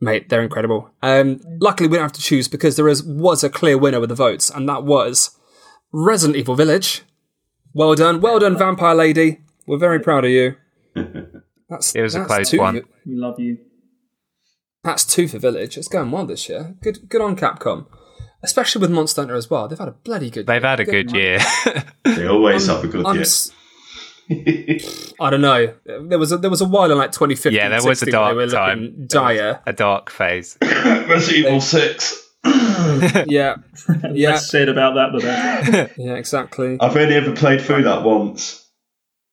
mate, 0.00 0.28
they're 0.28 0.42
incredible. 0.42 0.90
Um, 1.02 1.40
luckily, 1.60 1.88
we 1.88 1.96
don't 1.96 2.04
have 2.04 2.12
to 2.12 2.20
choose 2.20 2.48
because 2.48 2.76
there 2.76 2.88
is 2.88 3.02
was 3.02 3.42
a 3.42 3.48
clear 3.48 3.78
winner 3.78 4.00
with 4.00 4.08
the 4.10 4.14
votes, 4.14 4.50
and 4.50 4.68
that 4.68 4.84
was 4.84 5.38
Resident 5.92 6.36
Evil 6.36 6.54
Village. 6.56 7.02
Well 7.72 7.94
done, 7.94 8.20
well 8.20 8.38
done, 8.38 8.58
Vampire 8.58 8.94
Lady. 8.94 9.40
We're 9.66 9.78
very 9.78 10.00
proud 10.00 10.24
of 10.24 10.30
you. 10.30 10.56
That's, 11.70 11.94
It 11.94 12.02
was 12.02 12.14
a 12.14 12.24
close 12.26 12.50
two 12.50 12.58
one. 12.58 12.82
For, 12.82 12.88
We 13.06 13.16
love 13.16 13.40
you. 13.40 13.56
that's 14.84 15.06
two 15.06 15.26
for 15.26 15.38
Village. 15.38 15.78
It's 15.78 15.88
going 15.88 16.10
well 16.10 16.26
this 16.26 16.48
year. 16.50 16.74
Good, 16.82 17.08
good 17.08 17.22
on 17.22 17.34
Capcom, 17.34 17.86
especially 18.42 18.80
with 18.80 18.90
Monster 18.90 19.22
Hunter 19.22 19.34
as 19.34 19.48
well. 19.50 19.68
They've 19.68 19.78
had 19.78 19.88
a 19.88 19.92
bloody 19.92 20.30
good. 20.30 20.46
They've 20.46 20.62
had 20.62 20.80
a 20.80 20.84
good 20.84 21.12
year. 21.12 21.38
They 22.04 22.26
always 22.26 22.66
have 22.66 22.84
a 22.84 22.88
good 22.88 23.06
I'm 23.06 23.14
year. 23.14 23.22
s- 23.22 23.50
I 25.20 25.30
don't 25.30 25.40
know. 25.40 25.74
There 25.84 26.18
was 26.18 26.32
a, 26.32 26.36
there 26.38 26.50
was 26.50 26.60
a 26.60 26.64
while 26.68 26.90
in 26.90 26.98
like 26.98 27.12
2015. 27.12 27.52
yeah, 27.52 27.68
there 27.68 27.82
was 27.86 28.02
a 28.02 28.06
dark 28.10 28.36
where 28.36 28.46
they 28.46 28.52
were 28.54 28.58
time. 28.58 28.80
looking 28.80 29.06
There 29.08 29.22
was 29.22 29.36
Dire. 29.38 29.60
a 29.66 29.72
dark 29.72 30.10
phase. 30.10 30.56
Resident 30.62 31.46
Evil 31.46 31.60
6. 31.60 32.28
Yeah, 32.44 33.22
yeah, 33.28 33.56
Less 34.30 34.50
said 34.50 34.68
about 34.68 34.94
that, 34.94 35.12
the 35.12 35.20
better. 35.24 35.92
yeah, 35.96 36.14
exactly. 36.14 36.76
I've 36.80 36.96
only 36.96 37.14
ever 37.14 37.32
played 37.34 37.60
through 37.60 37.84
that 37.84 38.02
once. 38.02 38.68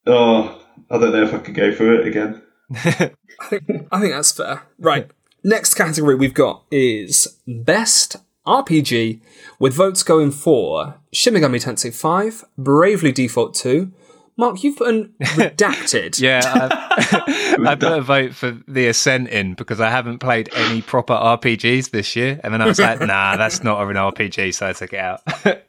Oh, 0.06 0.62
I 0.90 0.98
don't 0.98 1.12
know 1.12 1.24
if 1.24 1.34
I 1.34 1.40
could 1.40 1.56
go 1.56 1.74
through 1.74 2.02
it 2.02 2.08
again. 2.08 2.42
I 2.74 3.12
think 3.50 3.64
I 3.92 4.00
think 4.00 4.14
that's 4.14 4.32
fair. 4.32 4.64
Right. 4.78 5.10
Next 5.44 5.74
category 5.74 6.16
we've 6.16 6.34
got 6.34 6.64
is 6.72 7.40
Best 7.48 8.18
RPG, 8.50 9.22
with 9.60 9.74
votes 9.74 10.04
going 10.04 10.32
for 10.32 10.96
Shin 11.14 11.34
Megami 11.34 11.64
Tensei 11.64 11.94
5, 11.94 12.46
Bravely 12.58 13.12
Default 13.12 13.54
2. 13.56 13.92
Mark, 14.40 14.64
you've 14.64 14.78
put 14.78 14.88
an 14.88 15.14
redacted. 15.22 16.20
Yeah, 16.20 16.42
I, 16.46 17.56
I 17.68 17.76
put 17.76 17.92
a 17.92 18.02
vote 18.02 18.34
for 18.34 18.58
the 18.70 18.88
Ascent 18.88 19.28
in 19.28 19.54
because 19.54 19.82
I 19.82 19.90
haven't 19.90 20.20
played 20.20 20.50
any 20.56 20.82
proper 20.82 21.14
RPGs 21.14 21.92
this 21.92 22.16
year, 22.16 22.40
and 22.42 22.54
then 22.54 22.62
I 22.62 22.66
was 22.66 22.80
like, 22.80 23.02
"Nah, 23.02 23.36
that's 23.36 23.66
not 23.66 23.82
an 23.82 23.98
RPG," 23.98 24.54
so 24.54 24.68
I 24.68 24.72
took 24.72 24.94
it 24.94 25.00
out. 25.00 25.22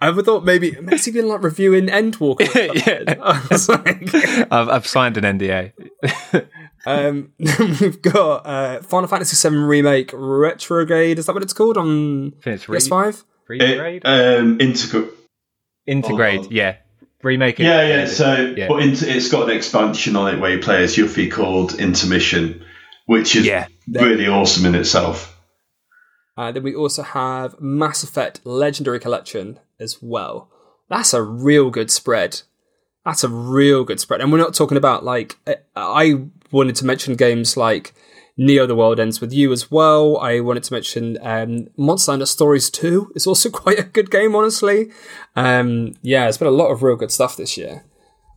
I 0.00 0.10
would 0.10 0.24
thought 0.24 0.44
maybe 0.44 0.76
he 1.04 1.10
been 1.10 1.26
like 1.26 1.42
reviewing 1.42 1.86
Endwalker? 1.86 2.46
something? 2.46 3.20
I 3.20 3.46
was 3.50 3.68
like, 3.68 4.14
I've, 4.52 4.68
I've 4.68 4.86
signed 4.86 5.16
an 5.16 5.38
NDA. 5.38 5.72
Um, 6.86 7.32
we've 7.38 8.00
got 8.02 8.46
uh, 8.46 8.82
Final 8.82 9.08
Fantasy 9.08 9.48
VII 9.48 9.56
Remake 9.56 10.10
Retrograde. 10.12 11.18
Is 11.18 11.26
that 11.26 11.34
what 11.34 11.42
it's 11.42 11.52
called 11.52 11.76
on 11.76 12.34
it's 12.44 12.68
re- 12.68 12.78
PS5? 12.78 13.24
Regrade? 13.48 13.96
It, 13.98 14.06
um, 14.06 14.58
integra- 14.58 15.10
Integrate, 15.86 16.40
oh. 16.44 16.48
yeah. 16.50 16.76
Remake 17.22 17.58
it. 17.60 17.64
yeah, 17.64 17.86
yeah. 17.86 18.06
So, 18.06 18.54
Yeah. 18.56 18.68
but 18.68 18.82
int- 18.82 19.02
it's 19.02 19.30
got 19.30 19.48
an 19.50 19.56
expansion 19.56 20.14
on 20.16 20.34
it 20.34 20.40
where 20.40 20.50
you 20.54 20.58
play 20.62 20.82
as 20.82 20.96
Yuffie 20.96 21.30
called 21.30 21.74
Intermission, 21.78 22.64
which 23.06 23.34
is 23.36 23.46
Yeah. 23.46 23.66
really 23.90 24.26
awesome 24.26 24.66
in 24.66 24.74
itself. 24.74 25.30
Uh, 26.36 26.52
then 26.52 26.62
we 26.62 26.74
also 26.74 27.02
have 27.02 27.60
Mass 27.60 28.02
Effect 28.02 28.40
Legendary 28.44 28.98
Collection 28.98 29.58
as 29.78 30.02
well. 30.02 30.50
That's 30.90 31.14
a 31.14 31.22
real 31.22 31.70
good 31.70 31.90
spread. 31.90 32.42
That's 33.04 33.22
a 33.24 33.28
real 33.28 33.84
good 33.84 34.00
spread. 34.00 34.20
And 34.20 34.32
we're 34.32 34.38
not 34.38 34.54
talking 34.54 34.76
about 34.76 35.04
like 35.04 35.36
I- 35.46 35.56
I 35.76 36.20
wanted 36.54 36.76
to 36.76 36.86
mention 36.86 37.16
games 37.16 37.56
like 37.56 37.92
Neo: 38.36 38.66
The 38.66 38.74
World 38.74 39.00
Ends 39.00 39.20
with 39.20 39.32
You 39.32 39.52
as 39.52 39.70
well. 39.70 40.18
I 40.18 40.40
wanted 40.40 40.62
to 40.64 40.72
mention 40.72 41.18
um, 41.22 41.68
Monster 41.76 42.12
Hunter 42.12 42.26
Stories 42.26 42.70
2 42.70 43.12
is 43.14 43.26
also 43.26 43.50
quite 43.62 43.78
a 43.78 43.84
good 43.84 44.10
game, 44.10 44.34
honestly. 44.34 44.90
Um, 45.36 45.94
yeah, 46.02 46.28
it's 46.28 46.38
been 46.38 46.48
a 46.48 46.52
lot 46.52 46.70
of 46.70 46.82
real 46.82 46.96
good 46.96 47.10
stuff 47.10 47.36
this 47.36 47.56
year. 47.56 47.84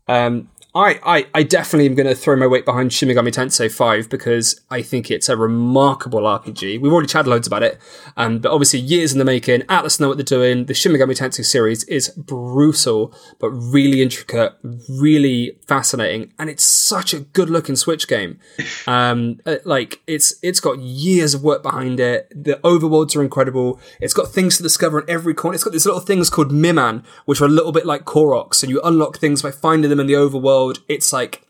Um, 0.07 0.49
I, 0.77 0.99
I, 1.03 1.25
I 1.33 1.43
definitely 1.43 1.87
am 1.87 1.95
going 1.95 2.07
to 2.07 2.13
throw 2.13 2.35
my 2.35 2.45
weight 2.45 2.63
behind 2.63 2.93
Shin 2.93 3.09
Megami 3.09 3.29
Tensei 3.29 3.71
5 3.71 4.09
because 4.09 4.61
I 4.69 4.83
think 4.83 5.09
it's 5.09 5.27
a 5.27 5.35
remarkable 5.35 6.21
RPG. 6.21 6.79
We've 6.79 6.93
already 6.93 7.07
chatted 7.07 7.27
loads 7.27 7.47
about 7.47 7.63
it, 7.63 7.79
um, 8.15 8.37
but 8.37 8.51
obviously 8.51 8.79
years 8.79 9.11
in 9.11 9.17
the 9.17 9.25
making. 9.25 9.61
Atlus 9.61 9.99
know 9.99 10.07
what 10.07 10.17
they're 10.17 10.23
doing. 10.23 10.67
The 10.67 10.75
Shin 10.75 10.91
Megami 10.91 11.17
Tensei 11.17 11.43
series 11.43 11.83
is 11.85 12.09
brutal, 12.09 13.11
but 13.39 13.49
really 13.49 14.03
intricate, 14.03 14.53
really 14.87 15.57
fascinating, 15.67 16.31
and 16.37 16.47
it's 16.47 16.63
such 16.63 17.11
a 17.11 17.21
good 17.21 17.49
looking 17.49 17.75
Switch 17.75 18.07
game. 18.07 18.39
Um, 18.85 19.41
uh, 19.45 19.57
like 19.65 20.01
it's 20.07 20.35
it's 20.41 20.59
got 20.61 20.79
years 20.79 21.33
of 21.33 21.43
work 21.43 21.61
behind 21.61 21.99
it. 21.99 22.31
The 22.31 22.55
overworlds 22.63 23.15
are 23.17 23.21
incredible. 23.21 23.81
It's 23.99 24.13
got 24.13 24.31
things 24.31 24.55
to 24.57 24.63
discover 24.63 25.01
in 25.01 25.09
every 25.09 25.33
corner. 25.33 25.55
It's 25.55 25.63
got 25.63 25.73
these 25.73 25.85
little 25.85 25.99
things 25.99 26.29
called 26.29 26.51
Miman, 26.51 27.03
which 27.25 27.41
are 27.41 27.45
a 27.45 27.49
little 27.49 27.73
bit 27.73 27.85
like 27.85 28.05
Koroks, 28.05 28.63
and 28.63 28.69
you 28.69 28.81
unlock 28.83 29.17
things 29.17 29.41
by 29.41 29.51
finding 29.51 29.89
them 29.89 29.99
in 29.99 30.07
the 30.07 30.13
overworld 30.13 30.66
world, 30.67 30.83
it's 30.87 31.11
like 31.11 31.43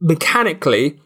mechanically, 0.00 1.00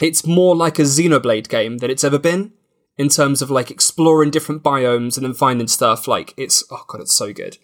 it's 0.00 0.26
more 0.26 0.56
like 0.56 0.78
a 0.78 0.82
Xenoblade 0.82 1.48
game 1.48 1.78
than 1.78 1.90
it's 1.90 2.04
ever 2.04 2.18
been 2.18 2.52
in 2.96 3.08
terms 3.08 3.42
of 3.42 3.50
like 3.50 3.70
exploring 3.70 4.30
different 4.30 4.62
biomes 4.62 5.16
and 5.16 5.24
then 5.24 5.34
finding 5.34 5.68
stuff. 5.68 6.08
Like 6.08 6.34
it's 6.36 6.64
oh 6.70 6.84
god, 6.88 7.00
it's 7.00 7.14
so 7.14 7.32
good. 7.32 7.58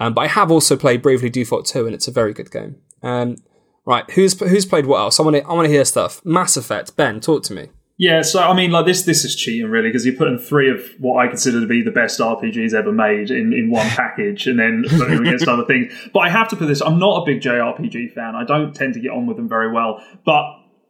Um, 0.00 0.14
but 0.14 0.22
I 0.22 0.26
have 0.28 0.50
also 0.50 0.76
played 0.76 1.02
Bravely 1.02 1.30
Default 1.30 1.66
2, 1.66 1.86
and 1.86 1.94
it's 1.94 2.08
a 2.08 2.12
very 2.12 2.32
good 2.32 2.50
game. 2.50 2.76
Um, 3.02 3.36
right, 3.84 4.08
who's 4.12 4.38
who's 4.38 4.66
played 4.66 4.86
what 4.86 4.98
else? 4.98 5.20
I 5.20 5.22
want 5.22 5.36
to 5.36 5.44
I 5.44 5.52
want 5.52 5.66
to 5.66 5.72
hear 5.72 5.84
stuff. 5.84 6.24
Mass 6.24 6.56
Effect. 6.56 6.96
Ben, 6.96 7.20
talk 7.20 7.42
to 7.44 7.54
me. 7.54 7.68
Yeah, 8.02 8.22
so 8.22 8.40
I 8.40 8.52
mean, 8.52 8.72
like 8.72 8.84
this, 8.84 9.02
this 9.02 9.24
is 9.24 9.36
cheating 9.36 9.70
really 9.70 9.88
because 9.88 10.04
you're 10.04 10.16
putting 10.16 10.36
three 10.36 10.68
of 10.68 10.84
what 10.98 11.24
I 11.24 11.28
consider 11.28 11.60
to 11.60 11.68
be 11.68 11.82
the 11.82 11.92
best 11.92 12.18
RPGs 12.18 12.74
ever 12.74 12.90
made 12.90 13.30
in, 13.30 13.52
in 13.52 13.70
one 13.70 13.86
package, 13.90 14.48
and 14.48 14.58
then 14.58 14.82
putting 14.88 15.14
them 15.14 15.24
against 15.24 15.46
other 15.46 15.64
things. 15.64 15.92
But 16.12 16.18
I 16.18 16.28
have 16.28 16.48
to 16.48 16.56
put 16.56 16.66
this: 16.66 16.82
I'm 16.82 16.98
not 16.98 17.22
a 17.22 17.24
big 17.24 17.40
JRPG 17.40 18.12
fan. 18.12 18.34
I 18.34 18.42
don't 18.42 18.74
tend 18.74 18.94
to 18.94 19.00
get 19.00 19.12
on 19.12 19.28
with 19.28 19.36
them 19.36 19.48
very 19.48 19.70
well. 19.70 20.02
But 20.26 20.42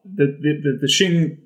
the 0.07 0.25
the, 0.41 0.61
the, 0.63 0.79
the 0.81 0.89
Shin, 0.89 1.37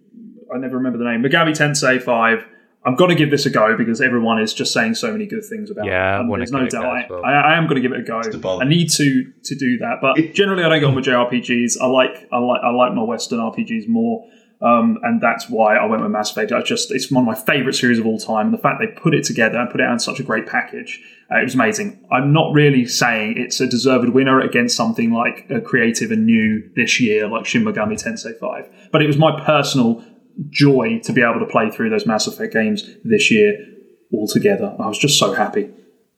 I 0.55 0.59
never 0.59 0.77
remember 0.77 0.99
the 0.99 1.05
name, 1.05 1.21
Megami 1.21 1.51
Tensei 1.51 2.01
Five. 2.01 2.47
I'm 2.85 2.95
going 2.95 3.11
to 3.11 3.17
give 3.17 3.33
this 3.33 3.45
a 3.45 3.51
go 3.51 3.77
because 3.77 4.01
everyone 4.01 4.41
is 4.41 4.55
just 4.55 4.73
saying 4.73 4.95
so 4.95 5.11
many 5.11 5.27
good 5.27 5.45
things 5.45 5.73
about 5.73 5.87
yeah, 5.87 6.21
it. 6.21 6.31
Yeah, 6.31 6.37
there's 6.37 6.53
no 6.53 6.69
doubt. 6.69 6.85
I, 6.85 7.07
well. 7.11 7.25
I, 7.25 7.33
I, 7.33 7.57
am 7.57 7.65
going 7.65 7.75
to 7.75 7.81
give 7.81 7.91
it 7.91 7.99
a 7.99 8.05
go. 8.05 8.21
I 8.61 8.65
need 8.65 8.89
to 8.91 9.33
to 9.43 9.57
do 9.57 9.79
that, 9.79 9.97
but 10.01 10.15
generally 10.33 10.63
I 10.63 10.69
don't 10.69 10.79
get 10.79 10.87
on 10.87 10.95
with 10.95 11.07
JRPGs. 11.07 11.81
I 11.83 11.87
like 11.87 12.29
I 12.31 12.39
like 12.39 12.61
I 12.63 12.71
like 12.71 12.95
my 12.95 13.03
Western 13.03 13.41
RPGs 13.41 13.89
more. 13.89 14.29
Um, 14.61 14.99
and 15.03 15.21
that's 15.21 15.51
why 15.51 15.77
I 15.77 15.85
went 15.85 16.03
with 16.03 16.11
Mass 16.11 16.31
Effect. 16.31 16.51
I 16.51 16.63
just 16.63 16.91
it's 16.91 17.11
one 17.11 17.23
of 17.23 17.27
my 17.27 17.35
favorite 17.35 17.75
series 17.75 17.99
of 17.99 18.07
all 18.07 18.19
time. 18.19 18.47
And 18.47 18.55
the 18.55 18.59
fact 18.59 18.81
they 18.81 18.87
put 18.87 19.15
it 19.15 19.25
together 19.25 19.59
and 19.59 19.71
put 19.71 19.81
it 19.81 19.85
out 19.85 19.93
in 19.93 19.99
such 19.99 20.19
a 20.19 20.23
great 20.23 20.47
package, 20.47 21.03
uh, 21.31 21.39
it 21.41 21.45
was 21.45 21.55
amazing. 21.55 22.03
I'm 22.11 22.33
not 22.33 22.53
really 22.53 22.87
saying 22.87 23.35
it's 23.37 23.61
a 23.61 23.67
deserved 23.67 24.09
winner 24.09 24.41
against 24.41 24.77
something 24.77 25.13
like 25.13 25.47
a 25.51 25.61
creative 25.61 26.11
and 26.11 26.25
new 26.25 26.71
this 26.75 27.01
year, 27.01 27.29
like 27.29 27.45
Shin 27.45 27.65
Megami 27.65 28.03
Tensei 28.03 28.39
5. 28.39 28.89
But 28.93 29.03
it 29.03 29.07
was 29.07 29.19
my 29.19 29.45
personal 29.45 30.03
joy 30.51 31.01
to 31.05 31.13
be 31.13 31.23
able 31.23 31.41
to 31.41 31.47
play 31.47 31.71
through 31.71 31.91
those 31.91 32.07
Mass 32.07 32.27
Effect 32.27 32.53
games 32.53 32.89
this 33.05 33.31
year 33.31 33.59
all 34.13 34.27
together. 34.27 34.75
I 34.79 34.87
was 34.87 34.99
just 34.99 35.19
so 35.19 35.35
happy 35.35 35.71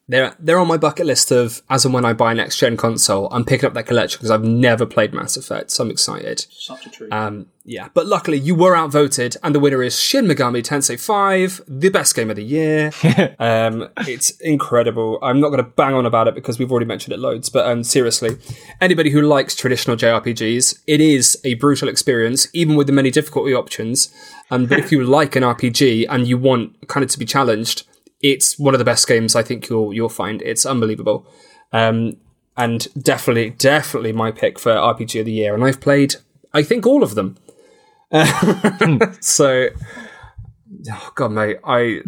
they're 0.09 0.35
they're 0.39 0.59
on 0.59 0.67
my 0.67 0.79
bucket 0.79 1.07
list 1.07 1.31
of 1.31 1.63
as 1.69 1.85
and 1.85 1.93
when 1.93 2.05
I 2.05 2.15
buy 2.15 2.33
a 2.33 2.35
next 2.35 2.57
gen 2.57 2.77
console, 2.77 3.29
I'm 3.31 3.45
picking 3.45 3.67
up 3.67 3.75
that 3.75 3.87
collection 3.87 4.19
because 4.19 4.31
I've 4.31 4.43
never 4.43 4.87
played 4.87 5.13
Mass 5.13 5.37
Effect, 5.37 5.71
so 5.71 5.85
I'm 5.85 5.91
excited. 5.91 6.47
Such 6.51 6.87
a 6.87 6.91
treat. 6.91 7.13
Um, 7.13 7.47
yeah, 7.65 7.89
but 7.93 8.07
luckily 8.07 8.39
you 8.39 8.55
were 8.55 8.75
outvoted, 8.75 9.37
and 9.43 9.55
the 9.55 9.61
winner 9.61 9.83
is 9.83 10.01
Shin 10.01 10.25
Megami 10.25 10.63
Tensei 10.63 10.99
5, 10.99 11.61
the 11.69 11.91
best 11.91 12.15
game 12.15 12.31
of 12.31 12.37
the 12.37 12.43
year. 12.43 12.91
um, 13.39 13.91
it's 14.07 14.31
incredible. 14.41 15.19
I'm 15.21 15.41
not 15.41 15.51
going 15.51 15.63
to 15.63 15.71
bang 15.71 15.93
on 15.93 16.07
about 16.07 16.29
it 16.29 16.35
because 16.35 16.59
we've 16.59 16.71
already 16.71 16.87
mentioned 16.87 17.13
it 17.13 17.19
loads, 17.19 17.51
but 17.51 17.67
um, 17.67 17.85
seriously, 17.85 18.39
anybody 18.81 19.11
who 19.11 19.21
likes 19.21 19.55
traditional 19.55 19.99
JRPGs, 19.99 20.81
it 20.87 21.03
is 21.03 21.39
a 21.45 21.55
brutal 21.55 21.89
experience, 21.89 22.49
even 22.55 22.75
with 22.77 22.87
the 22.87 22.95
many 22.95 23.11
difficulty 23.11 23.53
options. 23.53 24.09
Um, 24.51 24.65
but 24.65 24.79
if 24.79 24.91
you 24.91 25.05
like 25.05 25.37
an 25.37 25.43
RPG 25.43 26.07
and 26.09 26.27
you 26.27 26.39
want 26.39 26.89
kind 26.89 27.05
of 27.05 27.11
to 27.11 27.19
be 27.19 27.27
challenged, 27.27 27.87
it's 28.21 28.59
one 28.59 28.75
of 28.75 28.79
the 28.79 28.85
best 28.85 29.07
games 29.07 29.37
I 29.37 29.43
think 29.43 29.69
you'll 29.69 29.93
you'll 29.93 30.09
find. 30.09 30.43
It's 30.43 30.67
unbelievable, 30.67 31.27
um, 31.73 32.17
and 32.57 32.87
definitely 33.03 33.51
definitely 33.51 34.13
my 34.13 34.31
pick 34.31 34.59
for 34.59 34.73
RPG 34.73 35.21
of 35.21 35.27
the 35.27 35.33
year. 35.33 35.55
And 35.55 35.65
I've 35.65 35.81
played 35.81 36.17
I 36.53 36.63
think 36.63 36.87
all 36.87 37.03
of 37.03 37.15
them. 37.15 37.37
so, 39.21 39.69
oh 40.91 41.13
god, 41.15 41.33
mate, 41.33 41.59
I 41.65 42.01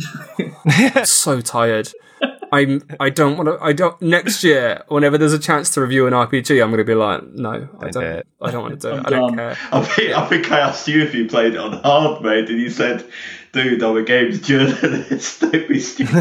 am 0.66 1.04
so 1.04 1.40
tired. 1.40 1.90
I'm. 2.52 2.82
I 2.98 3.10
don't 3.10 3.36
want 3.36 3.48
to. 3.48 3.58
I 3.64 3.72
don't. 3.72 4.00
Next 4.02 4.42
year, 4.42 4.82
whenever 4.88 5.16
there's 5.18 5.32
a 5.32 5.38
chance 5.38 5.70
to 5.70 5.80
review 5.80 6.06
an 6.06 6.14
RPG, 6.14 6.62
I'm 6.62 6.70
going 6.70 6.78
to 6.78 6.84
be 6.84 6.94
like, 6.94 7.22
no, 7.34 7.68
I 7.78 7.90
don't. 7.90 8.02
Do 8.02 8.22
I 8.40 8.50
don't 8.50 8.62
want 8.62 8.80
to 8.80 8.90
do 8.90 8.96
it. 8.96 9.06
I 9.06 9.10
don't 9.10 9.36
care. 9.36 9.56
I 9.72 9.82
think, 9.82 10.10
I 10.16 10.28
think 10.28 10.50
I 10.50 10.60
asked 10.60 10.88
you 10.88 11.02
if 11.02 11.14
you 11.14 11.28
played 11.28 11.54
it 11.54 11.58
on 11.58 11.74
hard 11.74 12.22
mode, 12.22 12.48
and 12.48 12.58
you 12.58 12.70
said 12.70 13.06
dude, 13.52 13.82
I'm 13.82 13.96
a 13.96 14.02
games 14.02 14.40
journalist. 14.40 15.40
Don't 15.52 15.68
be 15.68 15.80
stupid. 15.80 16.14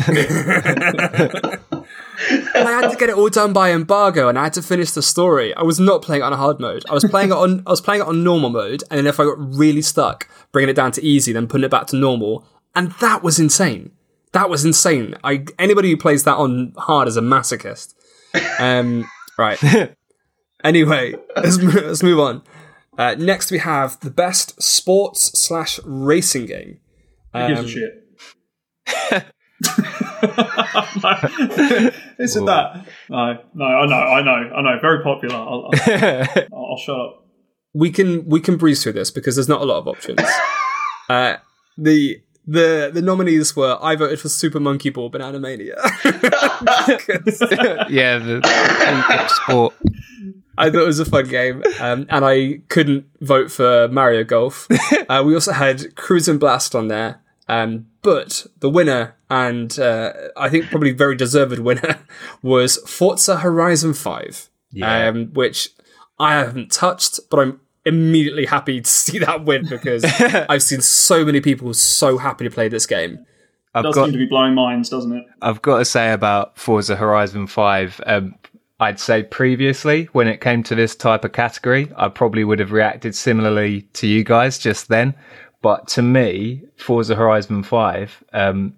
I 2.56 2.72
had 2.72 2.90
to 2.90 2.98
get 2.98 3.10
it 3.10 3.16
all 3.16 3.30
done 3.30 3.54
by 3.54 3.72
embargo, 3.72 4.28
and 4.28 4.38
I 4.38 4.44
had 4.44 4.54
to 4.54 4.62
finish 4.62 4.92
the 4.92 5.02
story. 5.02 5.54
I 5.56 5.64
was 5.64 5.80
not 5.80 6.02
playing 6.02 6.22
it 6.22 6.26
on 6.26 6.34
a 6.34 6.38
hard 6.38 6.60
mode. 6.60 6.84
I 6.90 6.94
was 6.94 7.06
playing 7.06 7.30
it 7.30 7.36
on. 7.36 7.64
I 7.66 7.70
was 7.70 7.82
playing 7.82 8.02
it 8.02 8.08
on 8.08 8.24
normal 8.24 8.50
mode, 8.50 8.84
and 8.90 8.98
then 8.98 9.08
if 9.08 9.20
I 9.20 9.24
got 9.24 9.38
really 9.40 9.82
stuck, 9.82 10.28
bringing 10.52 10.70
it 10.70 10.76
down 10.76 10.92
to 10.94 11.04
easy, 11.04 11.32
then 11.32 11.48
putting 11.48 11.66
it 11.66 11.72
back 11.72 11.88
to 11.88 11.96
normal, 11.96 12.46
and 12.76 12.92
that 12.94 13.24
was 13.24 13.40
insane. 13.40 13.92
That 14.34 14.50
was 14.50 14.66
insane. 14.66 15.16
I 15.24 15.46
anybody 15.58 15.90
who 15.90 15.98
plays 15.98 16.24
that 16.26 16.36
on 16.36 16.74
hard 16.78 17.08
is 17.08 17.18
a 17.18 17.22
masochist. 17.22 17.94
Um, 18.60 19.10
right. 19.38 19.58
anyway, 20.64 21.16
let's 21.36 21.58
let's 21.58 22.04
move 22.04 22.20
on. 22.20 22.44
Uh, 22.98 23.16
next, 23.18 23.50
we 23.50 23.60
have 23.60 23.98
the 24.02 24.12
best 24.12 24.62
sports 24.62 25.40
slash 25.40 25.80
racing 25.86 26.46
game. 26.46 26.80
Who 27.34 27.48
gives 27.48 27.60
a 27.60 27.64
um, 27.64 27.68
shit? 27.68 28.06
Isn't 32.20 32.46
that? 32.46 32.86
No, 33.10 33.38
no, 33.54 33.66
I 33.66 33.86
know, 33.86 33.96
I 33.96 34.22
know, 34.22 34.56
I 34.56 34.62
know. 34.62 34.80
Very 34.82 35.04
popular. 35.04 35.36
I'll, 35.36 35.70
I'll, 35.88 36.26
I'll 36.54 36.78
shut 36.78 37.00
up. 37.00 37.26
We 37.74 37.92
can 37.92 38.26
we 38.28 38.40
can 38.40 38.58
breeze 38.58 38.84
through 38.84 38.94
this 38.94 39.12
because 39.12 39.36
there's 39.36 39.50
not 39.50 39.62
a 39.62 39.66
lot 39.66 39.78
of 39.78 39.88
options. 39.88 40.20
uh, 41.10 41.36
the 41.78 42.22
the 42.50 42.90
the 42.92 43.02
nominees 43.02 43.56
were 43.56 43.78
I 43.80 43.96
voted 43.96 44.20
for 44.20 44.28
Super 44.28 44.60
Monkey 44.60 44.90
Ball 44.90 45.10
Banana 45.10 45.40
Mania. 45.40 45.76
yeah, 47.90 48.18
the, 48.18 48.42
the 48.42 49.28
sport. 49.28 49.76
I 50.58 50.70
thought 50.70 50.82
it 50.82 50.88
was 50.88 51.00
a 51.00 51.06
fun 51.06 51.28
game, 51.28 51.64
um, 51.80 52.08
and 52.10 52.26
I 52.26 52.62
couldn't 52.68 53.06
vote 53.22 53.52
for 53.52 53.88
Mario 53.90 54.24
Golf. 54.24 54.68
Uh, 55.10 55.24
we 55.26 55.34
also 55.34 55.52
had 55.52 55.80
Cruis'n 55.96 56.38
Blast 56.38 56.76
on 56.76 56.88
there, 56.88 57.20
um, 57.48 57.88
but 58.04 58.46
the 58.60 58.70
winner, 58.70 59.16
and 59.28 59.80
uh, 59.80 60.14
I 60.38 60.50
think 60.50 60.66
probably 60.66 60.92
very 60.92 61.16
deserved 61.16 61.58
winner, 61.58 61.98
was 62.44 62.78
Forza 62.88 63.38
Horizon 63.38 63.96
Five, 63.96 64.52
yeah. 64.72 65.08
um, 65.08 65.34
which 65.34 65.70
I 66.20 66.36
haven't 66.36 66.72
touched, 66.72 67.20
but 67.32 67.40
I'm 67.40 67.60
immediately 67.90 68.46
happy 68.46 68.80
to 68.80 68.90
see 68.90 69.20
that 69.20 69.44
win 69.44 69.68
because 69.68 70.04
I've 70.50 70.64
seen 70.64 70.82
so 70.82 71.26
many 71.26 71.42
people 71.42 71.74
so 71.74 72.18
happy 72.18 72.46
to 72.46 72.50
play 72.50 72.70
this 72.70 72.86
game. 72.86 73.26
It 73.76 73.84
does 73.84 73.96
got, 73.96 74.06
seem 74.06 74.14
to 74.14 74.18
be 74.18 74.26
blowing 74.26 74.56
minds, 74.56 74.90
doesn't 74.90 75.12
it? 75.12 75.26
I've 75.42 75.62
got 75.62 75.80
to 75.80 75.86
say 75.86 76.12
about 76.12 76.58
Forza 76.58 76.96
Horizon 76.96 77.48
5, 77.48 78.02
um, 78.06 78.36
I'd 78.80 79.00
say 79.00 79.24
previously, 79.24 80.06
when 80.14 80.28
it 80.28 80.40
came 80.40 80.64
to 80.64 80.76
this 80.76 80.96
type 80.96 81.26
of 81.26 81.34
category, 81.34 81.92
I 81.98 82.08
probably 82.08 82.46
would 82.46 82.60
have 82.60 82.72
reacted 82.72 83.14
similarly 83.14 83.82
to 83.94 84.08
you 84.08 84.24
guys 84.24 84.58
just 84.58 84.88
then. 84.88 85.14
But 85.62 85.88
to 85.90 86.02
me, 86.02 86.64
Forza 86.78 87.16
Horizon 87.16 87.64
5, 87.64 88.24
um, 88.32 88.74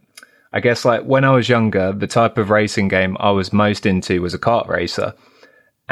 I 0.54 0.60
guess 0.60 0.84
like 0.84 1.04
when 1.04 1.24
I 1.24 1.32
was 1.32 1.48
younger, 1.48 1.94
the 1.94 2.08
type 2.08 2.38
of 2.38 2.50
racing 2.50 2.88
game 2.88 3.16
I 3.20 3.30
was 3.32 3.54
most 3.54 3.86
into 3.86 4.22
was 4.22 4.34
a 4.34 4.40
kart 4.40 4.68
racer. 4.68 5.14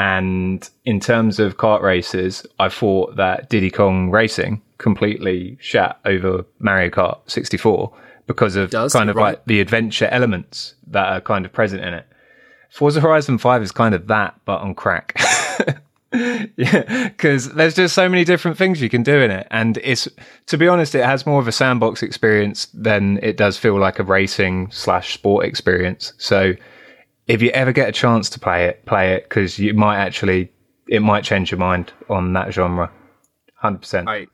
And 0.00 0.66
in 0.86 0.98
terms 0.98 1.38
of 1.38 1.58
kart 1.58 1.82
races, 1.82 2.46
I 2.58 2.70
thought 2.70 3.16
that 3.16 3.50
Diddy 3.50 3.70
Kong 3.70 4.10
Racing 4.10 4.62
completely 4.78 5.58
shat 5.60 6.00
over 6.06 6.46
Mario 6.58 6.88
Kart 6.88 7.18
64 7.26 7.92
because 8.26 8.56
of 8.56 8.70
kind 8.70 9.10
of 9.10 9.16
right. 9.16 9.32
like 9.32 9.44
the 9.44 9.60
adventure 9.60 10.06
elements 10.06 10.74
that 10.86 11.06
are 11.06 11.20
kind 11.20 11.44
of 11.44 11.52
present 11.52 11.84
in 11.84 11.92
it. 11.92 12.06
Forza 12.70 13.02
Horizon 13.02 13.36
5 13.36 13.62
is 13.62 13.72
kind 13.72 13.94
of 13.94 14.06
that, 14.06 14.40
but 14.46 14.62
on 14.62 14.74
crack. 14.74 15.20
yeah, 16.56 17.08
because 17.08 17.52
there's 17.52 17.74
just 17.74 17.94
so 17.94 18.08
many 18.08 18.24
different 18.24 18.56
things 18.56 18.80
you 18.80 18.88
can 18.88 19.02
do 19.02 19.20
in 19.20 19.30
it. 19.30 19.48
And 19.50 19.76
it's, 19.82 20.08
to 20.46 20.56
be 20.56 20.66
honest, 20.66 20.94
it 20.94 21.04
has 21.04 21.26
more 21.26 21.40
of 21.40 21.46
a 21.46 21.52
sandbox 21.52 22.02
experience 22.02 22.68
than 22.72 23.18
it 23.22 23.36
does 23.36 23.58
feel 23.58 23.78
like 23.78 23.98
a 23.98 24.04
racing 24.04 24.70
slash 24.70 25.12
sport 25.12 25.44
experience. 25.44 26.14
So 26.16 26.54
if 27.30 27.42
you 27.42 27.50
ever 27.50 27.72
get 27.72 27.88
a 27.88 27.92
chance 27.92 28.28
to 28.30 28.40
play 28.40 28.66
it, 28.66 28.84
play 28.86 29.14
it 29.14 29.24
because 29.24 29.58
you 29.58 29.74
might 29.74 29.96
actually, 29.96 30.52
it 30.88 31.00
might 31.00 31.24
change 31.24 31.50
your 31.50 31.58
mind 31.58 31.92
on 32.08 32.32
that 32.34 32.52
genre. 32.52 32.90
100%. 33.62 34.08
I, 34.08 34.26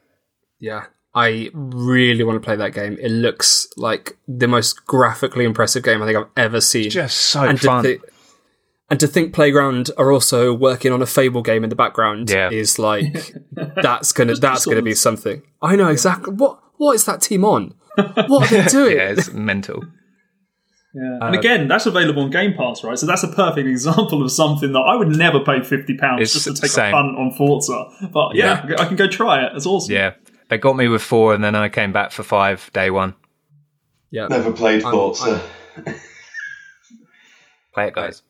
yeah, 0.59 0.86
I 1.14 1.51
really 1.55 2.24
want 2.24 2.36
to 2.40 2.44
play 2.44 2.56
that 2.56 2.73
game. 2.73 2.97
It 3.01 3.10
looks 3.10 3.68
like 3.77 4.16
the 4.28 4.47
most 4.48 4.86
graphically 4.86 5.44
impressive 5.44 5.82
game 5.82 6.02
I 6.02 6.06
think 6.06 6.18
I've 6.18 6.31
ever 6.36 6.60
seen. 6.60 6.90
Just 6.90 7.16
so 7.16 7.43
and 7.43 7.60
fun. 7.60 7.98
And 8.89 9.01
to 9.01 9.09
think 9.09 9.35
Playground 9.35 9.90
are 9.98 10.12
also 10.12 10.55
working 10.55 10.93
on 10.93 11.02
a 11.02 11.06
Fable 11.06 11.43
game 11.43 11.64
in 11.64 11.70
the 11.70 11.77
background 11.77 12.31
Yeah. 12.31 12.51
is 12.51 12.78
like 12.78 13.35
that's 13.82 14.12
gonna 14.12 14.35
that's 14.35 14.64
gonna 14.64 14.81
be 14.82 14.94
something. 14.94 15.43
I 15.60 15.74
know 15.74 15.89
exactly 15.89 16.32
what 16.35 16.60
what 16.77 16.93
is 16.94 17.05
that 17.06 17.20
team 17.20 17.44
on? 17.44 17.74
What 17.97 18.52
are 18.52 18.62
they 18.62 18.64
doing? 18.68 18.97
Yeah, 18.97 19.09
it's 19.10 19.32
mental. 19.32 19.82
Yeah. 20.98 21.18
and 21.20 21.35
again, 21.35 21.68
that's 21.68 21.85
available 21.85 22.23
on 22.23 22.31
Game 22.31 22.55
Pass, 22.55 22.82
right? 22.82 22.98
So 22.98 23.05
that's 23.05 23.23
a 23.23 23.28
perfect 23.28 23.68
example 23.77 24.23
of 24.23 24.32
something 24.32 24.73
that 24.73 24.78
I 24.81 24.97
would 24.97 25.09
never 25.09 25.40
pay 25.40 25.62
fifty 25.62 25.94
pounds 25.97 26.23
It's 26.23 26.32
just 26.32 26.47
to 26.47 26.55
take 26.62 26.70
same. 26.70 26.89
a 26.89 26.93
punt 26.93 27.18
on 27.18 27.32
Forza. 27.32 27.85
But 28.12 28.35
yeah, 28.35 28.64
I 28.78 28.86
can 28.86 28.97
go 28.97 29.06
try 29.06 29.44
it. 29.44 29.52
It's 29.55 29.66
awesome. 29.66 29.94
Yeah. 29.94 30.14
They 30.48 30.56
got 30.59 30.74
me 30.77 30.89
with 30.89 31.02
four 31.02 31.35
and 31.35 31.44
then 31.44 31.55
I 31.55 31.68
came 31.68 31.93
back 31.93 32.12
for 32.12 32.23
five 32.23 32.70
day 32.73 32.90
one. 32.90 33.14
Yeah. 34.10 34.28
Never 34.28 34.52
played 34.52 34.82
I'm- 34.85 34.93
Forza. 34.93 35.43
Play 37.74 37.89
it, 37.89 37.94
guys. 37.94 38.23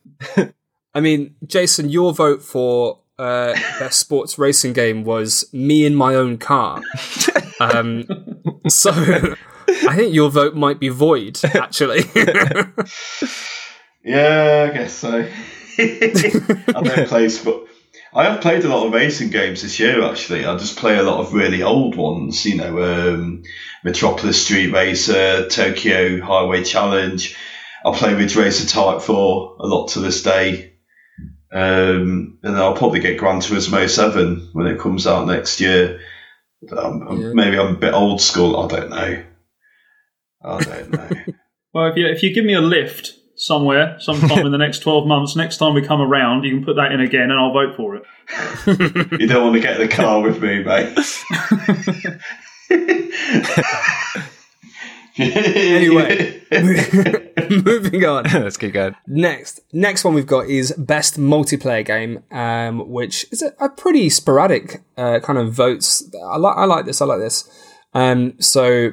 I 0.94 1.00
mean, 1.00 1.36
Jason, 1.46 1.88
your 1.88 2.12
vote 2.12 2.42
for 2.42 2.98
uh, 3.18 3.52
best 3.78 4.00
sports 4.00 4.38
racing 4.38 4.72
game 4.72 5.04
was 5.04 5.48
me 5.52 5.84
in 5.86 5.94
my 5.94 6.14
own 6.14 6.38
car. 6.38 6.82
Um, 7.58 8.04
so 8.68 8.90
I 9.68 9.96
think 9.96 10.14
your 10.14 10.30
vote 10.30 10.54
might 10.54 10.78
be 10.80 10.88
void, 10.88 11.38
actually. 11.44 12.04
Yeah, 14.04 14.68
I 14.70 14.72
guess 14.76 14.92
so. 14.92 15.28
I 15.78 16.80
don't 16.82 17.08
play 17.08 17.28
sport. 17.28 17.68
I 18.14 18.24
have 18.30 18.40
played 18.40 18.64
a 18.64 18.68
lot 18.68 18.86
of 18.86 18.92
racing 18.92 19.30
games 19.30 19.62
this 19.62 19.80
year. 19.80 20.02
Actually, 20.04 20.46
I 20.46 20.56
just 20.56 20.78
play 20.78 20.96
a 20.96 21.02
lot 21.02 21.18
of 21.20 21.34
really 21.34 21.62
old 21.62 21.96
ones. 21.96 22.46
You 22.46 22.56
know, 22.56 22.82
um, 22.82 23.42
Metropolis 23.82 24.42
Street 24.42 24.72
Racer, 24.72 25.48
Tokyo 25.48 26.20
Highway 26.20 26.62
Challenge. 26.62 27.36
I 27.84 27.92
play 27.96 28.14
Ridge 28.14 28.36
Racer 28.36 28.66
Type 28.68 29.02
Four 29.02 29.56
a 29.58 29.66
lot 29.66 29.88
to 29.88 30.00
this 30.00 30.22
day. 30.22 30.72
Um, 31.52 32.38
and 32.42 32.56
I'll 32.56 32.76
probably 32.76 33.00
get 33.00 33.18
Gran 33.18 33.40
Turismo 33.40 33.88
Seven 33.88 34.50
when 34.52 34.66
it 34.68 34.78
comes 34.78 35.06
out 35.06 35.26
next 35.26 35.60
year. 35.60 36.00
Um, 36.76 37.20
Yeah. 37.20 37.32
Maybe 37.34 37.58
I'm 37.58 37.74
a 37.74 37.78
bit 37.78 37.92
old 37.92 38.20
school. 38.20 38.56
I 38.56 38.68
don't 38.68 38.90
know. 38.90 39.24
I 40.46 40.60
don't 40.60 40.90
know. 40.92 41.08
Well, 41.72 41.88
if 41.88 41.96
you 41.98 42.06
if 42.06 42.22
you 42.22 42.32
give 42.32 42.46
me 42.46 42.54
a 42.54 42.60
lift 42.62 43.12
somewhere, 43.34 44.00
sometime 44.00 44.46
in 44.46 44.50
the 44.50 44.56
next 44.56 44.78
twelve 44.78 45.06
months, 45.06 45.36
next 45.36 45.58
time 45.58 45.74
we 45.74 45.82
come 45.82 46.00
around, 46.00 46.44
you 46.44 46.54
can 46.54 46.64
put 46.64 46.76
that 46.76 46.90
in 46.90 47.00
again, 47.02 47.30
and 47.30 47.34
I'll 47.34 47.52
vote 47.52 47.76
for 47.76 47.96
it. 47.96 48.02
You 49.20 49.26
don't 49.26 49.44
want 49.44 49.56
to 49.56 49.60
get 49.60 49.78
in 49.78 49.86
the 49.86 49.94
car 49.94 50.22
with 50.22 50.40
me, 50.42 50.64
mate. 50.64 50.96
Anyway. 55.18 56.42
Moving 57.50 58.04
on. 58.04 58.24
Let's 58.24 58.56
keep 58.56 58.74
going. 58.74 58.94
Next, 59.06 59.60
next 59.72 60.04
one 60.04 60.14
we've 60.14 60.26
got 60.26 60.48
is 60.48 60.72
best 60.72 61.18
multiplayer 61.18 61.84
game, 61.84 62.22
um, 62.30 62.90
which 62.90 63.26
is 63.32 63.42
a, 63.42 63.52
a 63.58 63.68
pretty 63.70 64.10
sporadic 64.10 64.82
uh, 64.96 65.20
kind 65.20 65.38
of 65.38 65.52
votes. 65.52 66.08
I 66.22 66.36
like, 66.36 66.56
I 66.56 66.64
like 66.66 66.84
this. 66.84 67.00
I 67.00 67.06
like 67.06 67.20
this. 67.20 67.48
Um, 67.94 68.34
so 68.40 68.90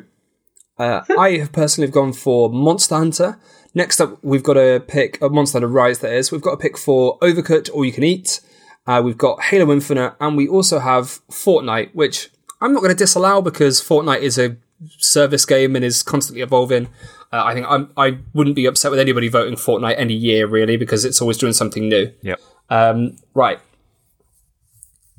uh, 0.77 1.01
I 1.17 1.31
have 1.37 1.51
personally 1.51 1.89
gone 1.89 2.13
for 2.13 2.49
Monster 2.49 2.95
Hunter. 2.95 3.39
Next 3.75 3.99
up, 3.99 4.23
we've 4.23 4.43
got 4.43 4.57
a 4.57 4.79
pick 4.79 5.21
of 5.21 5.31
Monster 5.31 5.57
Hunter 5.57 5.67
Rise. 5.67 5.99
That 5.99 6.13
is, 6.13 6.31
we've 6.31 6.41
got 6.41 6.51
a 6.53 6.57
pick 6.57 6.77
for 6.77 7.17
Overcooked 7.19 7.69
All 7.71 7.83
You 7.85 7.91
Can 7.91 8.03
Eat. 8.03 8.39
Uh, 8.85 9.01
we've 9.03 9.17
got 9.17 9.41
Halo 9.43 9.71
Infinite, 9.71 10.15
and 10.19 10.35
we 10.35 10.47
also 10.47 10.79
have 10.79 11.25
Fortnite, 11.29 11.93
which 11.95 12.29
I'm 12.61 12.73
not 12.73 12.81
going 12.81 12.91
to 12.91 12.97
disallow 12.97 13.41
because 13.41 13.81
Fortnite 13.81 14.21
is 14.21 14.37
a 14.37 14.57
service 14.97 15.45
game 15.45 15.75
and 15.75 15.83
is 15.85 16.03
constantly 16.03 16.41
evolving. 16.41 16.87
Uh, 17.31 17.43
I 17.45 17.53
think 17.53 17.65
I'm, 17.69 17.91
I 17.97 18.19
wouldn't 18.33 18.55
be 18.55 18.65
upset 18.65 18.91
with 18.91 18.99
anybody 18.99 19.27
voting 19.27 19.55
Fortnite 19.55 19.95
any 19.97 20.13
year, 20.13 20.47
really, 20.47 20.77
because 20.77 21.05
it's 21.05 21.21
always 21.21 21.37
doing 21.37 21.53
something 21.53 21.87
new. 21.89 22.11
Yep. 22.21 22.39
Um, 22.69 23.17
right. 23.33 23.59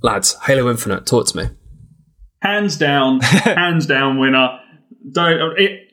Lads, 0.02 0.36
Halo 0.44 0.70
Infinite, 0.70 1.06
talk 1.06 1.26
to 1.28 1.36
me. 1.36 1.44
hands 2.42 2.76
down, 2.76 3.20
hands 3.22 3.86
down 3.86 4.18
winner. 4.20 4.60
Don't 5.12 5.58
it? 5.58 5.92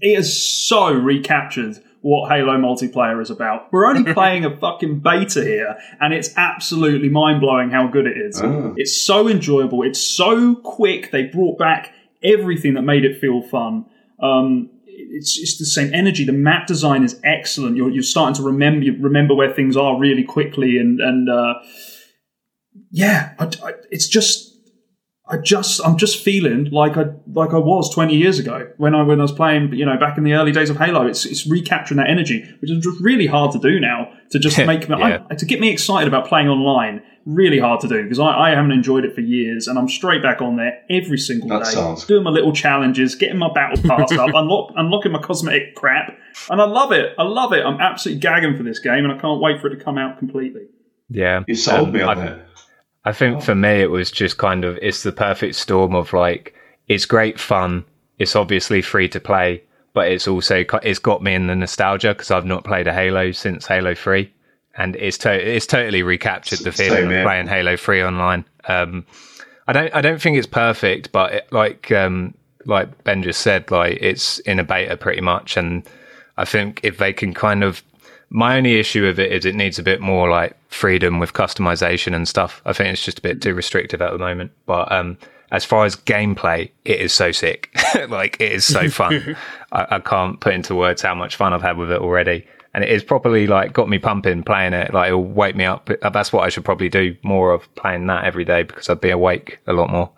It 0.00 0.16
has 0.16 0.42
so 0.42 0.92
recaptured 0.92 1.82
what 2.00 2.30
Halo 2.30 2.58
multiplayer 2.58 3.20
is 3.22 3.30
about. 3.30 3.72
We're 3.72 3.86
only 3.86 4.12
playing 4.14 4.44
a 4.44 4.56
fucking 4.56 5.00
beta 5.00 5.42
here, 5.42 5.76
and 6.00 6.12
it's 6.12 6.36
absolutely 6.36 7.08
mind 7.08 7.40
blowing 7.40 7.70
how 7.70 7.86
good 7.86 8.06
it 8.06 8.16
is. 8.16 8.40
It's 8.76 9.04
so 9.04 9.26
enjoyable. 9.26 9.82
It's 9.82 10.00
so 10.00 10.54
quick. 10.56 11.10
They 11.10 11.24
brought 11.24 11.58
back 11.58 11.92
everything 12.22 12.74
that 12.74 12.82
made 12.82 13.04
it 13.04 13.20
feel 13.20 13.42
fun. 13.42 13.86
Um, 14.20 14.70
it's 14.86 15.34
just 15.34 15.58
the 15.58 15.64
same 15.64 15.94
energy. 15.94 16.24
The 16.24 16.32
map 16.32 16.66
design 16.66 17.04
is 17.04 17.18
excellent. 17.24 17.76
You're, 17.76 17.90
you're 17.90 18.02
starting 18.02 18.34
to 18.34 18.42
remember 18.42 18.86
remember 19.00 19.34
where 19.34 19.52
things 19.52 19.76
are 19.76 19.98
really 19.98 20.24
quickly, 20.24 20.76
and 20.76 21.00
and 21.00 21.30
uh, 21.30 21.54
yeah, 22.90 23.34
I, 23.38 23.44
I, 23.44 23.72
it's 23.90 24.08
just 24.08 24.53
I 25.26 25.38
just 25.38 25.80
I'm 25.86 25.96
just 25.96 26.22
feeling 26.22 26.66
like 26.70 26.98
I 26.98 27.06
like 27.32 27.54
I 27.54 27.58
was 27.58 27.88
20 27.94 28.14
years 28.14 28.38
ago 28.38 28.68
when 28.76 28.94
I 28.94 29.02
when 29.02 29.20
I 29.20 29.22
was 29.22 29.32
playing 29.32 29.72
you 29.72 29.86
know 29.86 29.96
back 29.96 30.18
in 30.18 30.24
the 30.24 30.34
early 30.34 30.52
days 30.52 30.68
of 30.68 30.76
Halo. 30.76 31.06
It's 31.06 31.24
it's 31.24 31.46
recapturing 31.46 31.96
that 31.96 32.10
energy, 32.10 32.44
which 32.60 32.70
is 32.70 32.84
just 32.84 33.00
really 33.00 33.26
hard 33.26 33.52
to 33.52 33.58
do 33.58 33.80
now. 33.80 34.12
To 34.32 34.38
just 34.38 34.58
make 34.58 34.86
me 34.88 34.96
Yeah. 34.98 35.22
I, 35.30 35.34
to 35.34 35.46
get 35.46 35.60
me 35.60 35.70
excited 35.70 36.08
about 36.08 36.26
playing 36.28 36.48
online, 36.48 37.02
really 37.24 37.58
hard 37.58 37.80
to 37.80 37.88
do 37.88 38.02
because 38.02 38.18
I, 38.18 38.26
I 38.26 38.50
haven't 38.50 38.72
enjoyed 38.72 39.06
it 39.06 39.14
for 39.14 39.22
years, 39.22 39.66
and 39.66 39.78
I'm 39.78 39.88
straight 39.88 40.22
back 40.22 40.42
on 40.42 40.56
there 40.56 40.82
every 40.90 41.16
single 41.18 41.48
That 41.48 41.64
day, 41.64 41.70
sounds- 41.70 42.04
doing 42.04 42.22
my 42.24 42.30
little 42.30 42.52
challenges, 42.52 43.14
getting 43.14 43.38
my 43.38 43.50
battle 43.54 43.82
pass 43.82 44.12
up, 44.12 44.28
unlock, 44.34 44.72
unlocking 44.76 45.12
my 45.12 45.20
cosmetic 45.22 45.74
crap, 45.74 46.18
and 46.50 46.60
I 46.60 46.64
love 46.66 46.92
it. 46.92 47.14
I 47.18 47.22
love 47.22 47.52
it. 47.54 47.64
I'm 47.64 47.80
absolutely 47.80 48.20
gagging 48.20 48.56
for 48.58 48.62
this 48.62 48.78
game, 48.78 49.04
and 49.06 49.12
I 49.12 49.18
can't 49.18 49.40
wait 49.40 49.60
for 49.62 49.68
it 49.68 49.76
to 49.78 49.82
come 49.82 49.96
out 49.96 50.18
completely. 50.18 50.66
Yeah. 51.08 51.44
You 51.48 51.54
sold 51.54 51.88
Um, 51.88 51.92
me 51.94 52.02
on 52.02 52.18
I- 52.18 52.26
it. 52.26 52.40
I 53.04 53.12
think 53.12 53.42
for 53.42 53.54
me, 53.54 53.80
it 53.82 53.90
was 53.90 54.10
just 54.10 54.38
kind 54.38 54.64
of 54.64 54.78
it's 54.80 55.02
the 55.02 55.12
perfect 55.12 55.56
storm 55.56 55.94
of 55.94 56.12
like 56.12 56.54
it's 56.88 57.04
great 57.04 57.38
fun. 57.38 57.84
It's 58.18 58.36
obviously 58.36 58.80
free 58.82 59.08
to 59.10 59.20
play, 59.20 59.62
but 59.92 60.08
it's 60.08 60.26
also 60.26 60.64
it's 60.82 60.98
got 60.98 61.22
me 61.22 61.34
in 61.34 61.46
the 61.46 61.54
nostalgia 61.56 62.14
because 62.14 62.30
I've 62.30 62.46
not 62.46 62.64
played 62.64 62.86
a 62.86 62.92
Halo 62.94 63.32
since 63.32 63.66
Halo 63.66 63.94
Three, 63.94 64.32
and 64.76 64.96
it's 64.96 65.18
to- 65.18 65.56
it's 65.56 65.66
totally 65.66 66.02
recaptured 66.02 66.60
the 66.60 66.72
feeling 66.72 67.10
here. 67.10 67.20
of 67.20 67.24
playing 67.26 67.46
Halo 67.48 67.76
Three 67.76 68.02
online. 68.02 68.44
Um, 68.68 69.04
I 69.68 69.72
don't 69.72 69.94
I 69.94 70.00
don't 70.00 70.20
think 70.20 70.38
it's 70.38 70.46
perfect, 70.46 71.12
but 71.12 71.32
it, 71.34 71.52
like 71.52 71.90
um, 71.92 72.34
like 72.64 73.04
Ben 73.04 73.22
just 73.22 73.40
said, 73.42 73.70
like 73.70 73.98
it's 74.00 74.38
in 74.40 74.58
a 74.58 74.64
beta 74.64 74.96
pretty 74.96 75.20
much, 75.20 75.56
and 75.58 75.82
I 76.38 76.44
think 76.46 76.80
if 76.82 76.96
they 76.98 77.12
can 77.12 77.34
kind 77.34 77.62
of 77.62 77.82
my 78.30 78.56
only 78.56 78.78
issue 78.80 79.04
with 79.04 79.18
it 79.18 79.30
is 79.30 79.44
it 79.44 79.54
needs 79.54 79.78
a 79.78 79.82
bit 79.82 80.00
more 80.00 80.28
like 80.30 80.56
freedom 80.74 81.18
with 81.18 81.32
customization 81.32 82.14
and 82.14 82.28
stuff. 82.28 82.60
I 82.64 82.72
think 82.72 82.90
it's 82.92 83.04
just 83.04 83.18
a 83.20 83.22
bit 83.22 83.40
too 83.40 83.54
restrictive 83.54 84.02
at 84.02 84.12
the 84.12 84.18
moment. 84.18 84.52
But 84.66 84.90
um, 84.90 85.16
as 85.50 85.64
far 85.64 85.84
as 85.84 85.96
gameplay, 85.96 86.70
it 86.84 87.00
is 87.00 87.12
so 87.12 87.32
sick. 87.32 87.70
like 88.08 88.36
it 88.40 88.52
is 88.52 88.64
so 88.64 88.88
fun. 89.00 89.36
I, 89.72 89.86
I 89.90 89.98
can't 90.00 90.40
put 90.40 90.54
into 90.54 90.74
words 90.74 91.02
how 91.02 91.14
much 91.14 91.36
fun 91.36 91.52
I've 91.52 91.62
had 91.62 91.76
with 91.76 91.90
it 91.90 92.00
already. 92.00 92.46
And 92.74 92.82
it 92.82 92.90
is 92.90 93.04
properly 93.04 93.46
like 93.46 93.72
got 93.72 93.88
me 93.88 94.00
pumping 94.00 94.42
playing 94.42 94.72
it. 94.72 94.92
Like 94.92 95.08
it'll 95.08 95.22
wake 95.24 95.54
me 95.54 95.64
up. 95.64 95.88
Uh, 96.02 96.10
That's 96.10 96.32
what 96.32 96.42
I 96.42 96.48
should 96.48 96.64
probably 96.64 96.88
do 96.88 97.16
more 97.22 97.52
of 97.52 97.72
playing 97.76 98.08
that 98.08 98.24
every 98.24 98.44
day 98.44 98.64
because 98.64 98.88
I'd 98.88 99.00
be 99.00 99.10
awake 99.10 99.60
a 99.68 99.72
lot 99.72 99.90
more. 99.90 100.10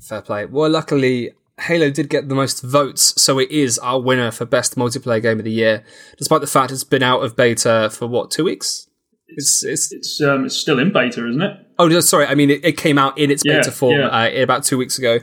Fair 0.00 0.20
play. 0.22 0.46
Well, 0.46 0.70
luckily, 0.70 1.32
Halo 1.60 1.90
did 1.90 2.08
get 2.08 2.28
the 2.28 2.34
most 2.34 2.62
votes, 2.62 3.20
so 3.20 3.38
it 3.38 3.50
is 3.50 3.78
our 3.78 4.00
winner 4.00 4.30
for 4.30 4.44
best 4.46 4.74
multiplayer 4.76 5.20
game 5.22 5.38
of 5.38 5.44
the 5.44 5.52
year, 5.52 5.84
despite 6.18 6.40
the 6.40 6.46
fact 6.46 6.72
it's 6.72 6.82
been 6.84 7.02
out 7.02 7.22
of 7.22 7.36
beta 7.36 7.90
for 7.92 8.06
what 8.06 8.30
two 8.30 8.44
weeks. 8.44 8.88
It's, 9.28 9.62
it's 9.64 9.92
It's 9.92 10.20
um, 10.20 10.44
it's 10.46 10.56
still 10.56 10.78
in 10.78 10.92
beta, 10.92 11.26
isn't 11.28 11.42
it? 11.42 11.56
oh 11.78 11.88
no, 11.88 12.00
sorry, 12.00 12.26
I 12.26 12.34
mean 12.34 12.50
it, 12.50 12.64
it 12.64 12.76
came 12.76 12.98
out 12.98 13.16
in 13.18 13.30
its 13.30 13.42
Yeah, 13.44 13.58
beta 13.58 13.70
form 13.72 14.00
yeah. 14.00 14.06
uh, 14.08 14.30
about 14.42 14.64
two 14.64 14.76
weeks 14.78 14.98
ago, 14.98 15.18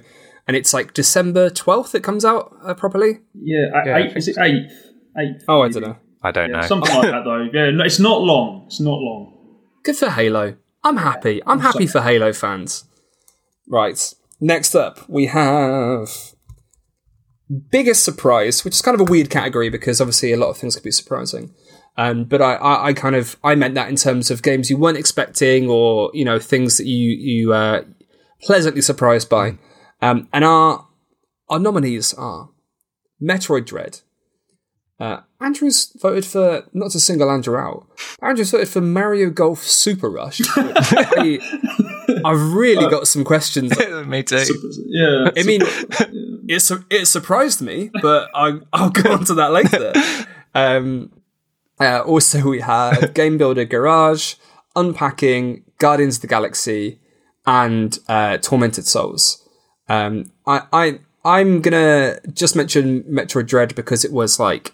and 0.47 0.55
it's 0.55 0.73
like 0.73 0.93
December 0.93 1.49
twelfth 1.49 1.93
it 1.95 2.03
comes 2.03 2.23
out 2.23 2.55
uh, 2.63 2.73
properly. 2.73 3.19
Yeah, 3.33 3.65
a- 3.73 3.87
Yeah, 3.87 3.97
eight, 3.97 4.15
is 4.17 4.27
it 4.27 4.37
eighth? 4.39 4.71
Eighth. 5.17 5.43
Oh, 5.47 5.61
I 5.61 5.69
don't 5.69 5.81
know. 5.83 5.97
I 6.21 6.31
don't 6.31 6.51
know. 6.51 6.61
Something 6.61 6.95
like 6.95 7.11
that, 7.11 7.23
though. 7.23 7.47
Yeah, 7.53 7.71
no, 7.71 7.83
it's 7.83 7.99
not 7.99 8.21
long. 8.21 8.65
It's 8.67 8.79
not 8.79 8.99
long. 8.99 9.57
Good 9.83 9.95
for 9.95 10.09
Halo. 10.09 10.57
I'm 10.83 10.97
happy. 10.97 11.41
I'm 11.45 11.59
happy 11.61 11.87
for 11.87 12.01
Halo 12.01 12.33
fans. 12.33 12.83
Right. 13.67 14.13
Next 14.39 14.75
up, 14.75 15.07
we 15.09 15.25
have 15.25 16.09
biggest 17.71 18.03
surprise, 18.03 18.63
which 18.63 18.75
is 18.75 18.81
kind 18.81 18.99
of 18.99 19.07
a 19.07 19.11
weird 19.11 19.29
category 19.29 19.69
because 19.69 19.99
obviously 19.99 20.31
a 20.31 20.37
lot 20.37 20.49
of 20.49 20.57
things 20.57 20.75
could 20.75 20.83
be 20.83 20.91
surprising. 20.91 21.53
Um, 21.97 22.23
but 22.23 22.41
I, 22.41 22.53
I, 22.55 22.85
I 22.87 22.93
kind 22.93 23.15
of 23.15 23.35
I 23.43 23.55
meant 23.55 23.75
that 23.75 23.89
in 23.89 23.95
terms 23.95 24.31
of 24.31 24.41
games 24.41 24.69
you 24.69 24.77
weren't 24.77 24.97
expecting 24.97 25.69
or 25.69 26.11
you 26.13 26.23
know 26.23 26.39
things 26.39 26.77
that 26.77 26.85
you 26.85 27.09
you 27.09 27.53
uh, 27.53 27.83
pleasantly 28.41 28.81
surprised 28.81 29.29
by. 29.29 29.57
Um, 30.01 30.29
and 30.31 30.45
our 30.45 30.87
our 31.49 31.59
nominees 31.59 32.13
are 32.13 32.49
Metroid 33.21 33.65
Dread. 33.65 33.99
Uh, 34.99 35.21
Andrew's 35.41 35.93
voted 36.01 36.25
for 36.25 36.63
not 36.73 36.91
to 36.91 36.99
single 36.99 37.31
Andrew 37.31 37.57
out. 37.57 37.87
Andrew's 38.21 38.51
voted 38.51 38.67
for 38.67 38.81
Mario 38.81 39.29
Golf 39.29 39.63
Super 39.63 40.09
Rush. 40.09 40.41
I, 40.55 41.39
I've 42.25 42.53
really 42.53 42.89
got 42.89 43.07
some 43.07 43.23
questions. 43.23 43.77
me 44.07 44.23
too. 44.23 44.43
Yeah. 44.87 45.31
I 45.35 45.43
mean, 45.43 45.61
it, 46.47 46.61
su- 46.61 46.85
it 46.89 47.05
surprised 47.05 47.61
me, 47.61 47.91
but 48.01 48.29
I, 48.33 48.59
I'll 48.73 48.89
go 48.89 49.13
on 49.13 49.25
to 49.25 49.33
that 49.35 49.51
later. 49.51 49.93
Um, 50.55 51.11
uh, 51.79 51.99
also, 51.99 52.41
we 52.41 52.61
had 52.61 53.13
Game 53.13 53.37
Builder 53.37 53.65
Garage, 53.65 54.33
Unpacking, 54.75 55.63
Guardians 55.77 56.15
of 56.15 56.21
the 56.21 56.27
Galaxy, 56.27 56.99
and 57.45 57.97
uh, 58.07 58.37
Tormented 58.37 58.87
Souls. 58.87 59.47
Um, 59.87 60.31
I, 60.47 60.63
I, 60.73 60.99
I'm 61.23 61.61
gonna 61.61 62.19
just 62.33 62.55
mention 62.55 63.03
Metroid 63.03 63.45
Dread 63.45 63.75
because 63.75 64.03
it 64.03 64.11
was 64.11 64.39
like 64.39 64.73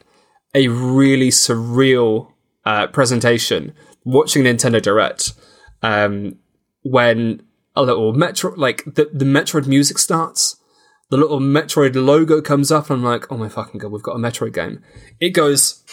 a 0.54 0.70
really 0.70 1.30
surreal 1.30 2.32
uh, 2.66 2.88
presentation 2.88 3.74
watching 4.04 4.44
Nintendo 4.44 4.82
Direct 4.82 5.34
um, 5.82 6.38
when 6.86 7.42
a 7.76 7.82
little 7.82 8.14
Metro, 8.14 8.54
like 8.56 8.86
the, 8.86 9.10
the 9.12 9.26
Metroid 9.26 9.66
music 9.66 9.98
starts, 9.98 10.58
the 11.10 11.18
little 11.18 11.40
Metroid 11.40 11.96
logo 11.96 12.42
comes 12.42 12.72
up, 12.72 12.90
and 12.90 13.00
I'm 13.00 13.04
like, 13.04 13.32
oh 13.32 13.38
my 13.38 13.50
fucking 13.50 13.80
god, 13.80 13.92
we've 13.92 14.04
got 14.04 14.16
a 14.16 14.20
Metroid 14.20 14.54
game. 14.54 14.84
It 15.20 15.32
goes 15.32 15.84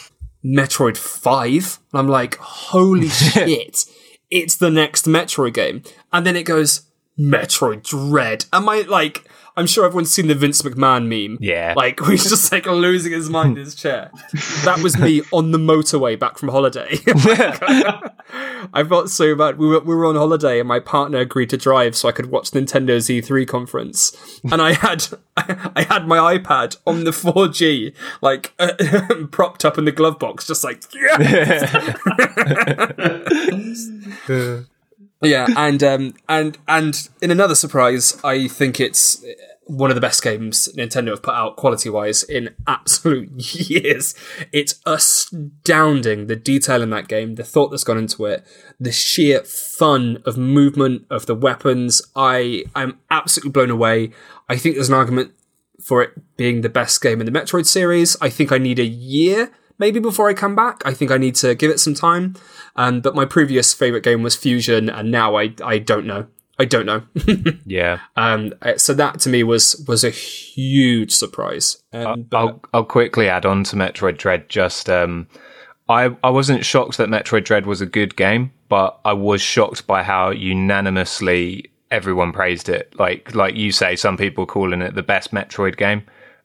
Metroid 0.44 0.98
5, 0.98 1.78
and 1.92 1.98
I'm 1.98 2.08
like, 2.08 2.36
holy 2.36 3.08
shit, 3.08 3.86
it's 4.30 4.56
the 4.56 4.70
next 4.70 5.06
Metroid 5.06 5.54
game. 5.54 5.82
And 6.12 6.26
then 6.26 6.36
it 6.36 6.44
goes 6.44 6.82
Metroid 7.18 7.82
Dread. 7.82 8.44
Am 8.52 8.68
I 8.68 8.82
like, 8.82 9.24
I'm 9.56 9.66
sure 9.66 9.84
everyone's 9.84 10.10
seen 10.10 10.28
the 10.28 10.34
Vince 10.34 10.62
McMahon 10.62 11.06
meme. 11.06 11.38
Yeah. 11.40 11.74
Like, 11.76 12.00
he's 12.06 12.28
just 12.28 12.50
like 12.50 12.66
losing 12.66 13.12
his 13.12 13.28
mind 13.28 13.58
in 13.58 13.64
his 13.64 13.74
chair. 13.74 14.10
That 14.64 14.80
was 14.82 14.98
me 14.98 15.22
on 15.32 15.50
the 15.50 15.58
motorway 15.58 16.18
back 16.18 16.38
from 16.38 16.48
holiday. 16.48 16.98
I 18.74 18.84
felt 18.84 19.10
so 19.10 19.34
bad. 19.34 19.58
We 19.58 19.66
were, 19.66 19.80
we 19.80 19.94
were 19.94 20.06
on 20.06 20.16
holiday 20.16 20.58
and 20.58 20.68
my 20.68 20.80
partner 20.80 21.18
agreed 21.18 21.50
to 21.50 21.58
drive 21.58 21.94
so 21.96 22.08
I 22.08 22.12
could 22.12 22.26
watch 22.26 22.52
Nintendo's 22.52 23.08
E3 23.08 23.46
conference. 23.46 24.16
And 24.50 24.62
I 24.62 24.72
had, 24.72 25.06
I 25.36 25.86
had 25.88 26.08
my 26.08 26.38
iPad 26.38 26.78
on 26.86 27.04
the 27.04 27.10
4G, 27.10 27.94
like, 28.22 28.54
uh, 28.58 28.72
propped 29.30 29.64
up 29.64 29.76
in 29.76 29.84
the 29.84 29.92
glove 29.92 30.18
box, 30.18 30.46
just 30.46 30.64
like, 30.64 30.82
yeah. 34.28 34.60
Yeah, 35.22 35.46
and 35.56 35.82
um, 35.82 36.14
and 36.28 36.58
and 36.66 37.08
in 37.20 37.30
another 37.30 37.54
surprise, 37.54 38.18
I 38.24 38.48
think 38.48 38.80
it's 38.80 39.24
one 39.66 39.90
of 39.90 39.94
the 39.94 40.00
best 40.00 40.22
games 40.22 40.68
Nintendo 40.76 41.10
have 41.10 41.22
put 41.22 41.34
out 41.34 41.56
quality 41.56 41.88
wise 41.88 42.22
in 42.24 42.54
absolute 42.66 43.30
years. 43.70 44.14
It's 44.52 44.80
astounding 44.84 46.26
the 46.26 46.36
detail 46.36 46.82
in 46.82 46.90
that 46.90 47.08
game, 47.08 47.36
the 47.36 47.44
thought 47.44 47.68
that's 47.68 47.84
gone 47.84 47.98
into 47.98 48.26
it, 48.26 48.44
the 48.80 48.92
sheer 48.92 49.40
fun 49.44 50.22
of 50.26 50.36
movement 50.36 51.06
of 51.10 51.26
the 51.26 51.34
weapons. 51.34 52.02
I 52.16 52.64
I'm 52.74 52.98
absolutely 53.10 53.52
blown 53.52 53.70
away. 53.70 54.10
I 54.48 54.56
think 54.56 54.74
there's 54.74 54.88
an 54.88 54.94
argument 54.94 55.32
for 55.80 56.02
it 56.02 56.36
being 56.36 56.60
the 56.60 56.68
best 56.68 57.00
game 57.00 57.20
in 57.20 57.26
the 57.26 57.32
Metroid 57.32 57.66
series. 57.66 58.16
I 58.20 58.28
think 58.28 58.52
I 58.52 58.58
need 58.58 58.78
a 58.78 58.84
year 58.84 59.50
maybe 59.78 59.98
before 59.98 60.28
I 60.28 60.34
come 60.34 60.54
back. 60.54 60.82
I 60.84 60.94
think 60.94 61.10
I 61.10 61.18
need 61.18 61.34
to 61.36 61.54
give 61.54 61.70
it 61.70 61.80
some 61.80 61.94
time. 61.94 62.36
Um, 62.76 63.00
but 63.00 63.14
my 63.14 63.24
previous 63.24 63.74
favorite 63.74 64.04
game 64.04 64.22
was 64.22 64.36
Fusion, 64.36 64.88
and 64.88 65.10
now 65.10 65.36
I 65.36 65.54
I 65.64 65.78
don't 65.78 66.06
know. 66.06 66.26
I 66.58 66.64
don't 66.64 66.86
know. 66.86 67.02
yeah. 67.66 68.00
Um, 68.14 68.52
so 68.76 68.94
that 68.94 69.20
to 69.20 69.28
me 69.30 69.42
was 69.42 69.82
was 69.88 70.04
a 70.04 70.10
huge 70.10 71.12
surprise. 71.12 71.82
Um, 71.92 72.22
but- 72.22 72.36
I'll 72.38 72.60
I'll 72.74 72.84
quickly 72.84 73.28
add 73.28 73.46
on 73.46 73.64
to 73.64 73.76
Metroid 73.76 74.18
Dread. 74.18 74.48
Just 74.48 74.88
um, 74.88 75.26
I 75.88 76.14
I 76.22 76.30
wasn't 76.30 76.64
shocked 76.64 76.98
that 76.98 77.08
Metroid 77.08 77.44
Dread 77.44 77.66
was 77.66 77.80
a 77.80 77.86
good 77.86 78.16
game, 78.16 78.52
but 78.68 79.00
I 79.04 79.12
was 79.12 79.40
shocked 79.42 79.86
by 79.86 80.02
how 80.02 80.30
unanimously 80.30 81.70
everyone 81.90 82.32
praised 82.32 82.68
it. 82.68 82.94
Like 82.98 83.34
like 83.34 83.54
you 83.54 83.72
say, 83.72 83.96
some 83.96 84.16
people 84.16 84.46
calling 84.46 84.82
it 84.82 84.94
the 84.94 85.02
best 85.02 85.32
Metroid 85.32 85.76
game. 85.76 86.02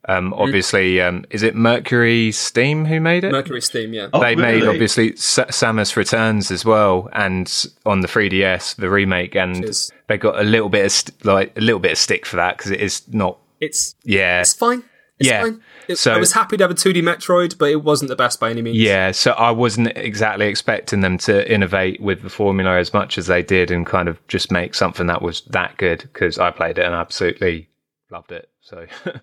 Um, 0.10 0.34
obviously, 0.34 1.02
um, 1.02 1.26
is 1.32 1.44
it 1.44 1.54
Mercury 1.54 2.32
Steam 2.32 2.86
who 2.86 3.02
made 3.02 3.26
it? 3.26 3.32
Mercury 3.32 3.62
Steam, 3.62 3.94
yeah. 3.94 4.08
Oh, 4.14 4.22
they 4.22 4.36
made 4.36 4.64
obviously 4.64 5.16
Sa- 5.18 5.46
Samus 5.46 5.96
Returns 5.98 6.50
as 6.50 6.64
well, 6.64 7.10
and 7.12 7.52
on 7.86 8.00
the 8.02 8.08
3DS 8.08 8.76
the 8.76 8.90
remake, 8.90 9.36
and 9.36 9.66
is- 9.66 9.92
they 10.08 10.18
got 10.18 10.40
a 10.40 10.44
little 10.44 10.70
bit 10.70 10.86
of 10.86 10.92
st- 10.94 11.26
like 11.26 11.52
a 11.58 11.62
little 11.62 11.80
bit 11.80 11.92
of 11.92 11.98
stick 11.98 12.26
for 12.26 12.38
that 12.38 12.58
because 12.58 12.72
it 12.72 12.80
is 12.80 13.02
not. 13.12 13.38
It's 13.60 13.96
Yeah, 14.04 14.40
it's 14.42 14.54
fine. 14.54 14.84
It's 15.20 15.28
Yeah. 15.30 15.42
fine. 15.42 15.62
It- 15.90 15.98
So- 15.98 16.14
I 16.14 16.18
was 16.20 16.34
happy 16.34 16.56
to 16.58 16.64
have 16.64 16.72
a 16.72 16.76
2D 16.76 17.02
Metroid, 17.02 17.58
but 17.58 17.70
it 17.72 17.84
wasn't 17.84 18.10
the 18.10 18.16
best 18.16 18.40
by 18.40 18.50
any 18.52 18.62
means. 18.62 18.78
Yeah, 18.78 19.12
so 19.12 19.32
I 19.32 19.52
wasn't 19.52 19.92
exactly 19.98 20.48
expecting 20.48 21.02
them 21.02 21.18
to 21.20 21.52
innovate 21.52 22.00
with 22.00 22.22
the 22.22 22.30
formula 22.30 22.78
as 22.78 22.94
much 22.94 23.18
as 23.18 23.28
they 23.28 23.42
did 23.42 23.72
and 23.72 23.86
kind 23.86 24.08
of 24.08 24.26
just 24.28 24.52
make 24.52 24.74
something 24.76 25.08
that 25.08 25.22
was 25.22 25.42
that 25.50 25.76
good 25.78 26.02
because 26.14 26.38
I 26.38 26.52
played 26.52 26.78
it 26.78 26.86
and 26.86 26.94
absolutely 26.94 27.68
loved 28.12 28.32
it. 28.32 28.48
So 28.62 28.86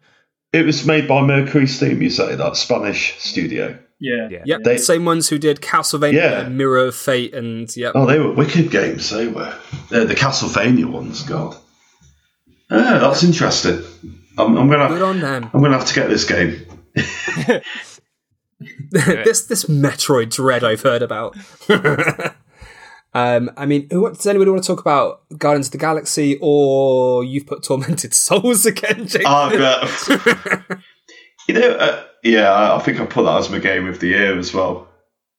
It 0.55 0.64
was 0.64 0.86
made 0.86 1.09
by 1.09 1.20
Mercury 1.20 1.66
Steam, 1.66 2.01
you 2.01 2.10
say, 2.10 2.36
that 2.36 2.56
Spanish 2.56 3.16
studio. 3.18 3.76
Yeah. 3.98 4.28
yeah, 4.31 4.43
Yeah, 4.47 4.56
They- 4.62 4.76
same 4.78 5.05
ones 5.05 5.28
who 5.28 5.36
did 5.39 5.60
Castlevania, 5.60 6.12
Yeah. 6.12 6.48
Mirror 6.48 6.86
of 6.86 6.94
Fate, 6.94 7.35
and 7.35 7.74
yeah, 7.76 7.90
Oh, 7.94 8.06
they 8.06 8.18
were 8.20 8.31
wicked 8.32 8.70
games, 8.70 9.10
they 9.10 9.26
were. 9.26 9.52
They're 9.90 10.05
the 10.05 10.14
Castlevania 10.14 10.85
ones, 10.86 11.22
God. 11.24 11.56
Ah, 12.70 12.98
that's 13.01 13.24
interesting. 13.24 13.82
I'm, 14.39 14.56
I'm 14.56 14.68
gonna 14.70 15.05
on 15.05 15.20
them. 15.20 15.51
I'm 15.52 15.60
gonna 15.62 15.76
have 15.78 15.86
to 15.89 15.94
get 15.94 16.09
this 16.09 16.24
game. 16.24 16.64
this 18.90 19.47
this 19.47 19.64
Metroid 19.64 20.31
Dread 20.31 20.62
I've 20.64 20.82
heard 20.82 21.02
about. 21.02 21.36
um, 23.14 23.50
I 23.56 23.64
mean, 23.64 23.86
who, 23.90 24.08
does 24.08 24.26
anybody 24.26 24.50
want 24.50 24.64
to 24.64 24.66
talk 24.66 24.80
about 24.80 25.22
Guardians 25.38 25.68
of 25.68 25.72
the 25.72 25.78
Galaxy 25.78 26.36
or 26.40 27.22
you've 27.22 27.46
put 27.46 27.62
Tormented 27.62 28.12
Souls 28.14 28.66
again, 28.66 29.06
Jake? 29.06 29.22
Ah, 29.24 29.50
but 29.50 30.78
you 31.48 31.54
know, 31.54 31.70
uh, 31.70 32.04
yeah, 32.24 32.50
I 32.52 32.76
I 32.76 32.78
think 32.80 33.00
I 33.00 33.06
put 33.06 33.24
that 33.24 33.38
as 33.38 33.50
my 33.50 33.60
game 33.60 33.86
of 33.86 34.00
the 34.00 34.08
year 34.08 34.36
as 34.36 34.52
well. 34.52 34.88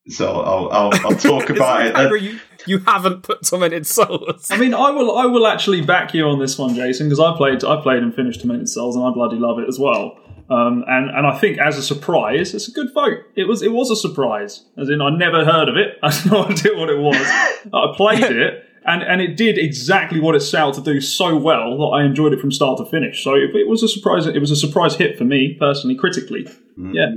So 0.07 0.39
I'll 0.39 0.69
I'll, 0.71 1.05
I'll 1.05 1.17
talk 1.17 1.49
about 1.49 1.85
it. 1.85 1.95
then. 1.95 2.11
You, 2.23 2.39
you 2.67 2.79
haven't 2.79 3.23
put 3.23 3.45
Tormented 3.45 3.85
Souls. 3.85 4.49
I 4.49 4.57
mean, 4.57 4.73
I 4.73 4.91
will. 4.91 5.17
I 5.17 5.25
will 5.25 5.45
actually 5.45 5.81
back 5.81 6.13
you 6.13 6.25
on 6.25 6.39
this 6.39 6.57
one, 6.57 6.75
Jason, 6.75 7.07
because 7.07 7.19
I 7.19 7.35
played. 7.35 7.63
I 7.63 7.81
played 7.81 8.03
and 8.03 8.15
finished 8.15 8.41
Tormented 8.41 8.69
Souls, 8.69 8.95
and 8.95 9.03
I 9.03 9.11
bloody 9.11 9.37
love 9.37 9.59
it 9.59 9.67
as 9.67 9.77
well. 9.77 10.17
Um, 10.49 10.83
and 10.87 11.09
and 11.09 11.25
I 11.25 11.37
think 11.39 11.57
as 11.57 11.77
a 11.77 11.81
surprise, 11.81 12.53
it's 12.53 12.67
a 12.67 12.71
good 12.71 12.93
vote. 12.93 13.19
It 13.35 13.47
was. 13.47 13.63
It 13.63 13.71
was 13.71 13.89
a 13.89 13.95
surprise, 13.95 14.65
as 14.77 14.89
in 14.89 15.01
I 15.01 15.09
never 15.09 15.43
heard 15.43 15.69
of 15.69 15.75
it. 15.75 15.97
I 16.03 16.13
had 16.13 16.31
no 16.31 16.45
idea 16.45 16.77
what 16.77 16.89
it 16.89 16.99
was. 16.99 17.15
I 17.73 17.93
played 17.95 18.23
it, 18.23 18.63
and 18.85 19.01
and 19.01 19.21
it 19.21 19.37
did 19.37 19.57
exactly 19.57 20.19
what 20.19 20.35
it 20.35 20.41
set 20.41 20.61
out 20.61 20.73
to 20.75 20.81
do 20.81 21.01
so 21.01 21.35
well 21.35 21.77
that 21.77 21.97
I 21.97 22.05
enjoyed 22.05 22.31
it 22.31 22.39
from 22.39 22.51
start 22.51 22.77
to 22.77 22.85
finish. 22.85 23.23
So 23.23 23.33
it, 23.33 23.55
it 23.55 23.67
was 23.67 23.81
a 23.81 23.87
surprise. 23.87 24.27
It 24.27 24.39
was 24.39 24.51
a 24.51 24.55
surprise 24.55 24.95
hit 24.95 25.17
for 25.17 25.23
me 25.23 25.55
personally, 25.59 25.95
critically. 25.95 26.47
Yeah, 26.77 27.11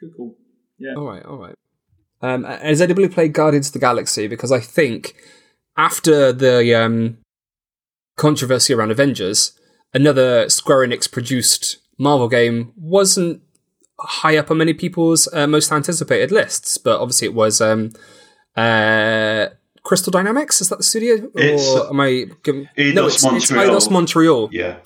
good 0.00 0.10
call. 0.16 0.36
Yeah. 0.78 0.94
All 0.96 1.04
right, 1.04 1.24
all 1.24 1.38
right. 1.38 1.54
Um, 2.22 2.44
has 2.44 2.80
anybody 2.80 3.08
played 3.08 3.32
Guardians 3.32 3.68
of 3.68 3.74
the 3.74 3.78
Galaxy? 3.78 4.26
Because 4.26 4.50
I 4.50 4.60
think 4.60 5.14
after 5.76 6.32
the 6.32 6.74
um, 6.74 7.18
controversy 8.16 8.74
around 8.74 8.90
Avengers, 8.90 9.52
another 9.94 10.48
Square 10.48 10.88
Enix 10.88 11.10
produced 11.10 11.79
Marvel 12.00 12.28
game 12.28 12.72
wasn't 12.76 13.42
high 14.00 14.36
up 14.38 14.50
on 14.50 14.56
many 14.58 14.72
people's 14.74 15.28
uh, 15.34 15.46
most 15.46 15.70
anticipated 15.70 16.32
lists, 16.32 16.78
but 16.78 16.98
obviously 17.00 17.26
it 17.28 17.34
was 17.34 17.60
um, 17.60 17.90
uh, 18.56 19.46
Crystal 19.82 20.10
Dynamics. 20.10 20.60
Is 20.60 20.68
that 20.70 20.78
the 20.78 20.82
studio? 20.84 21.14
It's- 21.36 21.68
or 21.76 21.88
am 21.90 22.00
I? 22.00 22.26
giving- 22.42 22.68
Eidos 22.76 22.94
no, 22.94 23.06
it's, 23.06 23.14
it's 23.16 23.24
Montreal. 23.50 23.66
Eidos 23.76 23.90
Montreal. 23.90 24.48
Yeah, 24.52 24.76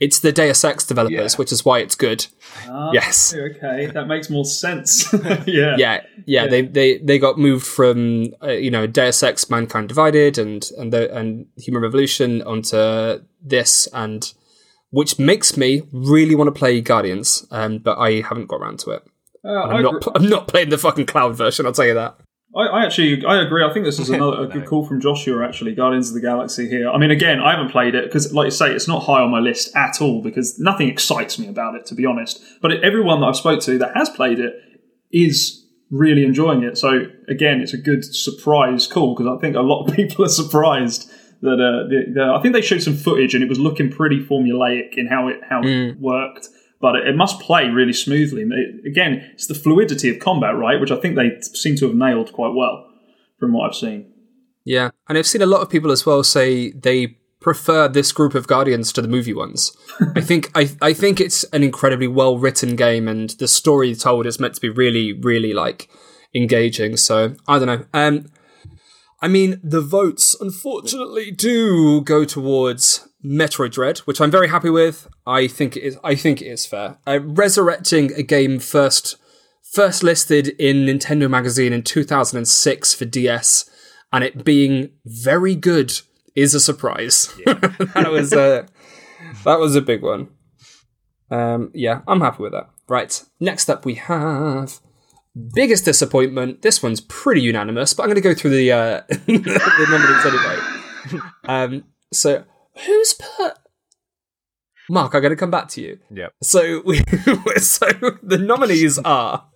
It's 0.00 0.20
the 0.20 0.30
Deus 0.32 0.62
Ex 0.64 0.86
developers, 0.86 1.32
Yeah. 1.34 1.38
which 1.38 1.52
is 1.52 1.64
why 1.64 1.80
it's 1.80 1.94
good. 1.96 2.26
Ah, 2.68 2.90
Yes. 2.92 3.34
Okay, 3.34 3.86
that 3.92 4.06
makes 4.06 4.30
more 4.30 4.44
sense. 4.44 5.12
yeah. 5.46 5.74
yeah, 5.78 6.00
yeah, 6.26 6.46
They 6.46 6.62
they 6.62 6.98
they 6.98 7.18
got 7.18 7.38
moved 7.38 7.66
from 7.66 8.26
uh, 8.42 8.52
you 8.52 8.70
know 8.70 8.86
Deus 8.86 9.22
Ex, 9.22 9.48
Mankind 9.50 9.88
Divided, 9.88 10.38
and 10.38 10.68
and 10.78 10.92
the 10.92 11.12
and 11.14 11.46
Human 11.56 11.82
Revolution 11.82 12.42
onto 12.42 13.20
this, 13.42 13.88
and 13.92 14.32
which 14.90 15.18
makes 15.18 15.56
me 15.56 15.82
really 15.92 16.34
want 16.34 16.48
to 16.48 16.58
play 16.58 16.80
Guardians, 16.80 17.46
um, 17.50 17.78
but 17.78 17.98
I 17.98 18.20
haven't 18.20 18.46
got 18.46 18.60
around 18.60 18.78
to 18.80 18.90
it. 18.92 19.02
Uh, 19.44 19.48
I 19.50 19.76
I'm 19.76 19.82
not 19.82 19.96
agree- 19.96 20.12
I'm 20.14 20.28
not 20.28 20.48
playing 20.48 20.70
the 20.70 20.78
fucking 20.78 21.06
cloud 21.06 21.36
version. 21.36 21.66
I'll 21.66 21.72
tell 21.72 21.86
you 21.86 21.94
that. 21.94 22.18
I, 22.56 22.62
I 22.62 22.84
actually 22.84 23.24
I 23.26 23.42
agree. 23.42 23.62
I 23.64 23.72
think 23.72 23.84
this 23.84 23.98
is 23.98 24.10
another 24.10 24.44
a 24.44 24.46
good 24.46 24.66
call 24.66 24.84
from 24.86 25.00
Joshua. 25.00 25.46
Actually, 25.46 25.74
Guardians 25.74 26.08
of 26.08 26.14
the 26.14 26.20
Galaxy 26.20 26.68
here. 26.68 26.90
I 26.90 26.98
mean, 26.98 27.10
again, 27.10 27.40
I 27.40 27.52
haven't 27.52 27.70
played 27.70 27.94
it 27.94 28.04
because, 28.04 28.32
like 28.32 28.46
you 28.46 28.50
say, 28.50 28.72
it's 28.72 28.88
not 28.88 29.04
high 29.04 29.20
on 29.20 29.30
my 29.30 29.38
list 29.38 29.74
at 29.76 30.00
all 30.00 30.22
because 30.22 30.58
nothing 30.58 30.88
excites 30.88 31.38
me 31.38 31.46
about 31.46 31.74
it, 31.74 31.86
to 31.86 31.94
be 31.94 32.06
honest. 32.06 32.42
But 32.60 32.72
everyone 32.82 33.20
that 33.20 33.26
I've 33.26 33.36
spoke 33.36 33.60
to 33.62 33.78
that 33.78 33.96
has 33.96 34.08
played 34.08 34.38
it 34.40 34.54
is 35.12 35.66
really 35.90 36.24
enjoying 36.24 36.62
it. 36.62 36.76
So 36.76 37.06
again, 37.28 37.60
it's 37.60 37.72
a 37.72 37.78
good 37.78 38.04
surprise 38.04 38.86
call 38.86 39.14
because 39.14 39.26
I 39.26 39.40
think 39.40 39.56
a 39.56 39.60
lot 39.60 39.86
of 39.86 39.94
people 39.96 40.24
are 40.24 40.28
surprised 40.28 41.10
that 41.42 41.54
uh, 41.54 41.88
the, 41.88 42.12
the, 42.14 42.22
I 42.36 42.40
think 42.42 42.54
they 42.54 42.60
showed 42.60 42.82
some 42.82 42.96
footage 42.96 43.34
and 43.34 43.42
it 43.42 43.48
was 43.48 43.58
looking 43.58 43.90
pretty 43.90 44.24
formulaic 44.24 44.96
in 44.96 45.06
how 45.06 45.28
it 45.28 45.40
how 45.48 45.60
it 45.62 45.98
worked. 45.98 46.48
But 46.80 46.96
it, 46.96 47.08
it 47.08 47.16
must 47.16 47.40
play 47.40 47.68
really 47.68 47.92
smoothly. 47.92 48.42
It, 48.42 48.86
again, 48.86 49.30
it's 49.34 49.46
the 49.46 49.54
fluidity 49.54 50.08
of 50.10 50.20
combat, 50.20 50.56
right? 50.56 50.80
Which 50.80 50.90
I 50.90 50.96
think 50.96 51.16
they 51.16 51.40
seem 51.40 51.76
to 51.76 51.86
have 51.86 51.96
nailed 51.96 52.32
quite 52.32 52.54
well 52.54 52.88
from 53.38 53.52
what 53.52 53.68
I've 53.68 53.76
seen. 53.76 54.12
Yeah, 54.64 54.90
and 55.08 55.16
I've 55.16 55.26
seen 55.26 55.42
a 55.42 55.46
lot 55.46 55.62
of 55.62 55.70
people 55.70 55.90
as 55.90 56.04
well 56.04 56.22
say 56.22 56.72
they 56.72 57.18
prefer 57.40 57.88
this 57.88 58.12
group 58.12 58.34
of 58.34 58.46
Guardians 58.46 58.92
to 58.92 59.02
the 59.02 59.08
movie 59.08 59.32
ones. 59.32 59.76
I 60.16 60.20
think 60.20 60.50
I 60.54 60.70
I 60.82 60.92
think 60.92 61.20
it's 61.20 61.44
an 61.44 61.62
incredibly 61.62 62.08
well 62.08 62.38
written 62.38 62.76
game, 62.76 63.08
and 63.08 63.30
the 63.30 63.48
story 63.48 63.94
told 63.94 64.26
is 64.26 64.40
meant 64.40 64.54
to 64.54 64.60
be 64.60 64.68
really 64.68 65.12
really 65.12 65.52
like 65.52 65.88
engaging. 66.34 66.96
So 66.96 67.34
I 67.46 67.58
don't 67.58 67.66
know. 67.66 67.84
Um, 67.94 68.26
I 69.20 69.28
mean, 69.28 69.60
the 69.62 69.80
votes 69.80 70.36
unfortunately 70.40 71.30
do 71.30 72.00
go 72.02 72.24
towards 72.24 73.08
Metroid 73.24 73.72
Dread, 73.72 73.98
which 74.00 74.20
I'm 74.20 74.30
very 74.30 74.48
happy 74.48 74.70
with. 74.70 75.08
I 75.26 75.48
think 75.48 75.76
it 75.76 75.82
is. 75.82 75.98
I 76.04 76.14
think 76.14 76.40
it 76.40 76.46
is 76.46 76.66
fair. 76.66 76.98
Uh, 77.06 77.20
resurrecting 77.22 78.12
a 78.14 78.22
game 78.22 78.58
first 78.60 79.16
first 79.72 80.02
listed 80.02 80.48
in 80.58 80.86
Nintendo 80.86 81.28
Magazine 81.28 81.72
in 81.72 81.82
2006 81.82 82.94
for 82.94 83.04
DS, 83.04 83.68
and 84.12 84.22
it 84.22 84.44
being 84.44 84.90
very 85.04 85.54
good 85.54 85.92
is 86.36 86.54
a 86.54 86.60
surprise. 86.60 87.34
Yeah. 87.44 87.54
that 87.94 88.10
was 88.10 88.32
a 88.32 88.66
that 89.44 89.58
was 89.58 89.74
a 89.74 89.82
big 89.82 90.02
one. 90.02 90.28
Um, 91.30 91.70
yeah, 91.74 92.02
I'm 92.06 92.20
happy 92.20 92.42
with 92.42 92.52
that. 92.52 92.70
Right, 92.88 93.22
next 93.40 93.68
up 93.68 93.84
we 93.84 93.94
have 93.96 94.80
biggest 95.54 95.84
disappointment. 95.84 96.62
This 96.62 96.82
one's 96.82 97.00
pretty 97.00 97.40
unanimous, 97.40 97.94
but 97.94 98.02
I'm 98.02 98.08
going 98.08 98.16
to 98.16 98.20
go 98.20 98.34
through 98.34 98.50
the 98.50 98.72
uh, 98.72 99.02
the 99.08 99.86
nominees 99.90 100.26
anyway. 100.26 100.58
Um, 101.44 101.84
so 102.12 102.44
who's 102.84 103.14
put? 103.14 103.54
Mark, 104.90 105.14
I'm 105.14 105.22
going 105.22 105.30
to 105.30 105.36
come 105.36 105.50
back 105.50 105.68
to 105.68 105.80
you. 105.80 105.98
Yep. 106.10 106.34
So 106.42 106.82
we 106.84 106.98
so 107.56 107.86
the 108.22 108.36
nominees 108.38 108.98
are 108.98 109.46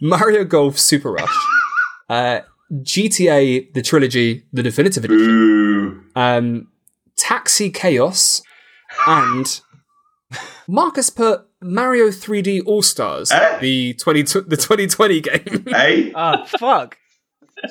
Mario 0.00 0.44
Golf 0.44 0.76
Super 0.76 1.12
Rush, 1.12 1.36
uh, 2.08 2.40
GTA 2.72 3.72
the 3.74 3.82
trilogy, 3.82 4.44
the 4.52 4.62
definitive 4.62 5.04
edition, 5.04 6.10
um, 6.16 6.68
Taxi 7.16 7.70
Chaos, 7.70 8.42
and 9.06 9.60
Marcus 10.66 11.10
put 11.10 11.47
Mario 11.62 12.08
3D 12.08 12.62
All 12.66 12.82
Stars, 12.82 13.30
Eh? 13.32 13.58
the 13.60 13.94
twenty 13.94 14.22
the 14.22 14.56
2020 14.56 15.20
game. 15.20 15.64
Hey, 15.66 16.12
Ah, 16.16 16.44
fuck. 16.44 16.96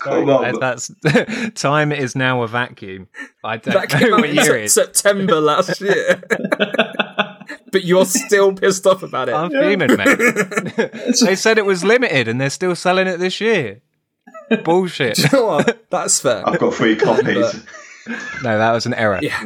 come 0.02 0.30
on. 0.30 0.60
That's 0.60 0.92
time 1.56 1.92
is 1.94 2.16
now 2.16 2.42
a 2.44 2.48
vacuum. 2.48 3.08
I 3.44 3.58
don't 3.58 3.74
that 3.90 4.02
know 4.02 4.18
what 4.18 4.30
in 4.30 4.36
year 4.36 4.58
it 4.58 4.66
is. 4.66 4.74
September 4.74 5.40
last 5.40 5.80
year. 5.80 6.22
but 7.72 7.86
you're 7.86 8.06
still 8.06 8.54
pissed 8.54 8.86
off 8.86 9.04
about 9.04 9.30
it. 9.30 9.34
I'm 9.36 9.50
fuming, 9.50 9.96
mate. 9.96 10.92
they 11.26 11.36
said 11.36 11.58
it 11.58 11.66
was 11.66 11.84
limited, 11.86 12.28
and 12.28 12.42
they're 12.42 12.50
still 12.50 12.76
selling 12.76 13.08
it 13.08 13.18
this 13.18 13.40
year. 13.40 13.82
Bullshit. 14.66 15.18
You 15.18 15.26
know 15.32 15.46
what? 15.46 15.90
That's 15.90 16.20
fair. 16.20 16.48
I've 16.48 16.60
got 16.60 16.74
three 16.74 16.96
copies. 16.98 17.64
No, 18.44 18.58
that 18.58 18.72
was 18.74 18.86
an 18.86 18.94
error. 18.94 19.20
Yeah. 19.22 19.42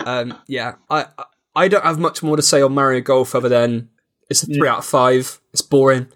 um, 0.00 0.38
yeah, 0.46 0.74
I 0.90 1.06
I- 1.18 1.24
I 1.54 1.68
don't 1.68 1.84
have 1.84 1.98
much 1.98 2.22
more 2.22 2.36
to 2.36 2.42
say 2.42 2.62
on 2.62 2.74
Mario 2.74 3.00
Golf 3.00 3.34
other 3.34 3.48
than 3.48 3.88
it's 4.30 4.42
a 4.42 4.46
three 4.46 4.68
out 4.68 4.78
of 4.78 4.84
five. 4.84 5.40
It's 5.52 5.62
boring, 5.62 6.08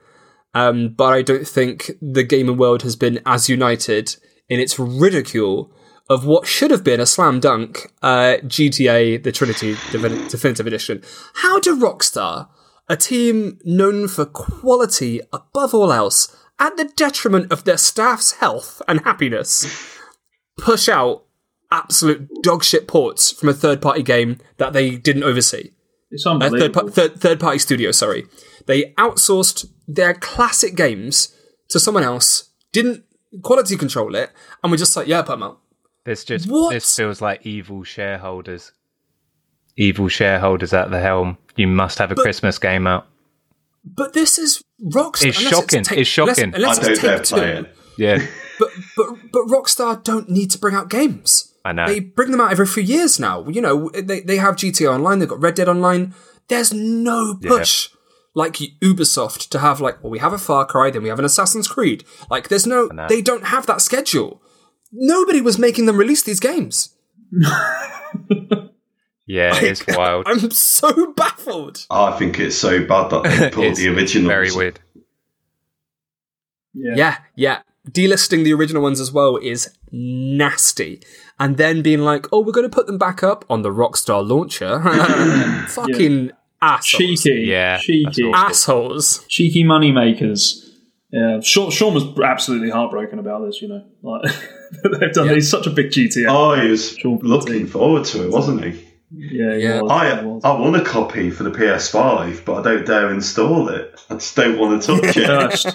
um, 0.54 0.90
but 0.90 1.12
I 1.12 1.22
don't 1.22 1.46
think 1.46 1.90
the 2.00 2.22
gaming 2.22 2.56
world 2.56 2.82
has 2.82 2.96
been 2.96 3.20
as 3.24 3.48
united 3.48 4.16
in 4.48 4.60
its 4.60 4.78
ridicule 4.78 5.72
of 6.10 6.26
what 6.26 6.46
should 6.46 6.70
have 6.70 6.84
been 6.84 7.00
a 7.00 7.06
slam 7.06 7.40
dunk 7.40 7.92
uh, 8.02 8.36
GTA: 8.44 9.22
The 9.22 9.32
Trinity 9.32 9.74
Defin- 9.74 10.30
Definitive 10.30 10.66
Edition. 10.66 11.02
How 11.36 11.58
do 11.58 11.78
Rockstar, 11.78 12.48
a 12.88 12.96
team 12.96 13.58
known 13.64 14.08
for 14.08 14.26
quality 14.26 15.20
above 15.32 15.74
all 15.74 15.92
else, 15.92 16.36
at 16.58 16.76
the 16.76 16.84
detriment 16.84 17.50
of 17.50 17.64
their 17.64 17.78
staff's 17.78 18.32
health 18.32 18.82
and 18.86 19.00
happiness, 19.00 19.66
push 20.58 20.88
out 20.88 21.24
absolute 21.72 22.28
dogshit 22.44 22.86
ports 22.86 23.32
from 23.32 23.48
a 23.48 23.52
third 23.54 23.80
party 23.82 24.02
game 24.02 24.38
that 24.58 24.72
they 24.72 24.96
didn't 24.96 25.24
oversee. 25.24 25.70
It's 26.10 26.26
uh, 26.26 26.38
third, 26.38 26.42
unbelievable. 26.52 26.82
pa- 26.84 26.90
third, 26.90 27.20
third 27.20 27.40
party 27.40 27.58
studio, 27.58 27.90
sorry. 27.90 28.26
They 28.66 28.92
outsourced 28.98 29.66
their 29.88 30.14
classic 30.14 30.76
games 30.76 31.34
to 31.70 31.80
someone 31.80 32.04
else, 32.04 32.50
didn't 32.72 33.04
quality 33.42 33.76
control 33.76 34.14
it, 34.14 34.30
and 34.62 34.70
were 34.70 34.76
just 34.76 34.94
like, 34.96 35.06
yeah, 35.08 35.22
put 35.22 35.32
them 35.32 35.42
out. 35.42 35.58
This 36.04 36.24
just 36.24 36.48
What? 36.50 36.72
this 36.72 36.94
feels 36.96 37.20
like 37.22 37.46
evil 37.46 37.82
shareholders. 37.84 38.72
Evil 39.76 40.08
shareholders 40.08 40.72
at 40.74 40.90
the 40.90 41.00
helm. 41.00 41.38
You 41.56 41.66
must 41.66 41.98
have 41.98 42.12
a 42.12 42.14
Christmas 42.14 42.58
game 42.58 42.86
out. 42.86 43.06
But 43.84 44.12
this 44.12 44.38
is 44.38 44.62
Rockstar. 44.84 45.26
It's 45.28 45.38
unless 45.38 45.54
shocking. 45.54 45.82
Take- 45.82 45.98
It's 46.00 46.10
shocking. 46.10 46.54
Unless, 46.54 46.78
I 46.78 46.82
unless 46.82 46.98
don't 47.02 47.20
it's 47.20 47.30
take 47.30 47.38
play 47.38 47.52
two. 47.54 47.60
it. 47.64 47.76
Yeah, 47.98 48.26
But, 48.58 48.68
but, 48.96 49.06
but 49.32 49.42
Rockstar 49.46 50.02
don't 50.02 50.28
need 50.30 50.50
to 50.52 50.58
bring 50.58 50.74
out 50.74 50.88
games. 50.90 51.51
I 51.64 51.72
know. 51.72 51.86
They 51.86 52.00
bring 52.00 52.30
them 52.30 52.40
out 52.40 52.52
every 52.52 52.66
few 52.66 52.82
years 52.82 53.20
now. 53.20 53.46
You 53.48 53.60
know, 53.60 53.88
they, 53.90 54.20
they 54.20 54.36
have 54.36 54.56
GTA 54.56 54.92
Online, 54.92 55.18
they've 55.18 55.28
got 55.28 55.42
Red 55.42 55.54
Dead 55.54 55.68
Online. 55.68 56.14
There's 56.48 56.72
no 56.72 57.36
push 57.40 57.88
like 58.34 58.54
Ubisoft 58.54 59.48
to 59.50 59.58
have 59.58 59.80
like, 59.80 60.02
well, 60.02 60.10
we 60.10 60.18
have 60.18 60.32
a 60.32 60.38
Far 60.38 60.64
Cry, 60.66 60.90
then 60.90 61.02
we 61.02 61.08
have 61.08 61.18
an 61.18 61.24
Assassin's 61.24 61.68
Creed. 61.68 62.04
Like, 62.30 62.48
there's 62.48 62.66
no, 62.66 62.88
they 63.08 63.20
don't 63.22 63.46
have 63.46 63.66
that 63.66 63.80
schedule. 63.80 64.42
Nobody 64.90 65.40
was 65.40 65.58
making 65.58 65.86
them 65.86 65.96
release 65.96 66.22
these 66.22 66.40
games. 66.40 66.94
yeah, 69.26 69.52
it's 69.54 69.84
wild. 69.88 70.24
I'm 70.26 70.50
so 70.50 71.12
baffled. 71.12 71.86
I 71.90 72.16
think 72.18 72.38
it's 72.38 72.56
so 72.56 72.84
bad 72.84 73.10
that 73.10 73.22
they 73.24 73.50
pulled 73.52 73.76
the 73.76 73.88
original. 73.88 74.28
Very 74.28 74.52
weird. 74.52 74.80
yeah. 76.74 76.94
Yeah, 76.94 77.18
yeah. 77.36 77.58
Delisting 77.90 78.44
the 78.44 78.52
original 78.52 78.82
ones 78.82 79.00
as 79.00 79.10
well 79.10 79.36
is 79.38 79.70
nasty. 79.90 81.00
And 81.40 81.56
then 81.56 81.82
being 81.82 82.00
like, 82.00 82.26
oh, 82.32 82.40
we're 82.40 82.52
going 82.52 82.68
to 82.68 82.74
put 82.74 82.86
them 82.86 82.98
back 82.98 83.22
up 83.24 83.44
on 83.50 83.62
the 83.62 83.70
Rockstar 83.70 84.26
launcher. 84.26 84.80
Fucking 85.68 86.30
assholes. 86.60 87.22
Cheeky. 87.22 87.42
Yeah, 87.46 87.78
Cheeky. 87.78 88.30
Assholes. 88.32 89.24
Cheeky 89.28 89.64
money 89.64 89.90
makers. 89.90 90.68
Yeah. 91.10 91.40
Sean, 91.40 91.70
Sean 91.70 91.92
was 91.94 92.04
absolutely 92.22 92.70
heartbroken 92.70 93.18
about 93.18 93.44
this, 93.44 93.60
you 93.60 93.68
know. 93.68 93.84
Like, 94.02 94.22
they've 95.00 95.12
done 95.12 95.26
Yeah. 95.26 95.34
he's 95.34 95.50
such 95.50 95.66
a 95.66 95.70
big 95.70 95.90
GTA. 95.90 96.26
Oh, 96.28 96.54
he 96.60 96.68
was 96.68 96.96
Sean 96.96 97.18
looking 97.22 97.66
forward 97.66 98.04
to 98.06 98.24
it, 98.24 98.30
wasn't 98.30 98.64
he? 98.64 98.70
yeah, 99.10 99.54
he 99.56 99.62
Yeah. 99.62 99.80
was, 99.82 99.90
I 99.90 100.08
he. 100.22 100.28
I 100.44 100.52
want 100.58 100.76
a 100.76 100.84
copy 100.84 101.30
for 101.30 101.42
the 101.42 101.50
PS5, 101.50 102.44
but 102.44 102.60
I 102.60 102.62
don't 102.74 102.86
dare 102.86 103.12
install 103.12 103.68
it. 103.68 104.00
I 104.08 104.14
just 104.14 104.36
don't 104.36 104.58
want 104.58 104.80
to 104.82 105.00
touch 105.00 105.16
it. 105.16 105.74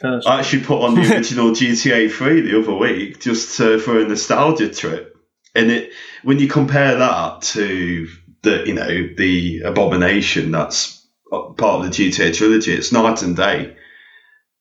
Cursed. 0.00 0.26
Cursed. 0.26 0.28
I 0.28 0.38
actually 0.40 0.64
put 0.64 0.82
on 0.82 0.94
the 0.94 1.00
original 1.14 1.50
GTA 1.50 2.10
3 2.10 2.40
the 2.42 2.58
other 2.60 2.74
week 2.74 3.20
just 3.20 3.60
uh, 3.60 3.78
for 3.78 4.00
a 4.00 4.06
nostalgia 4.06 4.68
trip. 4.72 5.16
And 5.54 5.70
it 5.70 5.92
when 6.22 6.38
you 6.38 6.48
compare 6.48 6.96
that 6.96 7.42
to 7.42 8.08
the 8.42 8.64
you 8.66 8.74
know 8.74 9.08
the 9.16 9.62
abomination 9.64 10.50
that's 10.50 11.06
part 11.30 11.62
of 11.62 11.82
the 11.84 11.90
GTA 11.90 12.34
trilogy, 12.34 12.72
it's 12.72 12.92
night 12.92 13.22
and 13.22 13.36
day. 13.36 13.76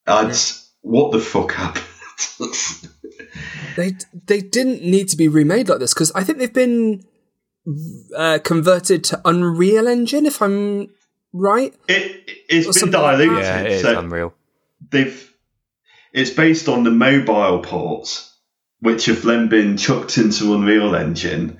I'd, 0.07 0.35
What 0.81 1.11
the 1.11 1.19
fuck 1.19 1.51
happened? 1.51 1.83
They 3.75 3.93
they 4.25 4.41
didn't 4.41 4.83
need 4.83 5.09
to 5.09 5.17
be 5.17 5.27
remade 5.27 5.69
like 5.69 5.79
this 5.79 5.93
because 5.93 6.11
I 6.13 6.23
think 6.23 6.39
they've 6.39 6.51
been 6.51 7.03
uh, 8.15 8.39
converted 8.43 9.03
to 9.05 9.21
Unreal 9.25 9.87
Engine, 9.87 10.25
if 10.25 10.41
I'm 10.41 10.87
right. 11.33 11.75
it 11.87 12.29
it's 12.49 12.65
Or 12.65 12.71
been 12.71 12.73
something 12.73 13.01
like 13.01 13.17
diluted. 13.17 13.43
Yeah, 13.43 13.61
it 13.61 13.71
is 13.73 13.81
so 13.81 13.99
unreal. 13.99 14.33
they've 14.89 15.26
it's 16.13 16.29
based 16.31 16.67
on 16.67 16.83
the 16.83 16.91
mobile 16.91 17.59
ports, 17.59 18.35
which 18.79 19.05
have 19.05 19.23
then 19.23 19.49
been 19.49 19.77
chucked 19.77 20.17
into 20.17 20.53
Unreal 20.53 20.95
Engine. 20.95 21.59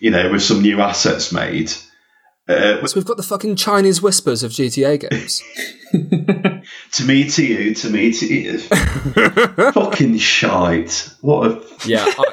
You 0.00 0.10
know, 0.10 0.30
with 0.32 0.42
some 0.42 0.60
new 0.60 0.80
assets 0.80 1.32
made. 1.32 1.72
Uh, 2.46 2.84
So 2.86 2.96
we've 2.96 3.06
got 3.06 3.16
the 3.16 3.22
fucking 3.22 3.56
Chinese 3.56 4.02
whispers 4.02 4.42
of 4.42 4.50
GTA 4.50 5.08
games. 5.08 5.42
to 6.92 7.04
me, 7.04 7.28
to 7.30 7.46
you, 7.46 7.74
to 7.74 7.90
me, 7.90 8.12
to 8.12 8.26
you. 8.26 8.58
Fucking 9.72 10.18
shite. 10.18 11.08
What 11.20 11.50
a. 11.50 11.64
yeah, 11.86 12.04
I, 12.06 12.24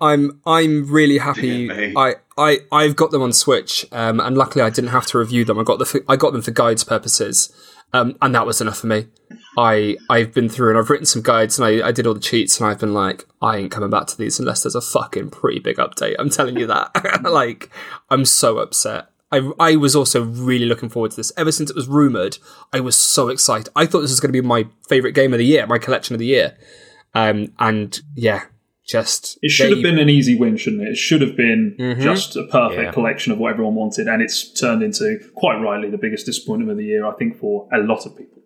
I'm 0.00 0.40
I'm 0.44 0.90
really 0.90 1.18
happy. 1.18 1.70
I, 1.96 2.16
I 2.36 2.58
I've 2.72 2.96
got 2.96 3.12
them 3.12 3.22
on 3.22 3.32
Switch, 3.32 3.86
um, 3.92 4.18
and 4.18 4.36
luckily 4.36 4.64
I 4.64 4.70
didn't 4.70 4.90
have 4.90 5.06
to 5.06 5.18
review 5.18 5.44
them. 5.44 5.58
I 5.58 5.62
got 5.62 5.78
the 5.78 6.04
I 6.08 6.16
got 6.16 6.32
them 6.32 6.42
for 6.42 6.50
guides 6.50 6.82
purposes, 6.82 7.52
um, 7.92 8.16
and 8.20 8.34
that 8.34 8.46
was 8.46 8.60
enough 8.60 8.78
for 8.78 8.86
me. 8.86 9.06
I 9.58 9.96
I've 10.10 10.34
been 10.34 10.48
through 10.48 10.70
and 10.70 10.78
I've 10.78 10.90
written 10.90 11.06
some 11.06 11.22
guides 11.22 11.58
and 11.58 11.66
I, 11.66 11.88
I 11.88 11.92
did 11.92 12.06
all 12.06 12.14
the 12.14 12.20
cheats 12.20 12.60
and 12.60 12.68
I've 12.68 12.78
been 12.78 12.94
like 12.94 13.26
I 13.40 13.56
ain't 13.56 13.70
coming 13.70 13.90
back 13.90 14.06
to 14.08 14.18
these 14.18 14.38
unless 14.38 14.62
there's 14.62 14.74
a 14.74 14.80
fucking 14.80 15.30
pretty 15.30 15.60
big 15.60 15.76
update. 15.76 16.16
I'm 16.18 16.30
telling 16.30 16.58
you 16.58 16.66
that. 16.66 17.22
like 17.30 17.70
I'm 18.10 18.24
so 18.24 18.58
upset. 18.58 19.08
I, 19.32 19.50
I 19.58 19.76
was 19.76 19.96
also 19.96 20.22
really 20.22 20.66
looking 20.66 20.88
forward 20.88 21.10
to 21.12 21.16
this. 21.16 21.32
Ever 21.36 21.50
since 21.50 21.70
it 21.70 21.76
was 21.76 21.88
rumored, 21.88 22.38
I 22.72 22.80
was 22.80 22.96
so 22.96 23.28
excited. 23.28 23.72
I 23.74 23.86
thought 23.86 24.02
this 24.02 24.12
was 24.12 24.20
going 24.20 24.32
to 24.32 24.40
be 24.40 24.46
my 24.46 24.66
favorite 24.88 25.12
game 25.12 25.32
of 25.32 25.38
the 25.38 25.44
year, 25.44 25.66
my 25.66 25.78
collection 25.78 26.14
of 26.14 26.20
the 26.20 26.26
year. 26.26 26.56
Um, 27.12 27.52
and 27.58 27.98
yeah, 28.14 28.44
just 28.86 29.38
It 29.42 29.50
should 29.50 29.70
have 29.72 29.82
been 29.82 29.98
an 29.98 30.08
easy 30.08 30.36
win, 30.36 30.56
shouldn't 30.56 30.82
it? 30.82 30.90
It 30.90 30.96
should 30.96 31.20
have 31.20 31.36
been 31.36 31.74
Mhm. 31.78 32.00
just 32.00 32.36
a 32.36 32.44
perfect 32.44 32.82
Yeah. 32.82 32.92
collection 32.92 33.32
of 33.32 33.38
what 33.38 33.52
everyone 33.52 33.74
wanted, 33.74 34.06
and 34.08 34.22
it's 34.22 34.44
turned 34.52 34.82
into 34.82 35.18
quite 35.34 35.60
rightly 35.60 35.90
the 35.90 35.98
biggest 35.98 36.26
disappointment 36.26 36.70
of 36.70 36.76
the 36.78 36.84
year, 36.84 37.04
I 37.06 37.12
think, 37.12 37.38
for 37.38 37.68
a 37.72 37.78
lot 37.78 38.06
of 38.06 38.16
people. 38.16 38.42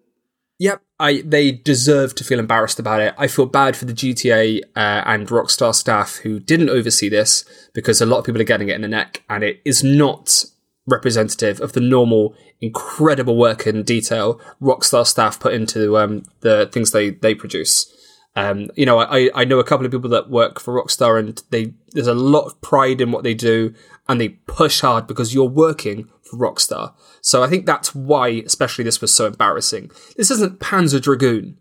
Yep, 0.58 0.82
I 0.98 1.22
they 1.24 1.52
deserve 1.52 2.14
to 2.16 2.24
feel 2.24 2.38
embarrassed 2.38 2.78
about 2.78 3.00
it. 3.00 3.14
I 3.16 3.28
feel 3.28 3.46
bad 3.46 3.76
for 3.76 3.86
the 3.86 3.94
GTA 3.94 4.60
uh, 4.76 5.02
and 5.06 5.26
Rockstar 5.28 5.74
staff 5.74 6.16
who 6.16 6.38
didn't 6.38 6.68
oversee 6.68 7.08
this 7.08 7.44
because 7.72 8.00
a 8.02 8.06
lot 8.06 8.18
of 8.18 8.24
people 8.26 8.40
are 8.40 8.44
getting 8.44 8.68
it 8.68 8.74
in 8.74 8.82
the 8.82 8.88
neck, 8.88 9.22
and 9.30 9.42
it 9.42 9.60
is 9.64 9.82
not 9.82 10.44
representative 10.86 11.60
of 11.60 11.72
the 11.72 11.80
normal 11.80 12.34
incredible 12.60 13.36
work 13.36 13.64
and 13.66 13.86
detail 13.86 14.40
Rockstar 14.60 15.06
staff 15.06 15.40
put 15.40 15.54
into 15.54 15.96
um, 15.96 16.24
the 16.40 16.68
things 16.72 16.90
they 16.90 17.10
they 17.10 17.34
produce. 17.34 17.90
Um, 18.36 18.68
you 18.76 18.86
know, 18.86 18.98
I, 18.98 19.28
I 19.34 19.44
know 19.44 19.58
a 19.58 19.64
couple 19.64 19.84
of 19.84 19.92
people 19.92 20.10
that 20.10 20.30
work 20.30 20.60
for 20.60 20.80
Rockstar, 20.80 21.18
and 21.18 21.42
they 21.50 21.74
there's 21.92 22.06
a 22.06 22.14
lot 22.14 22.46
of 22.46 22.60
pride 22.60 23.00
in 23.00 23.10
what 23.10 23.24
they 23.24 23.34
do, 23.34 23.74
and 24.08 24.20
they 24.20 24.28
push 24.28 24.80
hard 24.80 25.06
because 25.06 25.34
you're 25.34 25.44
working 25.44 26.08
for 26.22 26.36
Rockstar. 26.36 26.94
So 27.20 27.42
I 27.42 27.48
think 27.48 27.66
that's 27.66 27.94
why, 27.94 28.28
especially 28.46 28.84
this 28.84 29.00
was 29.00 29.14
so 29.14 29.26
embarrassing. 29.26 29.90
This 30.16 30.30
isn't 30.30 30.60
Panzer 30.60 31.02
Dragoon, 31.02 31.58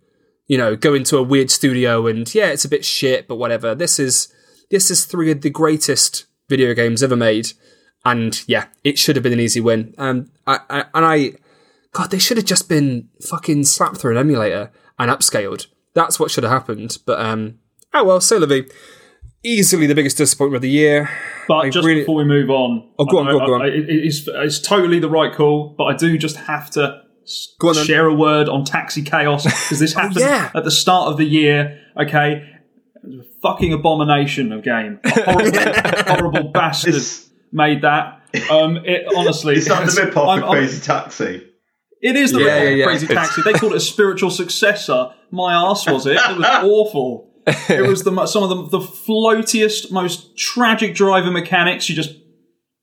you 0.48 0.58
know, 0.58 0.76
go 0.76 0.94
into 0.94 1.18
a 1.18 1.24
weird 1.24 1.50
studio 1.50 2.08
and 2.08 2.34
yeah, 2.34 2.48
it's 2.48 2.66
a 2.66 2.70
bit 2.70 2.86
shit, 2.86 3.28
but 3.28 3.38
whatever. 3.38 3.74
This 3.74 4.00
is 4.00 4.34
this 4.70 4.92
is 4.92 5.06
three 5.06 5.32
of 5.32 5.42
the 5.42 5.50
greatest 5.50 6.26
video 6.50 6.74
games 6.74 7.02
ever 7.02 7.16
made, 7.16 7.54
and 8.06 8.44
yeah, 8.48 8.66
it 8.84 9.00
should 9.00 9.16
have 9.16 9.24
been 9.24 9.34
an 9.34 9.40
easy 9.40 9.62
win. 9.62 9.96
Um, 9.98 10.32
I, 10.46 10.60
I 10.70 10.86
and 10.94 11.06
I, 11.06 11.32
God, 11.94 12.12
they 12.12 12.20
should 12.20 12.38
have 12.38 12.46
just 12.46 12.70
been 12.70 13.10
fucking 13.28 13.64
slapped 13.64 13.98
through 13.98 14.12
an 14.12 14.18
emulator 14.18 14.72
and 15.00 15.10
upscaled 15.10 15.68
that's 15.94 16.20
what 16.20 16.32
should 16.32 16.44
have 16.44 16.52
happened. 16.52 16.98
But 17.06 17.20
um, 17.20 17.60
oh 17.94 18.04
well, 18.04 18.22
so 18.22 18.40
Easily 19.42 19.88
the 19.88 19.96
biggest 19.96 20.18
disappointment 20.18 20.58
of 20.58 20.62
the 20.64 20.70
year. 20.70 21.10
But 21.48 21.58
I 21.58 21.70
just 21.70 21.88
really... 21.88 22.02
before 22.02 22.16
we 22.16 22.26
move 22.26 22.50
on, 22.50 22.92
oh, 23.00 23.06
go 23.06 23.20
on, 23.20 23.28
I, 23.30 23.32
go 23.32 23.40
on, 23.40 23.48
go 23.48 23.54
on. 23.56 23.62
I, 23.62 23.68
it's, 23.68 24.28
it's 24.28 24.60
totally 24.60 25.00
the 25.00 25.10
right 25.10 25.34
call, 25.34 25.76
but 25.78 25.86
I 25.86 25.96
do 25.96 26.18
just 26.18 26.36
have 26.36 26.70
to 26.72 27.04
on, 27.64 27.74
share 27.86 28.06
a 28.06 28.14
word 28.14 28.50
on 28.50 28.66
Taxi 28.66 29.02
Chaos 29.02 29.46
because 29.46 29.80
this 29.80 29.96
oh, 29.98 30.02
happened 30.02 30.18
oh, 30.18 30.28
yeah. 30.28 30.52
at 30.54 30.66
the 30.66 30.72
start 30.72 31.10
of 31.10 31.18
the 31.18 31.24
year. 31.24 31.80
Okay, 31.98 32.50
a 33.04 33.24
fucking 33.42 33.72
abomination 33.72 34.52
of 34.52 34.64
game. 34.64 35.00
A 35.06 35.10
horrible, 35.24 36.04
horrible 36.14 36.52
bastard 36.52 37.02
made 37.52 37.82
that. 37.84 38.22
Um, 38.52 38.78
it 38.84 39.08
honestly, 39.16 39.56
it's 39.56 39.68
not 39.68 39.86
the 39.86 40.02
rip 40.04 40.18
off 40.18 40.50
Crazy 40.52 40.82
Taxi. 40.82 41.46
It 42.02 42.16
is 42.16 42.32
the 42.32 42.40
yeah, 42.40 42.64
yeah, 42.64 42.70
yeah. 42.70 42.86
Crazy 42.86 43.08
Taxi. 43.08 43.42
They 43.42 43.54
called 43.54 43.74
it 43.74 43.78
a 43.78 43.82
spiritual 43.82 44.32
successor. 44.32 45.14
My 45.32 45.54
ass 45.54 45.88
was 45.88 46.06
it. 46.06 46.18
It 46.18 46.38
was 46.38 46.46
awful. 46.64 47.30
It 47.46 47.88
was 47.88 48.04
the 48.04 48.26
some 48.28 48.44
of 48.44 48.50
the, 48.50 48.80
the 48.80 48.86
floatiest, 48.86 49.92
most 49.92 50.38
tragic 50.38 50.94
driver 50.94 51.32
mechanics. 51.32 51.90
You 51.90 51.96
just 51.96 52.16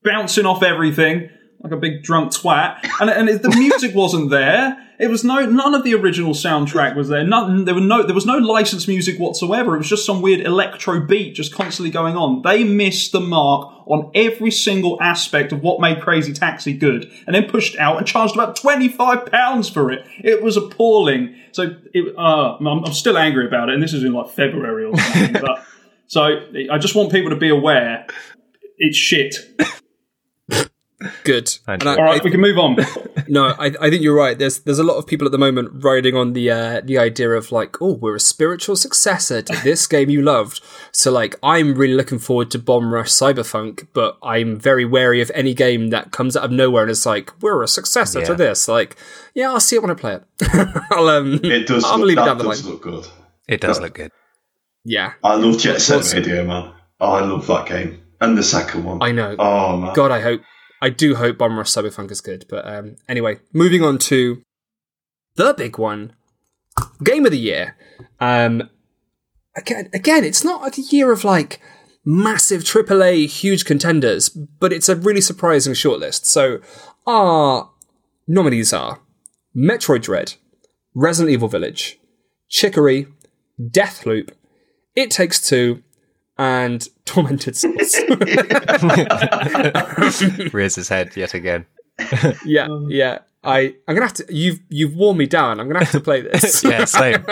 bouncing 0.03 0.47
off 0.47 0.63
everything 0.63 1.31
like 1.61 1.73
a 1.73 1.77
big 1.77 2.03
drunk 2.03 2.33
twat, 2.33 2.79
and 3.01 3.11
and 3.11 3.29
it, 3.29 3.43
the 3.43 3.51
music 3.51 3.95
wasn't 3.95 4.31
there. 4.31 4.83
It 4.99 5.09
was 5.09 5.25
no 5.25 5.45
none 5.45 5.75
of 5.75 5.85
the 5.85 5.95
original 5.95 6.33
soundtrack 6.33 6.97
was 6.97 7.09
there. 7.09 7.25
None, 7.25 7.65
there 7.65 7.75
were 7.75 7.81
no 7.81 8.03
there 8.03 8.15
was 8.15 8.27
no 8.27 8.39
licensed 8.39 8.89
music 8.89 9.19
whatsoever. 9.19 9.75
It 9.75 9.79
was 9.79 9.89
just 9.89 10.07
some 10.07 10.23
weird 10.23 10.41
electro 10.41 11.01
beat 11.01 11.35
just 11.35 11.55
constantly 11.55 11.91
going 11.91 12.17
on. 12.17 12.43
They 12.43 12.65
missed 12.65 13.13
the 13.13 13.21
mark 13.21 13.73
on 13.87 14.11
every 14.15 14.51
single 14.51 15.01
aspect 15.03 15.53
of 15.53 15.63
what 15.63 15.81
made 15.81 16.01
Crazy 16.01 16.33
Taxi 16.33 16.73
good, 16.73 17.11
and 17.27 17.35
then 17.35 17.49
pushed 17.49 17.77
out 17.79 17.99
and 17.99 18.07
charged 18.07 18.35
about 18.35 18.57
twenty 18.57 18.89
five 18.89 19.27
pounds 19.27 19.69
for 19.69 19.91
it. 19.91 20.07
It 20.19 20.43
was 20.43 20.57
appalling. 20.57 21.37
So 21.53 21.75
it, 21.93 22.15
uh, 22.17 22.57
I'm, 22.57 22.67
I'm 22.67 22.93
still 22.93 23.19
angry 23.19 23.47
about 23.47 23.69
it, 23.69 23.75
and 23.75 23.83
this 23.83 23.93
is 23.93 24.05
in 24.05 24.13
like 24.13 24.31
February 24.31 24.85
or 24.85 24.97
something. 24.97 25.33
but 25.41 25.65
so 26.07 26.23
I 26.71 26.79
just 26.79 26.95
want 26.95 27.13
people 27.13 27.31
to 27.31 27.37
be 27.37 27.49
aware. 27.49 28.07
It's 28.79 28.97
shit. 28.97 29.37
Good. 31.25 31.51
I, 31.67 31.73
All 31.77 31.97
right, 31.97 32.21
I, 32.21 32.25
we 32.25 32.31
can 32.31 32.41
move 32.41 32.59
on. 32.59 32.77
no, 33.29 33.49
I, 33.59 33.67
I 33.67 33.91
think 33.91 34.03
you're 34.03 34.17
right. 34.17 34.39
There's 34.39 34.61
there's 34.61 34.79
a 34.79 34.85
lot 34.85 34.97
of 34.97 35.07
people 35.07 35.27
at 35.27 35.31
the 35.31 35.39
moment 35.39 35.85
riding 35.85 36.17
on 36.17 36.33
the 36.33 36.51
uh, 36.51 36.81
the 36.83 36.97
idea 36.97 37.31
of 37.33 37.53
like, 37.53 37.83
oh, 37.83 37.93
we're 37.93 38.17
a 38.17 38.21
spiritual 38.21 38.77
successor 38.77 39.43
to 39.43 39.63
this 39.63 39.87
game 39.87 40.09
you 40.09 40.23
loved. 40.23 40.63
So 40.93 41.13
like, 41.13 41.37
I'm 41.43 41.75
really 41.75 41.93
looking 41.93 42.19
forward 42.19 42.51
to 42.53 42.59
Bomb 42.59 42.95
Rush 42.95 43.11
Cyberfunk, 43.11 43.89
but 43.93 44.17
I'm 44.23 44.59
very 44.59 44.87
wary 44.87 45.21
of 45.21 45.31
any 45.35 45.53
game 45.53 45.91
that 45.91 46.13
comes 46.13 46.35
out 46.35 46.45
of 46.45 46.51
nowhere 46.51 46.85
and 46.85 46.91
is 46.91 47.05
like, 47.05 47.31
we're 47.43 47.63
a 47.63 47.69
successor 47.69 48.21
yeah. 48.21 48.27
to 48.27 48.35
this. 48.35 48.67
Like, 48.67 48.97
yeah, 49.35 49.51
I'll 49.51 49.61
see 49.61 49.77
it 49.77 49.83
when 49.83 49.91
I 49.91 49.95
play 49.95 50.15
it. 50.15 50.25
I'll 50.91 51.09
um, 51.09 51.41
it 51.45 51.67
does. 51.67 51.85
I'll 51.85 51.99
look, 51.99 52.07
leave 52.07 52.19
it 52.19 52.25
down 52.25 52.39
the 52.39 52.45
line. 52.45 52.59
look 52.63 52.83
good. 52.83 53.07
It 53.47 53.61
does 53.61 53.81
look 53.81 53.95
good. 53.95 54.13
Yeah, 54.83 55.13
I 55.23 55.35
love 55.35 55.59
Jet 55.59 55.83
Set 55.83 56.11
Radio, 56.15 56.47
man. 56.47 56.73
Oh, 57.01 57.13
I 57.13 57.21
love 57.21 57.47
that 57.49 57.67
game. 57.67 58.01
And 58.19 58.39
the 58.39 58.43
second 58.43 58.85
one. 58.85 59.03
I 59.03 59.13
know. 59.13 59.37
Oh 59.39 59.77
man. 59.77 59.93
God, 59.95 60.11
I 60.11 60.23
hope 60.23 60.41
I 60.81 60.91
do 60.91 61.15
hope 61.15 61.39
Bomb 61.39 61.57
Rush 61.57 61.71
Cyberfunk 61.71 62.11
is 62.11 62.21
good. 62.21 62.45
But 62.49 62.67
um, 62.67 62.97
anyway, 63.09 63.41
moving 63.53 63.83
on 63.83 63.99
to 63.99 64.43
the 65.37 65.55
big 65.55 65.79
one, 65.79 66.13
Game 67.03 67.25
of 67.25 67.33
the 67.33 67.39
Year. 67.39 67.77
Um, 68.21 68.69
again, 69.57 69.89
again, 69.93 70.25
it's 70.25 70.45
not 70.45 70.77
a 70.77 70.81
year 70.81 71.13
of 71.13 71.25
like 71.25 71.61
massive 72.05 72.63
AAA 72.63 73.27
huge 73.27 73.65
contenders, 73.65 74.29
but 74.29 74.73
it's 74.73 74.89
a 74.89 74.97
really 74.97 75.21
surprising 75.21 75.75
shortlist. 75.75 76.25
So 76.25 76.61
our 77.07 77.71
nominees 78.27 78.73
are 78.73 79.01
Metroid 79.55 80.03
Dread, 80.03 80.35
Resident 80.95 81.33
Evil 81.33 81.49
Village, 81.49 81.99
Chicory, 82.49 83.09
Deathloop, 83.61 84.31
It 84.95 85.11
Takes 85.11 85.41
Two, 85.47 85.83
and 86.39 86.89
tormented 87.07 87.57
souls. 87.57 87.97
Rears 90.53 90.75
his 90.75 90.91
head 90.91 91.17
yet 91.17 91.33
again. 91.33 91.65
yeah, 92.45 92.69
yeah. 92.89 93.21
I 93.43 93.75
I'm 93.89 93.95
gonna 93.95 94.07
have 94.07 94.15
to. 94.15 94.27
You've 94.29 94.61
you've 94.69 94.95
worn 94.95 95.17
me 95.17 95.27
down. 95.27 95.61
I'm 95.61 95.69
gonna 95.69 95.85
have 95.85 95.93
to 95.93 96.01
play 96.01 96.21
this. 96.21 96.63
yeah, 96.65 96.85
same. 96.85 97.25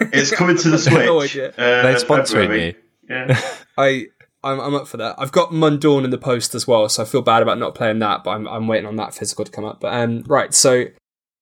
it's 0.00 0.30
coming 0.30 0.56
to 0.56 0.70
the 0.70 0.78
Switch. 0.78 1.04
no 1.04 1.20
idea. 1.20 1.48
Uh, 1.50 1.82
They're 1.82 1.96
sponsoring 1.96 2.50
me. 2.50 2.74
Yeah. 3.10 3.40
I 3.76 4.06
I'm, 4.44 4.60
I'm 4.60 4.74
up 4.74 4.86
for 4.86 4.98
that. 4.98 5.16
I've 5.18 5.32
got 5.32 5.50
Mundaun 5.50 6.04
in 6.04 6.10
the 6.10 6.18
post 6.18 6.54
as 6.54 6.66
well, 6.66 6.88
so 6.88 7.02
I 7.02 7.06
feel 7.06 7.22
bad 7.22 7.42
about 7.42 7.58
not 7.58 7.74
playing 7.74 7.98
that, 7.98 8.24
but 8.24 8.30
I'm 8.30 8.46
I'm 8.46 8.68
waiting 8.68 8.86
on 8.86 8.96
that 8.96 9.14
physical 9.14 9.44
to 9.44 9.50
come 9.50 9.64
up. 9.64 9.80
But 9.80 9.94
um, 9.94 10.22
right, 10.26 10.54
so 10.54 10.86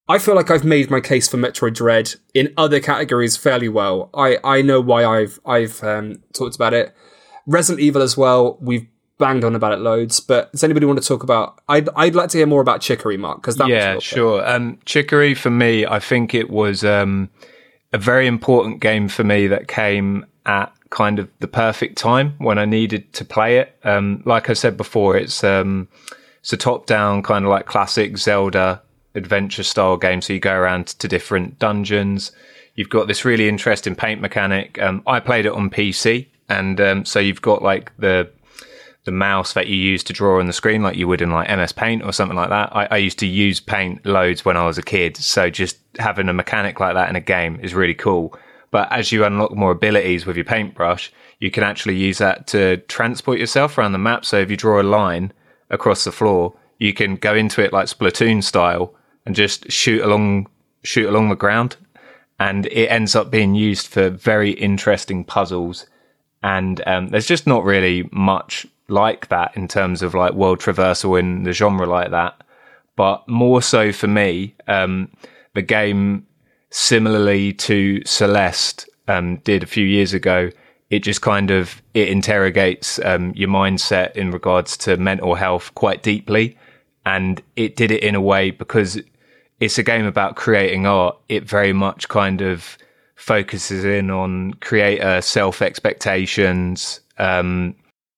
I 0.09 0.19
feel 0.19 0.35
like 0.35 0.49
I've 0.49 0.63
made 0.63 0.89
my 0.89 1.01
case 1.01 1.27
for 1.27 1.37
Metroid 1.37 1.75
Dread 1.75 2.15
in 2.33 2.53
other 2.55 2.79
categories 2.79 3.35
fairly 3.35 3.67
well. 3.67 4.09
I, 4.13 4.37
I 4.43 4.61
know 4.61 4.79
why 4.79 5.05
I've 5.05 5.39
I've 5.45 5.83
um, 5.83 6.23
talked 6.33 6.55
about 6.55 6.73
it. 6.73 6.95
Resident 7.47 7.81
Evil 7.81 8.03
as 8.03 8.15
well. 8.15 8.57
We've 8.61 8.87
banged 9.17 9.43
on 9.43 9.55
about 9.55 9.73
it 9.73 9.79
loads. 9.79 10.19
But 10.19 10.51
does 10.51 10.63
anybody 10.63 10.85
want 10.85 11.01
to 11.01 11.07
talk 11.07 11.23
about? 11.23 11.59
I'd 11.67 11.89
I'd 11.95 12.15
like 12.15 12.29
to 12.29 12.37
hear 12.37 12.47
more 12.47 12.61
about 12.61 12.81
Chicory, 12.81 13.17
Mark, 13.17 13.41
because 13.41 13.55
that 13.55 13.67
yeah, 13.67 13.99
sure. 13.99 14.47
Um, 14.47 14.79
Chicory 14.85 15.33
for 15.33 15.49
me, 15.49 15.85
I 15.85 15.99
think 15.99 16.33
it 16.33 16.49
was 16.49 16.83
um, 16.83 17.29
a 17.93 17.97
very 17.97 18.27
important 18.27 18.79
game 18.79 19.07
for 19.07 19.23
me 19.23 19.47
that 19.47 19.67
came 19.67 20.25
at 20.45 20.71
kind 20.89 21.19
of 21.19 21.29
the 21.39 21.47
perfect 21.47 21.97
time 21.97 22.33
when 22.37 22.57
I 22.57 22.65
needed 22.65 23.11
to 23.13 23.25
play 23.25 23.57
it. 23.57 23.77
Um, 23.83 24.21
like 24.25 24.49
I 24.49 24.53
said 24.53 24.77
before, 24.77 25.17
it's 25.17 25.43
um, 25.43 25.87
it's 26.39 26.53
a 26.53 26.57
top 26.57 26.85
down 26.85 27.23
kind 27.23 27.45
of 27.45 27.51
like 27.51 27.65
classic 27.65 28.17
Zelda 28.17 28.81
adventure 29.15 29.63
style 29.63 29.97
game. 29.97 30.21
So 30.21 30.33
you 30.33 30.39
go 30.39 30.53
around 30.53 30.87
to 30.87 31.07
different 31.07 31.59
dungeons. 31.59 32.31
You've 32.75 32.89
got 32.89 33.07
this 33.07 33.25
really 33.25 33.49
interesting 33.49 33.95
paint 33.95 34.21
mechanic. 34.21 34.79
Um, 34.79 35.01
I 35.07 35.19
played 35.19 35.47
it 35.47 35.51
on 35.51 35.71
PC, 35.71 36.27
and 36.49 36.79
um, 36.79 37.05
so 37.05 37.19
you've 37.19 37.41
got 37.41 37.61
like 37.61 37.91
the 37.97 38.29
the 39.05 39.11
mouse 39.11 39.53
that 39.53 39.67
you 39.67 39.75
use 39.77 40.03
to 40.03 40.11
draw 40.11 40.39
on 40.39 40.47
the 40.47 40.53
screen, 40.53 40.83
like 40.83 40.97
you 40.97 41.07
would 41.07 41.21
in 41.21 41.31
like 41.31 41.49
MS 41.49 41.71
Paint 41.71 42.03
or 42.03 42.11
something 42.11 42.35
like 42.35 42.49
that. 42.49 42.75
I, 42.75 42.87
I 42.91 42.97
used 42.97 43.19
to 43.19 43.25
use 43.25 43.61
Paint 43.61 44.05
loads 44.05 44.43
when 44.43 44.57
I 44.57 44.65
was 44.65 44.77
a 44.77 44.83
kid, 44.83 45.15
so 45.15 45.49
just 45.49 45.77
having 45.97 46.27
a 46.27 46.33
mechanic 46.33 46.79
like 46.79 46.93
that 46.95 47.09
in 47.09 47.15
a 47.15 47.21
game 47.21 47.59
is 47.61 47.73
really 47.73 47.93
cool. 47.93 48.37
But 48.69 48.91
as 48.91 49.13
you 49.13 49.23
unlock 49.23 49.55
more 49.55 49.71
abilities 49.71 50.25
with 50.25 50.35
your 50.35 50.43
paintbrush, 50.43 51.11
you 51.39 51.49
can 51.51 51.63
actually 51.63 51.95
use 51.95 52.17
that 52.17 52.47
to 52.47 52.77
transport 52.89 53.39
yourself 53.39 53.77
around 53.77 53.93
the 53.93 53.97
map. 53.97 54.25
So 54.25 54.39
if 54.39 54.51
you 54.51 54.57
draw 54.57 54.81
a 54.81 54.83
line 54.83 55.31
across 55.69 56.03
the 56.03 56.11
floor, 56.11 56.53
you 56.77 56.93
can 56.93 57.15
go 57.15 57.33
into 57.33 57.63
it 57.63 57.71
like 57.71 57.87
Splatoon 57.87 58.43
style 58.43 58.93
and 59.25 59.35
just 59.35 59.71
shoot 59.71 60.01
along 60.01 60.47
shoot 60.83 61.09
along 61.09 61.29
the 61.29 61.35
ground 61.35 61.75
and 62.39 62.65
it 62.67 62.87
ends 62.87 63.15
up 63.15 63.29
being 63.31 63.55
used 63.55 63.87
for 63.87 64.09
very 64.09 64.51
interesting 64.51 65.23
puzzles 65.23 65.85
and 66.43 66.81
um, 66.87 67.07
there's 67.09 67.25
just 67.25 67.47
not 67.47 67.63
really 67.63 68.09
much 68.11 68.65
like 68.87 69.27
that 69.29 69.55
in 69.55 69.67
terms 69.67 70.01
of 70.01 70.13
like 70.13 70.33
world 70.33 70.59
traversal 70.59 71.19
in 71.19 71.43
the 71.43 71.51
genre 71.51 71.85
like 71.85 72.11
that 72.11 72.41
but 72.95 73.27
more 73.27 73.61
so 73.61 73.91
for 73.91 74.07
me 74.07 74.55
um, 74.67 75.09
the 75.53 75.61
game 75.61 76.25
similarly 76.69 77.53
to 77.53 78.01
celeste 78.05 78.89
um, 79.07 79.37
did 79.37 79.63
a 79.63 79.67
few 79.67 79.85
years 79.85 80.13
ago 80.13 80.49
it 80.89 80.99
just 80.99 81.21
kind 81.21 81.51
of 81.51 81.81
it 81.93 82.07
interrogates 82.07 82.97
um, 83.03 83.33
your 83.35 83.49
mindset 83.49 84.15
in 84.15 84.31
regards 84.31 84.77
to 84.77 84.95
mental 84.97 85.35
health 85.35 85.73
quite 85.75 86.01
deeply 86.01 86.57
and 87.05 87.41
it 87.55 87.75
did 87.75 87.91
it 87.91 88.03
in 88.03 88.15
a 88.15 88.21
way 88.21 88.51
because 88.51 89.01
it's 89.59 89.77
a 89.77 89.83
game 89.83 90.05
about 90.05 90.35
creating 90.35 90.85
art. 90.85 91.17
It 91.29 91.47
very 91.47 91.73
much 91.73 92.09
kind 92.09 92.41
of 92.41 92.77
focuses 93.17 93.83
in 93.83 94.09
on 94.09 94.53
creator 94.55 95.21
self 95.21 95.61
expectations, 95.61 97.01
um, 97.17 97.75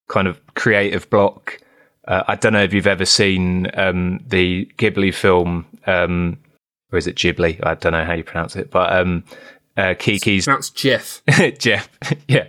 kind 0.07 0.27
of 0.27 0.39
creative 0.53 1.09
block. 1.09 1.59
Uh, 2.07 2.23
I 2.27 2.35
don't 2.35 2.53
know 2.53 2.63
if 2.63 2.73
you've 2.73 2.87
ever 2.87 3.05
seen 3.05 3.67
um, 3.75 4.23
the 4.27 4.65
Ghibli 4.77 5.13
film 5.13 5.65
um, 5.85 6.37
or 6.91 6.97
is 6.97 7.07
it 7.07 7.15
Ghibli? 7.15 7.59
I 7.65 7.75
don't 7.75 7.91
know 7.91 8.05
how 8.05 8.13
you 8.13 8.23
pronounce 8.23 8.55
it, 8.55 8.71
but 8.71 8.91
um, 8.91 9.23
uh, 9.77 9.93
Kiki's 9.97 10.45
pronounced 10.45 10.75
Jeff. 10.75 11.21
Jeff, 11.59 11.89
yeah, 12.27 12.47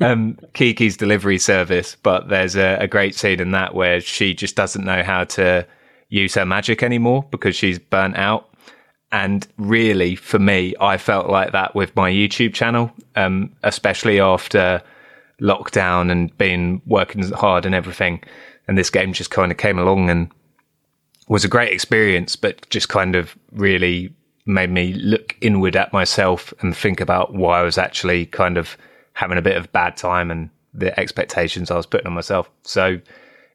um, 0.00 0.38
Kiki's 0.54 0.96
delivery 0.96 1.38
service. 1.38 1.96
But 2.02 2.28
there's 2.28 2.56
a, 2.56 2.78
a 2.80 2.88
great 2.88 3.14
scene 3.14 3.40
in 3.40 3.50
that 3.52 3.74
where 3.74 4.00
she 4.00 4.34
just 4.34 4.56
doesn't 4.56 4.84
know 4.84 5.02
how 5.02 5.24
to 5.24 5.66
use 6.08 6.34
her 6.34 6.46
magic 6.46 6.82
anymore 6.82 7.26
because 7.30 7.56
she's 7.56 7.78
burnt 7.78 8.16
out. 8.16 8.48
And 9.14 9.46
really, 9.58 10.16
for 10.16 10.40
me, 10.40 10.74
I 10.80 10.98
felt 10.98 11.30
like 11.30 11.52
that 11.52 11.72
with 11.72 11.94
my 11.94 12.10
YouTube 12.10 12.52
channel, 12.52 12.90
um, 13.14 13.54
especially 13.62 14.18
after 14.18 14.82
lockdown 15.40 16.10
and 16.10 16.36
being 16.36 16.82
working 16.84 17.22
hard 17.30 17.64
and 17.64 17.76
everything. 17.76 18.24
And 18.66 18.76
this 18.76 18.90
game 18.90 19.12
just 19.12 19.30
kind 19.30 19.52
of 19.52 19.56
came 19.58 19.78
along 19.78 20.10
and 20.10 20.32
was 21.28 21.44
a 21.44 21.48
great 21.48 21.72
experience, 21.72 22.34
but 22.34 22.68
just 22.70 22.88
kind 22.88 23.14
of 23.14 23.38
really 23.52 24.12
made 24.46 24.70
me 24.70 24.94
look 24.94 25.36
inward 25.40 25.76
at 25.76 25.92
myself 25.92 26.52
and 26.58 26.76
think 26.76 27.00
about 27.00 27.34
why 27.34 27.60
I 27.60 27.62
was 27.62 27.78
actually 27.78 28.26
kind 28.26 28.58
of 28.58 28.76
having 29.12 29.38
a 29.38 29.42
bit 29.42 29.56
of 29.56 29.70
bad 29.70 29.96
time 29.96 30.32
and 30.32 30.50
the 30.72 30.98
expectations 30.98 31.70
I 31.70 31.76
was 31.76 31.86
putting 31.86 32.08
on 32.08 32.14
myself. 32.14 32.50
So 32.64 32.98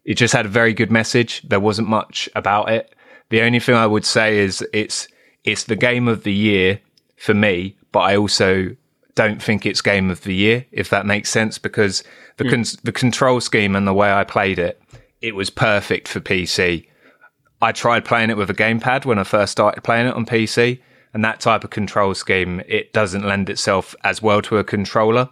it 0.06 0.14
just 0.14 0.34
had 0.34 0.46
a 0.46 0.50
very 0.50 0.74
good 0.74 0.90
message. 0.90 1.42
There 1.42 1.60
wasn't 1.60 1.90
much 1.90 2.30
about 2.34 2.70
it. 2.70 2.96
The 3.28 3.42
only 3.42 3.60
thing 3.60 3.76
I 3.76 3.88
would 3.88 4.06
say 4.06 4.40
is 4.40 4.66
it's 4.72 5.10
it's 5.52 5.64
the 5.64 5.76
game 5.76 6.08
of 6.08 6.24
the 6.24 6.34
year 6.34 6.80
for 7.18 7.34
me, 7.34 7.76
but 7.92 8.00
I 8.02 8.16
also 8.16 8.76
don't 9.16 9.42
think 9.42 9.66
it's 9.66 9.82
game 9.82 10.10
of 10.10 10.24
the 10.24 10.34
year 10.34 10.66
if 10.72 10.90
that 10.90 11.06
makes 11.06 11.30
sense 11.30 11.58
because 11.58 12.04
the 12.38 12.46
mm. 12.46 12.52
con- 12.52 12.80
the 12.84 12.92
control 12.92 13.42
scheme 13.42 13.76
and 13.76 13.86
the 13.86 13.94
way 13.94 14.12
I 14.12 14.24
played 14.24 14.60
it, 14.60 14.82
it 15.22 15.36
was 15.36 15.50
perfect 15.50 16.08
for 16.08 16.20
PC. 16.20 16.88
I 17.62 17.72
tried 17.74 18.06
playing 18.06 18.30
it 18.30 18.38
with 18.38 18.50
a 18.50 18.54
gamepad 18.54 19.06
when 19.06 19.20
I 19.20 19.24
first 19.24 19.52
started 19.52 19.84
playing 19.84 20.08
it 20.08 20.16
on 20.16 20.26
PC, 20.26 20.80
and 21.14 21.26
that 21.26 21.42
type 21.42 21.64
of 21.64 21.72
control 21.72 22.14
scheme 22.14 22.62
it 22.68 22.94
doesn't 22.94 23.26
lend 23.26 23.50
itself 23.50 23.96
as 24.04 24.22
well 24.22 24.42
to 24.44 24.58
a 24.58 24.64
controller. 24.64 25.30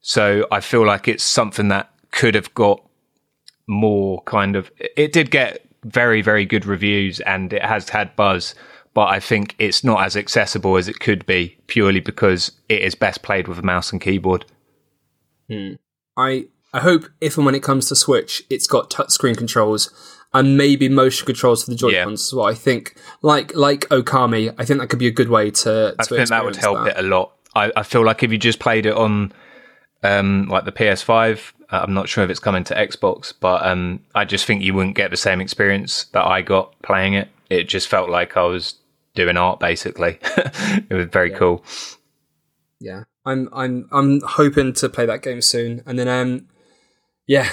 So 0.00 0.48
I 0.50 0.60
feel 0.60 0.84
like 0.84 1.06
it's 1.06 1.22
something 1.22 1.68
that 1.68 1.90
could 2.10 2.34
have 2.34 2.52
got 2.54 2.84
more 3.68 4.22
kind 4.22 4.56
of. 4.56 4.72
It 4.78 5.12
did 5.12 5.30
get 5.30 5.64
very 5.84 6.22
very 6.22 6.44
good 6.44 6.64
reviews 6.64 7.20
and 7.20 7.52
it 7.52 7.62
has 7.62 7.88
had 7.88 8.16
buzz, 8.16 8.54
but 8.94 9.08
I 9.08 9.20
think 9.20 9.54
it's 9.58 9.82
not 9.82 10.04
as 10.04 10.16
accessible 10.16 10.76
as 10.76 10.88
it 10.88 11.00
could 11.00 11.24
be 11.26 11.56
purely 11.66 12.00
because 12.00 12.52
it 12.68 12.82
is 12.82 12.94
best 12.94 13.22
played 13.22 13.48
with 13.48 13.58
a 13.58 13.62
mouse 13.62 13.92
and 13.92 14.00
keyboard. 14.00 14.44
Hmm. 15.48 15.74
I 16.16 16.46
I 16.74 16.80
hope 16.80 17.08
if 17.20 17.36
and 17.36 17.46
when 17.46 17.54
it 17.54 17.62
comes 17.62 17.88
to 17.88 17.96
Switch, 17.96 18.42
it's 18.50 18.66
got 18.66 18.90
touchscreen 18.90 19.36
controls 19.36 19.90
and 20.34 20.56
maybe 20.56 20.88
motion 20.88 21.26
controls 21.26 21.64
for 21.64 21.70
the 21.70 21.76
Joy-Cons 21.76 22.20
yeah. 22.20 22.28
as 22.28 22.34
well. 22.34 22.46
I 22.46 22.54
think, 22.54 22.96
like 23.20 23.54
like 23.54 23.80
Okami, 23.88 24.54
I 24.58 24.64
think 24.64 24.80
that 24.80 24.88
could 24.88 24.98
be 24.98 25.06
a 25.06 25.12
good 25.12 25.28
way 25.28 25.50
to. 25.50 25.94
I 25.98 26.04
think 26.04 26.28
that 26.28 26.44
would 26.44 26.56
help 26.56 26.84
that. 26.84 26.98
it 26.98 27.04
a 27.04 27.08
lot. 27.08 27.32
I, 27.54 27.70
I, 27.76 27.82
feel 27.82 28.02
like 28.02 28.22
if 28.22 28.32
you 28.32 28.38
just 28.38 28.58
played 28.58 28.86
it 28.86 28.94
on, 28.94 29.30
um, 30.02 30.48
like 30.48 30.64
the 30.64 30.72
PS5, 30.72 31.52
uh, 31.70 31.80
I'm 31.82 31.92
not 31.92 32.08
sure 32.08 32.24
if 32.24 32.30
it's 32.30 32.40
coming 32.40 32.64
to 32.64 32.74
Xbox, 32.74 33.34
but 33.38 33.66
um, 33.66 34.00
I 34.14 34.24
just 34.24 34.46
think 34.46 34.62
you 34.62 34.72
wouldn't 34.72 34.96
get 34.96 35.10
the 35.10 35.18
same 35.18 35.38
experience 35.38 36.04
that 36.12 36.24
I 36.24 36.40
got 36.40 36.80
playing 36.80 37.12
it. 37.12 37.28
It 37.50 37.64
just 37.64 37.88
felt 37.88 38.08
like 38.08 38.38
I 38.38 38.44
was 38.44 38.76
doing 39.14 39.36
art, 39.36 39.60
basically. 39.60 40.18
it 40.22 40.92
was 40.92 41.06
very 41.06 41.30
yeah. 41.30 41.38
cool. 41.38 41.64
Yeah, 42.80 43.04
I'm 43.24 43.48
I'm 43.52 43.88
I'm 43.92 44.20
hoping 44.20 44.72
to 44.74 44.88
play 44.88 45.06
that 45.06 45.22
game 45.22 45.40
soon, 45.40 45.82
and 45.86 45.98
then 45.98 46.08
um, 46.08 46.48
yeah, 47.26 47.48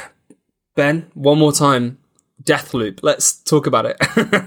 Ben, 0.76 1.11
one 1.14 1.38
more 1.38 1.52
time 1.52 1.99
Deathloop. 2.44 2.99
Let's 3.03 3.36
talk 3.36 3.68
about 3.68 3.86
it. 3.86 3.98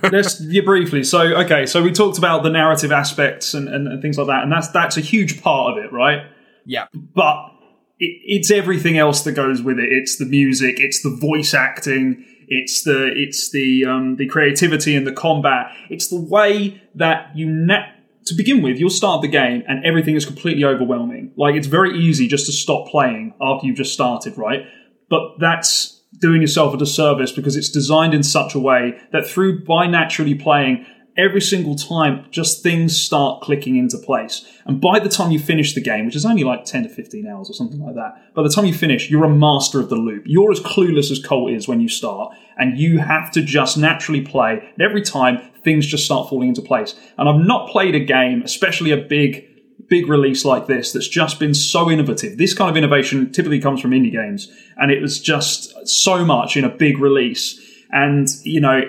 Let's 0.12 0.40
yeah, 0.40 0.62
briefly. 0.62 1.04
So, 1.04 1.20
okay, 1.20 1.66
so 1.66 1.82
we 1.82 1.92
talked 1.92 2.18
about 2.18 2.42
the 2.42 2.50
narrative 2.50 2.90
aspects 2.90 3.54
and, 3.54 3.68
and, 3.68 3.86
and, 3.86 4.00
things 4.00 4.16
like 4.16 4.28
that, 4.28 4.42
and 4.42 4.50
that's 4.50 4.68
that's 4.68 4.96
a 4.96 5.00
huge 5.00 5.42
part 5.42 5.72
of 5.72 5.84
it, 5.84 5.92
right? 5.92 6.26
Yeah. 6.64 6.86
But 6.92 7.50
it, 7.98 8.18
it's 8.24 8.50
everything 8.50 8.96
else 8.96 9.22
that 9.22 9.32
goes 9.32 9.62
with 9.62 9.78
it. 9.78 9.92
It's 9.92 10.16
the 10.16 10.24
music, 10.24 10.80
it's 10.80 11.02
the 11.02 11.10
voice 11.10 11.52
acting, 11.52 12.24
it's 12.48 12.82
the 12.82 13.12
it's 13.14 13.50
the 13.50 13.84
um, 13.84 14.16
the 14.16 14.26
creativity 14.26 14.96
and 14.96 15.06
the 15.06 15.12
combat. 15.12 15.72
It's 15.90 16.08
the 16.08 16.20
way 16.20 16.82
that 16.94 17.36
you 17.36 17.46
na- 17.46 17.86
to 18.26 18.34
begin 18.34 18.62
with, 18.62 18.78
you'll 18.78 18.90
start 18.90 19.22
the 19.22 19.28
game 19.28 19.62
and 19.68 19.84
everything 19.84 20.14
is 20.14 20.24
completely 20.24 20.64
overwhelming. 20.64 21.32
Like 21.36 21.54
it's 21.54 21.66
very 21.66 21.98
easy 21.98 22.28
just 22.28 22.46
to 22.46 22.52
stop 22.52 22.88
playing 22.88 23.34
after 23.40 23.66
you've 23.66 23.76
just 23.76 23.92
started, 23.92 24.36
right? 24.38 24.64
But 25.08 25.38
that's 25.38 26.00
doing 26.18 26.40
yourself 26.40 26.74
a 26.74 26.76
disservice 26.76 27.32
because 27.32 27.56
it's 27.56 27.70
designed 27.70 28.14
in 28.14 28.22
such 28.22 28.54
a 28.54 28.58
way 28.58 28.98
that 29.12 29.26
through 29.26 29.64
by 29.64 29.86
naturally 29.86 30.34
playing 30.34 30.86
every 31.16 31.40
single 31.40 31.74
time 31.74 32.24
just 32.30 32.62
things 32.62 32.98
start 32.98 33.42
clicking 33.42 33.76
into 33.76 33.98
place 33.98 34.46
and 34.64 34.80
by 34.80 34.98
the 34.98 35.08
time 35.08 35.30
you 35.30 35.38
finish 35.38 35.74
the 35.74 35.80
game 35.80 36.06
which 36.06 36.16
is 36.16 36.24
only 36.24 36.44
like 36.44 36.64
10 36.64 36.84
to 36.84 36.88
15 36.88 37.26
hours 37.26 37.50
or 37.50 37.52
something 37.52 37.80
like 37.80 37.94
that 37.94 38.34
by 38.34 38.42
the 38.42 38.48
time 38.48 38.64
you 38.64 38.72
finish 38.72 39.10
you're 39.10 39.24
a 39.24 39.28
master 39.28 39.78
of 39.80 39.88
the 39.88 39.96
loop 39.96 40.22
you're 40.26 40.50
as 40.50 40.60
clueless 40.60 41.10
as 41.10 41.22
colt 41.22 41.50
is 41.50 41.68
when 41.68 41.80
you 41.80 41.88
start 41.88 42.34
and 42.56 42.78
you 42.78 42.98
have 42.98 43.30
to 43.30 43.42
just 43.42 43.76
naturally 43.76 44.22
play 44.22 44.66
and 44.72 44.82
every 44.82 45.02
time 45.02 45.38
things 45.62 45.86
just 45.86 46.04
start 46.04 46.28
falling 46.28 46.48
into 46.48 46.62
place 46.62 46.94
and 47.18 47.28
i've 47.28 47.46
not 47.46 47.68
played 47.68 47.94
a 47.94 48.00
game 48.00 48.42
especially 48.42 48.90
a 48.90 48.96
big 48.96 49.48
big 49.88 50.08
release 50.08 50.44
like 50.44 50.66
this 50.66 50.92
that's 50.92 51.08
just 51.08 51.38
been 51.38 51.52
so 51.52 51.90
innovative. 51.90 52.38
This 52.38 52.54
kind 52.54 52.70
of 52.70 52.78
innovation 52.78 53.30
typically 53.30 53.60
comes 53.60 53.78
from 53.78 53.90
indie 53.90 54.10
games, 54.10 54.50
and 54.78 54.90
it 54.90 55.02
was 55.02 55.20
just 55.20 55.86
so 55.86 56.24
much 56.24 56.56
in 56.56 56.64
a 56.64 56.70
big 56.70 56.98
release. 56.98 57.60
And 57.90 58.26
you 58.42 58.60
know, 58.60 58.80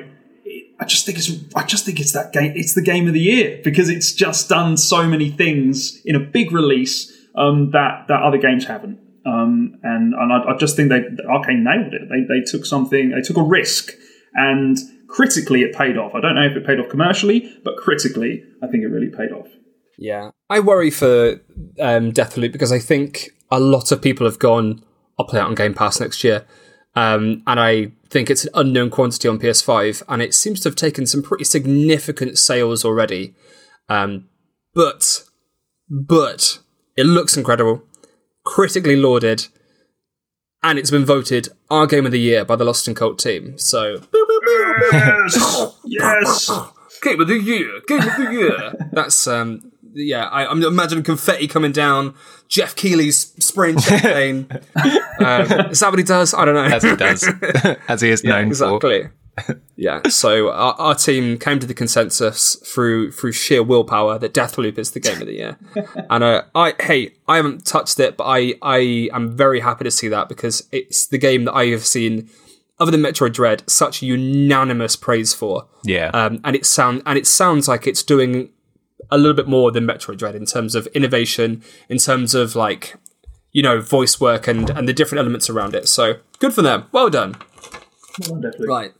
I 0.79 0.85
just 0.85 1.05
think 1.05 1.17
it's 1.17 1.31
I 1.55 1.63
just 1.63 1.85
think 1.85 1.99
it's 1.99 2.13
that 2.13 2.33
game. 2.33 2.53
It's 2.55 2.73
the 2.73 2.81
game 2.81 3.07
of 3.07 3.13
the 3.13 3.19
year 3.19 3.61
because 3.63 3.89
it's 3.89 4.13
just 4.13 4.49
done 4.49 4.77
so 4.77 5.07
many 5.07 5.29
things 5.29 6.01
in 6.03 6.15
a 6.15 6.19
big 6.19 6.51
release 6.51 7.11
um, 7.35 7.71
that 7.71 8.07
that 8.07 8.21
other 8.21 8.37
games 8.37 8.65
haven't. 8.65 8.99
Um, 9.25 9.79
and 9.83 10.13
and 10.13 10.33
I, 10.33 10.53
I, 10.53 10.57
just 10.57 10.75
think 10.75 10.89
they 10.89 10.99
Arkane 10.99 11.63
nailed 11.63 11.93
it. 11.93 12.09
They 12.09 12.21
they 12.27 12.41
took 12.41 12.65
something. 12.65 13.11
They 13.11 13.21
took 13.21 13.37
a 13.37 13.43
risk 13.43 13.93
and 14.33 14.77
critically 15.07 15.61
it 15.61 15.73
paid 15.73 15.97
off. 15.97 16.13
I 16.15 16.21
don't 16.21 16.35
know 16.35 16.45
if 16.45 16.57
it 16.57 16.65
paid 16.65 16.79
off 16.79 16.89
commercially, 16.89 17.57
but 17.63 17.77
critically, 17.77 18.43
I 18.61 18.67
think 18.67 18.83
it 18.83 18.87
really 18.87 19.09
paid 19.09 19.31
off. 19.31 19.47
Yeah, 19.97 20.31
I 20.49 20.59
worry 20.59 20.89
for 20.89 21.39
um, 21.79 22.11
Deathloop 22.11 22.51
because 22.51 22.71
I 22.71 22.79
think 22.79 23.29
a 23.51 23.59
lot 23.59 23.91
of 23.91 24.01
people 24.01 24.25
have 24.25 24.39
gone. 24.39 24.83
I'll 25.17 25.27
play 25.27 25.39
it 25.39 25.43
on 25.43 25.55
Game 25.55 25.73
Pass 25.73 25.99
next 25.99 26.23
year, 26.23 26.45
um, 26.95 27.43
and 27.47 27.59
I 27.59 27.91
think 28.09 28.29
it's 28.29 28.45
an 28.45 28.51
unknown 28.53 28.89
quantity 28.89 29.27
on 29.27 29.39
PS5, 29.39 30.03
and 30.07 30.21
it 30.21 30.33
seems 30.33 30.59
to 30.61 30.69
have 30.69 30.75
taken 30.75 31.05
some 31.05 31.23
pretty 31.23 31.43
significant 31.43 32.37
sales 32.37 32.85
already. 32.85 33.33
Um, 33.89 34.29
but, 34.73 35.23
but 35.89 36.59
it 36.95 37.05
looks 37.05 37.35
incredible, 37.35 37.83
critically 38.43 38.95
lauded, 38.95 39.47
and 40.61 40.77
it's 40.79 40.91
been 40.91 41.05
voted 41.05 41.49
our 41.69 41.87
game 41.87 42.05
of 42.05 42.11
the 42.11 42.19
year 42.19 42.45
by 42.45 42.55
the 42.55 42.63
Lost 42.63 42.87
in 42.87 42.95
Cult 42.95 43.19
team. 43.19 43.57
So, 43.57 44.01
yes, 44.93 45.75
yes. 45.83 46.51
Game 47.01 47.19
of 47.19 47.27
the 47.27 47.39
year, 47.39 47.81
game 47.87 47.99
of 47.99 48.15
the 48.17 48.31
year. 48.31 48.89
That's 48.93 49.27
um, 49.27 49.72
yeah, 49.93 50.25
I, 50.25 50.49
am 50.49 50.63
imagining 50.63 51.03
confetti 51.03 51.47
coming 51.47 51.71
down. 51.71 52.15
Geoff 52.47 52.75
Keighley's 52.75 53.33
spraying 53.43 53.79
champagne. 53.79 54.47
uh, 55.19 55.67
is 55.71 55.79
that 55.79 55.89
what 55.89 55.99
he 55.99 56.05
does? 56.05 56.33
I 56.33 56.45
don't 56.45 56.55
know. 56.55 56.63
As 56.63 56.83
he 56.83 56.95
does, 56.95 57.27
as 57.87 58.01
he 58.01 58.09
is 58.09 58.23
known 58.23 58.45
yeah, 58.45 58.47
exactly. 58.47 59.03
for. 59.03 59.61
yeah. 59.75 60.01
So 60.09 60.51
our, 60.51 60.73
our, 60.75 60.95
team 60.95 61.39
came 61.39 61.59
to 61.59 61.65
the 61.65 61.73
consensus 61.73 62.55
through 62.55 63.11
through 63.11 63.31
sheer 63.31 63.63
willpower 63.63 64.19
that 64.19 64.33
Deathloop 64.33 64.77
is 64.77 64.91
the 64.91 64.99
game 64.99 65.19
of 65.21 65.27
the 65.27 65.33
year. 65.33 65.57
and 66.09 66.23
uh, 66.23 66.43
I 66.53 66.75
hey, 66.79 67.15
I 67.27 67.37
haven't 67.37 67.65
touched 67.65 67.99
it, 67.99 68.15
but 68.15 68.25
I 68.25 68.53
I 68.61 69.09
am 69.11 69.35
very 69.35 69.61
happy 69.61 69.85
to 69.85 69.91
see 69.91 70.07
that 70.09 70.29
because 70.29 70.67
it's 70.71 71.07
the 71.07 71.17
game 71.17 71.45
that 71.45 71.53
I 71.53 71.67
have 71.67 71.85
seen 71.85 72.29
other 72.79 72.91
than 72.91 73.01
Metroid 73.01 73.33
Dread, 73.33 73.63
such 73.67 74.01
unanimous 74.01 74.95
praise 74.95 75.33
for. 75.33 75.67
Yeah. 75.83 76.11
Um, 76.13 76.39
and 76.43 76.55
it 76.55 76.65
sound 76.65 77.01
and 77.05 77.17
it 77.17 77.25
sounds 77.25 77.67
like 77.67 77.87
it's 77.87 78.03
doing 78.03 78.49
a 79.11 79.17
little 79.17 79.35
bit 79.35 79.47
more 79.47 79.71
than 79.71 79.85
Metroid 79.85 80.17
Dread 80.17 80.35
in 80.35 80.45
terms 80.45 80.75
of 80.75 80.87
innovation, 80.87 81.63
in 81.89 81.97
terms 81.97 82.33
of 82.35 82.55
like, 82.55 82.95
you 83.51 83.61
know, 83.61 83.79
voice 83.81 84.19
work 84.19 84.47
and, 84.47 84.69
and 84.69 84.87
the 84.87 84.93
different 84.93 85.19
elements 85.19 85.49
around 85.49 85.75
it. 85.75 85.87
So 85.87 86.15
good 86.39 86.53
for 86.53 86.61
them. 86.61 86.85
Well 86.91 87.09
done. 87.09 87.35
right. 88.59 88.91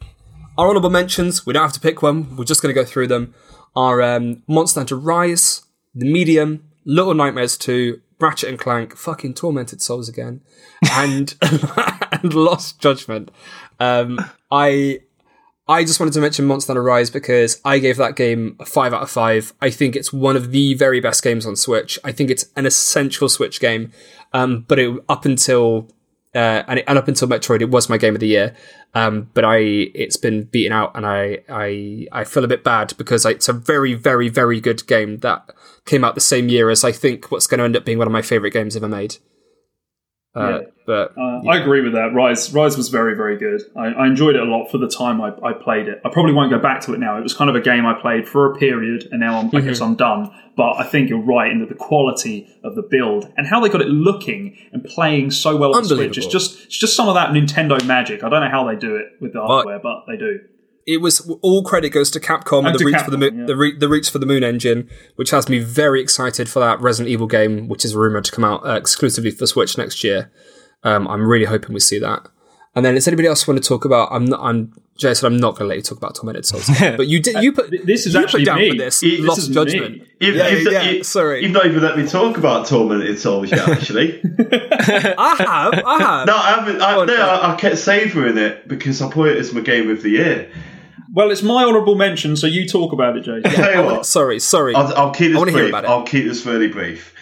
Our 0.57 0.69
honorable 0.69 0.89
mentions, 0.91 1.45
we 1.45 1.53
don't 1.53 1.63
have 1.63 1.73
to 1.73 1.79
pick 1.79 2.01
one. 2.01 2.35
We're 2.35 2.43
just 2.43 2.61
going 2.61 2.73
to 2.73 2.79
go 2.79 2.85
through 2.85 3.07
them. 3.07 3.33
Are 3.75 4.01
um, 4.03 4.43
Monster 4.47 4.81
Hunter 4.81 4.97
Rise, 4.97 5.63
The 5.95 6.05
Medium, 6.05 6.69
Little 6.85 7.15
Nightmares 7.15 7.57
2, 7.57 7.99
Ratchet 8.19 8.49
and 8.49 8.59
Clank, 8.59 8.95
fucking 8.95 9.33
Tormented 9.33 9.81
Souls 9.81 10.07
again, 10.07 10.41
and 10.91 11.35
and 12.11 12.33
Lost 12.33 12.79
Judgment. 12.79 13.31
Um, 13.79 14.19
I 14.51 15.01
I 15.67 15.85
just 15.85 15.99
wanted 15.99 16.13
to 16.15 16.19
mention 16.19 16.45
Monster 16.45 16.71
Hunter 16.71 16.83
Rise 16.83 17.09
because 17.09 17.61
I 17.63 17.79
gave 17.79 17.97
that 17.97 18.17
game 18.17 18.57
a 18.59 18.65
5 18.65 18.93
out 18.93 19.01
of 19.01 19.09
5. 19.09 19.53
I 19.61 19.69
think 19.69 19.95
it's 19.95 20.11
one 20.11 20.35
of 20.35 20.51
the 20.51 20.73
very 20.73 20.99
best 20.99 21.23
games 21.23 21.45
on 21.45 21.55
Switch. 21.55 21.97
I 22.03 22.11
think 22.11 22.29
it's 22.29 22.45
an 22.57 22.65
essential 22.65 23.29
Switch 23.29 23.61
game. 23.61 23.91
Um, 24.33 24.65
but 24.67 24.77
it, 24.77 24.93
up 25.07 25.23
until 25.23 25.89
uh, 26.35 26.63
and, 26.67 26.79
it, 26.79 26.85
and 26.87 26.97
up 26.97 27.07
until 27.07 27.27
Metroid, 27.27 27.61
it 27.61 27.69
was 27.69 27.89
my 27.89 27.97
game 27.97 28.15
of 28.15 28.19
the 28.19 28.27
year. 28.27 28.55
Um, 28.95 29.29
but 29.33 29.45
I, 29.45 29.57
it's 29.57 30.17
been 30.17 30.43
beaten 30.43 30.73
out, 30.73 30.91
and 30.95 31.05
I, 31.05 31.43
I, 31.47 32.07
I 32.11 32.23
feel 32.23 32.43
a 32.43 32.47
bit 32.47 32.63
bad 32.63 32.93
because 32.97 33.25
it's 33.25 33.47
a 33.47 33.53
very, 33.53 33.93
very, 33.93 34.29
very 34.29 34.59
good 34.59 34.85
game 34.87 35.19
that 35.19 35.51
came 35.85 36.03
out 36.03 36.15
the 36.15 36.21
same 36.21 36.49
year 36.49 36.69
as 36.69 36.83
I 36.83 36.91
think 36.91 37.31
what's 37.31 37.47
going 37.47 37.59
to 37.59 37.65
end 37.65 37.77
up 37.77 37.85
being 37.85 37.99
one 37.99 38.07
of 38.07 38.13
my 38.13 38.21
favorite 38.21 38.53
games 38.53 38.75
ever 38.75 38.87
made. 38.87 39.17
Uh, 40.35 40.49
Yeah. 40.49 40.59
But 40.85 41.13
Uh, 41.17 41.39
I 41.47 41.59
agree 41.61 41.79
with 41.81 41.93
that. 41.93 42.13
Rise, 42.13 42.51
Rise 42.53 42.75
was 42.75 42.89
very, 42.89 43.15
very 43.15 43.37
good. 43.37 43.61
I, 43.73 43.85
I 43.87 44.05
enjoyed 44.07 44.35
it 44.35 44.41
a 44.41 44.45
lot 44.45 44.69
for 44.69 44.77
the 44.77 44.89
time 44.89 45.21
I, 45.21 45.31
I 45.41 45.53
played 45.53 45.87
it. 45.87 46.01
I 46.03 46.09
probably 46.09 46.33
won't 46.33 46.51
go 46.51 46.59
back 46.59 46.81
to 46.81 46.93
it 46.93 46.99
now. 46.99 47.17
It 47.17 47.21
was 47.23 47.33
kind 47.33 47.49
of 47.49 47.55
a 47.55 47.61
game 47.61 47.85
I 47.85 47.93
played 47.93 48.27
for 48.27 48.51
a 48.51 48.55
period, 48.57 49.07
and 49.11 49.21
now 49.21 49.39
I'm, 49.39 49.47
I 49.47 49.61
guess 49.61 49.79
I'm 49.79 49.95
done. 49.95 50.29
But 50.57 50.73
I 50.73 50.83
think 50.83 51.09
you're 51.09 51.21
right 51.21 51.49
in 51.49 51.59
that 51.59 51.69
the 51.69 51.75
quality 51.75 52.49
of 52.65 52.75
the 52.75 52.81
build 52.81 53.31
and 53.37 53.47
how 53.47 53.61
they 53.61 53.69
got 53.69 53.79
it 53.81 53.87
looking 53.87 54.57
and 54.73 54.83
playing 54.83 55.31
so 55.31 55.55
well 55.55 55.71
on 55.77 55.83
Switch. 55.85 56.17
It's 56.17 56.27
just, 56.27 56.65
it's 56.65 56.77
just 56.77 56.95
some 56.97 57.07
of 57.07 57.15
that 57.15 57.29
Nintendo 57.29 57.83
magic. 57.85 58.23
I 58.23 58.29
don't 58.29 58.41
know 58.43 58.49
how 58.49 58.65
they 58.67 58.75
do 58.75 58.95
it 58.97 59.05
with 59.21 59.31
the 59.33 59.39
hardware, 59.41 59.79
but 59.79 60.03
they 60.07 60.17
do. 60.17 60.41
It 60.85 60.97
was 60.97 61.29
all 61.41 61.63
credit 61.63 61.89
goes 61.89 62.09
to 62.11 62.19
Capcom 62.19 62.59
and 62.59 62.67
And 62.67 62.75
the 62.75 62.79
to 62.79 62.85
reach 62.85 62.97
for 63.01 63.11
the 63.11 63.17
Capcom, 63.17 63.19
moon, 63.33 63.39
yeah. 63.39 63.45
the, 63.45 63.55
re- 63.55 63.77
the 63.77 63.89
reach 63.89 64.09
for 64.09 64.19
the 64.19 64.25
Moon 64.25 64.43
engine, 64.43 64.89
which 65.15 65.29
has 65.31 65.47
me 65.49 65.59
very 65.59 66.01
excited 66.01 66.49
for 66.49 66.59
that 66.59 66.79
Resident 66.81 67.09
Evil 67.11 67.27
game, 67.27 67.67
which 67.69 67.85
is 67.85 67.95
rumored 67.95 68.25
to 68.25 68.31
come 68.31 68.43
out 68.43 68.65
uh, 68.65 68.73
exclusively 68.73 69.31
for 69.31 69.45
Switch 69.47 69.77
next 69.77 70.03
year. 70.03 70.31
Um, 70.83 71.07
I'm 71.07 71.25
really 71.27 71.45
hoping 71.45 71.73
we 71.73 71.79
see 71.79 71.99
that. 71.99 72.27
And 72.75 72.83
then, 72.83 72.95
does 72.95 73.07
anybody 73.07 73.27
else 73.27 73.47
want 73.47 73.61
to 73.61 73.67
talk 73.67 73.85
about? 73.85 74.09
I'm 74.11 74.25
not. 74.25 74.39
I'm 74.41 74.73
Jason. 74.97 75.27
I'm 75.27 75.37
not 75.37 75.51
going 75.51 75.65
to 75.65 75.67
let 75.67 75.77
you 75.77 75.83
talk 75.83 75.99
about 75.99 76.15
Tormented 76.15 76.43
Souls, 76.43 76.67
but 76.79 77.07
you 77.07 77.21
did. 77.21 77.43
You 77.43 77.53
put 77.53 77.69
This 77.85 78.07
is 78.07 78.15
you 78.15 78.19
actually 78.19 78.41
put 78.41 78.45
down 78.47 78.57
me. 78.57 78.71
for 78.71 78.77
this 78.77 78.99
This 78.99 79.19
Lost 79.19 79.39
is 79.41 79.49
me. 79.49 79.53
Judgment. 79.55 80.07
You've, 80.19 80.35
Yeah, 80.35 80.47
you've, 80.49 80.71
yeah, 80.71 80.81
you- 80.89 81.03
sorry. 81.03 81.43
You've 81.43 81.51
not 81.51 81.67
even 81.67 81.83
let 81.83 81.97
me 81.99 82.07
talk 82.07 82.37
about 82.39 82.65
Tormented 82.65 83.19
Souls 83.19 83.51
yet, 83.51 83.69
actually. 83.69 84.19
I 84.51 85.35
have. 85.37 85.83
I 85.85 85.97
have. 86.01 86.27
no, 86.27 86.35
I 86.35 86.49
haven't. 86.59 86.81
I, 86.81 86.95
on, 86.97 87.05
no, 87.07 87.15
I, 87.15 87.53
I 87.53 87.55
kept 87.57 87.77
savouring 87.77 88.37
it 88.39 88.67
because 88.67 89.01
I 89.03 89.09
put 89.11 89.29
it 89.29 89.37
as 89.37 89.53
my 89.53 89.61
game 89.61 89.89
of 89.91 90.01
the 90.01 90.09
year. 90.09 90.51
Well, 91.13 91.29
it's 91.29 91.43
my 91.43 91.63
honourable 91.63 91.93
mention, 91.93 92.35
so 92.35 92.47
you 92.47 92.67
talk 92.67 92.91
about 92.91 93.15
it, 93.15 93.21
Jason. 93.21 93.43
Tell 93.51 93.75
you 93.75 93.85
what, 93.85 94.05
Sorry. 94.07 94.39
Sorry. 94.39 94.73
I'll, 94.73 94.93
I'll 94.97 95.11
keep 95.11 95.27
I 95.27 95.29
this 95.29 95.37
wanna 95.37 95.51
hear 95.51 95.61
brief. 95.61 95.69
about 95.71 95.83
it. 95.83 95.89
I'll 95.89 96.03
keep 96.05 96.25
this 96.25 96.43
really 96.43 96.69
brief. 96.69 97.13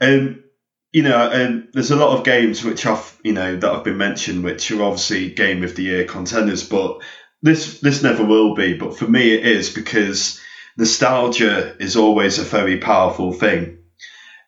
Um, 0.00 0.44
you 0.92 1.02
know, 1.02 1.18
um, 1.18 1.68
there's 1.72 1.90
a 1.90 1.96
lot 1.96 2.16
of 2.16 2.24
games 2.24 2.62
which 2.62 2.86
I've, 2.86 3.18
you 3.24 3.32
know, 3.32 3.56
that 3.56 3.74
have 3.74 3.82
been 3.82 3.96
mentioned, 3.96 4.44
which 4.44 4.70
are 4.70 4.84
obviously 4.84 5.30
game 5.30 5.64
of 5.64 5.74
the 5.74 5.82
year 5.82 6.04
contenders, 6.04 6.68
but 6.68 7.02
this 7.42 7.80
this 7.80 8.04
never 8.04 8.24
will 8.24 8.54
be. 8.54 8.78
But 8.78 8.96
for 8.96 9.08
me, 9.08 9.34
it 9.34 9.44
is 9.44 9.68
because 9.68 10.40
nostalgia 10.78 11.74
is 11.82 11.96
always 11.96 12.38
a 12.38 12.44
very 12.44 12.78
powerful 12.78 13.32
thing, 13.32 13.78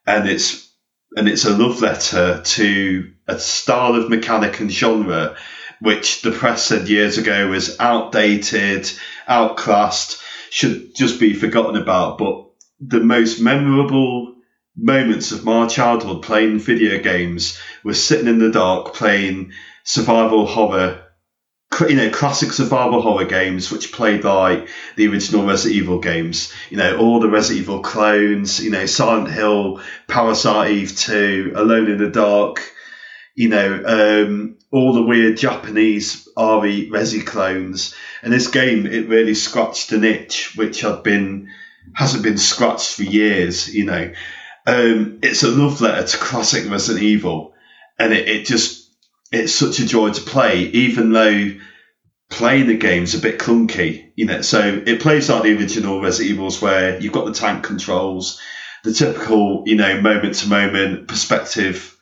and 0.06 0.28
it's 0.28 0.72
and 1.16 1.28
it's 1.28 1.44
a 1.44 1.56
love 1.56 1.82
letter 1.82 2.40
to 2.44 3.12
a 3.26 3.38
style 3.40 3.96
of 3.96 4.08
mechanic 4.08 4.60
and 4.60 4.70
genre 4.70 5.36
which 5.80 6.22
the 6.22 6.32
press 6.32 6.64
said 6.64 6.88
years 6.88 7.18
ago 7.18 7.48
was 7.48 7.78
outdated, 7.78 8.90
outclassed, 9.28 10.20
should 10.50 10.94
just 10.94 11.20
be 11.20 11.34
forgotten 11.34 11.80
about. 11.80 12.18
But 12.18 12.46
the 12.80 13.00
most 13.00 13.40
memorable 13.40 14.34
moments 14.76 15.32
of 15.32 15.44
my 15.44 15.66
childhood 15.66 16.22
playing 16.22 16.58
video 16.58 17.02
games 17.02 17.58
was 17.82 18.02
sitting 18.02 18.28
in 18.28 18.38
the 18.38 18.50
dark 18.50 18.94
playing 18.94 19.52
survival 19.84 20.46
horror. 20.46 21.02
You 21.80 21.96
know, 21.96 22.10
classic 22.10 22.52
survival 22.52 23.02
horror 23.02 23.24
games 23.26 23.70
which 23.70 23.92
played 23.92 24.24
like 24.24 24.68
the 24.94 25.08
original 25.08 25.46
Resident 25.46 25.76
Evil 25.76 25.98
games. 25.98 26.52
You 26.70 26.78
know, 26.78 26.96
all 26.96 27.20
the 27.20 27.28
Resident 27.28 27.62
Evil 27.62 27.80
clones. 27.80 28.64
You 28.64 28.70
know, 28.70 28.86
Silent 28.86 29.30
Hill, 29.30 29.82
Parasite 30.06 30.70
Eve 30.70 30.96
Two, 30.96 31.52
Alone 31.54 31.90
in 31.90 31.98
the 31.98 32.08
Dark 32.08 32.62
you 33.36 33.50
know, 33.50 33.82
um, 33.84 34.56
all 34.70 34.92
the 34.92 35.02
weird 35.02 35.36
Japanese 35.36 36.28
RE 36.36 36.90
Resi 36.90 37.24
clones. 37.24 37.94
And 38.22 38.32
this 38.32 38.48
game, 38.48 38.86
it 38.86 39.08
really 39.08 39.34
scratched 39.34 39.92
an 39.92 40.04
itch, 40.04 40.56
which 40.56 40.80
had 40.80 41.02
been, 41.02 41.48
hasn't 41.94 42.22
been 42.22 42.38
scratched 42.38 42.94
for 42.94 43.04
years, 43.04 43.72
you 43.72 43.84
know. 43.84 44.12
Um, 44.66 45.20
it's 45.22 45.44
a 45.44 45.48
love 45.48 45.80
letter 45.80 46.06
to 46.06 46.18
classic 46.18 46.68
Resident 46.70 47.04
Evil. 47.04 47.54
And 47.98 48.12
it, 48.12 48.28
it 48.28 48.46
just, 48.46 48.90
it's 49.32 49.54
such 49.54 49.78
a 49.78 49.86
joy 49.86 50.10
to 50.10 50.20
play, 50.20 50.62
even 50.62 51.12
though 51.12 51.52
playing 52.28 52.66
the 52.66 52.76
game's 52.76 53.14
a 53.14 53.20
bit 53.20 53.38
clunky, 53.38 54.10
you 54.16 54.26
know. 54.26 54.42
So 54.42 54.82
it 54.84 55.00
plays 55.00 55.30
like 55.30 55.44
the 55.44 55.56
original 55.56 56.00
Resident 56.00 56.34
Evils 56.34 56.60
where 56.60 57.00
you've 57.00 57.12
got 57.12 57.26
the 57.26 57.32
tank 57.32 57.64
controls, 57.64 58.40
the 58.84 58.92
typical, 58.92 59.62
you 59.66 59.76
know, 59.76 60.00
moment 60.00 60.34
to 60.36 60.48
moment 60.48 61.08
perspective 61.08 61.96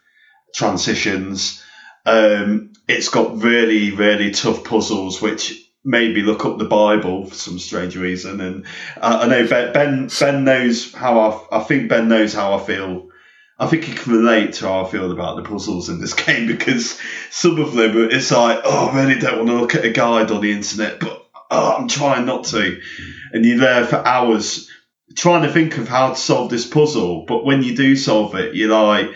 transitions. 0.54 1.62
Um, 2.06 2.72
it's 2.88 3.08
got 3.08 3.42
really, 3.42 3.92
really 3.92 4.30
tough 4.30 4.64
puzzles, 4.64 5.22
which 5.22 5.64
made 5.84 6.14
me 6.14 6.22
look 6.22 6.44
up 6.44 6.58
the 6.58 6.64
Bible 6.64 7.26
for 7.26 7.34
some 7.34 7.58
strange 7.58 7.96
reason. 7.96 8.40
And 8.40 8.66
I, 9.00 9.22
I 9.22 9.26
know 9.26 9.46
Ben, 9.46 9.72
Ben, 9.72 10.10
Ben 10.20 10.44
knows 10.44 10.92
how 10.92 11.46
I, 11.50 11.58
I 11.58 11.62
think 11.62 11.88
Ben 11.88 12.08
knows 12.08 12.32
how 12.32 12.54
I 12.54 12.64
feel. 12.64 13.08
I 13.58 13.66
think 13.68 13.84
he 13.84 13.94
can 13.94 14.12
relate 14.12 14.54
to 14.54 14.66
how 14.66 14.84
I 14.84 14.90
feel 14.90 15.12
about 15.12 15.36
the 15.36 15.48
puzzles 15.48 15.88
in 15.88 16.00
this 16.00 16.14
game 16.26 16.46
because 16.46 16.98
some 17.30 17.60
of 17.60 17.74
them, 17.74 18.08
it's 18.10 18.30
like, 18.30 18.60
oh, 18.64 18.88
I 18.88 19.04
really 19.04 19.20
don't 19.20 19.38
want 19.38 19.48
to 19.48 19.60
look 19.60 19.74
at 19.74 19.84
a 19.84 19.90
guide 19.90 20.30
on 20.30 20.40
the 20.40 20.52
internet, 20.52 21.00
but 21.00 21.24
oh, 21.50 21.76
I'm 21.76 21.88
trying 21.88 22.26
not 22.26 22.44
to. 22.46 22.80
And 23.32 23.44
you're 23.44 23.58
there 23.58 23.84
for 23.84 23.96
hours 23.96 24.70
trying 25.16 25.42
to 25.42 25.52
think 25.52 25.78
of 25.78 25.88
how 25.88 26.10
to 26.10 26.16
solve 26.16 26.50
this 26.50 26.66
puzzle. 26.66 27.24
But 27.26 27.44
when 27.44 27.62
you 27.62 27.76
do 27.76 27.94
solve 27.94 28.34
it, 28.34 28.54
you're 28.54 28.70
like, 28.70 29.10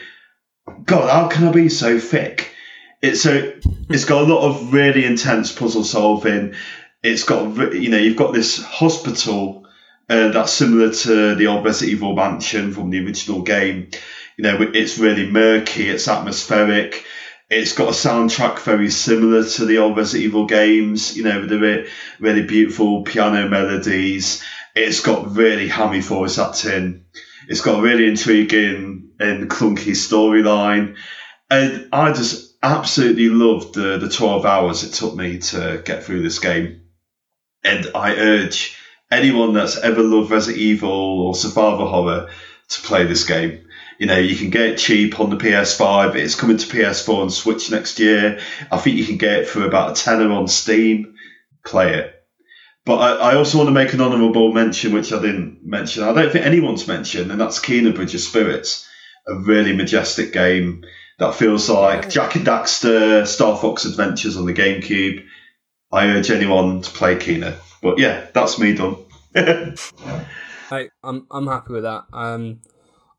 God, 0.84 1.10
how 1.10 1.28
can 1.28 1.48
I 1.48 1.52
be 1.52 1.68
so 1.68 1.98
thick? 1.98 2.52
It's 3.00 3.22
so 3.22 3.52
it's 3.88 4.04
got 4.04 4.22
a 4.22 4.32
lot 4.34 4.44
of 4.44 4.72
really 4.72 5.04
intense 5.04 5.52
puzzle 5.52 5.84
solving. 5.84 6.54
It's 7.02 7.24
got 7.24 7.74
you 7.74 7.90
know 7.90 7.98
you've 7.98 8.16
got 8.16 8.32
this 8.32 8.62
hospital 8.62 9.66
uh, 10.08 10.28
that's 10.28 10.52
similar 10.52 10.92
to 10.92 11.34
the 11.36 11.46
old 11.46 11.64
Resident 11.64 11.96
Evil 11.96 12.14
mansion 12.14 12.72
from 12.72 12.90
the 12.90 13.04
original 13.04 13.42
game. 13.42 13.90
You 14.36 14.42
know 14.42 14.70
it's 14.74 14.98
really 14.98 15.30
murky. 15.30 15.88
It's 15.88 16.08
atmospheric. 16.08 17.04
It's 17.50 17.72
got 17.72 17.88
a 17.88 17.92
soundtrack 17.92 18.58
very 18.60 18.90
similar 18.90 19.42
to 19.42 19.64
the 19.64 19.78
old 19.78 19.96
Resident 19.96 20.24
Evil 20.24 20.46
games. 20.46 21.16
You 21.16 21.22
know 21.22 21.40
with 21.40 21.50
the 21.50 21.58
re- 21.60 21.88
really 22.18 22.42
beautiful 22.42 23.04
piano 23.04 23.48
melodies. 23.48 24.42
It's 24.74 25.00
got 25.00 25.36
really 25.36 25.68
hammy 25.68 26.00
voice 26.00 26.36
acting. 26.38 27.04
It's 27.48 27.60
got 27.60 27.78
a 27.78 27.82
really 27.82 28.08
intriguing 28.08 29.10
and 29.20 29.48
clunky 29.48 29.92
storyline. 29.92 30.96
And 31.50 31.88
I 31.92 32.12
just 32.12 32.47
absolutely 32.62 33.28
loved 33.28 33.74
the, 33.74 33.98
the 33.98 34.08
12 34.08 34.44
hours 34.44 34.82
it 34.82 34.92
took 34.92 35.14
me 35.14 35.38
to 35.38 35.82
get 35.84 36.04
through 36.04 36.22
this 36.22 36.38
game. 36.38 36.82
And 37.64 37.88
I 37.94 38.14
urge 38.16 38.76
anyone 39.10 39.52
that's 39.52 39.78
ever 39.78 40.02
loved 40.02 40.30
Resident 40.30 40.60
Evil 40.60 40.90
or 40.90 41.34
survival 41.34 41.88
horror 41.88 42.30
to 42.68 42.80
play 42.82 43.04
this 43.04 43.24
game. 43.24 43.64
You 43.98 44.06
know, 44.06 44.18
you 44.18 44.36
can 44.36 44.50
get 44.50 44.70
it 44.70 44.78
cheap 44.78 45.18
on 45.18 45.30
the 45.30 45.36
PS5. 45.36 46.14
It's 46.14 46.36
coming 46.36 46.56
to 46.56 46.66
PS4 46.66 47.22
and 47.22 47.32
Switch 47.32 47.70
next 47.70 47.98
year. 47.98 48.38
I 48.70 48.78
think 48.78 48.96
you 48.96 49.04
can 49.04 49.18
get 49.18 49.40
it 49.40 49.48
for 49.48 49.64
about 49.64 49.98
a 49.98 50.02
tenner 50.02 50.30
on 50.30 50.46
Steam. 50.46 51.16
Play 51.64 51.94
it. 51.94 52.14
But 52.84 52.98
I, 52.98 53.32
I 53.32 53.34
also 53.34 53.58
want 53.58 53.68
to 53.68 53.72
make 53.72 53.92
an 53.92 54.00
honourable 54.00 54.52
mention, 54.52 54.94
which 54.94 55.12
I 55.12 55.20
didn't 55.20 55.60
mention. 55.64 56.04
I 56.04 56.12
don't 56.12 56.30
think 56.30 56.46
anyone's 56.46 56.86
mentioned, 56.86 57.30
and 57.30 57.40
that's 57.40 57.60
Kena 57.60 57.94
Bridge 57.94 58.14
of 58.14 58.20
Spirits, 58.20 58.88
a 59.26 59.34
really 59.34 59.74
majestic 59.74 60.32
game 60.32 60.84
that 61.18 61.34
feels 61.34 61.68
like 61.68 62.08
Jak 62.08 62.36
and 62.36 62.46
Daxter, 62.46 63.26
Star 63.26 63.56
Fox 63.56 63.84
Adventures 63.84 64.36
on 64.36 64.46
the 64.46 64.54
GameCube. 64.54 65.24
I 65.90 66.06
urge 66.06 66.30
anyone 66.30 66.82
to 66.82 66.90
play 66.90 67.16
Kena. 67.16 67.56
But 67.82 67.98
yeah, 67.98 68.26
that's 68.32 68.58
me 68.58 68.74
done. 68.74 68.96
I, 70.70 70.88
I'm 71.02 71.26
I'm 71.30 71.46
happy 71.46 71.72
with 71.72 71.84
that. 71.84 72.04
Um, 72.12 72.60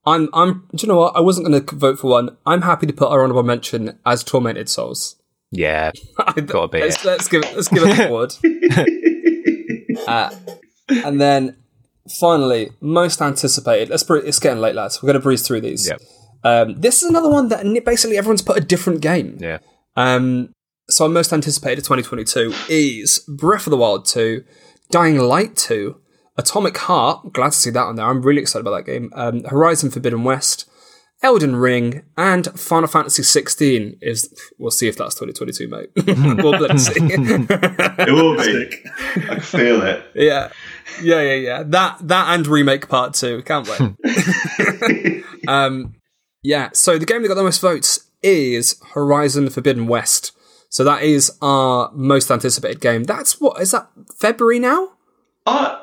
I'm 0.05 0.29
I'm. 0.33 0.67
Do 0.75 0.85
you 0.85 0.87
know 0.87 0.99
what? 0.99 1.15
I 1.15 1.21
wasn't 1.21 1.47
going 1.47 1.65
to 1.65 1.75
vote 1.75 1.99
for 1.99 2.11
one. 2.11 2.37
I'm 2.45 2.61
happy 2.61 2.87
to 2.87 2.93
put 2.93 3.09
our 3.11 3.23
honorable 3.23 3.43
mention 3.43 3.99
as 4.05 4.23
Tormented 4.23 4.69
Souls. 4.69 5.15
Yeah, 5.51 5.91
I, 6.17 6.41
Gotta 6.41 6.67
be 6.67 6.79
let's, 6.81 7.03
let's 7.03 7.27
give 7.27 7.43
it. 7.43 7.55
let's 7.55 7.67
give 7.69 7.83
it 7.83 7.99
a 7.99 8.07
award. 8.07 8.33
uh, 10.07 10.29
and 10.89 11.19
then 11.19 11.57
finally, 12.19 12.71
most 12.81 13.21
anticipated. 13.21 13.89
Let's. 13.89 14.03
Bre- 14.03 14.17
it's 14.17 14.39
getting 14.39 14.61
late, 14.61 14.75
lads. 14.75 15.01
We're 15.01 15.07
going 15.07 15.19
to 15.19 15.23
breeze 15.23 15.45
through 15.45 15.61
these. 15.61 15.87
Yep. 15.87 16.01
Um, 16.43 16.79
this 16.79 17.03
is 17.03 17.09
another 17.09 17.29
one 17.29 17.49
that 17.49 17.63
basically 17.85 18.17
everyone's 18.17 18.41
put 18.41 18.57
a 18.57 18.61
different 18.61 19.01
game. 19.01 19.37
yeah. 19.39 19.59
Um, 19.95 20.53
so 20.89 21.03
our 21.05 21.09
most 21.09 21.31
anticipated 21.31 21.83
2022 21.83 22.53
is 22.69 23.19
Breath 23.27 23.67
of 23.67 23.71
the 23.71 23.77
Wild 23.77 24.05
2, 24.05 24.43
Dying 24.89 25.19
Light 25.19 25.55
2, 25.55 25.95
Atomic 26.37 26.77
Heart. 26.77 27.33
Glad 27.33 27.51
to 27.51 27.57
see 27.57 27.69
that 27.69 27.83
on 27.83 27.95
there. 27.95 28.05
I'm 28.07 28.21
really 28.21 28.41
excited 28.41 28.65
about 28.65 28.77
that 28.77 28.91
game. 28.91 29.11
Um, 29.13 29.43
Horizon 29.43 29.91
Forbidden 29.91 30.23
West, 30.23 30.67
Elden 31.21 31.57
Ring, 31.57 32.03
and 32.17 32.47
Final 32.59 32.87
Fantasy 32.87 33.21
16. 33.21 33.99
Is 34.01 34.33
we'll 34.57 34.71
see 34.71 34.87
if 34.87 34.97
that's 34.97 35.13
2022, 35.15 35.67
mate. 35.67 35.89
we'll 36.41 36.59
let's 36.59 36.85
see. 36.85 36.93
It 37.99 38.13
will 38.13 38.37
be. 38.37 38.69
I 39.15 39.35
can 39.35 39.39
feel 39.41 39.81
it. 39.83 40.05
yeah, 40.15 40.49
yeah, 41.03 41.21
yeah, 41.21 41.33
yeah. 41.33 41.63
That 41.67 41.97
that 42.07 42.33
and 42.33 42.47
remake 42.47 42.87
part 42.87 43.13
two. 43.13 43.43
Can't 43.43 43.67
wait. 43.67 45.23
um, 45.47 45.93
yeah. 46.41 46.69
So 46.73 46.97
the 46.97 47.05
game 47.05 47.21
that 47.21 47.27
got 47.27 47.35
the 47.35 47.43
most 47.43 47.61
votes 47.61 48.09
is 48.21 48.79
Horizon 48.93 49.49
Forbidden 49.49 49.87
West. 49.87 50.31
So 50.69 50.83
that 50.83 51.01
is 51.01 51.31
our 51.41 51.91
most 51.93 52.29
anticipated 52.29 52.79
game. 52.79 53.03
That's 53.03 53.41
what 53.41 53.59
is 53.61 53.71
that 53.71 53.89
February 54.17 54.59
now? 54.59 54.89
I, 55.45 55.81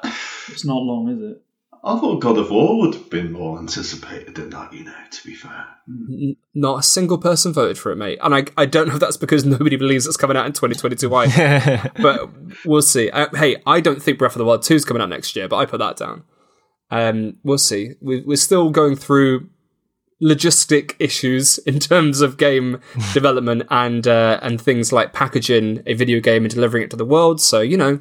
It's 0.48 0.64
not 0.64 0.82
long, 0.82 1.08
is 1.08 1.20
it? 1.20 1.42
I 1.86 1.98
thought 2.00 2.20
God 2.20 2.36
of 2.38 2.50
War 2.50 2.78
would 2.80 2.94
have 2.94 3.10
been 3.10 3.30
more 3.30 3.60
anticipated 3.60 4.34
than 4.34 4.50
that, 4.50 4.72
you 4.72 4.84
know, 4.84 4.94
to 5.08 5.24
be 5.24 5.34
fair. 5.34 5.66
N- 5.88 6.36
not 6.52 6.80
a 6.80 6.82
single 6.82 7.16
person 7.16 7.52
voted 7.52 7.78
for 7.78 7.92
it, 7.92 7.96
mate. 7.96 8.18
And 8.22 8.34
I, 8.34 8.44
I 8.56 8.66
don't 8.66 8.88
know 8.88 8.94
if 8.94 9.00
that's 9.00 9.16
because 9.16 9.44
nobody 9.44 9.76
believes 9.76 10.04
it's 10.06 10.16
coming 10.16 10.36
out 10.36 10.46
in 10.46 10.52
2022 10.52 11.14
either. 11.14 11.92
but 12.02 12.28
we'll 12.64 12.82
see. 12.82 13.08
Uh, 13.10 13.28
hey, 13.36 13.62
I 13.66 13.80
don't 13.80 14.02
think 14.02 14.18
Breath 14.18 14.32
of 14.32 14.38
the 14.38 14.44
Wild 14.44 14.62
2 14.62 14.74
is 14.74 14.84
coming 14.84 15.00
out 15.00 15.10
next 15.10 15.36
year, 15.36 15.46
but 15.46 15.56
I 15.56 15.66
put 15.66 15.78
that 15.78 15.96
down. 15.96 16.24
Um, 16.90 17.36
we'll 17.44 17.58
see. 17.58 17.92
We, 18.00 18.22
we're 18.22 18.36
still 18.36 18.70
going 18.70 18.96
through 18.96 19.48
logistic 20.22 20.94
issues 20.98 21.58
in 21.66 21.78
terms 21.78 22.20
of 22.20 22.36
game 22.36 22.80
development 23.12 23.62
and 23.70 24.06
uh, 24.06 24.38
and 24.42 24.60
things 24.60 24.92
like 24.92 25.12
packaging 25.12 25.82
a 25.86 25.94
video 25.94 26.20
game 26.20 26.44
and 26.44 26.52
delivering 26.54 26.84
it 26.84 26.90
to 26.90 26.96
the 26.96 27.04
world. 27.04 27.40
So 27.40 27.60
you 27.60 27.76
know, 27.76 27.98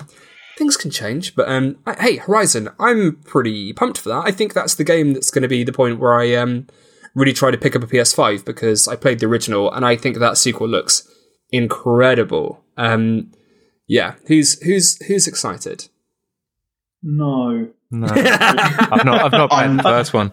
things 0.57 0.77
can 0.77 0.91
change. 0.91 1.35
But 1.35 1.49
um, 1.49 1.77
I- 1.85 2.01
hey, 2.01 2.15
Horizon, 2.17 2.69
I'm 2.79 3.17
pretty 3.25 3.73
pumped 3.73 3.97
for 3.99 4.09
that. 4.09 4.23
I 4.25 4.31
think 4.31 4.53
that's 4.53 4.75
the 4.75 4.83
game 4.83 5.13
that's 5.13 5.31
going 5.31 5.43
to 5.43 5.47
be 5.47 5.63
the 5.63 5.73
point 5.73 5.99
where 5.99 6.13
I 6.13 6.33
um 6.35 6.67
really 7.15 7.33
try 7.33 7.49
to 7.51 7.57
pick 7.57 7.75
up 7.75 7.83
a 7.83 7.87
PS5 7.87 8.43
because 8.43 8.87
I 8.87 8.95
played 8.97 9.19
the 9.19 9.25
original 9.27 9.71
and 9.71 9.85
I 9.85 9.95
think 9.95 10.17
that 10.17 10.37
sequel 10.37 10.67
looks 10.67 11.09
incredible. 11.49 12.61
Um, 12.75 13.31
yeah, 13.87 14.15
who's 14.27 14.61
who's 14.63 15.01
who's 15.05 15.27
excited? 15.27 15.87
No. 17.03 17.69
No, 17.91 18.07
I've 18.09 19.05
not. 19.05 19.23
I've 19.25 19.31
not 19.31 19.49
played 19.51 19.77
the 19.77 19.83
first 19.83 20.13
one. 20.13 20.31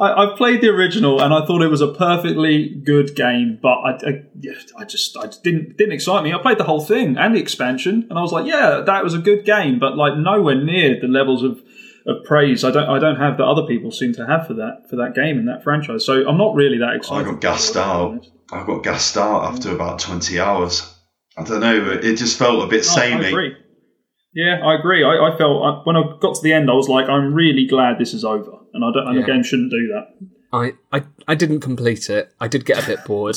I, 0.00 0.24
I 0.32 0.36
played 0.36 0.60
the 0.60 0.68
original 0.68 1.20
and 1.22 1.32
I 1.32 1.44
thought 1.46 1.62
it 1.62 1.68
was 1.68 1.80
a 1.80 1.92
perfectly 1.92 2.68
good 2.68 3.14
game, 3.14 3.58
but 3.62 3.74
I, 3.74 3.90
I, 3.92 4.22
I 4.78 4.84
just 4.84 5.16
I 5.16 5.26
didn't 5.42 5.76
didn't 5.76 5.92
excite 5.92 6.24
me. 6.24 6.32
I 6.32 6.38
played 6.38 6.58
the 6.58 6.64
whole 6.64 6.80
thing 6.80 7.16
and 7.16 7.34
the 7.34 7.40
expansion, 7.40 8.06
and 8.08 8.18
I 8.18 8.22
was 8.22 8.32
like, 8.32 8.46
yeah, 8.46 8.82
that 8.84 9.04
was 9.04 9.14
a 9.14 9.18
good 9.18 9.44
game, 9.44 9.78
but 9.78 9.96
like 9.96 10.16
nowhere 10.16 10.54
near 10.56 11.00
the 11.00 11.08
levels 11.08 11.42
of, 11.42 11.60
of 12.06 12.24
praise 12.24 12.64
I 12.64 12.70
don't 12.70 12.88
I 12.88 12.98
don't 12.98 13.16
have 13.16 13.36
that 13.36 13.44
other 13.44 13.66
people 13.66 13.90
seem 13.90 14.12
to 14.14 14.26
have 14.26 14.46
for 14.46 14.54
that 14.54 14.88
for 14.90 14.96
that 14.96 15.14
game 15.14 15.38
and 15.38 15.48
that 15.48 15.62
franchise. 15.62 16.04
So 16.04 16.26
I'm 16.28 16.38
not 16.38 16.54
really 16.54 16.78
that 16.78 16.94
excited. 16.96 17.28
I 17.28 17.30
got 17.30 17.40
gassed 17.40 17.76
out. 17.76 18.26
I 18.50 18.64
got 18.66 18.82
gassed 18.82 19.16
out 19.16 19.44
after 19.44 19.70
about 19.74 19.98
20 19.98 20.38
hours. 20.38 20.94
I 21.36 21.44
don't 21.44 21.60
know, 21.60 21.92
it 21.92 22.16
just 22.16 22.38
felt 22.38 22.62
a 22.62 22.66
bit 22.66 22.86
Oh, 22.86 22.92
I 23.00 23.20
samey. 23.20 23.56
Yeah, 24.34 24.60
I 24.64 24.74
agree. 24.78 25.04
I, 25.04 25.28
I 25.28 25.36
felt 25.36 25.62
I, 25.62 25.70
when 25.84 25.96
I 25.96 26.02
got 26.20 26.34
to 26.36 26.42
the 26.42 26.52
end, 26.52 26.70
I 26.70 26.74
was 26.74 26.88
like, 26.88 27.08
I'm 27.08 27.34
really 27.34 27.66
glad 27.66 27.98
this 27.98 28.14
is 28.14 28.24
over, 28.24 28.52
and 28.72 28.84
I 28.84 28.90
don't. 28.92 29.06
And 29.08 29.16
Yeah. 29.16 29.26
the 29.26 29.32
game 29.32 29.42
shouldn't 29.42 29.70
do 29.70 29.88
that. 29.88 30.06
I, 30.52 30.72
I 30.92 31.04
I 31.28 31.34
didn't 31.34 31.60
complete 31.60 32.10
it. 32.10 32.32
I 32.40 32.48
did 32.48 32.64
get 32.64 32.82
a 32.82 32.86
bit 32.86 33.04
bored. 33.04 33.36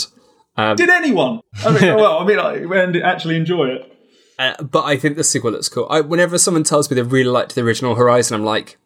Um, 0.58 0.76
Did 0.78 0.90
anyone? 0.90 1.42
I 1.66 1.72
mean, 1.72 1.96
well, 1.96 2.20
I 2.20 2.26
mean, 2.26 2.40
I 2.40 3.00
actually 3.02 3.36
enjoy 3.36 3.68
it. 3.68 3.92
Uh, 4.38 4.62
but 4.64 4.84
I 4.84 4.98
think 4.98 5.16
the 5.16 5.24
sequel 5.24 5.52
looks 5.52 5.70
cool. 5.70 5.88
I, 5.90 6.02
whenever 6.02 6.38
someone 6.38 6.64
tells 6.64 6.90
me 6.90 6.96
they 6.96 7.02
really 7.02 7.30
liked 7.30 7.56
the 7.56 7.62
original 7.62 7.96
Horizon, 7.96 8.36
I'm 8.36 8.46
like, 8.46 8.78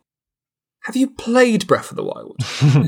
have 0.84 0.96
you 0.96 1.10
played 1.10 1.68
Breath 1.68 1.90
of 1.92 1.98
the 1.98 2.04
Wild? 2.04 2.38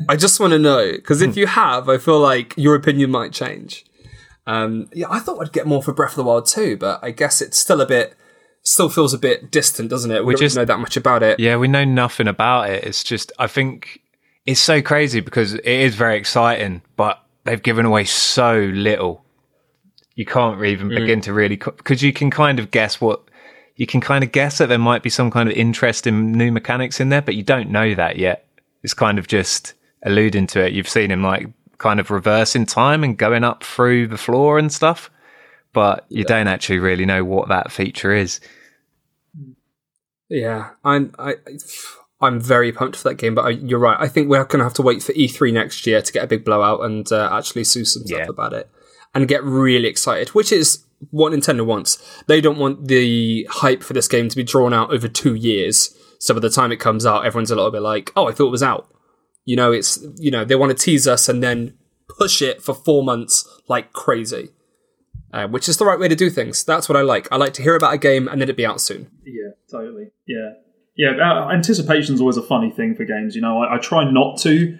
I 0.10 0.16
just 0.16 0.40
want 0.40 0.52
to 0.54 0.60
know 0.60 0.92
because 0.94 1.22
if 1.22 1.36
you 1.36 1.48
have, 1.48 1.90
I 1.90 1.98
feel 1.98 2.20
like 2.20 2.54
your 2.58 2.76
opinion 2.76 3.12
might 3.12 3.34
change. 3.34 3.86
Um, 4.48 4.90
yeah, 4.94 5.08
I 5.10 5.20
thought 5.20 5.42
I'd 5.42 5.54
get 5.54 5.68
more 5.68 5.84
for 5.84 5.94
Breath 5.94 6.12
of 6.12 6.18
the 6.18 6.24
Wild 6.24 6.46
too, 6.48 6.78
but 6.78 7.00
I 7.04 7.12
guess 7.12 7.42
it's 7.42 7.58
still 7.58 7.82
a 7.82 7.86
bit, 7.86 8.16
still 8.64 8.90
feels 8.90 9.14
a 9.14 9.18
bit 9.18 9.52
distant, 9.52 9.90
doesn't 9.90 10.12
it? 10.12 10.22
We, 10.22 10.28
We 10.28 10.34
don't 10.36 10.42
just- 10.42 10.56
know 10.56 10.66
that 10.66 10.80
much 10.80 10.98
about 10.98 11.24
it. 11.24 11.40
Yeah, 11.40 11.58
we 11.58 11.68
know 11.68 11.84
nothing 11.84 12.28
about 12.28 12.70
it. 12.70 12.84
It's 12.84 13.04
just, 13.04 13.32
I 13.40 13.48
think 13.48 14.02
it's 14.46 14.60
so 14.60 14.82
crazy 14.82 15.20
because 15.20 15.54
it 15.54 15.66
is 15.66 15.96
very 15.96 16.18
exciting, 16.18 16.82
but 16.96 17.24
they've 17.44 17.62
given 17.62 17.86
away 17.86 18.06
so 18.06 18.72
little. 18.74 19.24
You 20.16 20.26
can't 20.26 20.64
even 20.64 20.90
mm. 20.90 20.96
begin 20.96 21.22
to 21.22 21.34
really, 21.34 21.56
because 21.56 22.04
you 22.04 22.14
can 22.14 22.30
kind 22.30 22.60
of 22.60 22.70
guess 22.72 23.02
what, 23.02 23.24
you 23.76 23.88
can 23.88 24.02
kind 24.02 24.24
of 24.24 24.32
guess 24.32 24.60
that 24.60 24.68
there 24.68 24.78
might 24.78 25.02
be 25.02 25.10
some 25.10 25.32
kind 25.32 25.50
of 25.50 25.56
interesting 25.56 26.34
new 26.34 26.52
mechanics 26.52 27.00
in 27.00 27.10
there, 27.10 27.22
but 27.22 27.36
you 27.36 27.44
don't 27.44 27.72
know 27.72 27.96
that 27.96 28.18
yet. 28.18 28.46
It's 28.84 28.94
kind 28.94 29.18
of 29.18 29.28
just 29.28 29.74
alluding 30.04 30.48
to 30.48 30.66
it. 30.66 30.74
You've 30.74 30.90
seen 30.90 31.12
him 31.12 31.24
like 31.24 31.48
kind 31.78 32.00
of 32.00 32.12
reversing 32.12 32.66
time 32.66 33.04
and 33.04 33.18
going 33.18 33.44
up 33.44 33.64
through 33.64 34.08
the 34.08 34.18
floor 34.18 34.60
and 34.60 34.72
stuff, 34.72 35.10
but 35.74 36.06
you 36.10 36.24
don't 36.24 36.48
actually 36.48 36.80
really 36.80 37.06
know 37.06 37.24
what 37.24 37.50
that 37.50 37.72
feature 37.72 38.14
is. 38.14 38.40
Yeah, 40.30 40.72
I'm 40.84 41.14
I, 41.20 41.36
I'm 42.22 42.40
very 42.40 42.72
pumped 42.72 42.96
for 42.98 43.10
that 43.10 43.16
game. 43.16 43.36
But 43.36 43.46
I, 43.46 43.50
you're 43.50 43.80
right. 43.80 43.98
I 44.00 44.08
think 44.08 44.30
we're 44.30 44.44
going 44.46 44.60
to 44.60 44.64
have 44.64 44.74
to 44.76 44.82
wait 44.82 45.04
for 45.04 45.12
E3 45.14 45.52
next 45.54 45.86
year 45.86 46.02
to 46.02 46.14
get 46.14 46.24
a 46.24 46.28
big 46.28 46.46
blowout 46.46 46.84
and 46.84 47.12
uh, 47.12 47.30
actually 47.32 47.64
sue 47.66 47.84
some 47.86 48.04
stuff 48.06 48.20
Yeah. 48.20 48.28
about 48.30 48.54
it 48.54 48.70
and 49.14 49.28
get 49.28 49.44
really 49.44 49.88
excited, 49.88 50.30
which 50.30 50.52
is 50.52 50.86
what 51.10 51.34
Nintendo 51.34 51.66
wants. 51.66 51.98
They 52.28 52.40
don't 52.40 52.58
want 52.60 52.88
the 52.88 53.46
hype 53.50 53.84
for 53.84 53.94
this 53.94 54.08
game 54.08 54.30
to 54.30 54.36
be 54.36 54.44
drawn 54.44 54.74
out 54.74 54.94
over 54.94 55.08
two 55.08 55.36
years. 55.36 55.98
So 56.20 56.34
by 56.34 56.40
the 56.40 56.50
time 56.50 56.72
it 56.72 56.78
comes 56.80 57.06
out, 57.06 57.26
everyone's 57.26 57.52
a 57.52 57.56
little 57.56 57.72
bit 57.72 57.82
like, 57.82 58.12
"Oh, 58.16 58.28
I 58.28 58.32
thought 58.32 58.48
it 58.48 58.52
was 58.52 58.64
out." 58.64 58.88
You 59.44 59.56
know, 59.56 59.72
it's 59.72 60.00
you 60.18 60.32
know 60.32 60.46
they 60.46 60.56
want 60.56 60.78
to 60.78 60.82
tease 60.82 61.08
us 61.08 61.28
and 61.28 61.42
then 61.44 61.74
push 62.08 62.42
it 62.42 62.62
for 62.62 62.74
four 62.76 63.04
months 63.04 63.46
like 63.68 63.92
crazy. 63.92 64.50
Uh, 65.34 65.48
which 65.48 65.70
is 65.70 65.78
the 65.78 65.86
right 65.86 66.00
way 66.00 66.10
to 66.10 66.16
do 66.16 66.30
things. 66.30 66.64
That's 66.64 66.90
what 66.90 66.98
I 66.98 67.02
like. 67.02 67.28
I 67.32 67.38
like 67.38 67.54
to 67.54 67.62
hear 67.62 67.76
about 67.76 67.94
a 67.94 67.98
game 67.98 68.28
and 68.28 68.42
then 68.42 68.50
it 68.50 68.58
be 68.58 68.66
out 68.66 68.82
soon. 68.82 69.10
Yeah, 69.26 69.52
totally. 69.70 70.12
Yeah, 70.28 70.52
yeah. 70.98 71.12
Uh, 71.12 71.58
is 71.58 72.22
always 72.22 72.38
a 72.38 72.42
funny 72.42 72.70
thing 72.70 72.96
for 72.96 73.06
games. 73.06 73.36
You 73.36 73.42
know, 73.42 73.64
I, 73.64 73.76
I 73.76 73.78
try 73.78 74.10
not 74.10 74.40
to. 74.40 74.78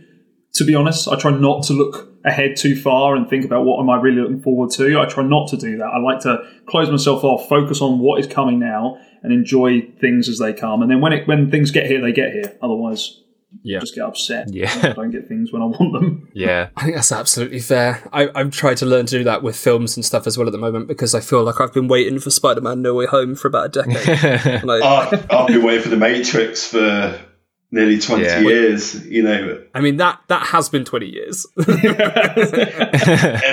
To 0.56 0.66
be 0.66 0.76
honest, 0.76 1.08
I 1.08 1.18
try 1.18 1.32
not 1.32 1.64
to 1.68 1.74
look 1.74 2.12
ahead 2.26 2.58
too 2.58 2.76
far 2.76 3.16
and 3.16 3.30
think 3.30 3.46
about 3.46 3.64
what 3.64 3.80
am 3.80 3.90
I 3.90 3.96
really 3.96 4.22
looking 4.22 4.42
forward 4.42 4.70
to. 4.72 5.00
I 5.00 5.06
try 5.06 5.24
not 5.24 5.48
to 5.50 5.58
do 5.58 5.78
that. 5.78 5.86
I 5.86 6.00
like 6.00 6.20
to 6.24 6.44
close 6.66 6.92
myself 6.92 7.24
off, 7.24 7.48
focus 7.48 7.82
on 7.82 8.00
what 8.00 8.20
is 8.20 8.28
coming 8.28 8.60
now, 8.60 8.98
and 9.24 9.32
enjoy 9.32 9.82
things 10.02 10.28
as 10.28 10.40
they 10.40 10.52
come. 10.52 10.82
And 10.82 10.92
then 10.92 11.00
when 11.00 11.14
it 11.14 11.28
when 11.28 11.50
things 11.50 11.72
get 11.72 11.86
here, 11.86 12.02
they 12.02 12.12
get 12.12 12.34
here. 12.34 12.58
Otherwise, 12.62 13.22
Yeah. 13.64 13.80
just 13.80 13.96
get 13.96 14.06
upset. 14.06 14.54
Yeah. 14.54 14.72
I 14.82 14.94
don't 14.94 15.12
get 15.12 15.28
things 15.28 15.52
when 15.52 15.62
I 15.62 15.66
want 15.66 15.94
them. 15.94 16.30
Yeah. 16.34 16.70
I 16.78 16.84
think 16.84 16.96
that's 16.96 17.12
absolutely 17.12 17.60
fair. 17.60 18.08
I, 18.14 18.30
I've 18.34 18.52
tried 18.52 18.78
to 18.78 18.86
learn 18.86 19.06
to 19.08 19.18
do 19.18 19.24
that 19.26 19.44
with 19.44 19.56
films 19.58 19.98
and 19.98 20.06
stuff 20.06 20.26
as 20.26 20.38
well 20.38 20.48
at 20.48 20.52
the 20.54 20.58
moment 20.58 20.88
because 20.88 21.14
I 21.14 21.20
feel 21.20 21.44
like 21.44 21.60
I've 21.60 21.74
been 21.74 21.88
waiting 21.90 22.20
for 22.20 22.30
Spider-Man 22.30 22.82
No 22.82 22.94
Way 22.96 23.06
Home 23.08 23.36
for 23.36 23.48
about 23.50 23.76
a 23.78 23.84
decade. 23.84 24.64
like, 24.64 24.82
I, 24.82 25.24
I've 25.30 25.48
been 25.48 25.64
waiting 25.64 25.84
for 25.84 25.90
the 25.90 25.98
Matrix 25.98 26.66
for 26.66 27.20
nearly 27.72 28.00
20 28.00 28.24
Yeah. 28.24 28.40
years, 28.40 29.06
you 29.08 29.24
know, 29.24 29.62
I 29.76 29.82
mean 29.82 29.98
that 29.98 30.20
that 30.28 30.48
has 30.48 30.68
been 30.70 30.84
twenty 30.84 31.08
years. 31.08 31.46
and 31.58 31.68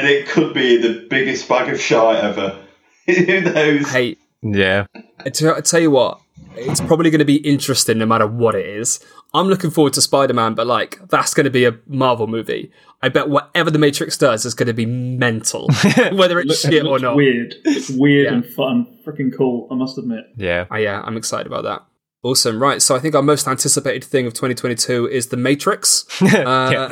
it 0.08 0.28
could 0.28 0.54
be 0.54 0.76
the 0.76 1.06
biggest 1.08 1.48
bag 1.48 1.72
of 1.72 1.80
shite 1.80 2.22
ever. 2.24 2.58
Who 3.06 3.40
knows? 3.40 3.90
hey, 3.90 4.16
Yeah. 4.42 4.86
I 5.20 5.30
tell, 5.30 5.54
I 5.54 5.60
tell 5.60 5.80
you 5.80 5.90
what, 5.90 6.20
it's 6.56 6.80
probably 6.80 7.10
going 7.10 7.20
to 7.20 7.24
be 7.24 7.36
interesting 7.36 7.98
no 7.98 8.06
matter 8.06 8.26
what 8.26 8.54
it 8.54 8.66
is. 8.66 9.00
I'm 9.34 9.48
looking 9.48 9.70
forward 9.70 9.92
to 9.94 10.00
Spider-Man, 10.00 10.54
but 10.54 10.66
like 10.66 10.98
that's 11.08 11.34
going 11.34 11.44
to 11.44 11.50
be 11.50 11.64
a 11.66 11.76
Marvel 11.86 12.26
movie. 12.26 12.72
I 13.02 13.08
bet 13.10 13.28
whatever 13.28 13.70
the 13.70 13.78
Matrix 13.78 14.16
does 14.16 14.44
is 14.44 14.54
going 14.54 14.66
to 14.68 14.72
be 14.74 14.86
mental, 14.86 15.68
whether 16.12 16.40
it's 16.40 16.60
shit 16.60 16.84
or 16.84 16.98
not. 16.98 17.14
Weird. 17.14 17.54
It's 17.64 17.90
weird 17.90 18.26
Yeah. 18.26 18.32
and 18.34 18.46
fun. 18.46 18.98
Freaking 19.06 19.36
cool. 19.36 19.68
I 19.70 19.74
must 19.74 19.98
admit. 19.98 20.24
Yeah. 20.36 20.66
Oh, 20.70 20.76
yeah, 20.76 21.02
I'm 21.04 21.16
excited 21.16 21.46
about 21.46 21.64
that. 21.64 21.84
Awesome. 22.24 22.60
Right. 22.60 22.82
So 22.82 22.96
I 22.96 22.98
think 22.98 23.14
our 23.14 23.22
most 23.22 23.46
anticipated 23.46 24.02
thing 24.02 24.26
of 24.26 24.32
2022 24.34 25.06
is 25.08 25.28
The 25.28 25.36
Matrix. 25.36 26.04
Uh, 26.22 26.88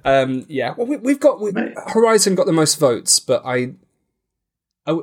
um, 0.04 0.46
yeah. 0.48 0.74
Well, 0.76 0.86
we, 0.86 0.96
we've 0.98 1.20
got 1.20 1.40
we, 1.40 1.52
Horizon 1.88 2.34
got 2.34 2.46
the 2.46 2.52
most 2.52 2.78
votes, 2.78 3.18
but 3.18 3.42
I. 3.44 3.72
Are, 4.86 5.02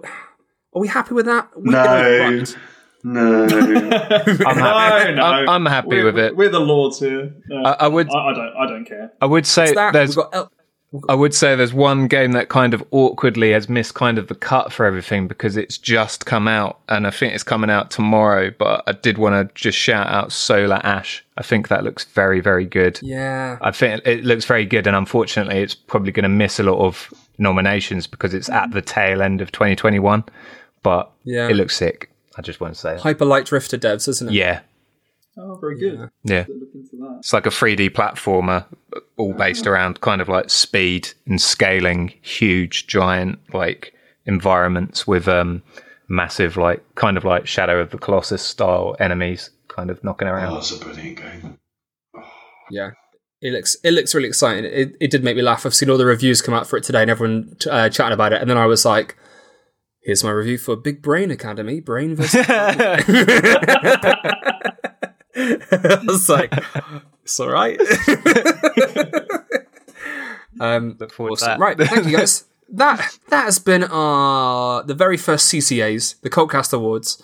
are 0.74 0.82
we 0.82 0.88
happy 0.88 1.14
with 1.14 1.26
that? 1.26 1.50
We 1.60 1.70
No. 1.72 2.44
Got 3.14 3.52
it 3.52 3.56
right. 3.56 3.84
No. 3.84 4.46
I'm 4.48 4.58
happy, 4.58 5.12
No, 5.12 5.16
no. 5.16 5.24
I'm, 5.24 5.50
I'm 5.50 5.66
happy 5.66 5.88
We're, 5.90 6.06
with 6.06 6.18
it. 6.20 6.36
we're 6.36 6.50
the 6.50 6.60
lords 6.60 7.00
here. 7.00 7.34
No, 7.48 7.64
I, 7.64 7.72
I 7.86 7.88
would 7.88 8.10
I, 8.12 8.18
I 8.30 8.34
don't. 8.34 8.56
I 8.58 8.66
don't 8.68 8.86
care. 8.86 9.12
I 9.22 9.26
would 9.26 9.46
say 9.46 9.74
That, 9.74 9.94
there's 9.94 10.16
got 10.16 10.34
El- 10.34 10.52
I 11.10 11.14
would 11.16 11.34
say 11.34 11.56
there's 11.58 11.74
one 11.74 12.08
game 12.08 12.32
that 12.34 12.48
kind 12.48 12.74
of 12.74 12.82
awkwardly 12.92 13.52
has 13.52 13.68
missed 13.68 13.96
kind 13.96 14.18
of 14.18 14.28
the 14.28 14.36
cut 14.36 14.72
for 14.72 14.86
everything 14.86 15.28
because 15.28 15.58
it's 15.58 15.78
just 15.78 16.26
come 16.26 16.48
out 16.48 16.80
and 16.88 17.06
I 17.06 17.10
think 17.12 17.34
it's 17.34 17.44
coming 17.44 17.70
out 17.70 17.92
tomorrow. 17.92 18.50
But 18.58 18.84
I 18.88 18.94
did 18.94 19.18
want 19.18 19.50
to 19.50 19.54
just 19.62 19.78
shout 19.78 20.08
out 20.08 20.32
Solar 20.32 20.80
Ash. 20.86 21.26
I 21.38 21.44
think 21.44 21.68
that 21.68 21.84
looks 21.84 22.06
very, 22.06 22.40
very 22.40 22.66
good. 22.66 22.98
yeah. 23.02 23.58
I 23.62 23.72
think 23.72 24.04
it 24.06 24.24
looks 24.24 24.46
very 24.46 24.66
good, 24.66 24.88
and 24.88 24.96
unfortunately, 24.96 25.58
it's 25.62 25.76
probably 25.76 26.14
going 26.14 26.24
to 26.24 26.30
miss 26.30 26.60
a 26.62 26.64
lot 26.64 26.80
of 26.80 27.14
nominations 27.38 28.08
because 28.08 28.34
it's 28.34 28.48
at 28.50 28.72
the 28.72 28.82
tail 28.82 29.22
end 29.22 29.42
of 29.42 29.52
2021. 29.52 30.24
But 30.82 31.12
Yeah. 31.26 31.50
it 31.50 31.56
looks 31.56 31.76
sick. 31.76 32.10
I 32.38 32.42
just 32.42 32.60
want 32.60 32.74
to 32.74 32.80
say, 32.80 32.94
that. 32.94 33.02
Hyper 33.02 33.26
Light 33.26 33.46
Drifter 33.46 33.78
devs, 33.78 34.08
isn't 34.08 34.30
it? 34.30 34.34
yeah, 34.34 34.62
Oh, 35.38 35.56
very 35.56 35.78
good. 35.78 36.10
yeah. 36.24 36.46
Look 36.48 36.70
into 36.74 36.96
that. 36.98 37.18
It's 37.20 37.34
like 37.34 37.46
a 37.46 37.50
3D 37.50 37.90
platformer, 37.92 38.66
all 39.18 39.34
based 39.34 39.68
around 39.68 40.00
kind 40.02 40.22
of 40.22 40.30
like 40.30 40.50
speed 40.50 41.10
and 41.28 41.42
scaling 41.42 42.14
huge, 42.22 42.88
giant 42.88 43.40
like 43.54 43.94
environments 44.26 45.06
with 45.06 45.28
um 45.28 45.62
massive 46.08 46.56
like 46.58 46.84
kind 46.96 47.18
of 47.18 47.26
like 47.26 47.48
Shadow 47.48 47.80
of 47.80 47.90
the 47.92 47.98
Colossus 47.98 48.42
style 48.42 48.96
enemies 49.00 49.50
kind 49.68 49.90
of 49.90 50.04
knocking 50.04 50.28
Oh, 50.28 50.32
around. 50.32 50.54
that's 50.54 50.72
a 50.72 50.80
brilliant 50.80 51.18
game. 51.18 51.58
Yeah. 52.72 52.92
It 53.42 53.52
looks 53.52 53.76
it 53.84 53.92
looks 53.92 54.16
really 54.16 54.28
exciting. 54.28 54.66
It, 54.66 54.96
it 55.00 55.12
did 55.12 55.24
make 55.24 55.36
me 55.36 55.42
laugh. 55.42 55.66
I've 55.66 55.76
seen 55.76 55.90
all 55.90 55.98
the 55.98 56.06
reviews 56.06 56.42
come 56.42 56.54
out 56.56 56.66
for 56.68 56.78
it 56.78 56.84
today, 56.84 57.02
and 57.02 57.12
everyone 57.12 57.58
uh, 57.70 57.90
chatting 57.90 58.14
about 58.14 58.34
it. 58.34 58.42
And 58.42 58.50
then 58.50 58.58
I 58.58 58.66
was 58.66 58.86
like, 58.86 59.16
"Here's 60.06 60.24
my 60.24 60.30
review 60.30 60.60
for 60.60 60.76
Big 60.76 61.02
Brain 61.02 61.32
Academy, 61.32 61.80
Brain 61.80 62.16
versus." 62.16 62.46
I 62.48 63.04
was 66.06 66.30
like, 66.30 66.54
"It's 67.24 67.40
all 67.40 67.50
right." 67.50 67.80
um, 70.60 70.96
Look 71.00 71.12
forward 71.12 71.40
to 71.40 71.46
that. 71.46 71.60
Right, 71.60 71.78
thank 71.78 72.06
you 72.06 72.18
guys. 72.18 72.46
That 72.70 73.18
that 73.30 73.46
has 73.46 73.60
been 73.60 73.84
our 73.84 74.84
the 74.84 74.94
very 74.94 75.18
first 75.18 75.52
CCAs, 75.52 76.22
the 76.22 76.30
Cultcast 76.30 76.72
Awards. 76.72 77.22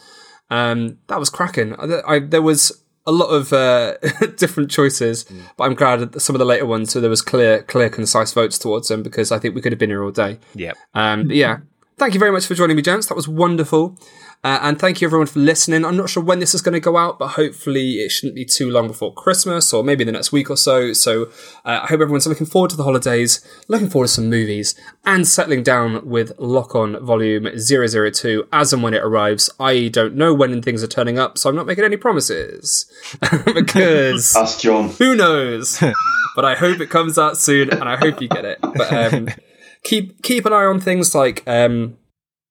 Um, 0.50 0.98
that 1.08 1.20
was 1.20 1.30
cracking. 1.30 1.76
I, 1.76 2.16
I, 2.16 2.20
there 2.20 2.42
was 2.42 2.84
a 3.06 3.12
lot 3.12 3.28
of 3.28 3.54
uh, 3.54 3.98
different 4.38 4.70
choices, 4.70 5.26
but 5.56 5.64
I'm 5.64 5.76
glad 5.76 6.00
that 6.00 6.20
some 6.20 6.36
of 6.36 6.40
the 6.40 6.46
later 6.46 6.66
ones, 6.66 6.92
so 6.92 7.00
there 7.00 7.10
was 7.10 7.22
clear, 7.22 7.64
clear, 7.64 7.90
concise 7.90 8.34
votes 8.34 8.60
towards 8.60 8.88
them 8.88 9.02
because 9.02 9.32
I 9.32 9.40
think 9.40 9.56
we 9.56 9.62
could 9.62 9.72
have 9.72 9.80
been 9.80 9.90
here 9.90 10.04
all 10.04 10.12
day. 10.12 10.40
Yep. 10.56 10.78
Um, 10.94 11.32
yeah, 11.32 11.60
thank 12.02 12.16
you 12.16 12.20
very 12.20 12.32
much 12.32 12.48
for 12.48 12.56
joining 12.56 12.76
me, 12.76 12.82
gents. 12.82 13.06
That 13.06 13.14
was 13.14 13.28
wonderful. 13.28 13.96
Uh, 14.44 14.58
and 14.64 14.80
thank 14.80 15.02
you 15.02 15.08
everyone 15.08 15.28
for 15.28 15.38
listening. 15.38 15.86
I'm 15.86 15.96
not 15.96 16.10
sure 16.10 16.24
when 16.24 16.40
this 16.40 16.56
is 16.56 16.64
going 16.64 16.74
to 16.74 16.80
go 16.80 16.98
out, 16.98 17.20
but 17.20 17.28
hopefully 17.28 18.00
it 18.00 18.10
shouldn't 18.10 18.34
be 18.34 18.44
too 18.44 18.72
long 18.72 18.88
before 18.88 19.14
Christmas 19.14 19.72
or 19.72 19.84
maybe 19.84 20.04
the 20.04 20.12
next 20.12 20.32
week 20.32 20.50
or 20.50 20.58
so. 20.58 20.94
So 20.94 21.26
uh, 21.64 21.82
I 21.84 21.86
hope 21.86 22.02
everyone's 22.02 22.26
looking 22.26 22.48
forward 22.48 22.72
to 22.72 22.76
the 22.76 22.86
holidays, 22.86 23.46
looking 23.68 23.88
forward 23.88 24.08
to 24.08 24.14
some 24.14 24.32
movies, 24.32 24.74
and 25.06 25.28
settling 25.28 25.62
down 25.62 26.04
with 26.04 26.32
Lock 26.40 26.74
On 26.74 27.00
Volume 27.06 27.48
002 27.56 28.48
as 28.52 28.74
and 28.74 28.82
when 28.82 28.96
it 28.96 29.04
arrives. 29.04 29.52
I 29.60 29.90
don't 29.90 30.16
know 30.16 30.34
when 30.34 30.60
things 30.64 30.82
are 30.82 30.88
turning 30.88 31.20
up, 31.20 31.38
so 31.38 31.52
I'm 31.52 31.56
not 31.56 31.68
making 31.68 31.84
any 31.84 31.98
promises. 31.98 32.92
because 33.54 34.36
Ask 34.36 34.62
John. 34.62 34.90
who 34.90 35.16
knows? 35.16 35.80
but 36.36 36.46
I 36.46 36.56
hope 36.56 36.80
it 36.80 36.90
comes 36.90 37.20
out 37.20 37.38
soon, 37.38 37.70
and 37.70 37.84
I 37.84 37.96
hope 37.96 38.20
you 38.20 38.28
get 38.28 38.46
it. 38.46 38.58
But 38.60 38.92
um, 38.92 39.28
keep 39.84 40.22
keep 40.24 40.46
an 40.46 40.54
eye 40.54 40.66
on 40.66 40.80
things 40.80 41.14
like 41.16 41.44
um, 41.48 41.98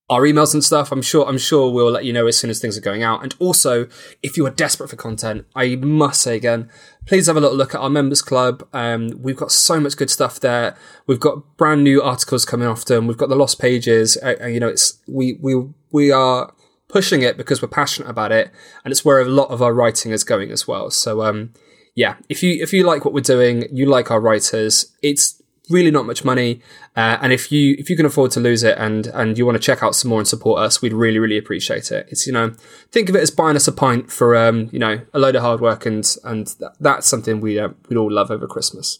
our 0.09 0.23
emails 0.23 0.53
and 0.55 0.65
stuff. 0.65 0.91
I'm 0.91 1.03
sure 1.03 1.27
I'm 1.27 1.39
sure 1.39 1.71
we'll 1.71 1.91
let 1.91 2.05
you 2.05 2.13
know 2.13 2.27
as 2.27 2.37
soon 2.37 2.51
as 2.51 2.61
things 2.61 2.77
are 2.77 2.83
going 2.83 3.03
out. 3.03 3.23
And 3.23 3.35
also, 3.39 3.87
if 4.23 4.37
you 4.37 4.45
are 4.47 4.51
desperate 4.51 4.91
for 4.91 4.97
content, 4.97 5.47
I 5.55 5.77
must 5.77 6.21
say 6.21 6.37
again, 6.37 6.69
please 7.07 7.29
have 7.29 7.37
a 7.37 7.41
little 7.41 7.57
look 7.57 7.75
at 7.75 7.81
our 7.81 7.91
members 7.91 8.21
club. 8.21 8.67
Um, 8.73 9.11
we've 9.21 9.37
got 9.37 9.53
so 9.53 9.79
much 9.79 9.97
good 9.97 10.11
stuff 10.11 10.41
there. 10.41 10.77
We've 11.07 11.21
got 11.21 11.57
brand 11.57 11.85
new 11.85 12.03
articles 12.03 12.45
coming 12.45 12.67
often. 12.67 13.07
We've 13.07 13.17
got 13.17 13.29
the 13.29 13.37
lost 13.37 13.61
pages. 13.61 14.19
Uh, 14.21 14.35
uh, 14.43 14.47
you 14.47 14.61
know, 14.61 14.69
it's 14.69 14.99
we 15.07 15.39
we 15.41 15.69
we 15.93 16.11
are 16.11 16.53
pushing 16.89 17.23
it 17.23 17.37
because 17.37 17.63
we're 17.63 17.69
passionate 17.69 18.11
about 18.11 18.33
it, 18.33 18.51
and 18.85 18.91
it's 18.91 19.05
where 19.05 19.21
a 19.21 19.27
lot 19.27 19.51
of 19.51 19.63
our 19.63 19.73
writing 19.73 20.11
is 20.11 20.25
going 20.25 20.51
as 20.51 20.67
well. 20.67 20.91
So 20.91 21.23
um, 21.23 21.53
yeah, 21.95 22.17
if 22.29 22.43
you 22.43 22.61
if 22.63 22.73
you 22.73 22.85
like 22.85 23.05
what 23.05 23.15
we're 23.15 23.21
doing, 23.21 23.69
you 23.71 23.87
like 23.87 24.11
our 24.11 24.21
writers, 24.21 24.93
it's 25.03 25.40
really 25.71 25.91
not 25.91 26.07
much 26.07 26.25
money, 26.25 26.61
uh, 26.97 27.19
and 27.21 27.33
if 27.33 27.51
you 27.53 27.77
if 27.79 27.89
you 27.89 27.97
can 27.97 28.07
afford 28.07 28.31
to 28.33 28.41
lose 28.41 28.63
it 28.63 28.77
and 28.79 29.07
and 29.09 29.39
you 29.39 29.47
want 29.47 29.57
to 29.57 29.63
check 29.63 29.83
out 29.83 29.95
some 29.95 30.09
more 30.09 30.19
and 30.19 30.29
support 30.29 30.61
us, 30.61 30.83
we'd 30.83 30.93
really 30.93 31.19
really 31.19 31.39
appreciate 31.39 31.91
it. 31.91 32.07
It's 32.11 32.27
you 32.27 32.33
know 32.33 32.55
think 32.91 33.09
of 33.09 33.17
it 33.17 33.21
as 33.21 33.31
buying 33.31 33.57
us 33.57 33.69
a 33.69 33.73
pint 33.73 34.11
for 34.11 34.37
um 34.37 34.69
you 34.73 34.79
know 34.79 35.01
a 35.13 35.19
load 35.19 35.37
of 35.37 35.43
hard 35.43 35.61
work 35.61 35.87
and 35.87 36.05
and 36.25 36.47
that, 36.59 36.75
that's 36.81 37.07
something 37.07 37.41
we 37.41 37.59
uh, 37.59 37.71
we'd 37.89 37.97
all 37.97 38.11
love 38.11 38.31
over 38.31 38.47
Christmas. 38.47 38.99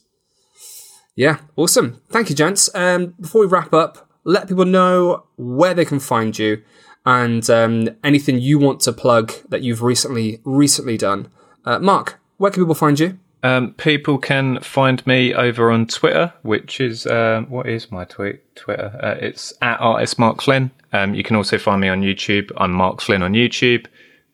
Yeah, 1.17 1.41
awesome. 1.57 2.01
Thank 2.09 2.31
you, 2.31 2.37
gents. 2.37 2.75
Um, 2.75 3.15
before 3.21 3.43
we 3.43 3.47
wrap 3.47 3.75
up, 3.75 4.09
let 4.25 4.49
people 4.49 4.65
know 4.65 5.25
where 5.37 5.75
they 5.75 5.85
can 5.85 6.01
find 6.01 6.39
you 6.39 6.63
and 7.05 7.49
um, 7.51 7.89
anything 8.05 8.39
you 8.39 8.59
want 8.59 8.81
to 8.81 8.93
plug 8.93 9.33
that 9.49 9.63
you've 9.63 9.83
recently 9.83 10.41
recently 10.45 10.97
done. 10.97 11.29
Uh, 11.65 11.79
Mark, 11.79 12.21
where 12.37 12.51
can 12.51 12.63
people 12.63 12.75
find 12.75 12.99
you? 12.99 13.19
Um, 13.43 13.73
people 13.75 14.19
can 14.19 14.61
find 14.61 15.07
me 15.07 15.35
over 15.35 15.71
on 15.71 15.87
Twitter, 15.87 16.33
which 16.43 16.81
is 16.81 17.07
um, 17.07 17.47
what 17.47 17.67
is 17.69 17.91
my 17.91 18.05
tweet? 18.05 18.55
Twitter. 18.55 18.99
Uh, 19.03 19.17
it's 19.25 19.53
at 19.63 19.81
artist 19.81 20.19
Mark 20.19 20.43
Flynn. 20.43 20.71
Um, 20.93 21.15
you 21.15 21.23
can 21.23 21.37
also 21.37 21.57
find 21.57 21.81
me 21.81 21.89
on 21.89 22.03
YouTube. 22.03 22.53
I'm 22.57 22.73
Mark 22.73 23.01
Flynn 23.01 23.23
on 23.23 23.33
YouTube. 23.33 23.87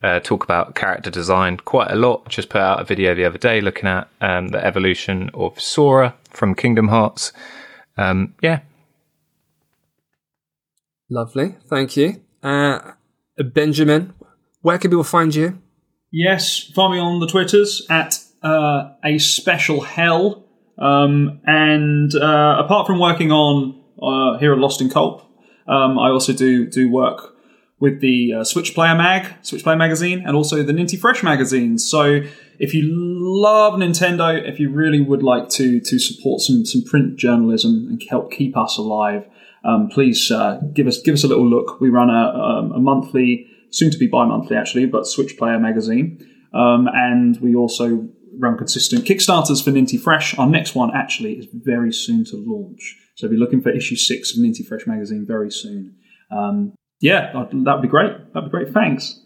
Uh, 0.03 0.19
talk 0.19 0.43
about 0.43 0.75
character 0.75 1.09
design 1.09 1.57
quite 1.57 1.89
a 1.89 1.95
lot. 1.95 2.27
Just 2.29 2.49
put 2.49 2.61
out 2.61 2.81
a 2.81 2.83
video 2.83 3.15
the 3.15 3.25
other 3.25 3.37
day 3.37 3.61
looking 3.61 3.87
at 3.87 4.09
um, 4.21 4.49
the 4.49 4.63
evolution 4.63 5.29
of 5.33 5.59
Sora 5.59 6.13
from 6.29 6.53
Kingdom 6.53 6.89
Hearts. 6.89 7.31
Um, 7.97 8.35
yeah, 8.41 8.59
Lovely, 11.09 11.55
thank 11.69 11.95
you. 11.95 12.21
Uh, 12.43 12.91
Benjamin, 13.37 14.13
where 14.61 14.77
can 14.77 14.91
people 14.91 15.03
find 15.05 15.33
you? 15.33 15.57
Yes, 16.11 16.69
find 16.75 16.93
me 16.93 16.99
on 16.99 17.19
the 17.19 17.27
Twitters 17.27 17.85
at 17.89 18.19
uh, 18.43 18.91
a 19.03 19.17
special 19.17 19.81
hell. 19.81 20.45
Um, 20.77 21.41
and 21.45 22.13
uh, 22.13 22.57
apart 22.59 22.85
from 22.87 22.99
working 22.99 23.31
on 23.31 23.81
uh, 24.01 24.37
here 24.39 24.53
at 24.53 24.59
Lost 24.59 24.81
in 24.81 24.89
Cult, 24.89 25.25
um, 25.67 25.97
I 25.97 26.09
also 26.09 26.33
do 26.33 26.67
do 26.67 26.89
work 26.91 27.33
with 27.79 28.01
the 28.01 28.33
uh, 28.33 28.43
Switch 28.43 28.73
Player 28.73 28.95
Mag, 28.95 29.33
Switch 29.41 29.63
Player 29.63 29.75
magazine, 29.75 30.23
and 30.25 30.35
also 30.35 30.63
the 30.63 30.73
Ninty 30.73 30.97
Fresh 30.97 31.23
magazine. 31.23 31.77
So 31.77 32.21
if 32.59 32.73
you 32.73 32.83
love 32.89 33.73
Nintendo, 33.73 34.41
if 34.47 34.59
you 34.59 34.69
really 34.69 35.01
would 35.01 35.23
like 35.23 35.49
to 35.49 35.79
to 35.79 35.99
support 35.99 36.41
some 36.41 36.65
some 36.65 36.83
print 36.83 37.17
journalism 37.17 37.87
and 37.89 38.03
help 38.09 38.31
keep 38.31 38.55
us 38.57 38.77
alive, 38.77 39.27
um, 39.63 39.89
please 39.89 40.31
uh, 40.31 40.59
give 40.73 40.87
us 40.87 41.01
give 41.01 41.13
us 41.13 41.23
a 41.23 41.27
little 41.27 41.47
look. 41.47 41.79
We 41.81 41.89
run 41.89 42.09
a, 42.09 42.39
um, 42.39 42.71
a 42.71 42.79
monthly, 42.79 43.47
soon 43.69 43.91
to 43.91 43.97
be 43.97 44.07
bi-monthly 44.07 44.55
actually, 44.55 44.85
but 44.85 45.05
Switch 45.05 45.37
Player 45.37 45.59
magazine, 45.59 46.25
um, 46.53 46.87
and 46.93 47.39
we 47.41 47.55
also 47.55 48.09
run 48.39 48.57
consistent 48.57 49.05
Kickstarters 49.05 49.63
for 49.63 49.71
Ninty 49.71 49.99
Fresh. 49.99 50.37
Our 50.37 50.47
next 50.47 50.75
one 50.75 50.91
actually 50.95 51.33
is 51.33 51.47
very 51.53 51.93
soon 51.93 52.25
to 52.25 52.35
launch, 52.35 52.95
so 53.15 53.27
be 53.27 53.37
looking 53.37 53.61
for 53.61 53.69
issue 53.71 53.95
six 53.95 54.35
of 54.35 54.43
Ninty 54.43 54.65
Fresh 54.65 54.87
magazine 54.87 55.25
very 55.27 55.51
soon. 55.51 55.95
Um, 56.31 56.73
yeah, 56.99 57.31
that'd 57.51 57.81
be 57.81 57.87
great. 57.87 58.33
That'd 58.33 58.49
be 58.49 58.51
great. 58.51 58.73
Thanks. 58.73 59.21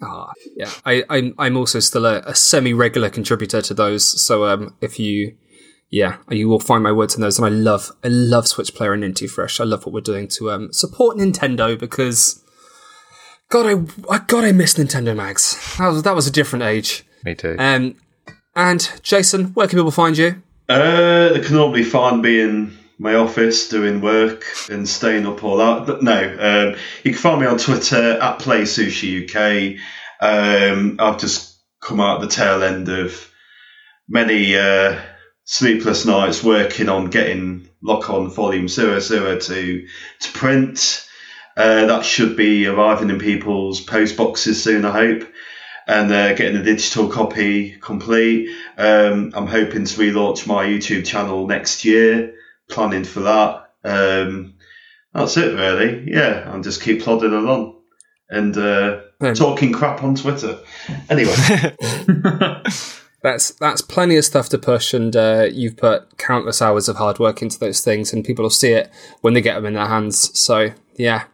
Ah, 0.00 0.30
yeah, 0.56 0.70
I, 0.84 1.02
I'm 1.10 1.34
I'm 1.38 1.56
also 1.56 1.80
still 1.80 2.06
a, 2.06 2.20
a 2.20 2.34
semi-regular 2.34 3.10
contributor 3.10 3.60
to 3.62 3.74
those. 3.74 4.04
So 4.04 4.44
um, 4.46 4.76
if 4.80 5.00
you, 5.00 5.36
yeah, 5.90 6.18
you 6.30 6.48
will 6.48 6.60
find 6.60 6.84
my 6.84 6.92
words 6.92 7.16
in 7.16 7.20
those. 7.20 7.38
And 7.38 7.46
I 7.46 7.48
love 7.48 7.90
I 8.04 8.08
love 8.08 8.46
Switch 8.46 8.74
Player 8.74 8.92
and 8.92 9.02
Ninty 9.02 9.28
Fresh. 9.28 9.58
I 9.58 9.64
love 9.64 9.84
what 9.84 9.92
we're 9.92 10.00
doing 10.00 10.28
to 10.28 10.52
um 10.52 10.72
support 10.72 11.16
Nintendo 11.16 11.76
because, 11.76 12.44
God, 13.48 13.66
I, 13.66 14.14
I 14.14 14.18
God 14.20 14.44
I 14.44 14.52
miss 14.52 14.74
Nintendo 14.74 15.16
mags. 15.16 15.76
That 15.78 15.88
was 15.88 16.02
that 16.04 16.14
was 16.14 16.28
a 16.28 16.32
different 16.32 16.64
age. 16.64 17.04
me 17.24 17.34
too. 17.34 17.56
Um, 17.58 17.96
and 18.58 18.90
Jason, 19.04 19.46
where 19.54 19.68
can 19.68 19.78
people 19.78 19.92
find 19.92 20.18
you? 20.18 20.42
Uh, 20.68 21.28
they 21.32 21.40
can 21.40 21.54
normally 21.54 21.84
find 21.84 22.20
me 22.20 22.40
in 22.40 22.76
my 22.98 23.14
office 23.14 23.68
doing 23.68 24.00
work 24.00 24.44
and 24.68 24.86
staying 24.86 25.26
up 25.26 25.44
all 25.44 25.58
that. 25.58 25.86
But 25.86 26.02
no, 26.02 26.18
um, 26.40 26.80
you 27.04 27.12
can 27.12 27.20
find 27.20 27.40
me 27.40 27.46
on 27.46 27.58
Twitter 27.58 28.18
at 28.20 28.40
PlaySushi 28.40 29.24
UK. 29.24 29.80
Um, 30.20 30.96
I've 30.98 31.20
just 31.20 31.56
come 31.80 32.00
out 32.00 32.20
the 32.20 32.26
tail 32.26 32.64
end 32.64 32.88
of 32.88 33.30
many 34.08 34.56
uh, 34.56 35.00
sleepless 35.44 36.04
nights 36.04 36.42
working 36.42 36.88
on 36.88 37.10
getting 37.10 37.68
Lock 37.80 38.10
On 38.10 38.28
Volume 38.28 38.66
002 38.66 38.98
to 39.38 39.86
to 40.20 40.32
print. 40.32 41.08
Uh, 41.56 41.86
that 41.86 42.04
should 42.04 42.36
be 42.36 42.66
arriving 42.66 43.10
in 43.10 43.20
people's 43.20 43.80
post 43.80 44.16
boxes 44.16 44.62
soon, 44.62 44.84
I 44.84 44.90
hope 44.90 45.28
and 45.88 46.12
uh, 46.12 46.34
getting 46.34 46.58
the 46.58 46.62
digital 46.62 47.08
copy 47.08 47.72
complete. 47.80 48.50
Um, 48.76 49.32
I'm 49.34 49.46
hoping 49.46 49.86
to 49.86 50.00
relaunch 50.00 50.46
my 50.46 50.64
YouTube 50.66 51.06
channel 51.06 51.46
next 51.46 51.84
year, 51.84 52.34
planning 52.68 53.04
for 53.04 53.20
that. 53.20 53.70
Um, 53.84 54.54
that's 55.14 55.36
it, 55.38 55.54
really. 55.54 56.12
Yeah, 56.12 56.48
I'll 56.52 56.60
just 56.60 56.82
keep 56.82 57.02
plodding 57.02 57.32
along 57.32 57.80
and 58.28 58.56
uh, 58.56 59.00
Um, 59.20 59.34
talking 59.34 59.72
crap 59.72 60.04
on 60.04 60.14
Twitter. 60.14 60.58
Anyway, 61.08 61.34
That's 63.20 63.50
that's 63.52 63.82
plenty 63.82 64.16
of 64.16 64.24
stuff 64.24 64.48
to 64.50 64.58
push, 64.58 64.94
and 64.94 65.16
uh, 65.16 65.48
you've 65.50 65.76
put 65.76 66.18
countless 66.18 66.62
hours 66.62 66.88
of 66.88 66.96
hard 66.96 67.18
work 67.18 67.42
into 67.42 67.58
those 67.58 67.80
things, 67.80 68.12
and 68.12 68.24
people 68.24 68.44
will 68.44 68.50
see 68.50 68.70
it 68.70 68.92
when 69.22 69.34
they 69.34 69.40
get 69.40 69.56
them 69.56 69.66
in 69.66 69.74
their 69.74 69.86
hands. 69.88 70.38
So 70.38 70.70
yeah, 70.94 71.24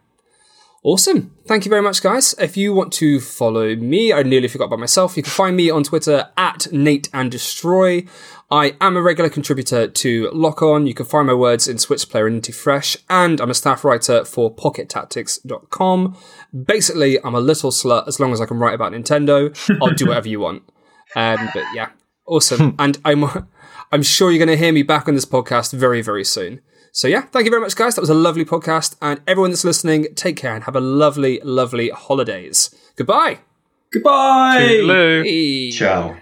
awesome. 0.85 1.35
Thank 1.45 1.65
you 1.65 1.69
very 1.69 1.81
much, 1.81 2.01
guys. 2.01 2.35
If 2.39 2.55
you 2.55 2.73
want 2.73 2.93
to 2.93 3.19
follow 3.19 3.75
me, 3.75 4.13
I 4.13 4.23
nearly 4.23 4.47
forgot 4.47 4.65
about 4.65 4.79
myself. 4.79 5.17
You 5.17 5.23
can 5.23 5.31
find 5.31 5.57
me 5.57 5.69
on 5.69 5.83
Twitter 5.83 6.29
at 6.37 6.71
Nate 6.71 7.09
and 7.11 7.29
Destroy. 7.29 8.05
I 8.51 8.75
am 8.79 8.95
a 8.95 9.01
regular 9.01 9.29
contributor 9.29 9.87
to 9.87 10.29
Lock 10.31 10.61
On. 10.61 10.85
You 10.85 10.93
can 10.93 11.07
find 11.07 11.25
my 11.25 11.33
words 11.33 11.67
in 11.67 11.79
Switch 11.79 12.07
Player 12.07 12.27
and 12.27 12.45
Fresh, 12.45 12.97
and 13.09 13.41
I'm 13.41 13.49
a 13.49 13.55
staff 13.55 13.83
writer 13.83 14.23
for 14.23 14.55
PocketTactics.com. 14.55 16.17
Basically, 16.65 17.21
I'm 17.23 17.35
a 17.35 17.39
little 17.39 17.71
slut 17.71 18.07
as 18.07 18.19
long 18.19 18.31
as 18.31 18.39
I 18.39 18.45
can 18.45 18.59
write 18.59 18.75
about 18.75 18.93
Nintendo. 18.93 19.49
I'll 19.81 19.95
do 19.95 20.07
whatever 20.07 20.27
you 20.27 20.39
want. 20.39 20.63
Um, 21.15 21.49
but 21.53 21.63
yeah, 21.73 21.89
awesome. 22.27 22.75
and 22.79 22.99
I'm 23.03 23.25
I'm 23.91 24.03
sure 24.03 24.29
you're 24.31 24.45
going 24.45 24.55
to 24.57 24.63
hear 24.63 24.73
me 24.73 24.83
back 24.83 25.07
on 25.07 25.15
this 25.15 25.25
podcast 25.25 25.73
very 25.73 26.01
very 26.01 26.23
soon. 26.23 26.61
So 26.95 27.09
yeah, 27.09 27.23
thank 27.23 27.43
you 27.43 27.51
very 27.51 27.61
much, 27.61 27.75
guys. 27.75 27.95
That 27.95 28.01
was 28.01 28.09
a 28.09 28.13
lovely 28.13 28.45
podcast, 28.45 28.95
and 29.01 29.19
everyone 29.27 29.51
that's 29.51 29.65
listening, 29.65 30.07
take 30.15 30.37
care 30.37 30.55
and 30.55 30.63
have 30.63 30.77
a 30.77 30.79
lovely, 30.79 31.41
lovely 31.43 31.89
holidays. 31.89 32.73
Goodbye. 32.95 33.39
Goodbye. 33.91 34.61
Toodaloo. 34.61 35.23
Hey. 35.25 35.71
ciao. 35.71 36.15